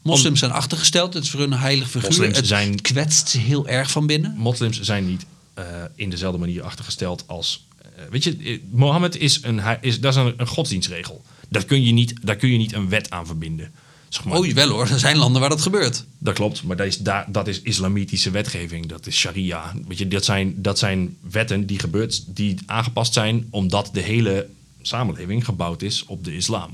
Moslims 0.03 0.39
zijn 0.39 0.51
achtergesteld. 0.53 1.15
Het 1.15 1.25
is 1.25 1.31
voor 1.31 1.41
hun 1.41 1.53
een 1.53 1.59
heilig 1.59 1.91
figuur. 1.91 2.09
Moslims 2.09 2.37
het 2.37 2.47
zijn- 2.47 2.81
kwetst 2.81 3.29
ze 3.29 3.39
heel 3.39 3.69
erg 3.69 3.91
van 3.91 4.07
binnen. 4.07 4.35
moslims 4.37 4.81
zijn 4.81 5.07
niet 5.07 5.27
eh, 5.55 5.65
in 5.95 6.11
dezelfde 6.11 6.39
manier 6.39 6.63
achtergesteld 6.63 7.25
als. 7.27 7.67
eh, 7.79 8.03
weet 8.11 8.25
je, 8.25 8.37
eh, 8.37 8.59
Mohammed 8.71 9.17
is 9.17 9.39
een, 9.43 9.61
is, 9.81 10.01
dat 10.01 10.13
is 10.17 10.21
een, 10.23 10.35
een 10.37 10.47
godsdienstregel. 10.47 11.25
Dat 11.49 11.65
kun 11.65 11.83
je 11.85 11.93
niet, 11.93 12.15
daar 12.23 12.37
kun 12.37 12.51
je 12.51 12.57
niet 12.59 12.73
een 12.73 12.89
wet 12.89 13.11
aan 13.11 13.27
verbinden. 13.27 13.71
Zeg 14.09 14.25
maar, 14.25 14.39
Oh, 14.39 14.47
jawel 14.47 14.69
hoor. 14.69 14.89
Er 14.89 14.99
zijn 14.99 15.17
landen 15.17 15.41
waar 15.41 15.51
dat 15.51 15.63
gebeurt. 15.63 16.05
Dat 16.19 16.35
klopt, 16.35 16.63
maar 16.63 16.77
dat 16.77 16.87
is, 16.87 16.99
daar, 16.99 17.25
dat 17.29 17.49
is 17.49 17.61
islamitische 17.63 18.31
wetgeving. 18.31 18.87
Dat 18.87 19.07
is 19.07 19.17
sharia. 19.17 19.73
Weet 19.89 19.99
je, 19.99 20.09
dat, 20.09 20.25
zijn, 20.25 20.55
dat 20.57 20.79
zijn 20.79 21.17
wetten 21.31 21.67
die, 21.67 21.79
gebeurt, 21.79 22.23
die 22.37 22.59
aangepast 22.67 23.13
zijn 23.13 23.47
omdat 23.51 23.91
de 23.93 24.01
hele 24.01 24.49
samenleving 24.83 25.45
gebouwd 25.45 25.83
is 25.83 26.05
op 26.07 26.25
de 26.25 26.35
islam. 26.37 26.71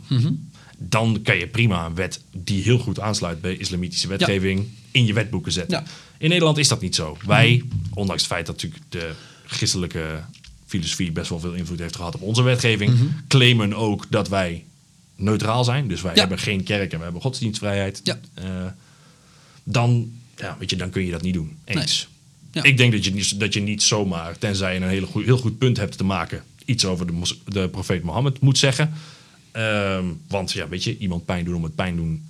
Dan 0.78 1.20
kan 1.22 1.38
je 1.38 1.46
prima 1.46 1.86
een 1.86 1.94
wet 1.94 2.20
die 2.32 2.62
heel 2.62 2.78
goed 2.78 3.00
aansluit 3.00 3.40
bij 3.40 3.56
islamitische 3.56 4.08
wetgeving 4.08 4.66
in 4.90 5.06
je 5.06 5.12
wetboeken 5.12 5.52
zetten. 5.52 5.78
Ja. 5.78 5.90
In 6.18 6.28
Nederland 6.28 6.58
is 6.58 6.68
dat 6.68 6.80
niet 6.80 6.94
zo. 6.94 7.16
Wij, 7.26 7.62
ondanks 7.94 8.22
het 8.22 8.32
feit 8.32 8.46
dat 8.46 8.54
natuurlijk 8.54 8.82
de 8.88 9.12
christelijke 9.46 10.20
filosofie 10.66 11.12
best 11.12 11.28
wel 11.30 11.40
veel 11.40 11.52
invloed 11.54 11.78
heeft 11.78 11.96
gehad 11.96 12.14
op 12.14 12.22
onze 12.22 12.42
wetgeving, 12.42 12.92
claimen 13.28 13.74
ook 13.74 14.06
dat 14.10 14.28
wij 14.28 14.64
neutraal 15.16 15.64
zijn. 15.64 15.88
Dus 15.88 16.02
wij 16.02 16.12
Ja. 16.14 16.20
hebben 16.20 16.38
geen 16.38 16.62
kerk 16.62 16.92
en 16.92 16.98
we 16.98 17.04
hebben 17.04 17.22
godsdienstvrijheid. 17.22 18.00
Ja. 18.04 18.18
Eh, 18.34 18.44
dan, 19.64 20.12
ja, 20.36 20.56
weet 20.58 20.70
je, 20.70 20.76
dan 20.76 20.90
kun 20.90 21.04
je 21.04 21.10
dat 21.10 21.22
niet 21.22 21.34
doen. 21.34 21.56
Eens. 21.64 22.08
Ja. 22.52 22.62
Ik 22.62 22.76
denk 22.76 22.92
dat 22.92 23.04
je, 23.04 23.10
niet, 23.12 23.40
dat 23.40 23.54
je 23.54 23.60
niet 23.60 23.82
zomaar, 23.82 24.38
tenzij 24.38 24.74
je 24.74 24.80
een 24.80 24.88
hele 24.88 25.08
heel 25.12 25.38
goed 25.38 25.58
punt 25.58 25.76
hebt 25.76 25.96
te 25.98 26.04
maken, 26.04 26.42
iets 26.64 26.84
over 26.84 27.06
de, 27.06 27.34
de 27.46 27.68
profeet 27.68 28.02
Mohammed 28.02 28.40
moet 28.40 28.58
zeggen. 28.58 28.92
Ehm, 29.58 30.04
want 30.28 30.52
ja, 30.52 30.68
weet 30.68 30.84
je, 30.84 30.98
iemand 30.98 31.24
pijn 31.24 31.44
doen 31.44 31.54
om 31.54 31.62
het 31.62 31.74
pijn 31.74 31.96
doen 31.96 32.28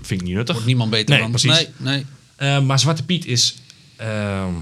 vind 0.00 0.20
ik 0.20 0.26
niet 0.26 0.36
nuttig. 0.36 0.54
Wordt 0.54 0.68
niemand 0.68 0.90
beter 0.90 1.10
nee, 1.14 1.20
van. 1.22 1.30
Precies. 1.30 1.50
Nee, 1.50 1.68
nee. 1.76 2.04
Eh, 2.36 2.60
maar 2.60 2.78
Zwarte 2.78 3.04
Piet 3.04 3.26
is, 3.26 3.54
ehm, 3.96 4.52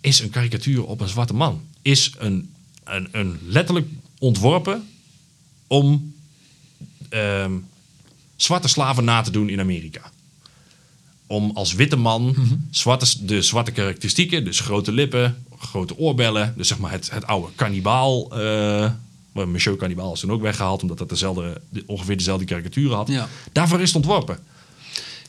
is 0.00 0.20
een 0.20 0.30
karikatuur 0.30 0.84
op 0.84 1.00
een 1.00 1.08
zwarte 1.08 1.34
man. 1.34 1.60
Is 1.82 2.12
een, 2.18 2.52
een, 2.84 3.08
een 3.10 3.38
letterlijk 3.46 3.88
ontworpen 4.18 4.88
om 5.66 6.14
ehm, 7.08 7.52
zwarte 8.36 8.68
slaven 8.68 9.04
na 9.04 9.20
te 9.22 9.30
doen 9.30 9.48
in 9.48 9.60
Amerika. 9.60 10.10
Om 11.26 11.50
als 11.54 11.72
witte 11.72 11.96
man 11.96 12.24
Mhm. 12.36 12.54
zwarte, 12.70 13.24
de 13.26 13.42
zwarte 13.42 13.70
karakteristieken, 13.70 14.44
dus 14.44 14.60
grote 14.60 14.92
lippen, 14.92 15.44
grote 15.58 15.96
oorbellen, 15.98 16.54
dus 16.56 16.68
zeg 16.68 16.78
maar 16.78 16.90
het, 16.90 17.10
het 17.10 17.26
oude 17.26 17.48
kannibaal. 17.54 18.30
eh 18.40 18.90
Monsieur 19.32 19.76
Cannibal 19.76 20.12
is 20.12 20.20
toen 20.20 20.30
ook 20.32 20.42
weggehaald, 20.42 20.82
omdat 20.82 20.98
dat 20.98 21.08
dezelfde, 21.08 21.60
de- 21.68 21.82
ongeveer 21.86 22.16
dezelfde 22.16 22.44
karikaturen 22.44 22.96
had. 22.96 23.08
Ja. 23.08 23.28
Daarvoor 23.52 23.80
is 23.80 23.86
het 23.86 23.96
ontworpen. 23.96 24.38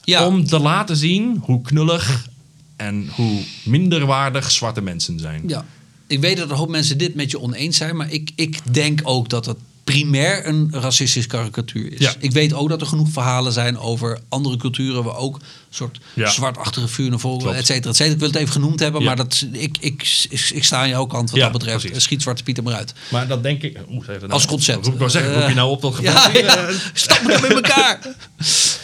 Ja, 0.03 0.27
Om 0.27 0.45
te 0.45 0.59
laten 0.59 0.95
zien 0.95 1.37
hoe 1.41 1.61
knullig 1.61 2.27
en 2.75 3.09
hoe 3.15 3.41
minderwaardig 3.65 4.51
zwarte 4.51 4.81
mensen 4.81 5.19
zijn. 5.19 5.43
Ja, 5.47 5.65
ik 6.07 6.19
weet 6.19 6.37
dat 6.37 6.49
een 6.49 6.55
hoop 6.55 6.69
mensen 6.69 6.97
dit 6.97 7.15
met 7.15 7.31
je 7.31 7.39
oneens 7.39 7.77
zijn, 7.77 7.95
maar 7.95 8.11
ik, 8.11 8.31
ik 8.35 8.73
denk 8.73 8.99
ook 9.03 9.29
dat 9.29 9.45
het 9.45 9.57
primair 9.91 10.47
een 10.47 10.67
racistisch 10.71 11.27
karikatuur 11.27 11.93
is. 11.93 11.99
Ja. 11.99 12.13
Ik 12.19 12.31
weet 12.31 12.53
ook 12.53 12.69
dat 12.69 12.81
er 12.81 12.87
genoeg 12.87 13.09
verhalen 13.09 13.51
zijn 13.53 13.77
over 13.79 14.19
andere 14.29 14.57
culturen 14.57 15.03
waar 15.03 15.15
ook 15.15 15.35
een 15.35 15.41
soort 15.69 15.99
Ja. 16.13 16.29
zwartachtige 16.29 16.87
vuur 16.87 17.09
naar 17.09 17.19
voren, 17.19 17.55
et 17.55 17.65
cetera, 17.65 17.89
et 17.89 17.95
cetera. 17.95 18.13
Ik 18.13 18.19
wil 18.19 18.27
het 18.27 18.37
even 18.37 18.51
genoemd 18.51 18.79
hebben, 18.79 19.01
Ja. 19.01 19.07
maar 19.07 19.15
dat, 19.15 19.45
ik, 19.51 19.77
ik, 19.79 20.25
ik, 20.29 20.49
ik 20.53 20.63
sta 20.63 20.79
aan 20.81 20.89
jouw 20.89 21.05
kant 21.05 21.29
wat 21.29 21.39
Ja, 21.39 21.49
dat 21.49 21.57
betreft. 21.59 21.85
precies. 21.85 22.03
Schiet 22.03 22.21
Zwarte 22.21 22.43
Piet 22.43 22.57
er 22.57 22.63
maar 22.63 22.73
uit. 22.73 22.93
Maar 23.09 23.27
dat 23.27 23.43
denk 23.43 23.61
ik... 23.61 23.77
Oeh, 23.89 24.07
dat 24.07 24.19
nou? 24.19 24.31
Als 24.31 24.45
concept. 24.45 24.83
Roep, 24.85 24.93
ik 24.93 24.99
wou 24.99 25.11
zeggen, 25.11 25.33
roep 25.39 25.47
je 25.47 25.53
nou 25.55 25.69
op 25.71 25.81
tot 25.81 25.95
geval? 25.95 26.13
Ja, 26.13 26.39
ja. 26.47 26.69
Stap 26.93 27.21
me 27.23 27.33
in 27.33 27.55
elkaar. 27.55 27.99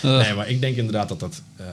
Nee, 0.01 0.34
maar 0.34 0.49
ik 0.49 0.61
denk 0.61 0.75
inderdaad 0.77 1.07
dat 1.09 1.19
dat... 1.19 1.41
ehm, 1.57 1.67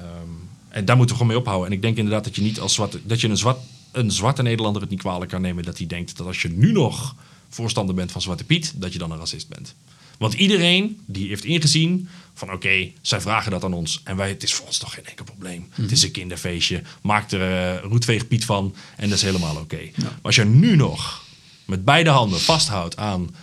en 0.68 0.84
daar 0.84 0.96
moeten 0.96 1.16
we 1.16 1.20
gewoon 1.22 1.36
mee 1.36 1.42
ophouden. 1.44 1.70
En 1.70 1.76
ik 1.76 1.82
denk 1.82 1.96
inderdaad 1.96 2.24
dat 2.24 2.34
je 2.36 2.42
niet 2.42 2.60
als 2.60 2.74
zwarte... 2.74 3.00
Dat 3.04 3.20
je 3.20 3.28
een, 3.28 3.36
zwart, 3.36 3.58
een 3.92 4.10
zwarte 4.10 4.42
Nederlander 4.42 4.82
het 4.82 4.90
niet 4.90 5.00
kwalijk 5.00 5.30
kan 5.30 5.40
nemen... 5.40 5.64
dat 5.64 5.78
hij 5.78 5.86
denkt 5.86 6.16
dat 6.16 6.26
als 6.26 6.42
je 6.42 6.48
nu 6.48 6.72
nog 6.72 7.14
voorstander 7.54 7.94
bent 7.94 8.12
van 8.12 8.22
Zwarte 8.22 8.44
Piet... 8.44 8.72
dat 8.74 8.92
je 8.92 8.98
dan 8.98 9.10
een 9.10 9.18
racist 9.18 9.48
bent. 9.48 9.74
Want 10.18 10.34
iedereen 10.34 11.00
die 11.06 11.28
heeft 11.28 11.44
ingezien 11.44 12.08
van 12.34 12.52
oké, 12.52 12.90
zij 13.00 13.20
vragen 13.20 13.50
dat 13.50 13.64
aan 13.64 13.72
ons. 13.72 14.00
En 14.04 14.16
wij, 14.16 14.28
het 14.28 14.42
is 14.42 14.54
voor 14.54 14.66
ons 14.66 14.78
toch 14.78 14.94
geen 14.94 15.06
enkel 15.06 15.24
probleem. 15.24 15.68
Het 15.70 15.92
is 15.92 16.02
een 16.02 16.10
kinderfeestje. 16.10 16.82
Maak 17.02 17.30
er 17.30 17.74
eh 17.74 17.82
roetveeg 17.82 18.28
Piet 18.28 18.44
van 18.44 18.74
en 18.96 19.08
dat 19.08 19.18
is 19.18 19.24
helemaal 19.24 19.56
oké. 19.56 19.90
Maar 19.96 20.12
als 20.22 20.34
je 20.34 20.44
nu 20.44 20.76
nog 20.76 21.24
met 21.64 21.84
beide 21.84 22.10
handen 22.10 22.40
vasthoudt 22.40 22.96
aan... 22.96 23.34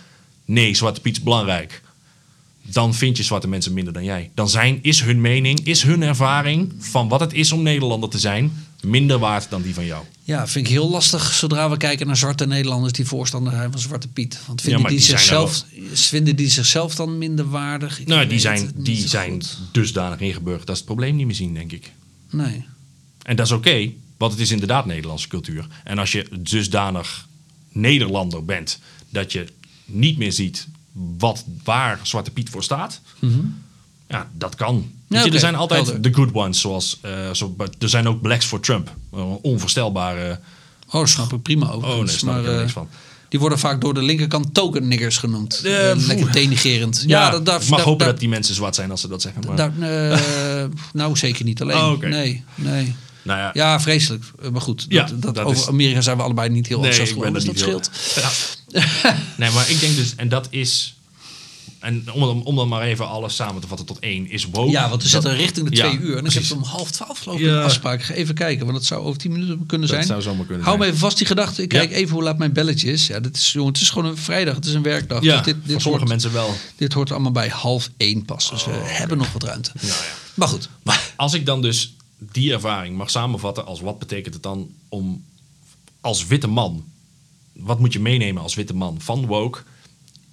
nee, 0.44 0.74
Zwarte 0.74 1.00
Piet 1.00 1.16
is 1.16 1.22
belangrijk 1.22 1.82
dan 2.62 2.94
vind 2.94 3.16
je 3.16 3.22
zwarte 3.22 3.48
mensen 3.48 3.72
minder 3.72 3.92
dan 3.92 4.04
jij. 4.04 4.30
Dan 4.34 4.48
zijn, 4.48 4.78
is 4.82 5.00
hun 5.02 5.20
mening, 5.20 5.60
is 5.64 5.82
hun 5.82 6.02
ervaring 6.02 6.72
van 6.78 7.08
wat 7.08 7.20
het 7.20 7.32
is 7.32 7.52
om 7.52 7.62
Nederlander 7.62 8.08
te 8.08 8.18
zijn, 8.18 8.66
minder 8.82 9.18
waard 9.18 9.50
dan 9.50 9.62
die 9.62 9.74
van 9.74 9.84
jou. 9.84 10.04
Ja, 10.22 10.46
vind 10.48 10.66
ik 10.66 10.72
heel 10.72 10.90
lastig 10.90 11.32
zodra 11.32 11.70
we 11.70 11.76
kijken 11.76 12.06
naar 12.06 12.16
zwarte 12.16 12.46
Nederlanders 12.46 12.92
die 12.92 13.06
voorstander 13.06 13.52
zijn 13.52 13.70
van 13.70 13.80
Zwarte 13.80 14.08
Piet. 14.08 14.38
Want 14.46 14.60
vinden, 14.60 14.86
die, 14.86 15.00
zichzelf, 15.00 15.64
vinden 15.92 16.36
die 16.36 16.48
zichzelf 16.48 16.94
dan 16.94 17.18
minder 17.18 17.50
waardig? 17.50 18.00
Ik 18.00 18.06
Nou, 18.06 18.26
die 18.26 18.38
zijn, 18.38 18.72
die 18.74 19.08
zijn 19.08 19.30
goed. 19.30 19.58
dusdanig 19.72 20.20
ingeburgerd 20.20 20.66
dat 20.66 20.76
ze 20.76 20.82
het 20.82 20.92
probleem 20.92 21.16
niet 21.16 21.26
meer 21.26 21.34
zien, 21.34 21.54
denk 21.54 21.72
ik. 21.72 21.92
Nee. 22.30 22.64
En 23.22 23.36
dat 23.36 23.46
is 23.46 23.52
oké, 23.52 23.90
want 24.16 24.32
het 24.32 24.40
is 24.40 24.50
inderdaad 24.50 24.86
Nederlandse 24.86 25.28
cultuur. 25.28 25.66
En 25.84 25.98
als 25.98 26.12
je 26.12 26.28
dusdanig 26.40 27.26
Nederlander 27.68 28.44
bent 28.44 28.78
dat 29.10 29.32
je 29.32 29.46
niet 29.84 30.18
meer 30.18 30.32
ziet 30.32 30.66
wat, 31.18 31.44
waar 31.64 32.00
Zwarte 32.02 32.30
Piet 32.30 32.50
voor 32.50 32.62
staat, 32.62 33.00
ja, 34.12 34.30
dat 34.38 34.54
kan. 34.54 34.74
Weet 35.06 35.20
je, 35.20 35.26
oké, 35.26 35.34
er 35.34 35.40
zijn 35.40 35.54
altijd 35.54 35.84
helder. 35.84 36.02
de 36.02 36.14
good 36.14 36.32
ones, 36.32 36.60
zoals 36.60 36.98
eh, 37.02 37.30
zo, 37.32 37.54
maar 37.56 37.68
er 37.78 37.88
zijn 37.88 38.08
ook 38.08 38.20
blacks 38.22 38.46
voor 38.46 38.60
Trump. 38.60 38.94
Onvoorstelbare. 39.42 40.40
Oh, 40.90 41.06
snap 41.06 41.32
ik 41.32 41.42
prima 41.42 41.70
over. 41.70 41.88
Oh 41.88 41.96
nee, 41.96 42.08
snap 42.08 42.34
ik 42.34 42.40
helemaal 42.40 42.60
niks 42.60 42.72
van. 42.72 42.88
Die 43.28 43.40
worden 43.40 43.58
vaak 43.58 43.80
door 43.80 43.94
de 43.94 44.02
linkerkant 44.02 44.54
token 44.54 44.88
niggers 44.88 45.16
genoemd. 45.18 45.60
Eh, 45.64 45.90
Eh, 45.90 45.96
lekker 46.06 46.32
denigerend. 46.32 47.04
Ja, 47.06 47.30
dat, 47.30 47.46
daar, 47.46 47.62
ik 47.62 47.68
mag 47.68 47.78
daar- 47.78 47.86
hopen 47.86 47.98
daar- 47.98 48.08
dat 48.08 48.20
die 48.20 48.28
mensen 48.28 48.54
zwart 48.54 48.74
zijn 48.74 48.90
als 48.90 49.00
ze 49.00 49.08
dat 49.08 49.22
zeggen. 49.22 49.42
Maar, 49.46 49.72
eh, 50.12 50.64
nou, 50.92 51.16
zeker 51.16 51.44
niet 51.44 51.62
alleen. 51.62 51.76
Oh. 51.76 51.98
Nee, 52.00 52.44
nee. 52.54 52.94
nou 53.22 53.38
ja, 53.38 53.50
Ja, 53.52 53.80
vreselijk. 53.80 54.24
Eh, 54.42 54.50
Maar 54.50 54.60
goed, 54.60 54.86
Ja, 54.88 55.04
dat, 55.04 55.22
dat, 55.22 55.34
dat 55.34 55.44
over 55.44 55.60
is- 55.62 55.68
Amerika 55.68 56.00
zijn 56.00 56.16
we 56.16 56.22
allebei 56.22 56.48
niet 56.48 56.66
heel 56.66 56.80
Nee, 56.80 56.90
enthousiast 56.90 57.20
over, 57.20 57.32
dus 57.34 57.44
dat 57.44 57.52
niet 57.54 57.62
scheelt. 57.62 57.90
heel- 58.72 58.82
nee, 59.36 59.50
maar 59.50 59.70
ik 59.70 59.80
denk 59.80 59.96
dus, 59.96 60.14
en 60.16 60.28
dat 60.28 60.46
is. 60.50 60.96
En 61.82 62.12
om, 62.12 62.20
dan- 62.20 62.44
om 62.44 62.56
dan 62.56 62.68
maar 62.68 62.82
even 62.82 63.08
alles 63.08 63.34
samen 63.34 63.60
te 63.60 63.66
vatten 63.66 63.86
tot 63.86 63.98
één, 63.98 64.30
is 64.30 64.44
woke. 64.44 64.70
Ja, 64.70 64.80
want 64.88 65.02
we 65.02 65.10
dat- 65.10 65.22
zitten 65.22 65.36
richting 65.36 65.68
de 65.68 65.76
Ja, 65.76 65.86
twee 65.88 65.98
uur. 66.00 66.16
En 66.16 66.24
ik 66.24 66.32
heb 66.32 66.50
om 66.52 66.62
half 66.62 66.90
twaalf 66.90 67.18
geloof 67.18 67.38
ik 67.38 67.44
Ja. 67.44 67.56
een 67.56 67.62
afspraak. 67.64 67.98
Ik 67.98 68.04
ga 68.04 68.14
even 68.14 68.34
kijken, 68.34 68.64
want 68.66 68.78
het 68.78 68.86
zou 68.86 69.02
over 69.04 69.18
tien 69.20 69.32
minuten 69.32 69.66
kunnen 69.66 69.86
Dat 69.88 69.96
zijn. 69.96 70.08
zou 70.08 70.22
zomaar 70.22 70.46
kunnen 70.46 70.64
Hou 70.64 70.76
zijn. 70.76 70.78
me 70.78 70.86
even 70.94 70.98
vast 71.06 71.16
die 71.18 71.26
gedachte. 71.26 71.62
Ik 71.62 71.72
Ja. 71.72 71.78
kijk 71.78 71.92
even 71.92 72.14
hoe 72.14 72.22
laat 72.22 72.38
mijn 72.38 72.52
belletje 72.52 72.92
is. 72.92 73.06
Ja, 73.06 73.20
dit 73.20 73.36
is, 73.36 73.52
jongen, 73.52 73.72
het 73.72 73.82
is 73.82 73.90
gewoon 73.90 74.10
een 74.10 74.16
vrijdag. 74.16 74.54
Het 74.54 74.64
is 74.66 74.74
een 74.74 74.82
werkdag. 74.82 75.22
Ja, 75.22 75.36
Dus 75.36 75.44
dit, 75.44 75.54
voor 75.54 75.62
dit, 75.66 75.70
sommige 75.82 75.88
hoort, 76.04 76.08
mensen 76.08 76.32
wel. 76.32 76.54
dit 76.76 76.92
hoort 76.92 77.10
allemaal 77.10 77.32
bij 77.32 77.48
half 77.48 77.90
één 77.96 78.24
pas. 78.24 78.50
Dus 78.50 78.64
we 78.64 78.70
hebben 78.72 79.18
nog 79.18 79.32
wat 79.32 79.42
ruimte. 79.42 79.70
Ja, 79.80 79.86
ja. 79.86 79.94
Maar 80.34 80.48
goed. 80.48 80.68
Maar 80.82 81.12
als 81.16 81.34
ik 81.34 81.46
dan 81.46 81.62
dus 81.62 81.94
die 82.18 82.52
ervaring 82.52 82.96
mag 82.96 83.10
samenvatten 83.10 83.66
als 83.66 83.80
wat 83.80 83.98
betekent 83.98 84.34
het 84.34 84.42
dan 84.42 84.70
om 84.88 85.24
als 86.00 86.26
witte 86.26 86.46
man, 86.46 86.84
wat 87.52 87.78
moet 87.78 87.92
je 87.92 88.00
meenemen 88.00 88.42
als 88.42 88.54
witte 88.54 88.74
man 88.74 88.96
van 89.00 89.26
woke, 89.26 89.58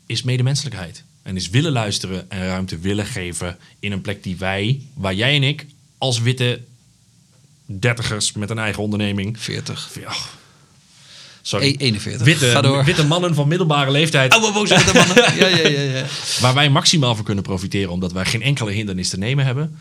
is 0.05 0.23
medemenselijkheid. 0.23 1.03
En 1.29 1.35
is 1.35 1.49
willen 1.49 1.71
luisteren 1.71 2.31
en 2.31 2.45
ruimte 2.45 2.79
willen 2.79 3.05
geven 3.05 3.57
in 3.79 3.91
een 3.91 4.01
plek 4.01 4.23
die 4.23 4.37
wij, 4.37 4.81
waar 4.93 5.13
jij 5.13 5.35
en 5.35 5.43
ik, 5.43 5.65
als 5.97 6.19
witte 6.19 6.61
dertigers 7.65 8.31
met 8.31 8.49
een 8.49 8.57
eigen 8.59 8.83
onderneming, 8.83 9.39
40. 9.39 9.89
ja, 10.01 10.11
sorry, 11.41 11.65
E- 11.67 11.75
41. 11.77 12.25
witte, 12.25 12.45
Ga 12.45 12.61
door. 12.61 12.83
witte 12.83 13.05
mannen 13.05 13.35
van 13.35 13.47
middelbare 13.47 13.91
leeftijd, 13.91 14.31
Oude 14.33 14.51
boze 14.51 14.75
witte 14.75 14.93
mannen. 14.93 15.15
Ja, 15.39 15.47
ja, 15.47 15.67
ja, 15.67 15.81
ja. 15.81 16.05
waar 16.39 16.53
wij 16.53 16.69
maximaal 16.69 17.15
voor 17.15 17.25
kunnen 17.25 17.43
profiteren, 17.43 17.91
omdat 17.91 18.11
wij 18.11 18.25
geen 18.25 18.41
enkele 18.41 18.71
hindernis 18.71 19.09
te 19.09 19.17
nemen 19.17 19.45
hebben. 19.45 19.79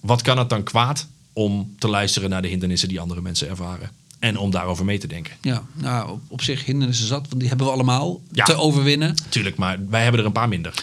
Wat 0.00 0.22
kan 0.22 0.38
het 0.38 0.48
dan 0.48 0.62
kwaad 0.62 1.06
om 1.32 1.74
te 1.78 1.88
luisteren 1.88 2.30
naar 2.30 2.42
de 2.42 2.48
hindernissen 2.48 2.88
die 2.88 3.00
andere 3.00 3.20
mensen 3.20 3.48
ervaren? 3.48 3.90
En 4.18 4.38
om 4.38 4.50
daarover 4.50 4.84
mee 4.84 4.98
te 4.98 5.06
denken. 5.06 5.32
Ja, 5.40 5.62
nou, 5.74 6.10
op, 6.10 6.20
op 6.28 6.42
zich 6.42 6.64
hindernissen 6.64 7.06
zat, 7.06 7.26
want 7.28 7.38
die 7.40 7.48
hebben 7.48 7.66
we 7.66 7.72
allemaal 7.72 8.20
Ja. 8.32 8.44
te 8.44 8.54
overwinnen. 8.56 9.14
Tuurlijk, 9.28 9.56
maar 9.56 9.78
wij 9.88 10.02
hebben 10.02 10.20
er 10.20 10.26
een 10.26 10.32
paar 10.32 10.48
minder. 10.48 10.74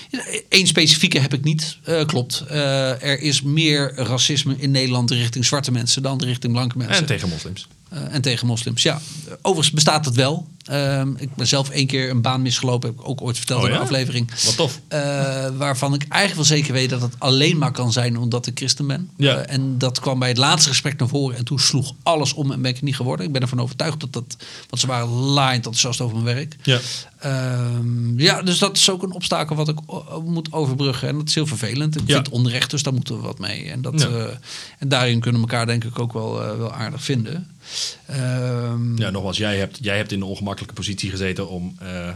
Eén 0.49 0.67
specifieke 0.67 1.19
heb 1.19 1.33
ik 1.33 1.43
niet, 1.43 1.77
eh, 1.83 2.05
klopt. 2.05 2.43
Eh, 2.47 3.03
er 3.03 3.19
is 3.19 3.41
meer 3.41 3.93
racisme 3.95 4.55
in 4.57 4.71
Nederland 4.71 5.11
richting 5.11 5.45
zwarte 5.45 5.71
mensen 5.71 6.01
dan 6.01 6.23
richting 6.23 6.53
blanke 6.53 6.77
mensen. 6.77 6.95
En 6.97 7.05
tegen 7.05 7.29
moslims. 7.29 7.67
Eh, 7.93 8.13
en 8.13 8.21
tegen 8.21 8.47
moslims, 8.47 8.81
ja. 8.83 9.01
Overigens 9.41 9.71
bestaat 9.75 10.05
het 10.05 10.15
wel. 10.15 10.47
Ehm, 10.63 11.11
ik 11.17 11.35
ben 11.35 11.47
zelf 11.47 11.69
één 11.69 11.87
keer 11.87 12.09
een 12.09 12.21
baan 12.21 12.41
misgelopen, 12.41 12.89
heb 12.89 12.99
ik 12.99 13.07
ook 13.07 13.21
ooit 13.21 13.37
verteld 13.37 13.59
Oh 13.59 13.65
in 13.65 13.71
een 13.71 13.77
ja? 13.77 13.83
aflevering. 13.83 14.43
Wat 14.45 14.55
tof. 14.55 14.79
Eh, 14.87 14.99
waarvan 15.57 15.93
ik 15.93 16.05
eigenlijk 16.07 16.35
wel 16.49 16.57
zeker 16.57 16.73
weet 16.73 16.89
dat 16.89 17.01
het 17.01 17.15
alleen 17.17 17.57
maar 17.57 17.71
kan 17.71 17.91
zijn 17.91 18.17
omdat 18.17 18.47
ik 18.47 18.57
christen 18.57 18.87
ben. 18.87 19.09
Ja. 19.17 19.35
Eh, 19.37 19.53
en 19.53 19.77
dat 19.77 19.99
kwam 19.99 20.19
bij 20.19 20.27
het 20.29 20.37
laatste 20.37 20.69
gesprek 20.69 20.99
naar 20.99 21.07
voren. 21.07 21.37
En 21.37 21.43
toen 21.45 21.59
sloeg 21.59 21.93
alles 22.03 22.33
om 22.33 22.51
en 22.51 22.61
ben 22.61 22.71
ik 22.71 22.81
niet 22.81 22.95
geworden. 22.95 23.25
Ik 23.25 23.31
ben 23.31 23.41
ervan 23.41 23.59
overtuigd 23.61 23.99
dat 23.99 24.13
dat... 24.13 24.37
Want 24.69 24.81
ze 24.81 24.87
waren 24.87 25.07
laaiend 25.09 25.65
enthousiast 25.65 26.01
over 26.01 26.17
mijn 26.21 26.35
werk. 26.35 26.55
Ja. 26.63 26.79
Ehm, 27.19 28.19
ja, 28.19 28.41
dus 28.41 28.57
dat 28.57 28.77
is 28.77 28.89
ook 28.89 29.03
een 29.03 29.11
obstakel 29.13 29.55
wat 29.55 29.67
ik 29.69 29.77
moet 30.23 30.51
overbruggen. 30.53 31.07
En 31.07 31.17
dat 31.17 31.27
is 31.27 31.35
heel 31.35 31.47
vervelend. 31.47 31.95
Ik 31.95 32.01
Ja. 32.07 32.13
vind 32.13 32.25
het 32.25 32.35
onrecht, 32.35 32.69
dus 32.69 32.83
daar 32.83 32.93
moeten 32.93 33.15
we 33.15 33.21
wat 33.21 33.39
mee. 33.39 33.69
En, 33.69 33.81
dat, 33.81 34.01
Ja. 34.01 34.29
en 34.79 34.87
daarin 34.87 35.19
kunnen 35.19 35.41
we 35.41 35.47
elkaar 35.47 35.65
denk 35.65 35.83
ik 35.83 35.99
ook 35.99 36.13
wel, 36.13 36.33
wel 36.57 36.71
aardig 36.73 37.03
vinden. 37.03 37.47
Ehm, 38.05 38.97
Ja, 38.97 39.09
nogmaals, 39.09 39.37
jij 39.37 39.57
hebt, 39.57 39.77
jij 39.81 39.97
hebt 39.97 40.11
in 40.11 40.19
de 40.19 40.25
ongemakkelijke 40.25 40.75
positie 40.75 41.09
gezeten 41.09 41.49
om, 41.49 41.75
eh, 41.79 42.09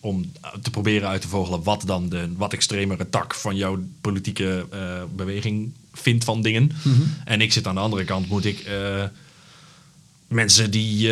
om 0.00 0.32
te 0.62 0.70
proberen 0.70 1.08
uit 1.08 1.20
te 1.20 1.28
vogelen 1.28 1.62
wat 1.62 1.82
dan 1.86 2.08
de 2.08 2.32
wat 2.36 2.52
extremere 2.52 3.10
tak 3.10 3.34
van 3.34 3.56
jouw 3.56 3.78
politieke 4.00 4.66
eh, 4.70 5.02
beweging 5.16 5.72
vindt 5.92 6.24
van 6.24 6.42
dingen. 6.42 6.72
Mhm. 6.82 7.02
En 7.24 7.40
ik 7.40 7.52
zit 7.52 7.66
aan 7.66 7.74
de 7.74 7.80
andere 7.80 8.04
kant, 8.04 8.28
moet 8.28 8.44
ik 8.44 8.58
eh, 8.58 9.04
mensen 10.28 10.70
die. 10.70 11.08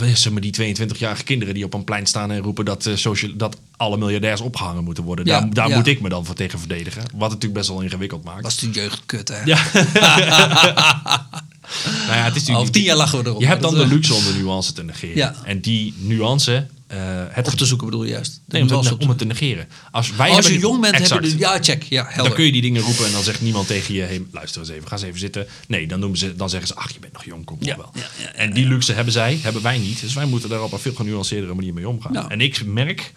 is 0.00 0.24
het, 0.24 0.32
maar 0.32 0.42
die 0.42 0.76
22-jarige 0.76 1.24
kinderen 1.24 1.54
die 1.54 1.64
op 1.64 1.74
een 1.74 1.84
plein 1.84 2.06
staan 2.06 2.30
en 2.30 2.40
roepen 2.40 2.64
dat, 2.64 2.90
social, 2.94 3.36
dat 3.36 3.56
alle 3.76 3.96
miljardairs 3.96 4.40
opgehangen 4.40 4.84
moeten 4.84 5.04
worden. 5.04 5.26
Ja, 5.26 5.40
daar 5.40 5.50
daar 5.54 5.68
ja. 5.68 5.76
moet 5.76 5.86
ik 5.86 6.00
me 6.00 6.08
dan 6.08 6.24
voor 6.24 6.34
tegen 6.34 6.58
verdedigen. 6.58 7.02
Wat 7.02 7.10
het 7.12 7.20
natuurlijk 7.20 7.54
best 7.54 7.68
wel 7.68 7.80
ingewikkeld 7.80 8.24
maakt. 8.24 8.42
was 8.42 8.58
de 8.58 8.70
jeugd 8.70 9.02
kut, 9.06 9.28
hè? 9.28 9.42
Ja. 9.44 9.58
nou 11.84 12.16
ja, 12.18 12.24
het 12.24 12.34
is 12.36 12.40
natuurlijk 12.40 12.58
Over 12.58 12.72
tien 12.72 12.82
jaar 12.82 12.96
lachen 12.96 13.18
we 13.22 13.28
erop. 13.28 13.40
je 13.40 13.46
hebt 13.46 13.62
dan 13.62 13.74
de 13.74 13.86
luxe 13.86 14.14
om 14.14 14.22
de 14.24 14.34
nuance 14.38 14.72
te 14.72 14.84
negeren. 14.84 15.16
Ja. 15.16 15.34
En 15.44 15.60
die 15.60 15.94
nuance, 15.98 16.66
eh 16.86 16.98
het 17.28 17.46
Op 17.46 17.54
te 17.54 17.66
zoeken 17.66 17.86
bedoel 17.86 18.04
je 18.04 18.10
juist. 18.10 18.40
nee, 18.48 18.62
om, 18.62 18.70
op 18.86 19.00
om 19.02 19.08
het 19.08 19.18
te 19.18 19.24
negeren. 19.24 19.68
Als, 19.90 20.16
wij 20.16 20.30
Als 20.30 20.46
je 20.46 20.58
jong 20.58 20.80
bent, 20.80 20.92
heb 20.94 21.02
exact. 21.02 21.24
je 21.24 21.30
de... 21.32 21.38
Ja, 21.38 21.58
check. 21.62 21.82
Ja, 21.82 22.02
helder. 22.04 22.22
Dan 22.24 22.32
kun 22.32 22.44
je 22.44 22.52
die 22.52 22.62
dingen 22.62 22.82
roepen 22.82 23.06
en 23.06 23.12
dan 23.12 23.22
zegt 23.22 23.40
niemand 23.40 23.66
tegen 23.66 23.94
je: 23.94 24.00
hey, 24.00 24.22
luister 24.32 24.60
eens 24.60 24.70
even, 24.70 24.88
ga 24.88 24.94
eens 24.94 25.04
even 25.04 25.18
zitten. 25.18 25.46
Nee, 25.68 25.86
dan, 25.86 26.00
noemen 26.00 26.18
ze, 26.18 26.36
dan 26.36 26.50
zeggen 26.50 26.68
ze: 26.68 26.74
ach, 26.74 26.92
je 26.92 26.98
bent 27.00 27.12
nog 27.12 27.24
jong, 27.24 27.44
kom 27.44 27.56
Ja, 27.60 27.76
wel. 27.76 27.90
ja, 27.94 28.06
ja, 28.22 28.32
en 28.32 28.52
die 28.52 28.66
luxe 28.68 28.92
hebben 28.92 29.12
zij, 29.12 29.38
hebben 29.42 29.62
wij 29.62 29.78
niet. 29.78 30.00
Dus 30.00 30.14
wij 30.14 30.26
moeten 30.26 30.48
daar 30.48 30.62
op 30.62 30.72
een 30.72 30.78
veel 30.78 30.94
genuanceerdere 30.94 31.54
manier 31.54 31.74
mee 31.74 31.88
omgaan. 31.88 32.12
Ja. 32.12 32.28
En 32.28 32.40
ik 32.40 32.64
merk 32.64 33.12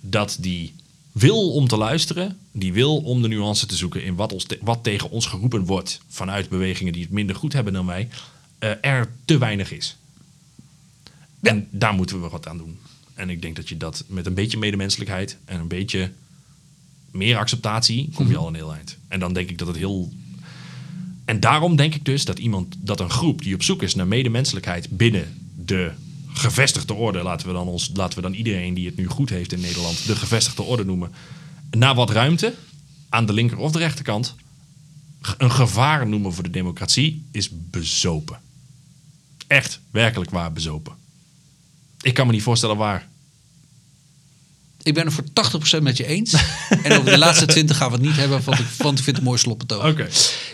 dat 0.00 0.36
die 0.40 0.74
wil 1.18 1.52
om 1.52 1.68
te 1.68 1.76
luisteren, 1.76 2.38
die 2.52 2.72
wil 2.72 2.96
om 2.96 3.22
de 3.22 3.28
nuance 3.28 3.66
te 3.66 3.76
zoeken 3.76 4.04
in 4.04 4.14
wat, 4.14 4.32
ons 4.32 4.44
te- 4.44 4.58
wat 4.60 4.82
tegen 4.82 5.10
ons 5.10 5.26
geroepen 5.26 5.64
wordt 5.64 6.00
vanuit 6.08 6.48
bewegingen 6.48 6.92
die 6.92 7.02
het 7.02 7.10
minder 7.10 7.36
goed 7.36 7.52
hebben 7.52 7.72
dan 7.72 7.86
wij, 7.86 8.08
eh, 8.58 8.70
er 8.80 9.10
te 9.24 9.38
weinig 9.38 9.72
is. 9.72 9.96
Ja. 11.40 11.50
En 11.50 11.66
daar 11.70 11.94
moeten 11.94 12.22
we 12.22 12.28
wat 12.28 12.48
aan 12.48 12.58
doen. 12.58 12.78
En 13.14 13.30
ik 13.30 13.42
denk 13.42 13.56
dat 13.56 13.68
je 13.68 13.76
dat 13.76 14.04
met 14.06 14.26
een 14.26 14.34
beetje 14.34 14.58
medemenselijkheid 14.58 15.36
en 15.44 15.60
een 15.60 15.68
beetje 15.68 16.10
meer 17.10 17.36
acceptatie, 17.36 18.10
kom 18.14 18.26
je 18.26 18.32
Mhm. 18.32 18.40
al 18.42 18.48
een 18.48 18.54
heel 18.54 18.74
eind. 18.74 18.96
En 19.08 19.20
dan 19.20 19.32
denk 19.32 19.50
ik 19.50 19.58
dat 19.58 19.68
het 19.68 19.76
heel. 19.76 20.12
En 21.24 21.40
daarom 21.40 21.76
denk 21.76 21.94
ik 21.94 22.04
dus 22.04 22.24
dat 22.24 22.38
iemand, 22.38 22.74
dat 22.78 23.00
een 23.00 23.10
groep 23.10 23.42
die 23.42 23.54
op 23.54 23.62
zoek 23.62 23.82
is 23.82 23.94
naar 23.94 24.06
medemenselijkheid 24.06 24.88
binnen 24.96 25.52
de 25.64 25.90
gevestigde 26.32 26.94
orde, 26.94 27.22
laten 27.22 27.46
we 27.46 27.52
dan, 27.52 27.68
ons, 27.68 27.90
laten 27.94 28.16
we 28.16 28.22
dan 28.22 28.34
iedereen 28.34 28.74
die 28.74 28.86
het 28.86 28.96
nu 28.96 29.06
goed 29.06 29.30
heeft 29.30 29.52
in 29.52 29.60
Nederland, 29.60 30.06
de 30.06 30.16
gevestigde 30.16 30.62
orde 30.62 30.84
noemen, 30.84 31.12
naar 31.70 31.94
wat 31.94 32.10
ruimte 32.10 32.54
aan 33.08 33.26
de 33.26 33.32
linker 33.32 33.58
of 33.58 33.72
de 33.72 33.78
rechterkant, 33.78 34.34
een 35.38 35.50
gevaar 35.50 36.06
noemen 36.06 36.32
voor 36.32 36.42
de 36.42 36.50
democratie, 36.50 37.26
is 37.30 37.48
bezopen. 37.52 38.40
Echt, 39.46 39.80
werkelijk 39.90 40.30
waar 40.30 40.52
bezopen. 40.52 40.92
Ik 42.00 42.14
kan 42.14 42.26
me 42.26 42.32
niet 42.32 42.42
voorstellen 42.42 42.76
waar. 42.76 43.08
Ik 44.82 44.94
ben 44.94 45.04
het 45.06 45.14
voor 45.14 45.24
80% 45.78 45.82
met 45.82 45.96
je 45.96 46.06
eens. 46.06 46.32
en 46.82 46.92
over 46.98 47.10
de 47.10 47.18
laatste 47.18 47.46
20 47.46 47.76
gaan 47.76 47.88
we 47.88 47.94
het 47.94 48.04
niet 48.04 48.16
hebben, 48.16 48.40
want 48.44 48.58
ik, 48.58 48.66
want 48.76 48.98
ik 48.98 49.04
vind 49.04 49.16
het 49.16 49.16
een 49.16 49.22
mooi 49.30 49.38
slotbetoog. 49.38 49.86
Oké. 49.86 50.06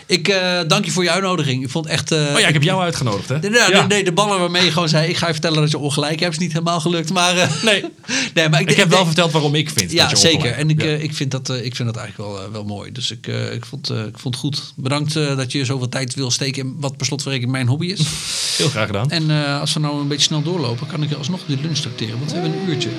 Ik 0.05 0.27
eh, 0.27 0.59
dank 0.67 0.85
je 0.85 0.91
voor 0.91 1.03
je 1.03 1.09
uitnodiging. 1.11 1.63
Ik 1.63 1.69
vond 1.69 1.85
echt... 1.85 2.11
eh, 2.11 2.33
Oh 2.33 2.39
ja, 2.39 2.47
ik 2.47 2.53
heb 2.53 2.63
jou 2.63 2.81
uitgenodigd, 2.81 3.29
hè? 3.29 3.39
Nee, 3.39 3.83
nee, 3.87 4.03
de 4.03 4.11
ballen 4.11 4.39
waarmee 4.39 4.63
je 4.65 4.71
gewoon 4.71 4.89
zei... 4.89 5.09
ik 5.09 5.17
ga 5.17 5.27
je 5.27 5.33
vertellen 5.33 5.61
dat 5.61 5.71
je 5.71 5.77
ongelijk 5.77 6.19
hebt... 6.19 6.33
is 6.33 6.39
niet 6.39 6.51
helemaal 6.51 6.79
gelukt, 6.79 7.13
maar... 7.13 7.37
eh, 7.37 7.63
Nee. 7.63 7.85
nee, 8.33 8.49
maar 8.49 8.61
ik, 8.61 8.69
Ik 8.71 8.77
heb 8.77 8.89
wel 8.89 9.05
verteld 9.05 9.31
waarom 9.31 9.55
ik 9.55 9.69
vind 9.69 9.91
Ja, 9.91 10.01
dat 10.01 10.09
je 10.21 10.27
zeker. 10.27 10.51
En 10.51 10.69
ik, 10.69 10.83
ik, 10.83 11.13
vind 11.15 11.31
dat, 11.31 11.49
ik 11.49 11.75
vind 11.75 11.93
dat 11.93 11.97
eigenlijk 11.97 12.31
wel, 12.31 12.51
wel 12.51 12.63
mooi. 12.63 12.91
Dus 12.91 13.11
ik, 13.11 13.27
ik, 13.27 13.65
vond, 13.65 13.89
ik 13.89 14.19
vond 14.19 14.35
het 14.35 14.43
goed. 14.43 14.73
Bedankt 14.75 15.13
dat 15.13 15.51
je 15.51 15.65
zoveel 15.65 15.89
tijd 15.89 16.13
wil 16.13 16.31
steken... 16.31 16.63
in 16.63 16.75
wat 16.79 16.97
per 16.97 17.05
slotverrekening 17.05 17.53
mijn 17.53 17.67
hobby 17.67 17.85
is. 17.87 17.99
Heel 18.57 18.69
graag 18.69 18.85
gedaan. 18.85 19.09
en 19.11 19.29
als 19.59 19.73
we 19.73 19.79
nou 19.79 19.99
een 20.01 20.07
beetje 20.07 20.25
snel 20.25 20.41
doorlopen... 20.41 20.87
kan 20.87 21.03
ik 21.03 21.09
je 21.09 21.15
alsnog 21.15 21.41
de 21.47 21.57
lunch 21.61 21.77
tracteren. 21.77 22.17
Want 22.19 22.31
we 22.31 22.37
hebben 22.39 22.59
een 22.59 22.69
uurtje. 22.69 22.89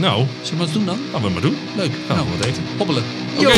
Nou, 0.00 0.26
we 0.50 0.56
dat 0.56 0.71
doen 0.72 0.84
dan? 0.84 0.98
laten 1.12 1.26
we 1.26 1.32
maar 1.32 1.42
doen. 1.42 1.56
Leuk. 1.76 1.92
Gaan 2.06 2.16
we 2.16 2.22
Nou, 2.22 2.26
wat 2.38 2.46
eten. 2.46 2.62
hobbelen. 2.78 3.02
Oké. 3.36 3.52